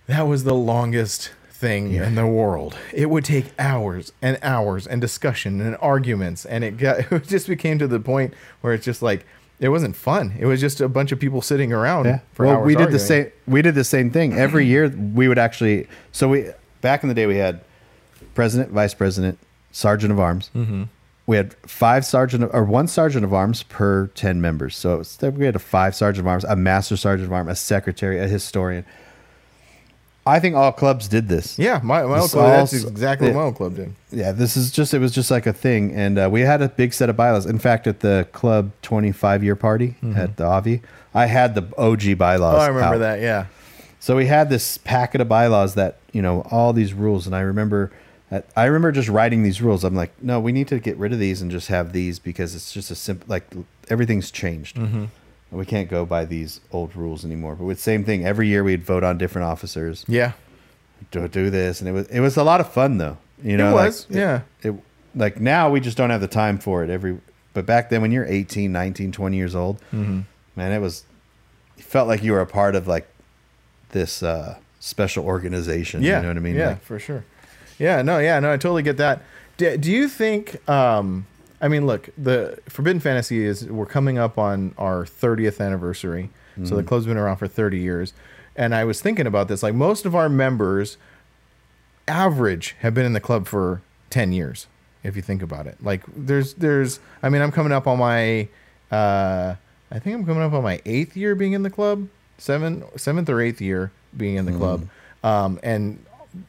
That 0.08 0.22
was 0.28 0.44
the 0.44 0.52
longest 0.52 1.30
thing 1.62 1.94
in 1.94 2.16
the 2.16 2.26
world. 2.26 2.76
It 2.92 3.08
would 3.08 3.24
take 3.24 3.46
hours 3.58 4.12
and 4.20 4.36
hours 4.42 4.86
and 4.86 5.00
discussion 5.00 5.60
and 5.60 5.76
arguments, 5.80 6.44
and 6.44 6.64
it 6.64 6.76
got 6.76 6.98
it 7.12 7.24
just 7.24 7.46
became 7.46 7.78
to 7.78 7.86
the 7.86 8.00
point 8.00 8.34
where 8.60 8.74
it's 8.74 8.84
just 8.84 9.00
like 9.00 9.24
it 9.60 9.68
wasn't 9.68 9.94
fun. 9.94 10.34
It 10.38 10.46
was 10.46 10.60
just 10.60 10.80
a 10.80 10.88
bunch 10.88 11.12
of 11.12 11.20
people 11.20 11.40
sitting 11.40 11.72
around 11.72 12.20
for 12.32 12.46
well, 12.46 12.56
hours. 12.56 12.66
we 12.66 12.74
did 12.74 12.82
arguing. 12.82 12.92
the 12.92 12.98
same. 12.98 13.32
We 13.46 13.62
did 13.62 13.76
the 13.76 13.84
same 13.84 14.10
thing 14.10 14.34
every 14.34 14.66
year. 14.66 14.88
We 14.88 15.28
would 15.28 15.38
actually. 15.38 15.86
So 16.10 16.28
we 16.28 16.50
back 16.82 17.04
in 17.04 17.08
the 17.08 17.14
day 17.14 17.26
we 17.26 17.36
had 17.36 17.60
president, 18.34 18.72
vice 18.72 18.92
president, 18.92 19.38
sergeant 19.70 20.12
of 20.12 20.18
arms. 20.18 20.50
Mm-hmm. 20.54 20.84
We 21.26 21.36
had 21.36 21.54
five 21.64 22.04
sergeant 22.04 22.50
or 22.52 22.64
one 22.64 22.88
sergeant 22.88 23.24
of 23.24 23.32
arms 23.32 23.62
per 23.62 24.08
ten 24.08 24.40
members. 24.40 24.76
So 24.76 24.96
it 24.96 24.98
was, 24.98 25.18
we 25.22 25.46
had 25.46 25.54
a 25.54 25.60
five 25.60 25.94
sergeant 25.94 26.26
of 26.26 26.28
arms, 26.28 26.42
a 26.44 26.56
master 26.56 26.96
sergeant 26.96 27.28
of 27.28 27.32
arms, 27.32 27.52
a 27.52 27.54
secretary, 27.54 28.18
a 28.18 28.26
historian. 28.26 28.84
I 30.24 30.38
think 30.38 30.54
all 30.54 30.70
clubs 30.70 31.08
did 31.08 31.28
this. 31.28 31.58
Yeah, 31.58 31.80
my, 31.82 32.02
my 32.04 32.20
club. 32.20 32.46
That's 32.46 32.72
exactly 32.72 33.28
what 33.28 33.36
my 33.36 33.42
old 33.42 33.56
club 33.56 33.74
did. 33.74 33.94
Yeah, 34.12 34.30
this 34.30 34.56
is 34.56 34.70
just 34.70 34.94
it 34.94 35.00
was 35.00 35.12
just 35.12 35.30
like 35.30 35.46
a 35.46 35.52
thing, 35.52 35.92
and 35.92 36.18
uh, 36.18 36.28
we 36.30 36.42
had 36.42 36.62
a 36.62 36.68
big 36.68 36.94
set 36.94 37.10
of 37.10 37.16
bylaws. 37.16 37.44
In 37.44 37.58
fact, 37.58 37.86
at 37.86 38.00
the 38.00 38.28
club 38.32 38.70
twenty 38.82 39.10
five 39.10 39.42
year 39.42 39.56
party 39.56 39.96
at 40.14 40.36
the 40.36 40.44
Avi, 40.44 40.80
I 41.12 41.26
had 41.26 41.54
the 41.54 41.62
OG 41.76 42.18
bylaws. 42.18 42.54
Mm-hmm. 42.54 42.60
Oh, 42.60 42.64
I 42.64 42.68
remember 42.68 42.94
out. 42.96 42.98
that. 42.98 43.20
Yeah. 43.20 43.46
So 43.98 44.16
we 44.16 44.26
had 44.26 44.48
this 44.48 44.78
packet 44.78 45.20
of 45.20 45.28
bylaws 45.28 45.74
that 45.74 45.98
you 46.12 46.22
know 46.22 46.42
all 46.50 46.72
these 46.72 46.92
rules, 46.92 47.26
and 47.26 47.34
I 47.34 47.40
remember, 47.40 47.90
that, 48.30 48.46
I 48.56 48.66
remember 48.66 48.92
just 48.92 49.08
writing 49.08 49.42
these 49.42 49.60
rules. 49.60 49.82
I'm 49.82 49.94
like, 49.94 50.12
no, 50.22 50.38
we 50.38 50.52
need 50.52 50.68
to 50.68 50.78
get 50.78 50.96
rid 50.98 51.12
of 51.12 51.18
these 51.18 51.42
and 51.42 51.50
just 51.50 51.68
have 51.68 51.92
these 51.92 52.20
because 52.20 52.54
it's 52.54 52.72
just 52.72 52.92
a 52.92 52.94
simple 52.94 53.26
like 53.28 53.44
everything's 53.88 54.30
changed. 54.30 54.76
Mm-hmm. 54.76 55.06
We 55.52 55.66
can't 55.66 55.88
go 55.90 56.06
by 56.06 56.24
these 56.24 56.60
old 56.72 56.96
rules 56.96 57.24
anymore. 57.24 57.54
But 57.56 57.64
with 57.64 57.78
same 57.80 58.04
thing, 58.04 58.24
every 58.24 58.48
year 58.48 58.64
we'd 58.64 58.82
vote 58.82 59.04
on 59.04 59.18
different 59.18 59.46
officers 59.48 60.04
Yeah. 60.08 60.32
to 61.10 61.28
do 61.28 61.50
this, 61.50 61.80
and 61.80 61.88
it 61.88 61.92
was 61.92 62.06
it 62.08 62.20
was 62.20 62.36
a 62.36 62.42
lot 62.44 62.60
of 62.60 62.72
fun 62.72 62.96
though. 62.98 63.18
You 63.44 63.56
know, 63.56 63.70
it 63.70 63.74
like, 63.74 63.94
yeah. 64.08 64.40
it 64.62 64.74
like 65.14 65.40
now 65.40 65.68
we 65.68 65.80
just 65.80 65.96
don't 65.96 66.10
have 66.10 66.20
the 66.22 66.28
time 66.28 66.58
for 66.58 66.82
it 66.84 66.88
every 66.90 67.18
but 67.54 67.66
back 67.66 67.90
then 67.90 68.00
when 68.00 68.12
you're 68.12 68.24
18 68.24 68.72
19 68.72 69.12
20 69.12 69.36
years 69.36 69.54
old 69.54 69.78
Mm-hmm. 69.92 70.20
man 70.56 70.72
it 70.72 70.78
was 70.78 71.04
you 71.76 71.82
felt 71.82 72.08
like 72.08 72.22
you 72.22 72.32
were 72.32 72.40
a 72.40 72.46
part 72.46 72.74
of 72.74 72.86
like 72.88 73.06
this 73.90 74.22
uh 74.22 74.56
special 74.80 75.24
organization 75.26 76.02
Yeah. 76.02 76.16
you 76.18 76.22
know 76.22 76.28
what 76.28 76.36
i 76.38 76.40
mean 76.40 76.54
Yeah, 76.56 76.68
Like, 76.68 76.82
for 76.82 76.98
sure. 76.98 77.24
Yeah, 77.78 78.00
no, 78.02 78.18
yeah, 78.20 78.38
no, 78.40 78.52
I 78.52 78.56
totally 78.56 78.82
get 78.84 78.96
that. 78.98 79.22
Do, 79.56 79.76
do 79.76 79.90
you 79.90 80.08
think? 80.08 80.66
Um, 80.68 81.26
I 81.62 81.68
mean, 81.68 81.86
look, 81.86 82.10
the 82.18 82.58
Forbidden 82.68 83.00
Fantasy 83.00 83.44
is 83.44 83.66
we're 83.66 83.86
coming 83.86 84.18
up 84.18 84.36
on 84.36 84.74
our 84.76 85.04
30th 85.04 85.64
anniversary, 85.64 86.28
so 86.56 86.60
Mm-hmm. 86.62 86.76
the 86.76 86.82
club's 86.82 87.06
been 87.06 87.16
around 87.16 87.36
for 87.36 87.48
30 87.48 87.78
years, 87.78 88.12
and 88.56 88.74
I 88.74 88.84
was 88.84 89.00
thinking 89.00 89.26
about 89.26 89.48
this. 89.48 89.62
Like 89.62 89.74
most 89.74 90.04
of 90.04 90.14
our 90.14 90.28
members, 90.28 90.98
average, 92.08 92.76
have 92.80 92.94
been 92.94 93.06
in 93.06 93.12
the 93.12 93.20
club 93.20 93.46
for 93.46 93.80
10 94.10 94.32
years. 94.32 94.66
If 95.04 95.16
you 95.16 95.22
think 95.22 95.42
about 95.42 95.66
it, 95.66 95.78
like 95.82 96.02
there's 96.14 96.54
there's, 96.54 97.00
I 97.24 97.28
mean, 97.28 97.42
I'm 97.42 97.50
coming 97.50 97.72
up 97.72 97.88
on 97.88 97.98
my, 97.98 98.46
uh, 98.92 99.56
I 99.90 99.98
think 99.98 100.14
I'm 100.14 100.24
coming 100.24 100.42
up 100.44 100.52
on 100.52 100.62
my 100.62 100.80
eighth 100.86 101.16
year 101.16 101.34
being 101.34 101.54
in 101.54 101.64
the 101.64 101.70
club, 101.70 102.06
seven 102.38 102.84
seventh 102.96 103.28
or 103.28 103.40
eighth 103.40 103.60
year 103.60 103.90
being 104.16 104.36
in 104.36 104.44
the 104.44 104.52
club, 104.52 104.86
um, 105.24 105.58
and 105.64 106.04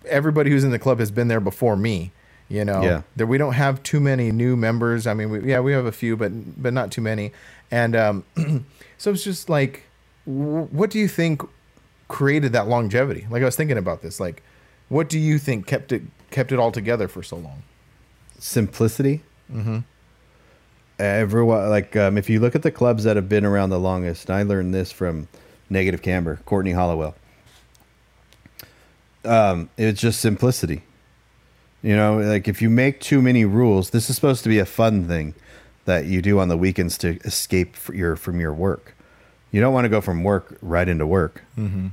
everybody 0.05 0.51
who's 0.51 0.63
in 0.63 0.69
the 0.69 0.77
club 0.77 0.99
has 0.99 1.09
been 1.09 1.29
there 1.29 1.39
before 1.39 1.75
me. 1.75 2.11
You 2.49 2.65
know, 2.65 2.83
Yeah. 2.83 3.01
that 3.15 3.27
we 3.27 3.37
don't 3.37 3.53
have 3.53 3.81
too 3.83 3.99
many 3.99 4.31
new 4.31 4.55
members. 4.55 5.07
I 5.07 5.13
mean, 5.13 5.29
we, 5.29 5.49
yeah, 5.49 5.59
we 5.59 5.73
have 5.73 5.85
a 5.85 5.91
few, 5.91 6.15
but 6.15 6.61
but 6.61 6.73
not 6.73 6.91
too 6.91 7.01
many. 7.01 7.31
And 7.71 7.95
um, 7.95 8.23
so 8.97 9.11
it's 9.11 9.23
just 9.23 9.49
like, 9.49 9.83
w- 10.25 10.67
what 10.71 10.89
do 10.89 10.99
you 10.99 11.07
think 11.07 11.41
created 12.07 12.51
that 12.53 12.67
longevity? 12.67 13.25
Like 13.29 13.41
I 13.41 13.45
was 13.45 13.55
thinking 13.55 13.77
about 13.77 14.01
this. 14.01 14.19
Like, 14.19 14.43
what 14.89 15.09
do 15.09 15.17
you 15.17 15.39
think 15.39 15.65
kept 15.65 15.91
it 15.91 16.03
kept 16.31 16.51
it 16.51 16.59
all 16.59 16.71
together 16.71 17.07
for 17.07 17.23
so 17.23 17.37
long? 17.37 17.63
simplicity 18.39 19.21
mm-hmm. 19.49 19.77
everyone 20.99 21.69
like 21.69 21.95
um, 21.95 22.17
if 22.17 22.29
you 22.29 22.41
look 22.41 22.55
at 22.55 22.61
the 22.61 22.71
clubs 22.71 23.05
that 23.05 23.15
have 23.15 23.29
been 23.29 23.45
around 23.45 23.69
the 23.69 23.79
longest 23.79 24.27
and 24.27 24.35
i 24.37 24.43
learned 24.43 24.73
this 24.73 24.91
from 24.91 25.29
negative 25.69 26.01
camber 26.01 26.37
courtney 26.45 26.73
hollowell 26.73 27.15
um, 29.25 29.69
it's 29.77 30.01
just 30.01 30.19
simplicity. 30.19 30.83
You 31.83 31.97
know, 31.97 32.17
like 32.19 32.47
if 32.47 32.61
you 32.61 32.69
make 32.69 33.01
too 33.01 33.21
many 33.21 33.43
rules, 33.43 33.89
this 33.89 34.09
is 34.09 34.15
supposed 34.15 34.41
to 34.43 34.49
be 34.49 34.57
a 34.57 34.65
fun 34.65 35.05
thing 35.05 35.33
that 35.83 36.05
you 36.05 36.21
do 36.21 36.39
on 36.39 36.47
the 36.47 36.57
weekends 36.57 36.97
to 36.99 37.17
escape 37.25 37.75
your 37.93 38.15
from 38.15 38.39
your 38.39 38.53
work. 38.53 38.95
You 39.51 39.59
don't 39.59 39.73
want 39.73 39.85
to 39.85 39.89
go 39.89 39.99
from 39.99 40.23
work 40.23 40.57
right 40.61 40.87
into 40.87 41.05
work. 41.05 41.43
Mm-hmm. 41.57 41.87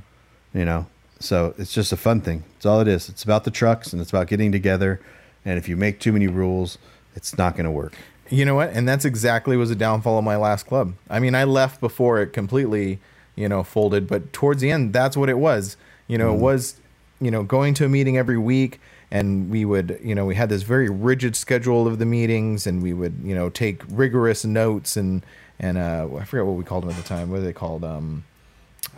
You 0.53 0.65
know, 0.65 0.87
so 1.19 1.53
it's 1.57 1.73
just 1.73 1.91
a 1.91 1.97
fun 1.97 2.21
thing. 2.21 2.43
It's 2.55 2.65
all 2.65 2.79
it 2.79 2.87
is. 2.87 3.09
It's 3.09 3.23
about 3.23 3.43
the 3.43 3.51
trucks 3.51 3.91
and 3.91 4.01
it's 4.01 4.11
about 4.11 4.27
getting 4.27 4.51
together. 4.51 5.01
And 5.43 5.57
if 5.57 5.67
you 5.67 5.75
make 5.75 5.99
too 5.99 6.13
many 6.13 6.27
rules, 6.27 6.77
it's 7.15 7.37
not 7.37 7.55
going 7.55 7.65
to 7.65 7.71
work. 7.71 7.93
You 8.29 8.45
know 8.45 8.55
what? 8.55 8.69
And 8.69 8.87
that's 8.87 9.03
exactly 9.03 9.57
was 9.57 9.69
the 9.69 9.75
downfall 9.75 10.17
of 10.17 10.23
my 10.23 10.37
last 10.37 10.67
club. 10.67 10.93
I 11.09 11.19
mean, 11.19 11.35
I 11.35 11.43
left 11.43 11.81
before 11.81 12.21
it 12.21 12.27
completely, 12.27 12.99
you 13.35 13.49
know, 13.49 13.61
folded, 13.61 14.07
but 14.07 14.31
towards 14.31 14.61
the 14.61 14.71
end, 14.71 14.93
that's 14.93 15.17
what 15.17 15.27
it 15.27 15.37
was. 15.37 15.75
You 16.07 16.17
know, 16.17 16.33
it 16.33 16.39
was, 16.39 16.75
you 17.19 17.29
know, 17.29 17.43
going 17.43 17.73
to 17.75 17.85
a 17.85 17.89
meeting 17.89 18.17
every 18.17 18.37
week 18.37 18.79
and 19.11 19.49
we 19.51 19.65
would, 19.65 19.99
you 20.03 20.15
know, 20.15 20.25
we 20.25 20.35
had 20.35 20.49
this 20.49 20.63
very 20.63 20.89
rigid 20.89 21.35
schedule 21.35 21.85
of 21.87 21.99
the 21.99 22.05
meetings 22.05 22.65
and 22.65 22.81
we 22.81 22.93
would, 22.93 23.15
you 23.23 23.35
know, 23.35 23.49
take 23.49 23.81
rigorous 23.89 24.45
notes 24.45 24.95
and 24.97 25.23
and 25.59 25.77
uh 25.77 26.07
I 26.19 26.23
forget 26.23 26.45
what 26.45 26.55
we 26.55 26.63
called 26.63 26.83
them 26.83 26.91
at 26.91 26.95
the 26.97 27.03
time. 27.03 27.29
What 27.29 27.37
are 27.39 27.41
they 27.43 27.53
called? 27.53 27.83
Um 27.83 28.23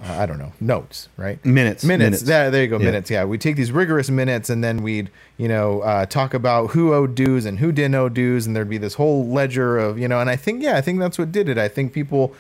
uh, 0.02 0.14
I 0.14 0.26
don't 0.26 0.40
know. 0.40 0.52
Notes, 0.60 1.08
right? 1.18 1.44
Minutes. 1.46 1.84
Minutes. 1.84 2.06
Minutes. 2.06 2.22
There, 2.24 2.50
there 2.52 2.64
you 2.64 2.68
go. 2.70 2.78
Yeah. 2.80 2.86
Minutes. 2.86 3.10
Yeah, 3.12 3.26
we 3.26 3.38
take 3.38 3.56
these 3.58 3.72
rigorous 3.72 4.10
minutes, 4.10 4.50
and 4.50 4.64
then 4.64 4.82
we'd, 4.82 5.10
you 5.38 5.48
know, 5.48 5.82
uh, 5.82 6.06
talk 6.08 6.34
about 6.34 6.72
who 6.72 6.94
owed 6.94 7.16
dues 7.16 7.46
and 7.46 7.60
who 7.60 7.72
didn't 7.72 7.96
owe 7.96 8.10
dues, 8.10 8.48
and 8.48 8.56
there'd 8.56 8.70
be 8.70 8.80
this 8.80 8.96
whole 8.96 9.28
ledger 9.28 9.78
of, 9.78 10.00
you 10.00 10.08
know, 10.08 10.20
and 10.20 10.30
I 10.30 10.36
think, 10.36 10.64
yeah, 10.64 10.78
I 10.78 10.82
think 10.82 11.00
that's 11.00 11.18
what 11.20 11.32
did 11.32 11.48
it. 11.48 11.58
I 11.58 11.68
think 11.68 11.94
people, 11.94 12.34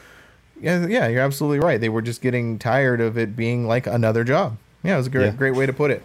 yeah, 0.60 0.88
yeah, 0.88 1.08
you're 1.08 1.22
absolutely 1.22 1.60
right. 1.60 1.80
They 1.80 1.90
were 1.90 2.02
just 2.02 2.22
getting 2.22 2.58
tired 2.60 3.00
of 3.02 3.18
it 3.18 3.36
being 3.36 3.68
like 3.68 3.88
another 3.88 4.24
job. 4.24 4.58
Yeah, 4.82 4.96
it 4.96 4.98
was 4.98 5.08
a 5.08 5.12
great, 5.12 5.26
Yeah. 5.26 5.32
great 5.32 5.56
way 5.56 5.66
to 5.66 5.74
put 5.74 5.92
it. 5.92 6.02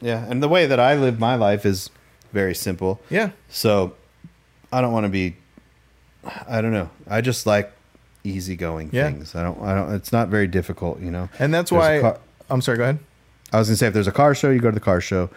Yeah. 0.00 0.24
And 0.28 0.42
the 0.42 0.48
way 0.48 0.66
that 0.66 0.78
I 0.80 0.94
live 0.94 1.18
my 1.18 1.34
life 1.36 1.64
is 1.66 1.90
very 2.32 2.54
simple. 2.54 3.00
Yeah. 3.10 3.30
So 3.48 3.94
I 4.72 4.80
don't 4.80 4.92
want 4.92 5.04
to 5.04 5.10
be 5.10 5.36
I 6.48 6.60
don't 6.60 6.72
know. 6.72 6.90
I 7.08 7.20
just 7.20 7.46
like 7.46 7.72
easygoing 8.24 8.90
Yeah. 8.92 9.10
things. 9.10 9.34
I 9.34 9.42
don't 9.42 9.60
I 9.62 9.74
don't 9.74 9.94
it's 9.94 10.12
not 10.12 10.28
very 10.28 10.46
difficult, 10.46 11.00
you 11.00 11.10
know. 11.10 11.28
And 11.38 11.52
that's 11.54 11.70
There's 11.70 11.80
why. 11.80 12.00
car- 12.00 12.20
I'm 12.50 12.60
sorry. 12.60 12.78
Go 12.78 12.84
ahead. 12.84 12.98
I 13.52 13.58
was 13.58 13.68
gonna 13.68 13.76
say 13.76 13.86
if 13.86 13.94
there's 13.94 14.08
a 14.08 14.12
car 14.12 14.34
show, 14.34 14.50
you 14.50 14.60
go 14.60 14.70
to 14.70 14.74
the 14.74 14.80
car 14.80 15.00
show. 15.00 15.30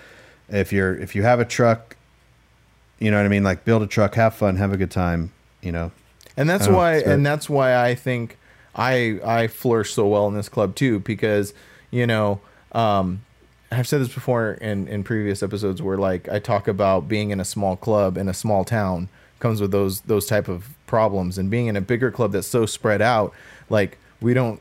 If 0.49 0.73
you're 0.73 0.95
if 0.97 1.15
you 1.15 1.23
have 1.23 1.39
a 1.39 1.45
truck, 1.45 1.95
you 2.99 3.11
know 3.11 3.17
what 3.17 3.25
I 3.25 3.29
mean, 3.29 3.43
like 3.43 3.65
build 3.65 3.83
a 3.83 3.87
truck, 3.87 4.15
have 4.15 4.33
fun, 4.33 4.55
have 4.57 4.73
a 4.73 4.77
good 4.77 4.91
time, 4.91 5.31
you 5.61 5.71
know. 5.71 5.91
and 6.35 6.49
that's 6.49 6.67
why 6.67 6.95
and 6.99 7.25
that's 7.25 7.49
why 7.49 7.75
i 7.75 7.93
think 7.95 8.37
i 8.75 9.19
i 9.25 9.47
flourish 9.47 9.93
so 9.93 10.07
well 10.07 10.27
in 10.27 10.33
this 10.35 10.47
club 10.47 10.73
too 10.75 10.99
because 10.99 11.53
you 11.91 12.05
know 12.07 12.39
um 12.71 13.21
i've 13.71 13.87
said 13.87 14.01
this 14.01 14.13
before 14.13 14.51
in 14.53 14.87
in 14.87 15.03
previous 15.03 15.43
episodes 15.43 15.81
where 15.81 15.97
like 15.97 16.27
i 16.29 16.39
talk 16.39 16.67
about 16.67 17.07
being 17.07 17.31
in 17.31 17.39
a 17.39 17.45
small 17.45 17.75
club 17.75 18.17
in 18.17 18.27
a 18.27 18.33
small 18.33 18.63
town 18.63 19.09
comes 19.39 19.61
with 19.61 19.71
those 19.71 20.01
those 20.01 20.25
type 20.25 20.47
of 20.47 20.69
problems 20.87 21.37
and 21.37 21.49
being 21.49 21.67
in 21.67 21.75
a 21.75 21.81
bigger 21.81 22.11
club 22.11 22.31
that's 22.31 22.47
so 22.47 22.65
spread 22.65 23.01
out 23.01 23.33
like 23.69 23.97
we 24.21 24.33
don't 24.33 24.59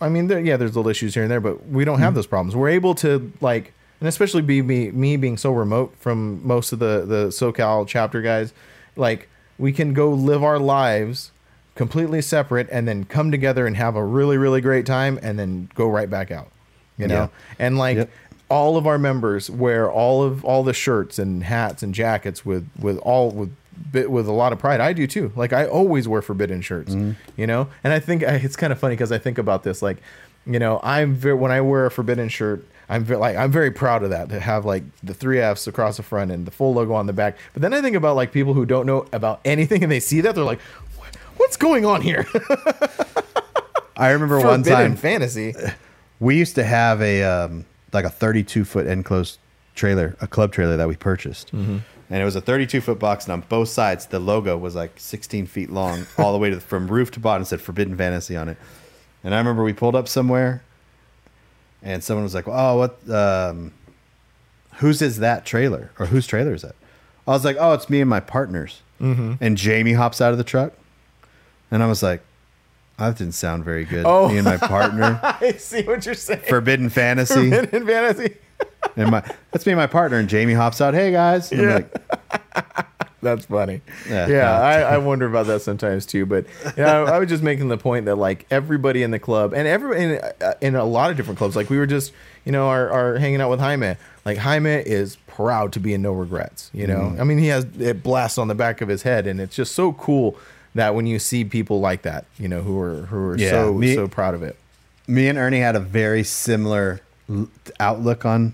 I 0.00 0.08
mean, 0.08 0.26
there, 0.26 0.40
yeah, 0.40 0.56
there's 0.56 0.76
little 0.76 0.90
issues 0.90 1.14
here 1.14 1.22
and 1.22 1.32
there, 1.32 1.40
but 1.40 1.68
we 1.68 1.84
don't 1.84 1.98
have 1.98 2.08
mm-hmm. 2.08 2.16
those 2.16 2.26
problems. 2.26 2.54
We're 2.54 2.68
able 2.68 2.94
to 2.96 3.32
like, 3.40 3.72
and 4.00 4.08
especially 4.08 4.42
be 4.42 4.60
me, 4.60 4.90
me 4.90 5.16
being 5.16 5.36
so 5.36 5.52
remote 5.52 5.94
from 5.98 6.46
most 6.46 6.72
of 6.72 6.78
the 6.78 7.04
the 7.06 7.28
SoCal 7.28 7.86
chapter 7.86 8.20
guys, 8.20 8.52
like 8.94 9.28
we 9.58 9.72
can 9.72 9.94
go 9.94 10.10
live 10.10 10.44
our 10.44 10.58
lives 10.58 11.32
completely 11.74 12.22
separate 12.22 12.68
and 12.70 12.86
then 12.86 13.04
come 13.04 13.30
together 13.30 13.66
and 13.66 13.76
have 13.76 13.96
a 13.96 14.04
really 14.04 14.38
really 14.38 14.60
great 14.60 14.86
time 14.86 15.18
and 15.22 15.38
then 15.38 15.70
go 15.74 15.88
right 15.88 16.10
back 16.10 16.30
out, 16.30 16.50
you 16.98 17.06
know. 17.06 17.14
Yeah. 17.14 17.28
And 17.58 17.78
like 17.78 17.96
Yep. 17.96 18.10
All 18.48 18.76
of 18.76 18.86
our 18.86 18.98
members 18.98 19.50
wear 19.50 19.90
all 19.90 20.22
of 20.22 20.44
all 20.44 20.62
the 20.62 20.72
shirts 20.72 21.18
and 21.18 21.42
hats 21.44 21.82
and 21.82 21.94
jackets 21.94 22.44
with 22.46 22.68
with 22.78 22.98
all 22.98 23.30
with 23.30 23.54
bit 23.92 24.10
with 24.10 24.26
a 24.26 24.32
lot 24.32 24.52
of 24.52 24.58
pride. 24.58 24.80
I 24.80 24.92
do 24.92 25.06
too. 25.06 25.32
Like 25.36 25.52
I 25.52 25.66
always 25.66 26.06
wear 26.08 26.22
forbidden 26.22 26.60
shirts, 26.62 26.94
you 27.36 27.46
know. 27.46 27.68
And 27.84 27.92
I 27.92 27.98
think 28.00 28.22
I, 28.22 28.34
it's 28.36 28.56
kind 28.56 28.72
of 28.72 28.78
funny 28.78 28.94
because 28.94 29.12
I 29.12 29.18
think 29.18 29.38
about 29.38 29.62
this. 29.64 29.82
Like, 29.82 29.98
you 30.46 30.58
know, 30.58 30.80
I'm 30.82 31.14
very 31.14 31.34
when 31.34 31.50
I 31.52 31.60
wear 31.60 31.86
a 31.86 31.90
forbidden 31.90 32.28
shirt, 32.28 32.64
I'm 32.88 33.04
very, 33.04 33.18
like 33.18 33.36
I'm 33.36 33.50
very 33.50 33.70
proud 33.70 34.02
of 34.04 34.10
that 34.10 34.28
to 34.30 34.38
have 34.40 34.64
like 34.64 34.84
the 35.02 35.12
three 35.12 35.40
Fs 35.40 35.66
across 35.66 35.96
the 35.98 36.02
front 36.04 36.30
and 36.30 36.46
the 36.46 36.50
full 36.52 36.72
logo 36.72 36.94
on 36.94 37.06
the 37.06 37.12
back. 37.12 37.36
But 37.52 37.62
then 37.62 37.74
I 37.74 37.82
think 37.82 37.96
about 37.96 38.16
like 38.16 38.32
people 38.32 38.54
who 38.54 38.64
don't 38.64 38.86
know 38.86 39.06
about 39.12 39.40
anything 39.44 39.82
and 39.82 39.90
they 39.92 40.00
see 40.00 40.20
that 40.22 40.34
they're 40.34 40.44
like, 40.44 40.60
"What- 40.96 41.16
what's 41.36 41.56
going 41.56 41.84
on 41.84 42.00
here? 42.00 42.26
I 43.96 44.10
remember 44.10 44.38
one 44.40 44.62
time 44.62 44.96
fantasy. 44.96 45.54
we 46.20 46.36
used 46.38 46.54
to 46.56 46.64
have 46.64 47.00
a 47.02 47.22
um, 47.24 47.64
like 47.92 48.04
a 48.04 48.10
32 48.10 48.64
foot 48.64 48.86
enclosed 48.86 49.38
trailer, 49.74 50.16
a 50.20 50.26
club 50.26 50.52
trailer 50.52 50.76
that 50.76 50.88
we 50.88 50.96
purchased, 50.96 51.52
Mm-hmm. 51.52 51.78
and 52.10 52.22
it 52.22 52.24
was 52.24 52.34
a 52.36 52.40
32 52.40 52.80
foot 52.80 52.98
box, 52.98 53.24
and 53.24 53.32
on 53.32 53.40
both 53.48 53.68
sides 53.68 54.06
the 54.06 54.18
logo 54.18 54.56
was 54.56 54.74
like 54.74 54.92
16 54.96 55.46
feet 55.46 55.70
long, 55.70 56.06
all 56.18 56.32
the 56.32 56.38
way 56.38 56.50
to 56.50 56.56
the, 56.56 56.62
from 56.62 56.88
roof 56.88 57.10
to 57.12 57.20
bottom. 57.20 57.44
Said 57.44 57.60
Forbidden 57.60 57.96
Fantasy 57.96 58.36
on 58.36 58.48
it, 58.48 58.56
and 59.24 59.34
I 59.34 59.38
remember 59.38 59.62
we 59.62 59.72
pulled 59.72 59.94
up 59.94 60.08
somewhere, 60.08 60.62
and 61.82 62.02
someone 62.02 62.24
was 62.24 62.34
like, 62.34 62.48
"Oh, 62.48 62.78
what? 62.78 63.10
Um, 63.10 63.72
whose 64.76 65.00
is 65.02 65.18
that 65.18 65.44
trailer? 65.46 65.90
Or 65.98 66.06
whose 66.06 66.26
trailer 66.26 66.54
is 66.54 66.62
that?" 66.62 66.74
I 67.26 67.30
was 67.32 67.44
like, 67.44 67.56
"Oh, 67.60 67.72
it's 67.72 67.88
me 67.90 68.00
and 68.00 68.10
my 68.10 68.20
partners." 68.20 68.82
Mm-hmm. 69.00 69.34
And 69.40 69.56
Jamie 69.58 69.92
hops 69.92 70.20
out 70.22 70.32
of 70.32 70.38
the 70.38 70.44
truck, 70.44 70.72
and 71.70 71.82
I 71.82 71.86
was 71.86 72.02
like. 72.02 72.22
That 72.98 73.18
didn't 73.18 73.34
sound 73.34 73.64
very 73.64 73.84
good. 73.84 74.04
Oh. 74.06 74.28
Me 74.28 74.36
and 74.38 74.44
my 74.44 74.56
partner. 74.56 75.20
I 75.40 75.52
see 75.58 75.82
what 75.82 76.04
you're 76.06 76.14
saying. 76.14 76.40
Forbidden 76.48 76.88
Fantasy. 76.88 77.50
Forbidden 77.50 77.86
fantasy. 77.86 78.36
and 78.96 79.10
my 79.10 79.20
that's 79.50 79.66
me 79.66 79.72
and 79.72 79.78
my 79.80 79.86
partner. 79.86 80.16
And 80.18 80.28
Jamie 80.28 80.54
hops 80.54 80.80
out, 80.80 80.94
hey 80.94 81.12
guys. 81.12 81.52
And 81.52 81.60
I'm 81.60 81.68
Yeah. 81.68 81.74
like, 81.74 82.86
That's 83.22 83.46
funny. 83.46 83.80
Yeah. 84.08 84.28
Yeah, 84.28 84.60
I, 84.60 84.80
I 84.82 84.98
wonder 84.98 85.26
about 85.26 85.46
that 85.46 85.60
sometimes 85.60 86.06
too. 86.06 86.26
But 86.26 86.46
yeah, 86.76 87.00
I, 87.02 87.16
I 87.16 87.18
was 87.18 87.28
just 87.28 87.42
making 87.42 87.68
the 87.68 87.78
point 87.78 88.04
that 88.06 88.14
like 88.16 88.46
everybody 88.50 89.02
in 89.02 89.10
the 89.10 89.18
club 89.18 89.52
and 89.52 89.66
every 89.66 90.00
in, 90.00 90.20
uh, 90.40 90.52
in 90.60 90.76
a 90.76 90.84
lot 90.84 91.10
of 91.10 91.16
different 91.16 91.36
clubs, 91.38 91.56
like 91.56 91.68
we 91.68 91.76
were 91.78 91.86
just 91.86 92.12
you 92.44 92.52
know 92.52 92.68
are, 92.68 92.88
are 92.90 93.18
hanging 93.18 93.40
out 93.40 93.50
with 93.50 93.58
Jaime. 93.58 93.96
Like 94.24 94.38
Jaime 94.38 94.70
is 94.70 95.16
proud 95.26 95.72
to 95.72 95.80
be 95.80 95.92
in 95.92 96.02
No 96.02 96.12
Regrets. 96.12 96.70
You 96.72 96.86
know, 96.86 97.00
Mm-hmm. 97.00 97.20
I 97.20 97.24
mean 97.24 97.38
he 97.38 97.48
has 97.48 97.64
it 97.80 98.02
blasts 98.02 98.38
on 98.38 98.48
the 98.48 98.54
back 98.54 98.80
of 98.80 98.88
his 98.88 99.02
head, 99.02 99.26
and 99.26 99.40
it's 99.40 99.56
just 99.56 99.74
so 99.74 99.92
cool 99.94 100.38
that 100.76 100.94
when 100.94 101.06
you 101.06 101.18
see 101.18 101.44
people 101.44 101.80
like 101.80 102.02
that, 102.02 102.24
you 102.38 102.48
know, 102.48 102.62
who 102.62 102.80
are 102.80 103.02
who 103.06 103.16
are 103.30 103.36
Yeah, 103.38 103.50
so 103.50 103.74
me- 103.74 103.94
so 103.94 104.08
proud 104.08 104.34
of 104.34 104.42
it. 104.42 104.56
me 105.06 105.28
and 105.28 105.38
Ernie 105.38 105.60
had 105.60 105.76
a 105.76 105.80
very 105.80 106.22
similar 106.24 107.00
outlook 107.80 108.24
on 108.24 108.52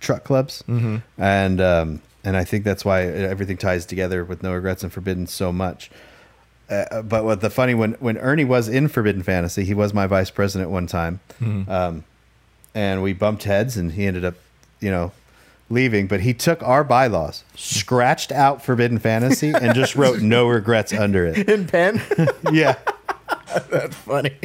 truck 0.00 0.24
clubs, 0.24 0.62
mm-hmm. 0.68 0.96
and 1.18 1.60
um, 1.60 2.00
and 2.24 2.36
I 2.36 2.44
think 2.44 2.64
that's 2.64 2.84
why 2.84 3.02
everything 3.02 3.56
ties 3.56 3.86
together 3.86 4.24
with 4.24 4.42
No 4.42 4.52
Regrets 4.52 4.82
and 4.82 4.92
Forbidden 4.92 5.26
so 5.26 5.52
much. 5.52 5.90
Uh, 6.68 7.02
but 7.02 7.24
what 7.24 7.40
the 7.40 7.50
funny 7.50 7.74
when 7.74 7.92
when 7.94 8.18
Ernie 8.18 8.44
was 8.44 8.68
in 8.68 8.88
Forbidden 8.88 9.22
Fantasy, 9.22 9.64
he 9.64 9.74
was 9.74 9.94
my 9.94 10.06
vice 10.06 10.30
president 10.30 10.70
one 10.70 10.86
time, 10.86 11.20
um, 11.68 12.04
and 12.74 13.02
we 13.02 13.12
bumped 13.12 13.44
heads, 13.44 13.76
and 13.76 13.92
he 13.92 14.06
ended 14.06 14.24
up, 14.24 14.34
you 14.80 14.90
know, 14.90 15.12
leaving. 15.68 16.06
But 16.06 16.20
he 16.20 16.34
took 16.34 16.62
our 16.62 16.84
bylaws, 16.84 17.44
scratched 17.54 18.32
out 18.32 18.64
Forbidden 18.64 18.98
Fantasy, 18.98 19.52
and 19.52 19.74
just 19.74 19.96
wrote 19.96 20.20
No 20.20 20.46
Regrets 20.48 20.92
under 20.92 21.26
it. 21.26 21.48
In 21.48 21.66
pen, 21.66 22.00
Yeah. 22.52 22.76
that's 23.70 23.94
funny. 23.96 24.36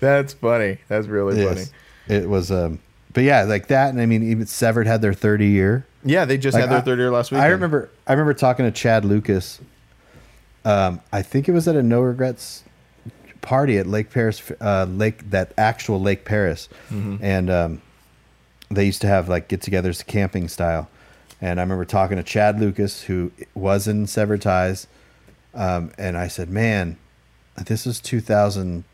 That's 0.00 0.32
funny. 0.34 0.78
That's 0.88 1.06
really 1.06 1.44
funny. 1.44 1.64
It 2.08 2.28
was, 2.28 2.50
um, 2.50 2.78
but 3.12 3.24
yeah, 3.24 3.42
like 3.44 3.68
that. 3.68 3.90
And 3.90 4.00
I 4.00 4.06
mean, 4.06 4.22
even 4.22 4.46
Severed 4.46 4.86
had 4.86 5.00
their 5.02 5.14
30 5.14 5.46
year. 5.46 5.86
Yeah, 6.04 6.24
they 6.24 6.36
just 6.36 6.54
Like, 6.54 6.62
had 6.62 6.70
their 6.70 6.78
I- 6.78 6.82
third 6.82 6.98
year 6.98 7.10
last 7.10 7.30
week. 7.30 7.40
I 7.40 7.46
remember, 7.48 7.88
I 8.06 8.12
remember 8.12 8.34
talking 8.34 8.64
to 8.66 8.72
Chad 8.72 9.04
Lucas. 9.04 9.60
Um, 10.64 11.00
I 11.12 11.22
think 11.22 11.48
it 11.48 11.52
was 11.52 11.66
at 11.68 11.76
a 11.76 11.82
No 11.82 12.00
Regrets 12.00 12.64
party 13.40 13.78
at 13.78 13.86
Lake 13.86 14.10
Perris, 14.10 14.40
uh, 14.60 14.84
Lake, 14.84 15.30
that 15.30 15.52
actual 15.58 16.00
Lake 16.00 16.24
Perris. 16.24 16.68
And, 16.90 17.50
um, 17.50 17.82
they 18.74 18.84
used 18.84 19.00
to 19.02 19.06
have 19.06 19.28
like 19.28 19.48
get 19.48 19.60
togethers 19.60 20.04
camping 20.06 20.48
style. 20.48 20.88
And 21.40 21.58
I 21.58 21.62
remember 21.62 21.84
talking 21.84 22.16
to 22.16 22.22
Chad 22.22 22.60
Lucas, 22.60 23.02
who 23.02 23.32
was 23.54 23.88
in 23.88 24.06
Severed 24.06 24.42
Ties. 24.42 24.86
Um, 25.54 25.92
and 25.98 26.16
I 26.16 26.28
said, 26.28 26.48
man, 26.48 26.96
this 27.66 27.86
is 27.86 28.00
2000, 28.00 28.84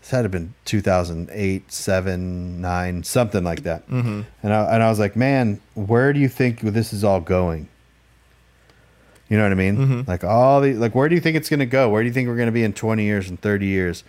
this 0.00 0.10
had 0.10 0.18
to 0.18 0.22
have 0.24 0.30
been 0.30 0.54
2008, 0.64 1.72
7, 1.72 2.60
9, 2.60 3.02
something 3.02 3.42
like 3.42 3.62
that. 3.62 3.88
Mm-hmm. 3.88 4.22
And, 4.42 4.52
I, 4.52 4.74
and 4.74 4.82
I 4.82 4.90
was 4.90 4.98
like, 4.98 5.16
man, 5.16 5.60
where 5.74 6.12
do 6.12 6.20
you 6.20 6.28
think 6.28 6.60
this 6.60 6.92
is 6.92 7.02
all 7.02 7.20
going? 7.20 7.68
You 9.28 9.38
know 9.38 9.44
what 9.44 9.52
I 9.52 9.54
mean? 9.54 10.04
Like 10.06 10.24
all 10.24 10.60
the 10.60 10.74
like, 10.74 10.94
where 10.94 11.08
do 11.08 11.14
you 11.14 11.20
think 11.20 11.38
it's 11.38 11.48
going 11.48 11.60
to 11.60 11.66
go? 11.66 11.88
Where 11.88 12.02
do 12.02 12.06
you 12.06 12.12
think 12.12 12.28
we're 12.28 12.36
going 12.36 12.46
to 12.48 12.52
be 12.52 12.64
in 12.64 12.74
20 12.74 13.02
years 13.02 13.30
and 13.30 13.40
30 13.40 13.64
years? 13.64 14.04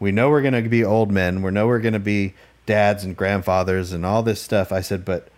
We 0.00 0.10
know 0.10 0.28
we're 0.30 0.42
going 0.42 0.60
to 0.60 0.68
be 0.68 0.84
old 0.84 1.12
men. 1.12 1.42
We 1.42 1.52
know 1.52 1.68
we're 1.68 1.78
going 1.78 1.94
to 1.94 2.00
be 2.00 2.34
dads 2.66 3.04
and 3.04 3.16
grandfathers 3.16 3.92
and 3.92 4.04
all 4.06 4.22
this 4.22 4.40
stuff. 4.40 4.72
I 4.72 4.80
said, 4.80 5.04
but 5.04 5.28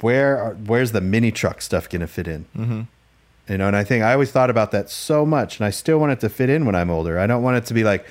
where 0.00 0.38
are, 0.38 0.54
where's 0.54 0.92
the 0.92 1.00
mini 1.00 1.30
truck 1.30 1.60
stuff 1.62 1.88
going 1.88 2.00
to 2.00 2.06
fit 2.06 2.26
in? 2.28 2.44
Mm-hmm. 2.56 2.82
You 3.48 3.58
know, 3.58 3.68
and 3.68 3.76
I 3.76 3.84
think 3.84 4.02
I 4.02 4.12
always 4.12 4.32
thought 4.32 4.50
about 4.50 4.72
that 4.72 4.90
so 4.90 5.24
much, 5.24 5.58
and 5.60 5.66
I 5.66 5.70
still 5.70 5.98
want 5.98 6.12
it 6.12 6.20
to 6.20 6.28
fit 6.28 6.50
in 6.50 6.66
when 6.66 6.74
I'm 6.74 6.90
older. 6.90 7.18
I 7.18 7.28
don't 7.28 7.42
want 7.44 7.56
it 7.58 7.66
to 7.66 7.74
be 7.74 7.84
like 7.84 8.04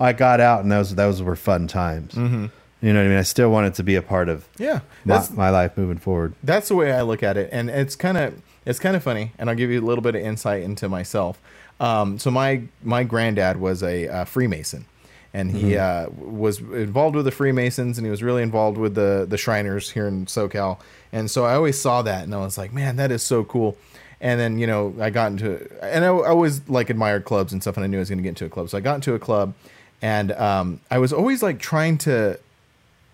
I 0.00 0.14
got 0.14 0.40
out 0.40 0.62
and 0.62 0.72
those 0.72 0.94
those 0.94 1.22
were 1.22 1.36
fun 1.36 1.66
times. 1.66 2.14
You 2.16 2.92
know 2.92 3.00
what 3.00 3.06
I 3.06 3.08
mean? 3.08 3.18
I 3.18 3.22
still 3.22 3.50
want 3.50 3.66
it 3.66 3.74
to 3.74 3.82
be 3.82 3.96
a 3.96 4.02
part 4.02 4.28
of 4.28 4.48
Yeah, 4.56 4.80
my, 5.04 5.26
my 5.34 5.50
life 5.50 5.76
moving 5.76 5.98
forward. 5.98 6.34
that's 6.44 6.68
the 6.68 6.76
way 6.76 6.92
I 6.92 7.02
look 7.02 7.22
at 7.22 7.36
it, 7.36 7.50
and 7.52 7.68
it's 7.68 7.96
kind 7.96 8.16
of 8.16 8.40
it's 8.64 8.78
kind 8.78 8.96
of 8.96 9.02
funny. 9.02 9.32
And 9.38 9.50
I'll 9.50 9.56
give 9.56 9.68
you 9.70 9.80
a 9.80 9.84
little 9.84 10.00
bit 10.02 10.14
of 10.14 10.22
insight 10.22 10.62
into 10.62 10.88
myself. 10.88 11.38
Um, 11.80 12.18
so 12.18 12.30
my 12.30 12.62
my 12.82 13.04
granddad 13.04 13.58
was 13.60 13.82
a 13.82 14.08
uh, 14.08 14.24
Freemason, 14.24 14.86
and 15.34 15.50
he 15.50 15.76
uh, 15.76 16.08
was 16.10 16.58
involved 16.60 17.14
with 17.14 17.24
the 17.24 17.30
Freemasons, 17.30 17.98
and 17.98 18.06
he 18.06 18.10
was 18.10 18.22
really 18.22 18.42
involved 18.42 18.78
with 18.78 18.94
the 18.94 19.26
the 19.28 19.36
Shriners 19.36 19.90
here 19.90 20.06
in 20.06 20.26
SoCal. 20.26 20.78
And 21.12 21.30
so 21.30 21.44
I 21.44 21.54
always 21.54 21.80
saw 21.80 22.02
that, 22.02 22.24
and 22.24 22.34
I 22.34 22.38
was 22.38 22.58
like, 22.58 22.72
man, 22.72 22.96
that 22.96 23.10
is 23.10 23.22
so 23.22 23.44
cool. 23.44 23.76
And 24.20 24.40
then 24.40 24.58
you 24.58 24.66
know 24.66 24.94
I 25.00 25.10
got 25.10 25.32
into 25.32 25.68
and 25.82 26.04
I, 26.04 26.08
I 26.08 26.28
always 26.28 26.68
like 26.68 26.90
admired 26.90 27.24
clubs 27.24 27.52
and 27.52 27.62
stuff, 27.62 27.76
and 27.76 27.84
I 27.84 27.86
knew 27.86 27.98
I 27.98 28.00
was 28.00 28.08
going 28.08 28.18
to 28.18 28.22
get 28.22 28.30
into 28.30 28.46
a 28.46 28.48
club. 28.48 28.70
So 28.70 28.78
I 28.78 28.80
got 28.80 28.96
into 28.96 29.14
a 29.14 29.18
club, 29.18 29.54
and 30.02 30.32
um, 30.32 30.80
I 30.90 30.98
was 30.98 31.12
always 31.12 31.42
like 31.42 31.58
trying 31.58 31.98
to 31.98 32.38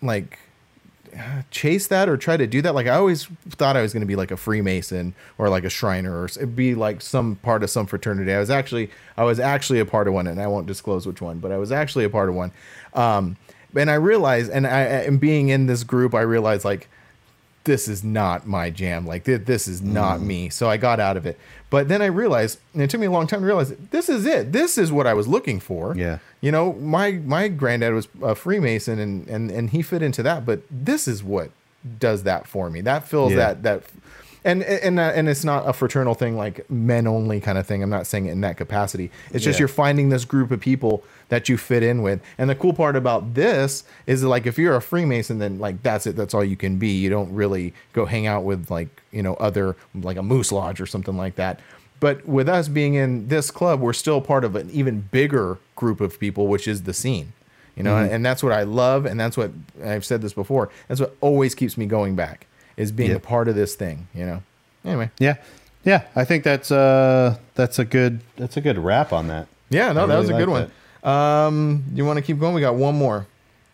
like 0.01 0.39
chase 1.51 1.87
that 1.89 2.09
or 2.09 2.17
try 2.17 2.37
to 2.37 2.47
do 2.47 2.63
that. 2.63 2.75
Like 2.75 2.87
I 2.87 2.97
always 2.97 3.25
thought 3.51 3.77
I 3.77 3.83
was 3.83 3.93
going 3.93 4.03
to 4.03 4.07
be 4.07 4.17
like 4.17 4.31
a 4.31 4.37
Freemason 4.37 5.15
or 5.39 5.49
like 5.49 5.65
a 5.65 5.71
Shriner 5.71 6.21
or 6.21 6.27
it'd 6.27 6.57
be 6.57 6.75
like 6.75 7.01
some 7.01 7.37
part 7.37 7.63
of 7.63 7.71
some 7.71 7.87
fraternity. 7.87 8.33
I 8.33 8.39
was 8.39 8.51
actually 8.51 8.91
I 9.17 9.25
was 9.25 9.41
actually 9.41 9.81
a 9.81 9.87
part 9.87 10.09
of 10.09 10.15
one, 10.15 10.27
and 10.27 10.41
I 10.41 10.47
won't 10.47 10.67
disclose 10.67 11.07
which 11.07 11.21
one, 11.21 11.39
but 11.39 11.53
I 11.53 11.59
was 11.59 11.73
actually 11.73 12.05
a 12.05 12.11
part 12.11 12.29
of 12.29 12.35
one. 12.35 12.53
Um, 12.95 13.37
and 13.77 13.91
I 13.91 13.95
realized, 13.95 14.51
and 14.51 14.67
I 14.67 14.81
and 14.81 15.21
being 15.21 15.49
in 15.49 15.67
this 15.67 15.85
group, 15.85 16.15
I 16.15 16.21
realized 16.21 16.65
like 16.65 16.89
this 17.65 17.89
is 17.89 18.05
not 18.05 18.47
my 18.47 18.71
jam. 18.71 19.07
Like 19.07 19.25
th- 19.25 19.45
this 19.45 19.67
is 19.67 19.83
not 19.83 20.21
mm. 20.21 20.27
me. 20.27 20.49
So 20.51 20.69
I 20.69 20.77
got 20.77 21.01
out 21.01 21.17
of 21.17 21.27
it. 21.27 21.39
But 21.71 21.89
then 21.89 22.03
I 22.03 22.07
realized, 22.07 22.59
and 22.73 22.83
it 22.83 22.91
took 22.91 23.01
me 23.01 23.07
a 23.07 23.11
long 23.11 23.27
time 23.27 23.41
to 23.41 23.47
realize 23.47 23.75
this 23.91 24.09
is 24.09 24.27
it. 24.27 24.53
This 24.53 24.79
is 24.79 24.93
what 24.93 25.07
I 25.07 25.15
was 25.15 25.27
looking 25.27 25.61
for. 25.61 25.97
Yeah. 25.97 26.19
You 26.41 26.53
know, 26.53 26.75
my 26.75 27.13
my 27.13 27.49
granddad 27.49 27.95
was 27.95 28.07
a 28.23 28.35
Freemason, 28.35 28.99
and 28.99 29.29
and 29.29 29.51
and 29.51 29.71
he 29.71 29.83
fit 29.83 30.03
into 30.03 30.23
that. 30.23 30.47
But 30.47 30.63
this 30.71 31.09
is 31.09 31.25
what 31.25 31.51
does 31.99 32.23
that 32.23 32.47
for 32.47 32.71
me. 32.71 32.81
That 32.83 33.09
fills 33.09 33.33
Yeah. 33.33 33.39
that 33.39 33.63
that. 33.65 33.83
And 34.47 34.63
and 34.63 34.99
uh, 34.99 35.13
and 35.15 35.27
it's 35.29 35.43
not 35.45 35.67
a 35.67 35.73
fraternal 35.73 36.15
thing 36.15 36.37
like 36.37 36.69
men 36.71 37.07
only 37.07 37.41
kind 37.41 37.57
of 37.57 37.67
thing. 37.67 37.83
I'm 37.83 37.89
not 37.89 38.07
saying 38.07 38.27
it 38.27 38.33
in 38.33 38.43
that 38.43 38.59
capacity. 38.59 39.11
It's 39.33 39.43
just 39.43 39.59
Yeah. 39.59 39.63
you're 39.63 39.69
finding 39.69 40.11
this 40.11 40.27
group 40.27 40.51
of 40.51 40.61
people 40.61 41.03
that 41.31 41.49
you 41.49 41.57
fit 41.57 41.83
in 41.83 42.03
with. 42.03 42.21
And 42.37 42.51
the 42.51 42.55
cool 42.55 42.75
part 42.75 42.95
about 42.95 43.33
this 43.35 43.85
is 44.07 44.21
that, 44.21 44.29
like 44.29 44.45
if 44.47 44.59
you're 44.59 44.77
a 44.77 44.83
Freemason, 44.83 45.39
then 45.39 45.59
like 45.59 45.83
that's 45.83 46.07
it. 46.07 46.15
That's 46.15 46.35
all 46.35 46.45
you 46.45 46.57
can 46.57 46.77
be. 46.77 46.89
You 46.91 47.09
don't 47.09 47.33
really 47.35 47.73
go 47.95 48.05
hang 48.05 48.27
out 48.27 48.45
with 48.45 48.71
like 48.71 49.03
you 49.13 49.23
know 49.23 49.33
other 49.35 49.77
like 49.95 50.19
a 50.19 50.23
Moose 50.23 50.53
Lodge 50.53 50.79
or 50.79 50.87
something 50.87 51.17
like 51.17 51.37
that. 51.37 51.61
But 52.01 52.27
with 52.29 52.49
us 52.49 52.69
being 52.69 52.95
in 52.95 53.29
this 53.29 53.51
club, 53.51 53.81
we're 53.81 53.95
still 53.95 54.21
part 54.21 54.45
of 54.45 54.57
an 54.57 54.69
even 54.71 55.01
bigger 55.11 55.57
group 55.75 56.03
of 56.03 56.21
people, 56.21 56.49
which 56.49 56.69
is 56.69 56.83
the 56.83 56.93
scene. 56.93 57.33
You 57.77 57.83
know, 57.83 57.95
Mm-hmm. 57.95 58.15
and 58.15 58.27
that's 58.27 58.43
what 58.43 58.53
I 58.53 58.63
love, 58.65 59.07
and 59.07 59.19
that's 59.19 59.37
what 59.39 59.53
I've 59.83 60.05
said 60.05 60.21
this 60.21 60.35
before. 60.35 60.69
That's 60.87 61.01
what 61.01 61.17
always 61.23 61.55
keeps 61.55 61.79
me 61.79 61.87
going 61.87 62.15
back 62.15 62.47
is 62.77 62.93
being 62.93 63.11
Yeah. 63.11 63.17
a 63.17 63.21
part 63.21 63.49
of 63.49 63.55
this 63.55 63.75
thing. 63.75 64.09
You 64.15 64.27
know. 64.27 64.43
Anyway, 64.85 65.11
Yeah, 65.19 65.37
yeah. 65.85 66.03
I 66.15 66.25
think 66.25 66.45
that's 66.45 66.71
uh 66.71 67.37
that's 67.55 67.79
a 67.79 67.85
good 67.85 68.21
that's 68.37 68.57
a 68.57 68.61
good 68.61 68.79
wrap 68.79 69.13
on 69.13 69.29
that. 69.29 69.47
yeah, 69.71 69.93
no, 69.93 70.05
I 70.05 70.07
that 70.07 70.19
was 70.19 70.29
a 70.29 70.33
really 70.35 70.45
good 70.45 70.51
one. 70.51 70.71
Um, 71.03 71.85
you 71.95 72.05
want 72.05 72.17
to 72.19 72.23
keep 72.23 72.39
going? 72.41 72.55
We 72.55 72.61
got 72.61 72.75
one 72.77 72.95
more. 72.97 73.27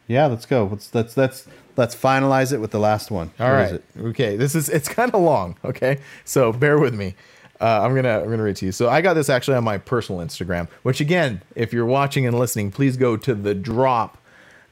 Yeah, 0.06 0.26
let's 0.26 0.46
go. 0.46 0.66
Let's 0.70 0.94
let's 0.94 1.16
let's 1.16 1.46
let's 1.76 1.94
finalize 1.94 2.52
it 2.52 2.58
with 2.60 2.70
the 2.72 2.80
last 2.80 3.10
one. 3.10 3.30
All 3.38 3.46
What 3.48 3.54
right. 3.54 3.66
is 3.66 3.72
it? 3.72 3.84
Okay. 4.00 4.36
This 4.36 4.54
is 4.54 4.68
it's 4.68 4.88
kind 4.88 5.12
of 5.14 5.20
long. 5.22 5.56
Okay. 5.64 5.98
So 6.24 6.52
bear 6.52 6.78
with 6.78 6.94
me. 6.94 7.14
Uh, 7.60 7.82
I'm 7.82 7.94
gonna 7.94 8.18
I'm 8.20 8.30
gonna 8.30 8.42
read 8.42 8.56
to 8.56 8.66
you. 8.66 8.72
So 8.72 8.88
I 8.88 9.00
got 9.02 9.14
this 9.14 9.28
actually 9.28 9.56
on 9.56 9.64
my 9.64 9.78
personal 9.78 10.20
Instagram. 10.24 10.66
Which 10.82 11.00
again, 11.00 11.42
if 11.54 11.72
you're 11.72 11.86
watching 11.86 12.26
and 12.26 12.36
listening, 12.38 12.70
please 12.72 12.96
go 12.96 13.16
to 13.18 13.34
the 13.34 13.54
drop, 13.54 14.18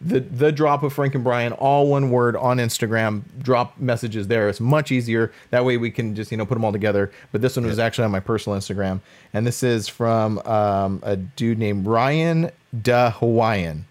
the 0.00 0.20
the 0.20 0.52
drop 0.52 0.82
of 0.82 0.92
Frank 0.92 1.14
and 1.14 1.24
Brian, 1.24 1.52
all 1.52 1.88
one 1.88 2.10
word 2.10 2.36
on 2.36 2.58
Instagram. 2.58 3.22
Drop 3.42 3.78
messages 3.78 4.28
there. 4.28 4.48
It's 4.48 4.60
much 4.60 4.92
easier. 4.92 5.32
That 5.50 5.64
way 5.64 5.76
we 5.76 5.90
can 5.90 6.14
just 6.14 6.30
you 6.30 6.36
know 6.36 6.46
put 6.46 6.54
them 6.54 6.64
all 6.64 6.72
together. 6.72 7.10
But 7.32 7.42
this 7.42 7.56
one 7.56 7.66
was 7.66 7.78
actually 7.78 8.04
on 8.04 8.12
my 8.12 8.20
personal 8.20 8.58
Instagram, 8.58 9.00
and 9.32 9.46
this 9.46 9.62
is 9.62 9.88
from 9.88 10.38
um, 10.40 11.00
a 11.02 11.16
dude 11.16 11.58
named 11.58 11.86
Ryan 11.86 12.50
Da 12.80 13.10
Hawaiian. 13.10 13.86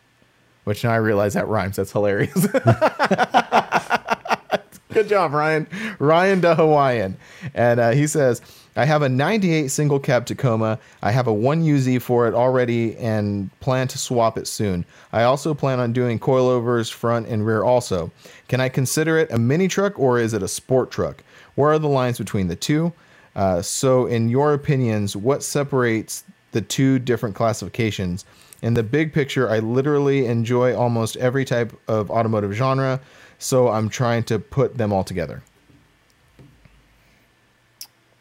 Which 0.64 0.84
now 0.84 0.92
I 0.92 0.98
realize 0.98 1.34
that 1.34 1.48
rhymes. 1.48 1.78
That's 1.78 1.92
hilarious. 1.94 2.48
Good 4.98 5.10
job, 5.10 5.32
Ryan. 5.34 5.68
Ryan 6.00 6.42
the 6.42 6.56
Hawaiian. 6.56 7.18
And 7.54 7.80
uh, 7.80 7.92
he 7.92 8.08
says, 8.08 8.42
I 8.78 8.86
have 8.86 9.02
a 9.02 9.10
98 9.10 9.70
single 9.70 10.00
cab 10.00 10.28
Tacoma. 10.28 10.78
I 11.02 11.10
have 11.10 11.26
a 11.26 11.34
1UZ 11.34 12.00
for 12.00 12.28
it 12.28 12.36
already 12.36 12.96
and 12.98 13.50
plan 13.60 13.88
to 13.88 13.98
swap 13.98 14.38
it 14.38 14.48
soon. 14.48 14.86
I 15.12 15.24
also 15.24 15.56
plan 15.56 15.80
on 15.80 15.94
doing 15.94 16.20
coilovers 16.20 16.94
front 16.94 17.28
and 17.28 17.44
rear 17.44 17.64
also. 17.64 18.12
Can 18.48 18.62
I 18.62 18.70
consider 18.70 19.18
it 19.18 19.32
a 19.32 19.40
mini 19.40 19.68
truck 19.68 19.98
or 19.98 20.20
is 20.20 20.36
it 20.36 20.44
a 20.44 20.48
sport 20.48 20.92
truck? 20.92 21.24
Where 21.56 21.72
are 21.72 21.80
the 21.80 21.90
lines 21.90 22.20
between 22.20 22.50
the 22.50 22.56
two? 22.56 22.94
Uh, 23.36 23.64
so, 23.64 24.06
in 24.06 24.30
your 24.30 24.54
opinions, 24.54 25.16
what 25.16 25.42
separates 25.42 26.24
the 26.52 26.62
two 26.62 27.00
different 27.00 27.36
classifications? 27.36 28.26
In 28.62 28.76
the 28.76 28.84
big 28.84 29.12
picture, 29.12 29.50
I 29.50 29.58
literally 29.58 30.28
enjoy 30.28 30.76
almost 30.76 31.18
every 31.18 31.46
type 31.46 31.74
of 31.88 32.12
automotive 32.12 32.54
genre, 32.54 33.00
so 33.40 33.70
I'm 33.70 33.90
trying 33.90 34.24
to 34.26 34.38
put 34.38 34.78
them 34.78 34.94
all 34.94 35.04
together. 35.04 35.42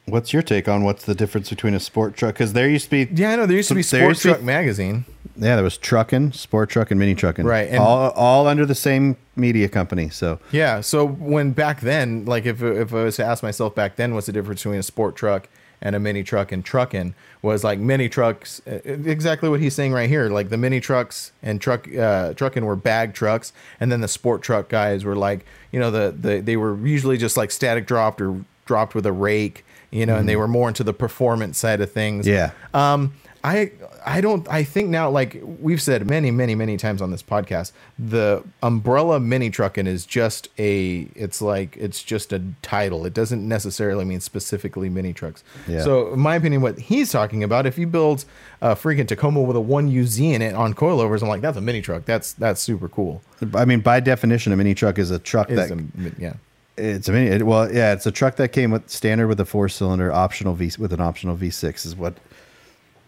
What's 0.07 0.33
your 0.33 0.43
take 0.43 0.69
on 0.69 0.85
what's 0.85 1.05
the 1.05 1.17
difference 1.17 1.51
between 1.51 1.75
a 1.75 1.81
sport 1.81 2.17
truck? 2.17 2.35
Because 2.35 2.53
there 2.53 2.69
used 2.69 2.85
to 2.85 2.91
be 3.07 3.09
Yeah, 3.13 3.33
I 3.33 3.37
know 3.37 3.47
there 3.47 3.57
used 3.57 3.69
to 3.71 3.75
be 3.75 3.83
There 3.83 4.01
Sport 4.03 4.09
used 4.11 4.23
to 4.23 4.29
be- 4.29 4.33
Truck 4.35 4.43
magazine. 4.45 5.05
yeah, 5.37 5.57
there 5.57 5.65
was 5.65 5.77
trucking, 5.77 6.31
sport 6.33 6.71
truck, 6.71 6.93
and 6.93 7.01
mini 7.01 7.17
trucking, 7.17 7.45
Right, 7.45 7.69
and- 7.69 7.79
all 7.79 8.11
all 8.11 8.47
under 8.47 8.65
the 8.65 8.77
same 8.77 9.17
media 9.35 9.69
company. 9.69 10.09
So 10.09 10.39
Yeah, 10.53 10.81
so 10.81 11.05
when 11.05 11.51
back 11.51 11.81
then, 11.81 12.25
like 12.25 12.47
if 12.47 12.63
if 12.63 12.95
I 12.95 13.03
was 13.03 13.17
to 13.17 13.25
ask 13.25 13.43
myself 13.43 13.75
back 13.75 13.97
then, 13.97 14.15
what's 14.15 14.27
the 14.27 14.33
difference 14.33 14.63
between 14.63 14.79
a 14.79 14.85
sport 14.85 15.17
truck 15.17 15.49
and 15.83 15.97
a 15.97 15.99
mini 15.99 16.23
truck 16.23 16.53
and 16.53 16.65
trucking? 16.65 17.15
Was 17.43 17.65
like 17.65 17.81
mini 17.81 18.09
trucks, 18.09 18.63
uh, 18.67 18.79
exactly 18.85 19.49
what 19.49 19.59
he's 19.61 19.75
saying 19.75 19.93
right 19.93 20.09
here. 20.09 20.29
Like 20.31 20.51
the 20.51 20.57
mini 20.57 20.79
trucks 20.79 21.33
and 21.43 21.61
truck 21.61 21.93
uh, 21.97 22.33
trucking 22.35 22.65
were 22.65 22.77
bag 22.77 23.13
trucks, 23.13 23.53
and 23.81 23.91
then 23.91 24.03
the 24.03 24.09
sport 24.09 24.41
truck 24.41 24.69
guys 24.69 25.05
were 25.05 25.17
like, 25.17 25.45
you 25.73 25.81
know, 25.81 25.91
the, 25.91 26.15
the 26.17 26.39
they 26.41 26.57
were 26.57 26.77
usually 26.87 27.19
just 27.19 27.37
like 27.37 27.51
static 27.51 27.87
dropped 27.89 28.21
or 28.21 28.45
dropped 28.67 28.95
with 28.97 29.05
a 29.07 29.13
rake, 29.13 29.65
you 29.97 30.07
know, 30.07 30.17
and 30.17 30.29
they 30.29 30.37
were 30.37 30.49
more 30.49 30.69
into 30.69 30.85
the 30.85 30.93
performance 30.93 31.59
side 31.59 31.81
of 31.81 31.91
things. 31.91 32.27
Yeah. 32.27 32.51
Um, 32.75 33.15
I 33.45 33.71
I 34.05 34.21
don't 34.21 34.49
I 34.49 34.65
think 34.65 34.89
now 34.89 35.09
like 35.09 35.41
we've 35.61 35.81
said 35.81 36.05
many 36.09 36.33
many 36.33 36.57
many 36.57 36.77
times 36.77 37.01
on 37.01 37.13
this 37.13 37.23
podcast 37.23 37.71
the 37.97 38.43
umbrella 38.61 39.21
mini 39.21 39.51
trucking 39.51 39.87
is 39.87 40.05
just 40.05 40.49
a 40.59 41.07
it's 41.15 41.41
like 41.41 41.77
it's 41.77 42.03
just 42.03 42.33
a 42.33 42.43
title 42.63 43.07
it 43.07 43.15
doesn't 43.15 43.47
necessarily 43.47 44.05
mean 44.05 44.19
specifically 44.21 44.89
mini 44.89 45.13
trucks 45.13 45.45
Yeah. 45.69 45.83
so 45.83 46.13
in 46.15 46.19
my 46.19 46.35
opinion 46.35 46.61
what 46.61 46.77
he's 46.79 47.13
talking 47.13 47.45
about 47.45 47.67
if 47.67 47.77
he 47.77 47.85
builds 47.85 48.27
a 48.63 48.75
freaking 48.75 49.07
Tacoma 49.07 49.43
with 49.43 49.55
a 49.57 49.61
one 49.61 49.87
UZ 49.97 50.19
in 50.19 50.43
it 50.43 50.55
on 50.57 50.75
coilovers 50.75 51.23
I'm 51.23 51.29
like 51.29 51.41
that's 51.43 51.59
a 51.59 51.61
mini 51.61 51.83
truck 51.83 52.05
that's 52.05 52.33
that's 52.33 52.61
super 52.61 52.89
cool 52.89 53.23
I 53.55 53.67
mean, 53.67 53.81
by 53.81 54.01
definition, 54.01 54.53
a 54.55 54.57
mini 54.57 54.75
truck 54.75 54.99
is 54.99 55.11
a 55.11 55.19
truck 55.19 55.51
Is 55.51 55.69
that 55.69 55.71
a- 55.79 55.85
yeah 56.19 56.35
it's 56.77 57.09
a 57.09 57.13
mini. 57.13 57.29
It, 57.29 57.47
well, 57.47 57.73
yeah, 57.73 57.93
it's 57.93 58.07
a 58.07 58.13
truck 58.13 58.37
that 58.37 58.49
came 58.49 58.71
with 58.71 58.89
standard 58.91 59.29
with 59.29 59.41
a 59.41 59.45
four 59.45 59.69
cylinder 59.69 60.13
optional 60.13 60.55
V 60.55 60.73
with 60.79 60.93
an 60.93 61.01
optional 61.01 61.37
V6 61.37 61.87
is 61.87 61.97
what. 61.97 62.15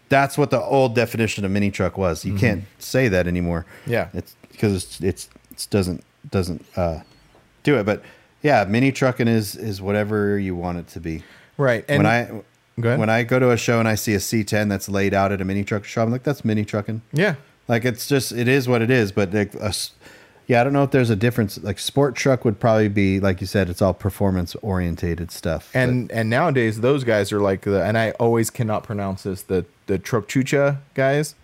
That's 0.09 0.39
what 0.39 0.49
the 0.49 0.59
old 0.59 0.95
definition 0.95 1.45
of 1.45 1.51
mini 1.51 1.69
truck 1.69 1.95
was. 1.95 2.25
You 2.25 2.35
can't 2.35 2.63
say 2.79 3.09
that 3.09 3.27
anymore. 3.27 3.67
Mm-hmm. 3.83 3.91
Yeah. 3.91 4.09
it's 4.13 4.35
because 4.51 4.73
it's 4.73 4.99
it's 5.01 5.29
it 5.51 5.67
doesn't 5.69 6.03
doesn't 6.31 6.65
uh, 6.75 7.01
do 7.61 7.77
it. 7.77 7.85
But 7.85 8.01
yeah, 8.41 8.65
mini 8.67 8.91
trucking 8.91 9.27
is 9.27 9.55
is 9.55 9.81
whatever 9.81 10.39
you 10.39 10.55
want 10.55 10.79
it 10.79 10.87
to 10.89 10.99
be. 10.99 11.23
right 11.57 11.85
and 11.87 12.03
when 12.03 12.07
I 12.07 12.41
when 12.97 13.09
I 13.09 13.23
go 13.23 13.37
to 13.39 13.51
a 13.51 13.57
show 13.57 13.79
and 13.79 13.87
I 13.87 13.95
see 13.95 14.13
a 14.13 14.19
C10 14.19 14.69
that's 14.69 14.89
laid 14.89 15.13
out 15.13 15.31
at 15.31 15.41
a 15.41 15.45
mini 15.45 15.63
truck 15.63 15.83
shop, 15.85 16.05
I'm 16.05 16.11
like, 16.11 16.23
that's 16.23 16.43
mini 16.43 16.65
trucking. 16.65 17.01
yeah 17.13 17.35
Like 17.67 17.85
it's 17.85 18.07
just 18.07 18.31
it 18.31 18.47
is 18.47 18.67
what 18.67 18.81
it 18.81 18.89
is. 18.89 19.11
But 19.11 19.33
like 19.33 19.53
a 19.55 19.73
yeah, 20.49 20.59
I 20.59 20.63
don't 20.63 20.73
know 20.73 20.81
if 20.81 20.89
there's 20.89 21.11
a 21.11 21.15
difference. 21.15 21.61
Like 21.61 21.77
sport 21.77 22.15
truck 22.15 22.43
would 22.43 22.59
probably 22.59 22.89
be 22.89 23.19
like 23.19 23.39
you 23.39 23.45
said, 23.45 23.69
it's 23.69 23.83
all 23.83 23.93
performance 23.93 24.55
orientated 24.55 25.29
stuff. 25.31 25.69
and 25.75 26.11
and 26.11 26.27
nowadays 26.27 26.81
those 26.81 27.03
guys 27.03 27.31
are 27.31 27.39
like 27.39 27.61
the 27.61 27.83
and 27.83 27.95
I 27.95 28.11
always 28.19 28.49
cannot 28.49 28.83
pronounce 28.83 29.23
this 29.23 29.43
the 29.43 29.65
the 29.85 29.99
Trokchucha 29.99 30.79
guys 30.95 31.35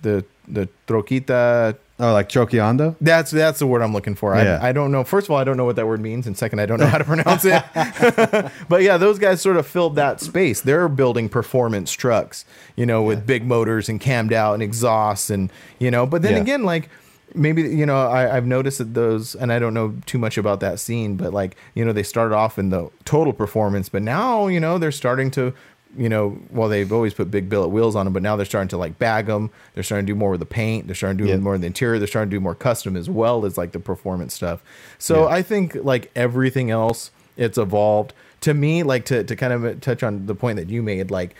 the 0.00 0.24
the 0.48 0.66
Troquita 0.86 1.76
oh, 2.00 2.12
like 2.14 2.30
Chokiondo. 2.30 2.96
That's 3.02 3.30
that's 3.30 3.58
the 3.58 3.66
word 3.66 3.82
I'm 3.82 3.92
looking 3.92 4.14
for. 4.14 4.34
Yeah. 4.34 4.58
I, 4.60 4.70
I 4.70 4.72
don't 4.72 4.90
know. 4.90 5.04
First 5.04 5.26
of 5.26 5.32
all, 5.32 5.36
I 5.36 5.44
don't 5.44 5.58
know 5.58 5.66
what 5.66 5.76
that 5.76 5.86
word 5.86 6.00
means, 6.00 6.26
and 6.26 6.36
second, 6.36 6.58
I 6.58 6.64
don't 6.64 6.80
know 6.80 6.86
how 6.86 6.98
to 6.98 7.04
pronounce 7.04 7.44
it. 7.44 7.62
but 8.68 8.82
yeah, 8.82 8.96
those 8.96 9.18
guys 9.18 9.42
sort 9.42 9.58
of 9.58 9.66
filled 9.66 9.94
that 9.96 10.20
space. 10.20 10.62
They're 10.62 10.88
building 10.88 11.28
performance 11.28 11.92
trucks, 11.92 12.44
you 12.76 12.86
know, 12.86 13.02
with 13.02 13.26
big 13.26 13.46
motors 13.46 13.90
and 13.90 14.00
cammed 14.00 14.32
out 14.32 14.54
and 14.54 14.62
exhausts, 14.62 15.28
and 15.28 15.52
you 15.78 15.90
know. 15.90 16.06
But 16.06 16.22
then 16.22 16.32
Yeah. 16.32 16.40
again, 16.40 16.64
like 16.64 16.88
maybe 17.34 17.62
you 17.62 17.86
know, 17.86 18.06
I, 18.08 18.36
I've 18.36 18.46
noticed 18.46 18.78
that 18.78 18.94
those, 18.94 19.34
and 19.34 19.52
I 19.52 19.58
don't 19.58 19.74
know 19.74 19.94
too 20.06 20.18
much 20.18 20.38
about 20.38 20.60
that 20.60 20.80
scene, 20.80 21.16
but 21.16 21.32
like 21.32 21.56
you 21.74 21.84
know, 21.84 21.92
they 21.92 22.02
started 22.02 22.34
off 22.34 22.58
in 22.58 22.70
the 22.70 22.90
total 23.04 23.32
performance, 23.32 23.88
but 23.88 24.02
now 24.02 24.46
you 24.46 24.60
know 24.60 24.78
they're 24.78 24.92
starting 24.92 25.30
to 25.32 25.52
you 25.94 26.08
know, 26.08 26.38
well, 26.50 26.70
they've 26.70 26.90
always 26.90 27.12
put 27.12 27.30
big 27.30 27.50
billet 27.50 27.68
wheels 27.68 27.94
on 27.94 28.06
them, 28.06 28.14
but 28.14 28.22
now 28.22 28.34
they're 28.34 28.46
starting 28.46 28.68
to 28.68 28.78
like 28.78 28.98
bag 28.98 29.26
them. 29.26 29.50
They're 29.74 29.82
starting 29.82 30.06
to 30.06 30.10
do 30.12 30.16
more 30.18 30.30
with 30.30 30.40
the 30.40 30.46
paint. 30.46 30.86
They're 30.86 30.94
starting 30.94 31.18
to 31.18 31.24
do 31.24 31.28
Yeah. 31.30 31.36
more 31.36 31.54
in 31.54 31.60
the 31.60 31.66
interior. 31.66 31.98
They're 31.98 32.08
starting 32.08 32.30
to 32.30 32.36
do 32.36 32.40
more 32.40 32.54
custom 32.54 32.96
as 32.96 33.10
well 33.10 33.44
as 33.44 33.58
like 33.58 33.72
the 33.72 33.78
performance 33.78 34.32
stuff. 34.32 34.62
So 34.98 35.24
Yeah. 35.28 35.34
I 35.34 35.42
think 35.42 35.74
like 35.74 36.10
everything 36.16 36.70
else, 36.70 37.10
it's 37.36 37.58
evolved. 37.58 38.14
To 38.40 38.54
me, 38.54 38.82
like 38.82 39.04
to 39.04 39.22
to 39.22 39.36
kind 39.36 39.52
of 39.52 39.82
touch 39.82 40.02
on 40.02 40.24
the 40.24 40.34
point 40.34 40.56
that 40.56 40.70
you 40.70 40.82
made, 40.82 41.10
like 41.10 41.34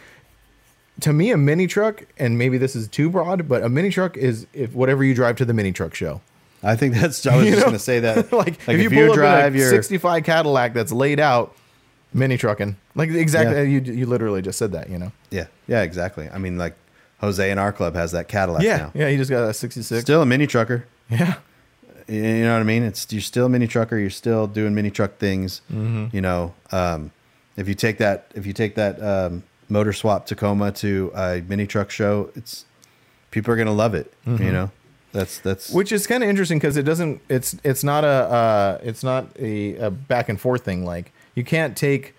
to 1.00 1.12
me, 1.12 1.30
a 1.30 1.36
mini 1.36 1.66
truck, 1.66 2.04
and 2.18 2.36
maybe 2.38 2.58
this 2.58 2.76
is 2.76 2.86
too 2.88 3.08
broad, 3.10 3.48
but 3.48 3.62
a 3.62 3.68
mini 3.68 3.90
truck 3.90 4.16
is 4.16 4.46
if 4.52 4.74
whatever 4.74 5.02
you 5.02 5.14
drive 5.14 5.36
to 5.36 5.44
the 5.44 5.54
mini 5.54 5.72
truck 5.72 5.94
show. 5.94 6.20
I 6.62 6.76
think 6.76 6.94
that's. 6.94 7.26
I 7.26 7.36
was 7.36 7.46
You 7.46 7.52
just 7.52 7.62
going 7.64 7.72
to 7.74 7.78
say 7.78 8.00
that. 8.00 8.32
like, 8.32 8.68
if 8.68 8.80
you 8.80 8.88
pull 8.90 9.18
up 9.20 9.46
in 9.52 9.56
a 9.56 9.68
65 9.68 10.22
Cadillac 10.24 10.74
that's 10.74 10.92
laid 10.92 11.18
out, 11.18 11.56
mini 12.14 12.36
trucking, 12.36 12.76
like 12.94 13.08
exactly, 13.10 13.56
Yeah. 13.56 13.62
you 13.62 13.80
you 13.80 14.06
literally 14.06 14.42
just 14.42 14.58
said 14.58 14.72
that, 14.72 14.88
you 14.90 14.98
know? 14.98 15.10
yeah, 15.30 15.46
yeah, 15.66 15.82
exactly. 15.82 16.28
I 16.32 16.38
mean, 16.38 16.58
like 16.58 16.76
Jose 17.20 17.50
in 17.50 17.58
our 17.58 17.72
club 17.72 17.94
has 17.94 18.12
that 18.12 18.28
Cadillac 18.28 18.62
Yeah, 18.62 18.76
now. 18.76 18.90
yeah. 18.94 19.08
He 19.08 19.16
just 19.16 19.30
got 19.30 19.42
a 19.48 19.54
66. 19.54 20.02
Still 20.02 20.22
a 20.22 20.26
mini 20.26 20.46
trucker. 20.46 20.84
yeah, 21.10 21.36
You 22.06 22.22
you 22.22 22.44
know 22.44 22.52
what 22.52 22.60
I 22.60 22.64
mean? 22.64 22.82
It's 22.84 23.10
you're 23.12 23.20
still 23.22 23.46
a 23.46 23.48
mini 23.48 23.66
trucker. 23.66 23.98
You're 23.98 24.10
still 24.10 24.46
doing 24.46 24.74
mini 24.74 24.90
truck 24.90 25.18
things. 25.18 25.62
Mm-hmm. 25.72 26.14
You 26.14 26.20
know, 26.20 26.54
um, 26.70 27.10
if 27.56 27.66
you 27.68 27.74
take 27.74 27.98
that 27.98 28.30
if 28.36 28.46
you 28.46 28.52
take 28.52 28.74
that 28.76 29.02
um, 29.02 29.42
motor 29.72 29.92
swap 29.92 30.26
Tacoma 30.26 30.70
to 30.72 31.10
a 31.14 31.42
mini 31.48 31.66
truck 31.66 31.90
show, 31.90 32.30
it's 32.36 32.64
people 33.30 33.52
are 33.52 33.56
gonna 33.56 33.72
love 33.72 33.94
it. 33.94 34.12
You 34.26 34.52
know, 34.52 34.70
that's 35.12 35.38
that's 35.38 35.68
Mm-hmm. 35.68 35.76
which 35.78 35.90
is 35.92 36.06
kind 36.06 36.22
of 36.22 36.28
interesting 36.28 36.58
because 36.58 36.76
it 36.76 36.84
doesn't. 36.84 37.20
It's 37.28 37.56
it's 37.64 37.82
not 37.82 38.04
a 38.04 38.08
uh, 38.08 38.78
it's 38.82 39.02
not 39.02 39.26
a, 39.38 39.76
a 39.76 39.90
back 39.90 40.28
and 40.28 40.40
forth 40.40 40.64
thing. 40.64 40.84
Like 40.84 41.12
you 41.34 41.44
can't 41.44 41.76
take. 41.76 42.14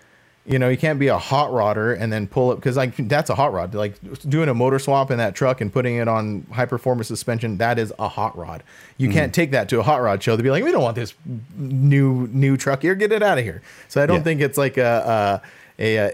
You 0.46 0.60
know, 0.60 0.68
you 0.68 0.76
can't 0.76 1.00
be 1.00 1.08
a 1.08 1.18
hot 1.18 1.52
rodder 1.52 1.98
and 1.98 2.12
then 2.12 2.28
pull 2.28 2.52
it 2.52 2.56
because 2.56 2.76
like 2.76 2.98
that's 3.08 3.30
a 3.30 3.36
hot 3.36 3.54
rod. 3.54 3.74
Like 3.74 3.96
doing 4.28 4.50
a 4.50 4.54
motor 4.54 4.78
swap 4.78 5.10
in 5.10 5.18
that 5.18 5.36
truck 5.36 5.62
and 5.62 5.72
putting 5.72 5.96
it 5.96 6.10
on 6.10 6.46
high 6.52 6.66
performance 6.66 7.08
suspension, 7.08 7.60
that 7.60 7.80
is 7.80 7.94
a 7.98 8.10
hot 8.10 8.38
rod. 8.38 8.62
You 8.98 9.08
Mm-hmm. 9.08 9.18
can't 9.18 9.34
take 9.34 9.52
that 9.52 9.70
to 9.70 9.80
a 9.80 9.84
hot 9.84 10.02
rod 10.02 10.22
show. 10.22 10.36
They'd 10.36 10.44
be 10.44 10.52
like, 10.52 10.66
we 10.66 10.74
don't 10.74 10.84
want 10.84 10.96
this 10.98 11.14
new 11.56 12.28
new 12.34 12.58
truck 12.58 12.82
here. 12.82 12.94
Get 12.94 13.14
it 13.14 13.24
out 13.24 13.38
of 13.38 13.46
here. 13.46 13.62
So 13.88 14.04
I 14.04 14.06
don't 14.06 14.18
Yeah. 14.18 14.24
think 14.24 14.42
it's 14.42 14.58
like 14.58 14.76
a, 14.78 15.42
a, 15.80 15.96
a, 15.98 16.10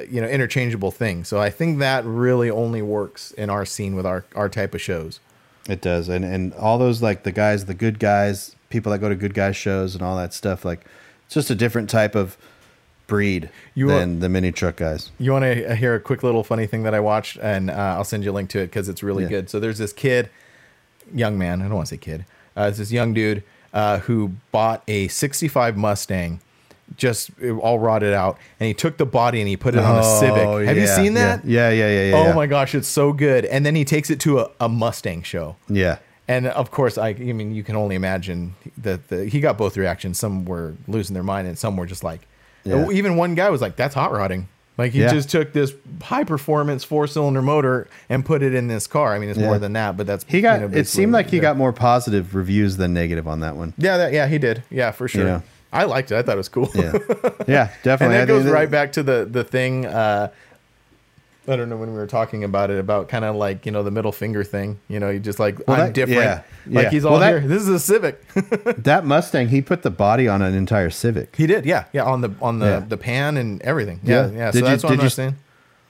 a, 0.00 0.06
you 0.06 0.20
know 0.20 0.28
interchangeable 0.28 0.90
thing. 0.90 1.24
So 1.24 1.40
I 1.40 1.50
think 1.50 1.78
that 1.80 2.04
really 2.04 2.50
only 2.50 2.82
works 2.82 3.32
in 3.32 3.50
our 3.50 3.64
scene 3.64 3.94
with 3.96 4.06
our 4.06 4.24
our 4.34 4.48
type 4.48 4.74
of 4.74 4.80
shows. 4.80 5.20
It 5.68 5.80
does, 5.80 6.08
and 6.08 6.24
and 6.24 6.54
all 6.54 6.78
those 6.78 7.02
like 7.02 7.24
the 7.24 7.32
guys, 7.32 7.64
the 7.64 7.74
good 7.74 7.98
guys, 7.98 8.54
people 8.70 8.92
that 8.92 8.98
go 8.98 9.08
to 9.08 9.16
good 9.16 9.34
guys 9.34 9.56
shows 9.56 9.94
and 9.94 10.02
all 10.02 10.16
that 10.16 10.32
stuff. 10.32 10.64
Like, 10.64 10.84
it's 11.26 11.34
just 11.34 11.50
a 11.50 11.54
different 11.56 11.90
type 11.90 12.14
of 12.14 12.36
breed 13.08 13.50
You 13.74 13.88
than 13.88 14.20
the 14.20 14.28
mini 14.28 14.52
truck 14.52 14.76
guys. 14.76 15.10
You 15.18 15.32
want 15.32 15.44
to 15.44 15.74
hear 15.76 15.94
a 15.94 16.00
quick 16.00 16.22
little 16.22 16.42
funny 16.44 16.66
thing 16.66 16.82
that 16.84 16.94
I 16.94 17.00
watched, 17.00 17.36
and 17.38 17.70
uh, 17.70 17.74
I'll 17.74 18.04
send 18.04 18.24
you 18.24 18.30
a 18.30 18.32
link 18.32 18.50
to 18.50 18.60
it 18.60 18.66
because 18.66 18.88
it's 18.88 19.02
really 19.02 19.24
Yeah. 19.24 19.28
good. 19.30 19.50
So 19.50 19.58
there's 19.60 19.78
this 19.78 19.92
kid, 19.92 20.28
young 21.12 21.36
man. 21.38 21.60
I 21.62 21.64
don't 21.66 21.74
want 21.74 21.88
to 21.88 21.94
say 21.94 21.98
kid. 21.98 22.24
Uh, 22.56 22.66
it's 22.68 22.78
this 22.78 22.90
young 22.92 23.12
dude 23.12 23.42
uh, 23.74 23.98
who 24.00 24.32
bought 24.52 24.82
a 24.88 25.08
'65 25.08 25.76
Mustang, 25.76 26.40
just 26.96 27.30
all 27.60 27.78
rotted 27.78 28.12
out, 28.12 28.38
and 28.60 28.66
he 28.68 28.74
took 28.74 28.96
the 28.96 29.06
body 29.06 29.40
and 29.40 29.48
he 29.48 29.56
put 29.56 29.74
it 29.74 29.80
on 29.80 29.96
a 29.96 30.02
oh, 30.02 30.20
Civic. 30.20 30.66
Have 30.68 30.76
you 30.76 30.84
yeah, 30.84 30.96
seen 30.96 31.14
that? 31.14 31.44
Yeah, 31.44 31.70
yeah, 31.70 31.88
yeah, 31.88 32.10
yeah. 32.10 32.16
Oh 32.16 32.24
yeah. 32.26 32.34
my 32.34 32.46
gosh, 32.46 32.74
it's 32.74 32.88
so 32.88 33.12
good. 33.12 33.44
And 33.44 33.66
then 33.66 33.74
he 33.74 33.84
takes 33.84 34.10
it 34.10 34.20
to 34.20 34.40
a, 34.40 34.50
a 34.60 34.68
Mustang 34.68 35.22
show. 35.22 35.56
Yeah, 35.68 35.98
And 36.28 36.46
of 36.46 36.70
course, 36.70 36.96
I, 36.96 37.08
I 37.08 37.14
mean, 37.14 37.54
you 37.54 37.64
can 37.64 37.76
only 37.76 37.96
imagine 37.96 38.54
that 38.78 39.08
the, 39.08 39.26
he 39.26 39.40
got 39.40 39.58
both 39.58 39.76
reactions. 39.76 40.18
Some 40.18 40.44
were 40.44 40.74
losing 40.86 41.14
their 41.14 41.22
mind, 41.22 41.48
and 41.48 41.58
some 41.58 41.76
were 41.76 41.86
just 41.86 42.04
like, 42.04 42.26
Yeah. 42.64 42.86
Oh, 42.86 42.92
even 42.92 43.16
one 43.16 43.34
guy 43.34 43.50
was 43.50 43.60
like, 43.60 43.76
"That's 43.76 43.94
hot 43.94 44.12
rodding." 44.12 44.48
Like 44.78 44.92
he 44.92 45.00
Yeah. 45.00 45.12
just 45.12 45.30
took 45.30 45.52
this 45.52 45.72
high 46.02 46.24
performance 46.24 46.84
four 46.84 47.06
cylinder 47.06 47.40
motor 47.40 47.88
and 48.08 48.24
put 48.24 48.42
it 48.42 48.54
in 48.54 48.68
this 48.68 48.86
car. 48.86 49.14
I 49.14 49.18
mean, 49.18 49.30
it's 49.30 49.38
more 49.38 49.58
than 49.58 49.72
that, 49.72 49.96
but 49.96 50.06
that's 50.06 50.24
he 50.28 50.40
got. 50.40 50.54
you 50.54 50.60
know, 50.60 50.66
it 50.66 50.72
basically 50.72 51.02
seemed 51.02 51.12
like 51.12 51.30
he 51.30 51.38
got 51.38 51.56
more 51.56 51.72
positive 51.72 52.34
reviews 52.34 52.76
than 52.76 52.92
negative 52.92 53.26
on 53.26 53.40
that 53.40 53.56
one. 53.56 53.72
Yeah, 53.78 53.96
that, 53.96 54.12
yeah, 54.12 54.26
he 54.26 54.38
did. 54.38 54.62
Yeah, 54.70 54.90
for 54.90 55.08
sure. 55.08 55.26
Yeah. 55.26 55.40
I 55.76 55.84
liked 55.84 56.10
it. 56.12 56.16
I 56.16 56.22
thought 56.22 56.34
it 56.34 56.36
was 56.38 56.48
cool. 56.48 56.70
Yeah, 56.74 56.92
yeah, 57.46 57.68
and 57.70 57.82
definitely. 57.82 58.16
I 58.16 58.20
that 58.20 58.26
goes 58.28 58.46
right 58.46 58.70
back 58.70 58.92
to 58.92 59.02
the 59.02 59.26
the 59.30 59.44
thing. 59.44 59.86
Uh, 59.86 60.28
I 61.48 61.54
don't 61.54 61.68
know 61.68 61.76
when 61.76 61.90
we 61.92 61.96
were 61.96 62.08
talking 62.08 62.42
about 62.42 62.70
it 62.72 62.78
about 62.80 63.08
kind 63.08 63.24
of 63.24 63.36
like 63.36 63.66
you 63.66 63.70
know 63.72 63.84
the 63.84 63.90
middle 63.92 64.10
finger 64.10 64.42
thing. 64.42 64.80
You 64.88 64.98
know, 64.98 65.10
you 65.10 65.20
just 65.20 65.38
like 65.38 65.58
Well, 65.68 65.76
I'm 65.80 65.86
that- 65.86 65.94
different. 65.94 66.20
yeah, 66.20 66.42
Like 66.66 66.84
yeah. 66.84 66.90
he's 66.90 67.04
all 67.04 67.12
Well, 67.12 67.20
that- 67.20 67.40
here. 67.42 67.48
This 67.48 67.62
is 67.62 67.68
a 67.68 67.78
Civic. 67.78 68.20
That 68.82 69.04
Mustang, 69.06 69.48
he 69.48 69.62
put 69.62 69.82
the 69.82 69.90
body 69.90 70.26
on 70.26 70.42
an 70.42 70.54
entire 70.54 70.90
Civic. 70.90 71.36
He 71.36 71.46
did, 71.46 71.64
yeah, 71.64 71.84
yeah, 71.92 72.02
on 72.02 72.20
the 72.20 72.30
on 72.42 72.58
the 72.58 72.66
Yeah. 72.66 72.80
the 72.80 72.96
pan 72.96 73.36
and 73.36 73.62
everything. 73.62 74.00
Yeah, 74.02 74.28
yeah. 74.30 74.50
So 74.50 74.58
you- 74.58 74.64
that's 74.64 74.82
what 74.82 74.94
I'm 74.94 75.00
you- 75.00 75.08
saying. 75.08 75.36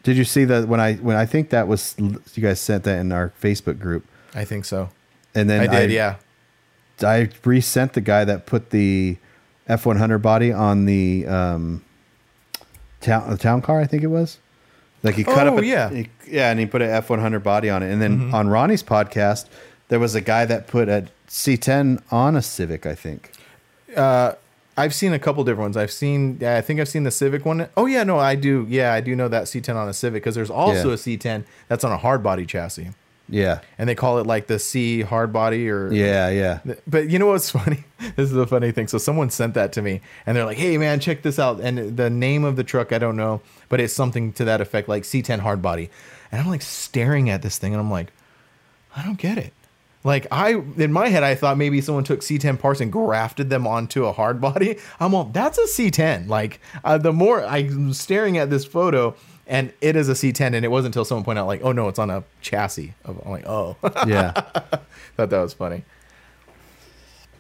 Did 0.03 0.17
you 0.19 0.25
see 0.25 0.45
that 0.45 0.69
when 0.69 0.79
I 0.79 0.95
when 0.97 1.17
I 1.17 1.25
think 1.27 1.49
that 1.51 1.67
was 1.69 1.95
you 1.99 2.43
guys 2.43 2.61
sent 2.61 2.85
that 2.85 2.99
in 3.01 3.11
our 3.11 3.33
Facebook 3.43 3.79
group, 3.81 4.05
I 4.35 4.45
think 4.45 4.65
so. 4.67 4.91
and 5.35 5.49
then 5.51 5.63
I 5.63 5.81
did, 5.81 5.91
yeah. 5.91 6.17
I 7.03 7.29
resent 7.45 7.95
the 7.95 8.01
guy 8.03 8.25
that 8.25 8.47
put 8.47 8.71
the 8.71 9.17
F 9.69 9.85
one 9.87 9.97
hundred 9.97 10.19
body 10.19 10.53
on 10.53 10.85
the 10.85 11.27
um, 11.27 11.85
town 13.01 13.31
the 13.31 13.37
town 13.37 13.63
car. 13.63 13.81
I 13.81 13.87
think 13.87 14.03
it 14.03 14.09
was. 14.09 14.39
Like 15.03 15.15
he 15.15 15.25
cut 15.25 15.47
Oh, 15.47 15.57
up, 15.57 15.63
a, 15.63 15.67
yeah. 15.67 15.91
he- 15.91 16.09
yeah, 16.29 16.51
and 16.51 16.59
he 16.59 16.67
put 16.67 16.83
an 16.83 16.91
F 16.91 17.11
one 17.11 17.21
hundred 17.21 17.41
body 17.45 17.71
on 17.71 17.83
it. 17.83 17.93
And 17.93 18.01
then 18.03 18.33
on 18.35 18.49
Ronnie's 18.49 18.83
podcast, 18.83 19.47
there 19.89 19.99
was 20.01 20.15
a 20.15 20.21
guy 20.21 20.45
that 20.47 20.67
put 20.67 20.89
a 20.89 21.07
C 21.29 21.57
ten 21.57 22.01
on 22.11 22.35
a 22.37 22.43
Civic. 22.43 22.87
I 22.87 22.95
think. 22.95 23.33
I've 24.79 24.95
seen 24.95 25.15
a 25.15 25.19
couple 25.19 25.43
different 25.43 25.63
ones. 25.63 25.77
I've 25.79 25.91
seen, 25.91 26.37
yeah, 26.39 26.59
I 26.59 26.61
think 26.61 26.81
I've 26.81 26.89
seen 26.89 27.05
the 27.05 27.11
Civic 27.11 27.47
one. 27.47 27.67
Oh 27.79 27.87
yeah, 27.87 28.05
no, 28.05 28.19
I 28.19 28.35
do. 28.35 28.67
Yeah, 28.69 28.93
I 28.93 29.01
do 29.01 29.17
know 29.17 29.27
that 29.29 29.45
C10 29.45 29.75
on 29.75 29.89
a 29.89 29.95
Civic 29.95 30.23
because 30.23 30.35
there's 30.35 30.51
also 30.51 30.89
Yeah. 30.89 30.95
a 30.95 30.99
C10 30.99 31.45
that's 31.69 31.83
on 31.83 31.93
a 31.93 31.97
hard 31.97 32.23
body 32.23 32.45
chassis, 32.45 32.91
Yeah, 33.29 33.61
and 33.79 33.89
they 33.89 33.95
call 33.95 34.19
it 34.19 34.27
like 34.27 34.47
the 34.47 34.59
C 34.59 35.03
hard 35.03 35.33
body 35.33 35.69
or 35.69 35.93
yeah, 35.93 36.29
yeah. 36.29 36.61
But 36.87 37.11
you 37.11 37.19
know 37.19 37.27
what's 37.27 37.51
funny? 37.61 37.85
This 37.99 38.31
is 38.31 38.33
the 38.33 38.47
funny 38.47 38.71
thing. 38.73 38.89
So 38.89 38.99
someone 38.99 39.31
sent 39.31 39.55
that 39.55 39.73
to 39.73 39.83
me, 39.83 40.01
and 40.27 40.37
they're 40.37 40.45
like, 40.45 40.59
"Hey 40.59 40.79
man, 40.79 41.01
check 41.01 41.23
this 41.23 41.39
out." 41.39 41.61
And 41.61 41.97
the 41.97 42.11
name 42.11 42.45
of 42.45 42.57
the 42.57 42.65
truck 42.65 42.93
I 42.93 42.99
don't 42.99 43.17
know, 43.17 43.41
but 43.69 43.81
it's 43.81 43.95
something 43.95 44.33
to 44.35 44.45
that 44.45 44.61
effect, 44.61 44.89
like 44.89 45.03
C10 45.03 45.41
hard 45.41 45.61
body. 45.61 45.91
And 46.31 46.41
I'm 46.41 46.49
like 46.49 46.63
staring 46.63 47.31
at 47.31 47.43
this 47.43 47.59
thing, 47.59 47.73
and 47.73 47.81
I'm 47.81 47.91
like, 47.91 48.13
I 48.97 49.03
don't 49.03 49.19
get 49.19 49.39
it. 49.39 49.53
Like 50.07 50.29
I, 50.31 50.53
in 50.77 50.93
my 50.93 51.09
head, 51.09 51.25
I 51.25 51.35
thought 51.35 51.59
maybe 51.59 51.81
someone 51.81 52.05
took 52.05 52.21
C10 52.21 52.61
parts 52.61 52.81
and 52.81 52.93
grafted 52.93 53.51
them 53.51 53.67
onto 53.67 54.07
a 54.07 54.13
hard 54.13 54.41
body. 54.41 54.79
I'm 55.01 55.15
all, 55.15 55.25
that's 55.25 55.59
a 55.59 55.63
C10. 55.63 56.29
Like 56.29 56.61
uh, 56.85 56.97
the 56.97 57.13
more 57.13 57.45
I'm 57.45 57.93
staring 57.93 58.39
at 58.39 58.49
this 58.49 58.65
photo, 58.65 59.17
and 59.47 59.73
it 59.81 59.97
is 59.97 60.09
a 60.09 60.13
C10, 60.13 60.55
and 60.55 60.65
it 60.65 60.71
wasn't 60.71 60.95
until 60.95 61.05
someone 61.05 61.25
pointed 61.25 61.41
out, 61.43 61.47
like, 61.47 61.61
oh 61.63 61.73
no, 61.73 61.89
it's 61.89 61.99
on 61.99 62.11
a 62.11 62.25
chassis. 62.41 62.95
Of 63.05 63.21
I'm 63.25 63.31
like, 63.31 63.47
oh, 63.47 63.77
yeah. 64.07 64.33
thought 65.17 65.31
that 65.31 65.41
was 65.41 65.55
funny. 65.55 65.85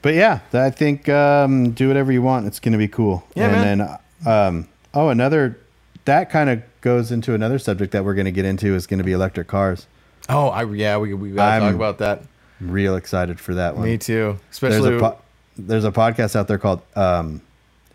But 0.03 0.15
yeah, 0.15 0.41
I 0.53 0.71
think 0.71 1.09
um, 1.09 1.73
do 1.73 1.89
whatever 1.89 2.13
you 2.13 2.23
want. 2.23 2.47
It's 2.47 2.61
going 2.61 2.73
to 2.73 2.79
be 2.79 2.89
cool. 2.89 3.27
Yeah, 3.35 3.49
and 3.49 3.79
man. 3.81 3.99
then, 4.25 4.33
um, 4.33 4.69
oh, 4.95 5.09
another 5.09 5.59
that 6.05 6.31
kind 6.31 6.49
of 6.51 6.63
goes 6.81 7.11
into 7.11 7.35
another 7.35 7.59
subject 7.59 7.93
that 7.93 8.05
we're 8.05 8.15
going 8.15 8.27
to 8.27 8.31
get 8.33 8.45
into 8.45 8.75
is 8.77 8.87
going 8.87 8.99
to 8.99 9.05
be 9.05 9.13
electric 9.13 9.49
cars. 9.49 9.87
Oh, 10.29 10.49
I 10.49 10.65
yeah, 10.73 10.97
we 10.99 11.13
we 11.15 11.31
gotta 11.31 11.51
I'm- 11.53 11.63
talk 11.63 11.75
about 11.75 11.99
that. 11.99 12.23
Real 12.61 12.97
excited 12.97 13.39
for 13.39 13.55
that 13.57 13.77
one. 13.77 13.85
Me 13.85 13.99
too. 13.99 14.39
There's 14.39 14.41
Especially 14.53 14.97
a 14.97 14.99
po- 15.01 15.19
there's 15.59 15.85
a 15.85 15.93
podcast 15.93 16.35
out 16.37 16.49
there 16.49 16.57
called 16.57 16.81
um, 16.95 17.43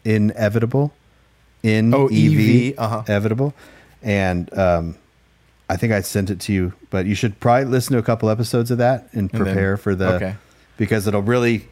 Inevitable. 0.06 0.94
In 1.64 1.94
Oh, 1.94 2.06
EV, 2.08 2.14
EV, 2.14 2.74
uh-huh. 2.78 3.04
Evitable, 3.08 3.54
and 4.02 4.52
um, 4.58 4.96
I 5.70 5.78
think 5.78 5.94
I 5.94 6.02
sent 6.02 6.30
it 6.30 6.40
to 6.42 6.54
you, 6.54 6.74
but 6.90 7.06
you 7.06 7.16
should 7.16 7.40
probably 7.40 7.66
listen 7.66 7.94
to 7.94 8.00
a 8.00 8.04
couple 8.04 8.30
episodes 8.30 8.72
of 8.72 8.78
that 8.80 9.08
and 9.14 9.30
then- 9.30 9.42
prepare 9.44 9.78
for 9.78 9.96
the 9.96 10.14
okay. 10.16 10.36
because 10.78 11.08
it'll 11.08 11.22
really 11.22 11.68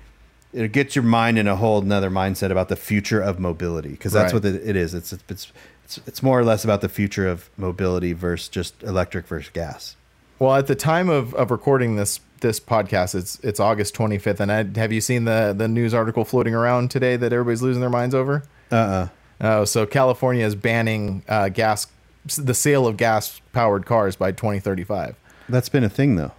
it'll 0.54 0.68
get 0.68 0.96
your 0.96 1.04
mind 1.04 1.38
in 1.38 1.48
a 1.48 1.56
whole 1.56 1.82
another 1.82 2.10
mindset 2.10 2.50
about 2.52 2.70
the 2.70 2.76
future 2.76 3.22
of 3.22 3.40
mobility 3.40 3.90
because 3.90 4.12
that's 4.14 4.34
Right. 4.34 4.44
what 4.44 4.54
it, 4.54 4.68
it 4.68 4.76
is. 4.76 4.94
It's, 4.94 5.14
it's 5.14 5.52
it's 5.86 6.00
it's 6.08 6.24
more 6.24 6.40
or 6.40 6.44
less 6.44 6.64
about 6.64 6.82
the 6.82 6.90
future 6.90 7.28
of 7.28 7.50
mobility 7.58 8.14
versus 8.14 8.48
just 8.50 8.82
electric 8.84 9.28
versus 9.28 9.50
gas. 9.54 9.96
well 10.40 10.56
at 10.56 10.68
the 10.68 10.76
time 10.76 11.10
of, 11.10 11.34
of 11.36 11.52
recording 11.52 11.96
this 11.98 12.20
this 12.42 12.60
podcast, 12.60 13.16
it's 13.16 13.38
it's 13.44 13.60
August 13.60 13.94
25th, 13.96 14.40
and 14.40 14.50
I, 14.52 14.80
have 14.80 14.94
you 14.94 15.02
seen 15.02 15.26
the 15.26 15.54
the 15.58 15.68
news 15.68 15.94
article 15.94 16.24
floating 16.24 16.56
around 16.56 16.90
today 16.90 17.18
that 17.18 17.34
everybody's 17.34 17.62
losing 17.62 17.82
their 17.82 17.90
minds 17.90 18.16
over? 18.16 18.44
Uh 18.72 18.76
uh 18.76 19.08
Oh, 19.42 19.66
so 19.66 19.86
California 19.86 20.46
is 20.46 20.54
banning 20.56 21.24
uh, 21.30 21.48
gas 21.50 21.88
the 22.38 22.54
sale 22.54 22.88
of 22.88 22.98
gas 22.98 23.42
powered 23.54 23.86
cars 23.86 24.16
by 24.16 24.32
2035. 24.32 25.16
That's 25.48 25.70
been 25.70 25.84
a 25.84 25.90
thing 25.90 26.16
though. 26.16 26.34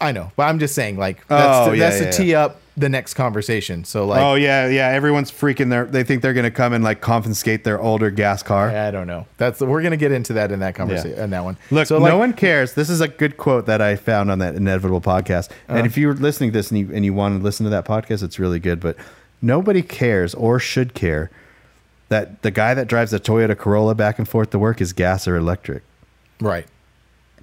I 0.00 0.12
know, 0.12 0.32
but 0.34 0.44
I'm 0.44 0.58
just 0.58 0.74
saying 0.74 0.96
like 0.96 1.26
that's 1.28 1.68
Oh, 1.68 1.70
to, 1.70 1.76
yeah, 1.76 1.90
that's 1.90 2.00
yeah, 2.00 2.10
to 2.10 2.16
tee 2.16 2.34
up 2.34 2.60
the 2.76 2.88
next 2.88 3.14
conversation. 3.14 3.84
So 3.84 4.06
like 4.06 4.22
oh 4.22 4.34
yeah, 4.34 4.66
yeah. 4.66 4.88
Everyone's 4.88 5.30
freaking 5.30 5.68
their. 5.68 5.84
They 5.84 6.02
think 6.04 6.22
they're 6.22 6.32
gonna 6.32 6.50
come 6.50 6.72
and 6.72 6.82
like 6.82 7.02
confiscate 7.02 7.64
their 7.64 7.78
older 7.78 8.10
gas 8.10 8.42
car. 8.42 8.70
I 8.70 8.90
don't 8.90 9.06
know. 9.06 9.26
That's 9.36 9.60
we're 9.60 9.82
gonna 9.82 9.98
get 9.98 10.10
into 10.10 10.32
that 10.34 10.52
in 10.52 10.60
that 10.60 10.74
conversation 10.74 11.18
in 11.18 11.30
that 11.30 11.44
one. 11.44 11.58
Look, 11.70 11.86
so 11.86 11.98
no 11.98 12.16
one 12.16 12.32
cares. 12.32 12.72
This 12.72 12.88
is 12.88 13.02
a 13.02 13.08
good 13.08 13.36
quote 13.36 13.66
that 13.66 13.82
I 13.82 13.96
found 13.96 14.30
on 14.30 14.38
that 14.38 14.54
inevitable 14.54 15.02
podcast. 15.02 15.50
Uh. 15.68 15.74
and 15.74 15.86
if 15.86 15.98
you're 15.98 16.14
listening 16.14 16.50
to 16.50 16.58
this 16.58 16.70
and 16.70 16.80
you, 16.80 16.90
and 16.94 17.04
you 17.04 17.12
want 17.12 17.38
to 17.38 17.44
listen 17.44 17.64
to 17.64 17.70
that 17.70 17.84
podcast, 17.84 18.22
it's 18.22 18.38
really 18.38 18.58
good. 18.58 18.80
But 18.80 18.96
nobody 19.42 19.82
cares 19.82 20.34
or 20.34 20.58
should 20.58 20.94
care 20.94 21.30
that 22.10 22.42
the 22.42 22.50
guy 22.50 22.74
that 22.74 22.88
drives 22.88 23.12
a 23.12 23.18
Toyota 23.18 23.56
Corolla 23.56 23.94
back 23.94 24.18
and 24.18 24.28
forth 24.28 24.50
to 24.50 24.58
work 24.58 24.80
is 24.80 24.92
gas 24.92 25.26
or 25.26 25.36
electric. 25.36 25.82
Right. 26.40 26.66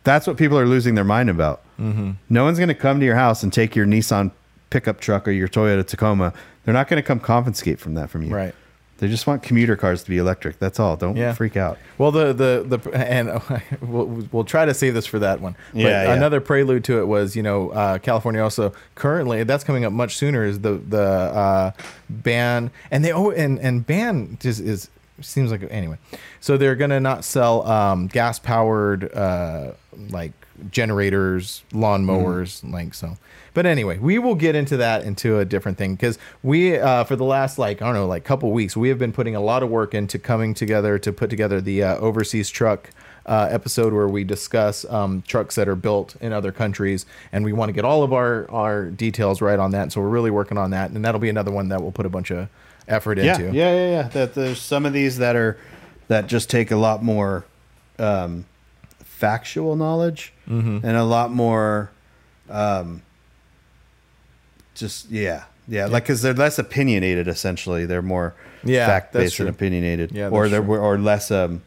That's 0.04 0.28
what 0.28 0.38
people 0.38 0.60
are 0.60 0.68
losing 0.68 0.96
their 0.96 1.04
mind 1.04 1.30
about. 1.30 1.62
Mm-hmm. 1.80 2.12
No 2.30 2.44
one's 2.44 2.60
going 2.60 2.70
to 2.70 2.76
come 2.76 3.00
to 3.00 3.06
your 3.06 3.16
house 3.16 3.44
and 3.44 3.52
take 3.52 3.76
your 3.76 3.86
Nissan 3.86 4.32
pickup 4.70 5.00
truck 5.00 5.28
or 5.28 5.32
your 5.32 5.48
Toyota 5.48 5.86
Tacoma. 5.86 6.34
They're 6.64 6.74
not 6.74 6.88
going 6.88 7.02
to 7.02 7.06
come 7.06 7.20
confiscate 7.20 7.80
from 7.80 7.94
that 7.96 8.10
from 8.10 8.24
you. 8.24 8.34
Right. 8.34 8.56
They 9.00 9.08
just 9.08 9.28
want 9.28 9.44
commuter 9.44 9.76
cars 9.76 10.04
to 10.04 10.10
be 10.10 10.18
electric. 10.18 10.58
That's 10.60 10.80
all. 10.80 10.98
Don't 10.98 11.16
Yeah. 11.16 11.34
freak 11.34 11.56
out. 11.56 11.78
Well, 11.98 12.12
the 12.12 12.34
the 12.34 12.78
the 12.78 12.92
and 12.98 13.42
we'll, 13.82 14.28
we'll 14.32 14.44
try 14.44 14.66
to 14.66 14.74
save 14.74 14.94
this 14.94 15.06
for 15.06 15.20
that 15.20 15.40
one. 15.40 15.56
But 15.74 15.82
Yeah, 15.82 16.04
yeah. 16.04 16.14
another 16.14 16.42
prelude 16.42 16.84
to 16.86 17.00
it 17.00 17.06
was 17.06 17.36
you 17.36 17.44
know 17.44 17.70
uh, 17.70 17.98
California 18.00 18.42
also 18.42 18.74
currently 18.96 19.44
that's 19.44 19.64
coming 19.64 19.86
up 19.86 19.94
much 19.94 20.16
sooner 20.16 20.44
is 20.44 20.62
the 20.62 20.74
the 20.74 21.02
uh, 21.04 21.72
ban 22.10 22.72
and 22.92 23.06
they 23.06 23.12
oh 23.12 23.30
and 23.32 23.60
and 23.60 23.86
ban 23.86 24.38
just 24.42 24.60
is 24.60 24.90
seems 25.22 25.52
like 25.52 25.62
anyway. 25.70 25.98
So 26.40 26.58
they're 26.58 26.76
gonna 26.76 27.00
not 27.00 27.24
sell 27.24 27.68
um, 27.68 28.08
gas 28.08 28.40
powered 28.40 29.14
uh, 29.16 29.72
like 30.10 30.32
generators, 30.72 31.64
lawnmowers, 31.72 32.68
like 32.72 32.94
so. 32.94 33.18
But 33.58 33.66
anyway, 33.66 33.98
we 33.98 34.20
will 34.20 34.36
get 34.36 34.54
into 34.54 34.78
that 34.78 35.02
into 35.04 35.40
a 35.40 35.46
different 35.46 35.80
thing 35.80 35.96
because 35.96 36.20
we, 36.44 36.78
uh, 36.78 37.06
for 37.06 37.16
the 37.16 37.24
last 37.24 37.58
like 37.58 37.82
I 37.82 37.86
don't 37.86 37.96
know, 37.96 38.06
like 38.06 38.24
couple 38.24 38.52
weeks, 38.52 38.78
we 38.78 38.90
have 38.90 39.00
been 39.00 39.12
putting 39.12 39.36
a 39.36 39.42
lot 39.42 39.64
of 39.64 39.70
work 39.70 39.96
into 39.96 40.20
coming 40.20 40.54
together 40.54 41.00
to 41.00 41.12
put 41.12 41.32
together 41.32 41.60
the 41.60 41.82
uh, 41.82 41.96
overseas 41.98 42.52
truck 42.52 42.92
uh, 43.26 43.48
episode 43.50 43.94
where 43.94 44.08
we 44.08 44.24
discuss 44.24 44.86
um, 44.86 45.24
trucks 45.24 45.56
that 45.56 45.68
are 45.68 45.76
built 45.76 46.16
in 46.22 46.34
other 46.34 46.52
countries, 46.52 47.08
and 47.32 47.44
we 47.44 47.52
want 47.52 47.70
to 47.70 47.74
get 47.74 47.84
all 47.84 48.04
of 48.04 48.14
our 48.14 48.46
our 48.52 48.86
details 48.92 49.42
right 49.42 49.58
on 49.58 49.72
that. 49.72 49.92
So 49.92 50.02
we're 50.02 50.10
really 50.10 50.30
working 50.32 50.60
on 50.60 50.70
that, 50.70 50.92
and 50.92 51.04
that'll 51.04 51.20
be 51.20 51.30
another 51.30 51.52
one 51.52 51.70
that 51.70 51.82
we'll 51.82 51.92
put 51.92 52.06
a 52.06 52.10
bunch 52.10 52.30
of 52.30 52.50
effort 52.88 53.18
Yeah, 53.18 53.40
into. 53.40 53.58
yeah, 53.58 53.74
yeah, 53.74 53.90
yeah. 53.90 54.08
That 54.10 54.36
there's 54.36 54.62
some 54.62 54.86
of 54.86 54.94
these 54.94 55.18
that 55.18 55.36
are 55.36 55.58
that 56.10 56.28
just 56.28 56.52
take 56.52 56.70
a 56.70 56.78
lot 56.78 57.04
more 57.04 57.44
um, 57.98 58.46
factual 59.04 59.76
knowledge 59.76 60.32
Mm-hmm. 60.48 60.86
and 60.88 60.96
a 60.96 61.04
lot 61.04 61.32
more, 61.32 61.90
um, 62.50 63.02
just 64.80 65.10
yeah, 65.10 65.46
yeah, 65.68 65.86
like 65.86 66.04
because 66.04 66.22
they're 66.22 66.34
less 66.34 66.60
opinionated. 66.60 67.28
Essentially, 67.28 67.86
they're 67.86 68.02
more 68.02 68.34
Yeah, 68.64 68.88
fact 68.88 69.14
based 69.14 69.40
and 69.40 69.50
opinionated. 69.50 70.12
Yeah, 70.12 70.30
or 70.30 70.50
they're 70.50 70.62
true. 70.64 70.78
or 70.78 70.98
less. 70.98 71.32
Um, 71.32 71.62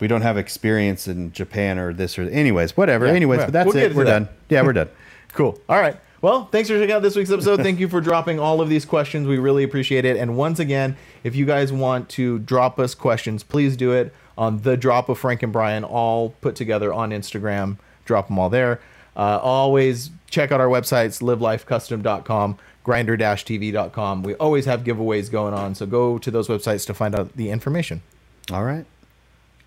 we 0.00 0.08
don't 0.08 0.22
have 0.22 0.38
experience 0.38 1.06
in 1.06 1.32
Japan 1.32 1.78
or 1.78 1.92
this 1.92 2.18
or 2.18 2.22
anyways, 2.22 2.76
whatever. 2.76 3.06
Yeah, 3.06 3.12
anyways, 3.12 3.40
yeah. 3.40 3.44
but 3.46 3.52
that's 3.52 3.66
We'll 3.74 3.76
it. 3.84 3.94
We're 3.94 4.04
that. 4.04 4.10
done. 4.10 4.28
Yeah, 4.48 4.62
we're 4.62 4.72
done. 4.72 4.88
Cool. 5.32 5.60
All 5.68 5.78
right. 5.78 5.96
Well, 6.22 6.46
thanks 6.46 6.68
for 6.68 6.76
checking 6.76 6.92
out 6.92 7.02
this 7.02 7.14
week's 7.14 7.30
episode. 7.30 7.62
Thank 7.62 7.78
you 7.78 7.88
for 7.88 8.00
dropping 8.00 8.40
all 8.40 8.60
of 8.60 8.68
these 8.68 8.84
questions. 8.84 9.28
We 9.28 9.38
really 9.38 9.62
appreciate 9.62 10.04
it. 10.04 10.16
And 10.16 10.36
once 10.36 10.58
again, 10.58 10.96
if 11.22 11.36
you 11.36 11.46
guys 11.46 11.72
want 11.72 12.08
to 12.10 12.40
drop 12.40 12.80
us 12.80 12.96
questions, 12.96 13.44
please 13.44 13.76
do 13.76 13.92
it 13.92 14.12
on 14.36 14.62
the 14.62 14.76
drop 14.76 15.08
of 15.08 15.18
Frank 15.18 15.44
and 15.44 15.52
Brian, 15.52 15.84
all 15.84 16.30
put 16.40 16.56
together 16.56 16.92
on 16.92 17.10
Instagram. 17.10 17.76
Drop 18.04 18.26
them 18.26 18.40
all 18.40 18.50
there. 18.50 18.80
Uh, 19.16 19.38
always 19.40 20.10
check 20.30 20.52
out 20.52 20.60
our 20.60 20.68
websites, 20.68 21.20
livelifecustom.com, 21.20 22.58
grinder-tv.com. 22.84 24.22
We 24.22 24.34
always 24.34 24.64
have 24.64 24.84
giveaways 24.84 25.30
going 25.30 25.54
on. 25.54 25.74
So 25.74 25.86
go 25.86 26.18
to 26.18 26.30
those 26.30 26.48
websites 26.48 26.86
to 26.86 26.94
find 26.94 27.14
out 27.14 27.36
the 27.36 27.50
information. 27.50 28.02
All 28.50 28.64
right, 28.64 28.86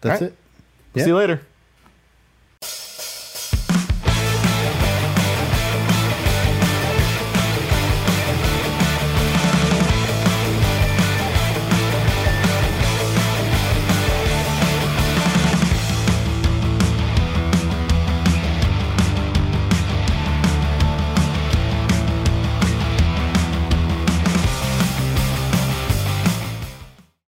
that's 0.02 0.22
All 0.22 0.28
right. 0.28 0.36
it. 0.96 1.02
See 1.02 1.08
you 1.10 1.16
later. 1.16 1.42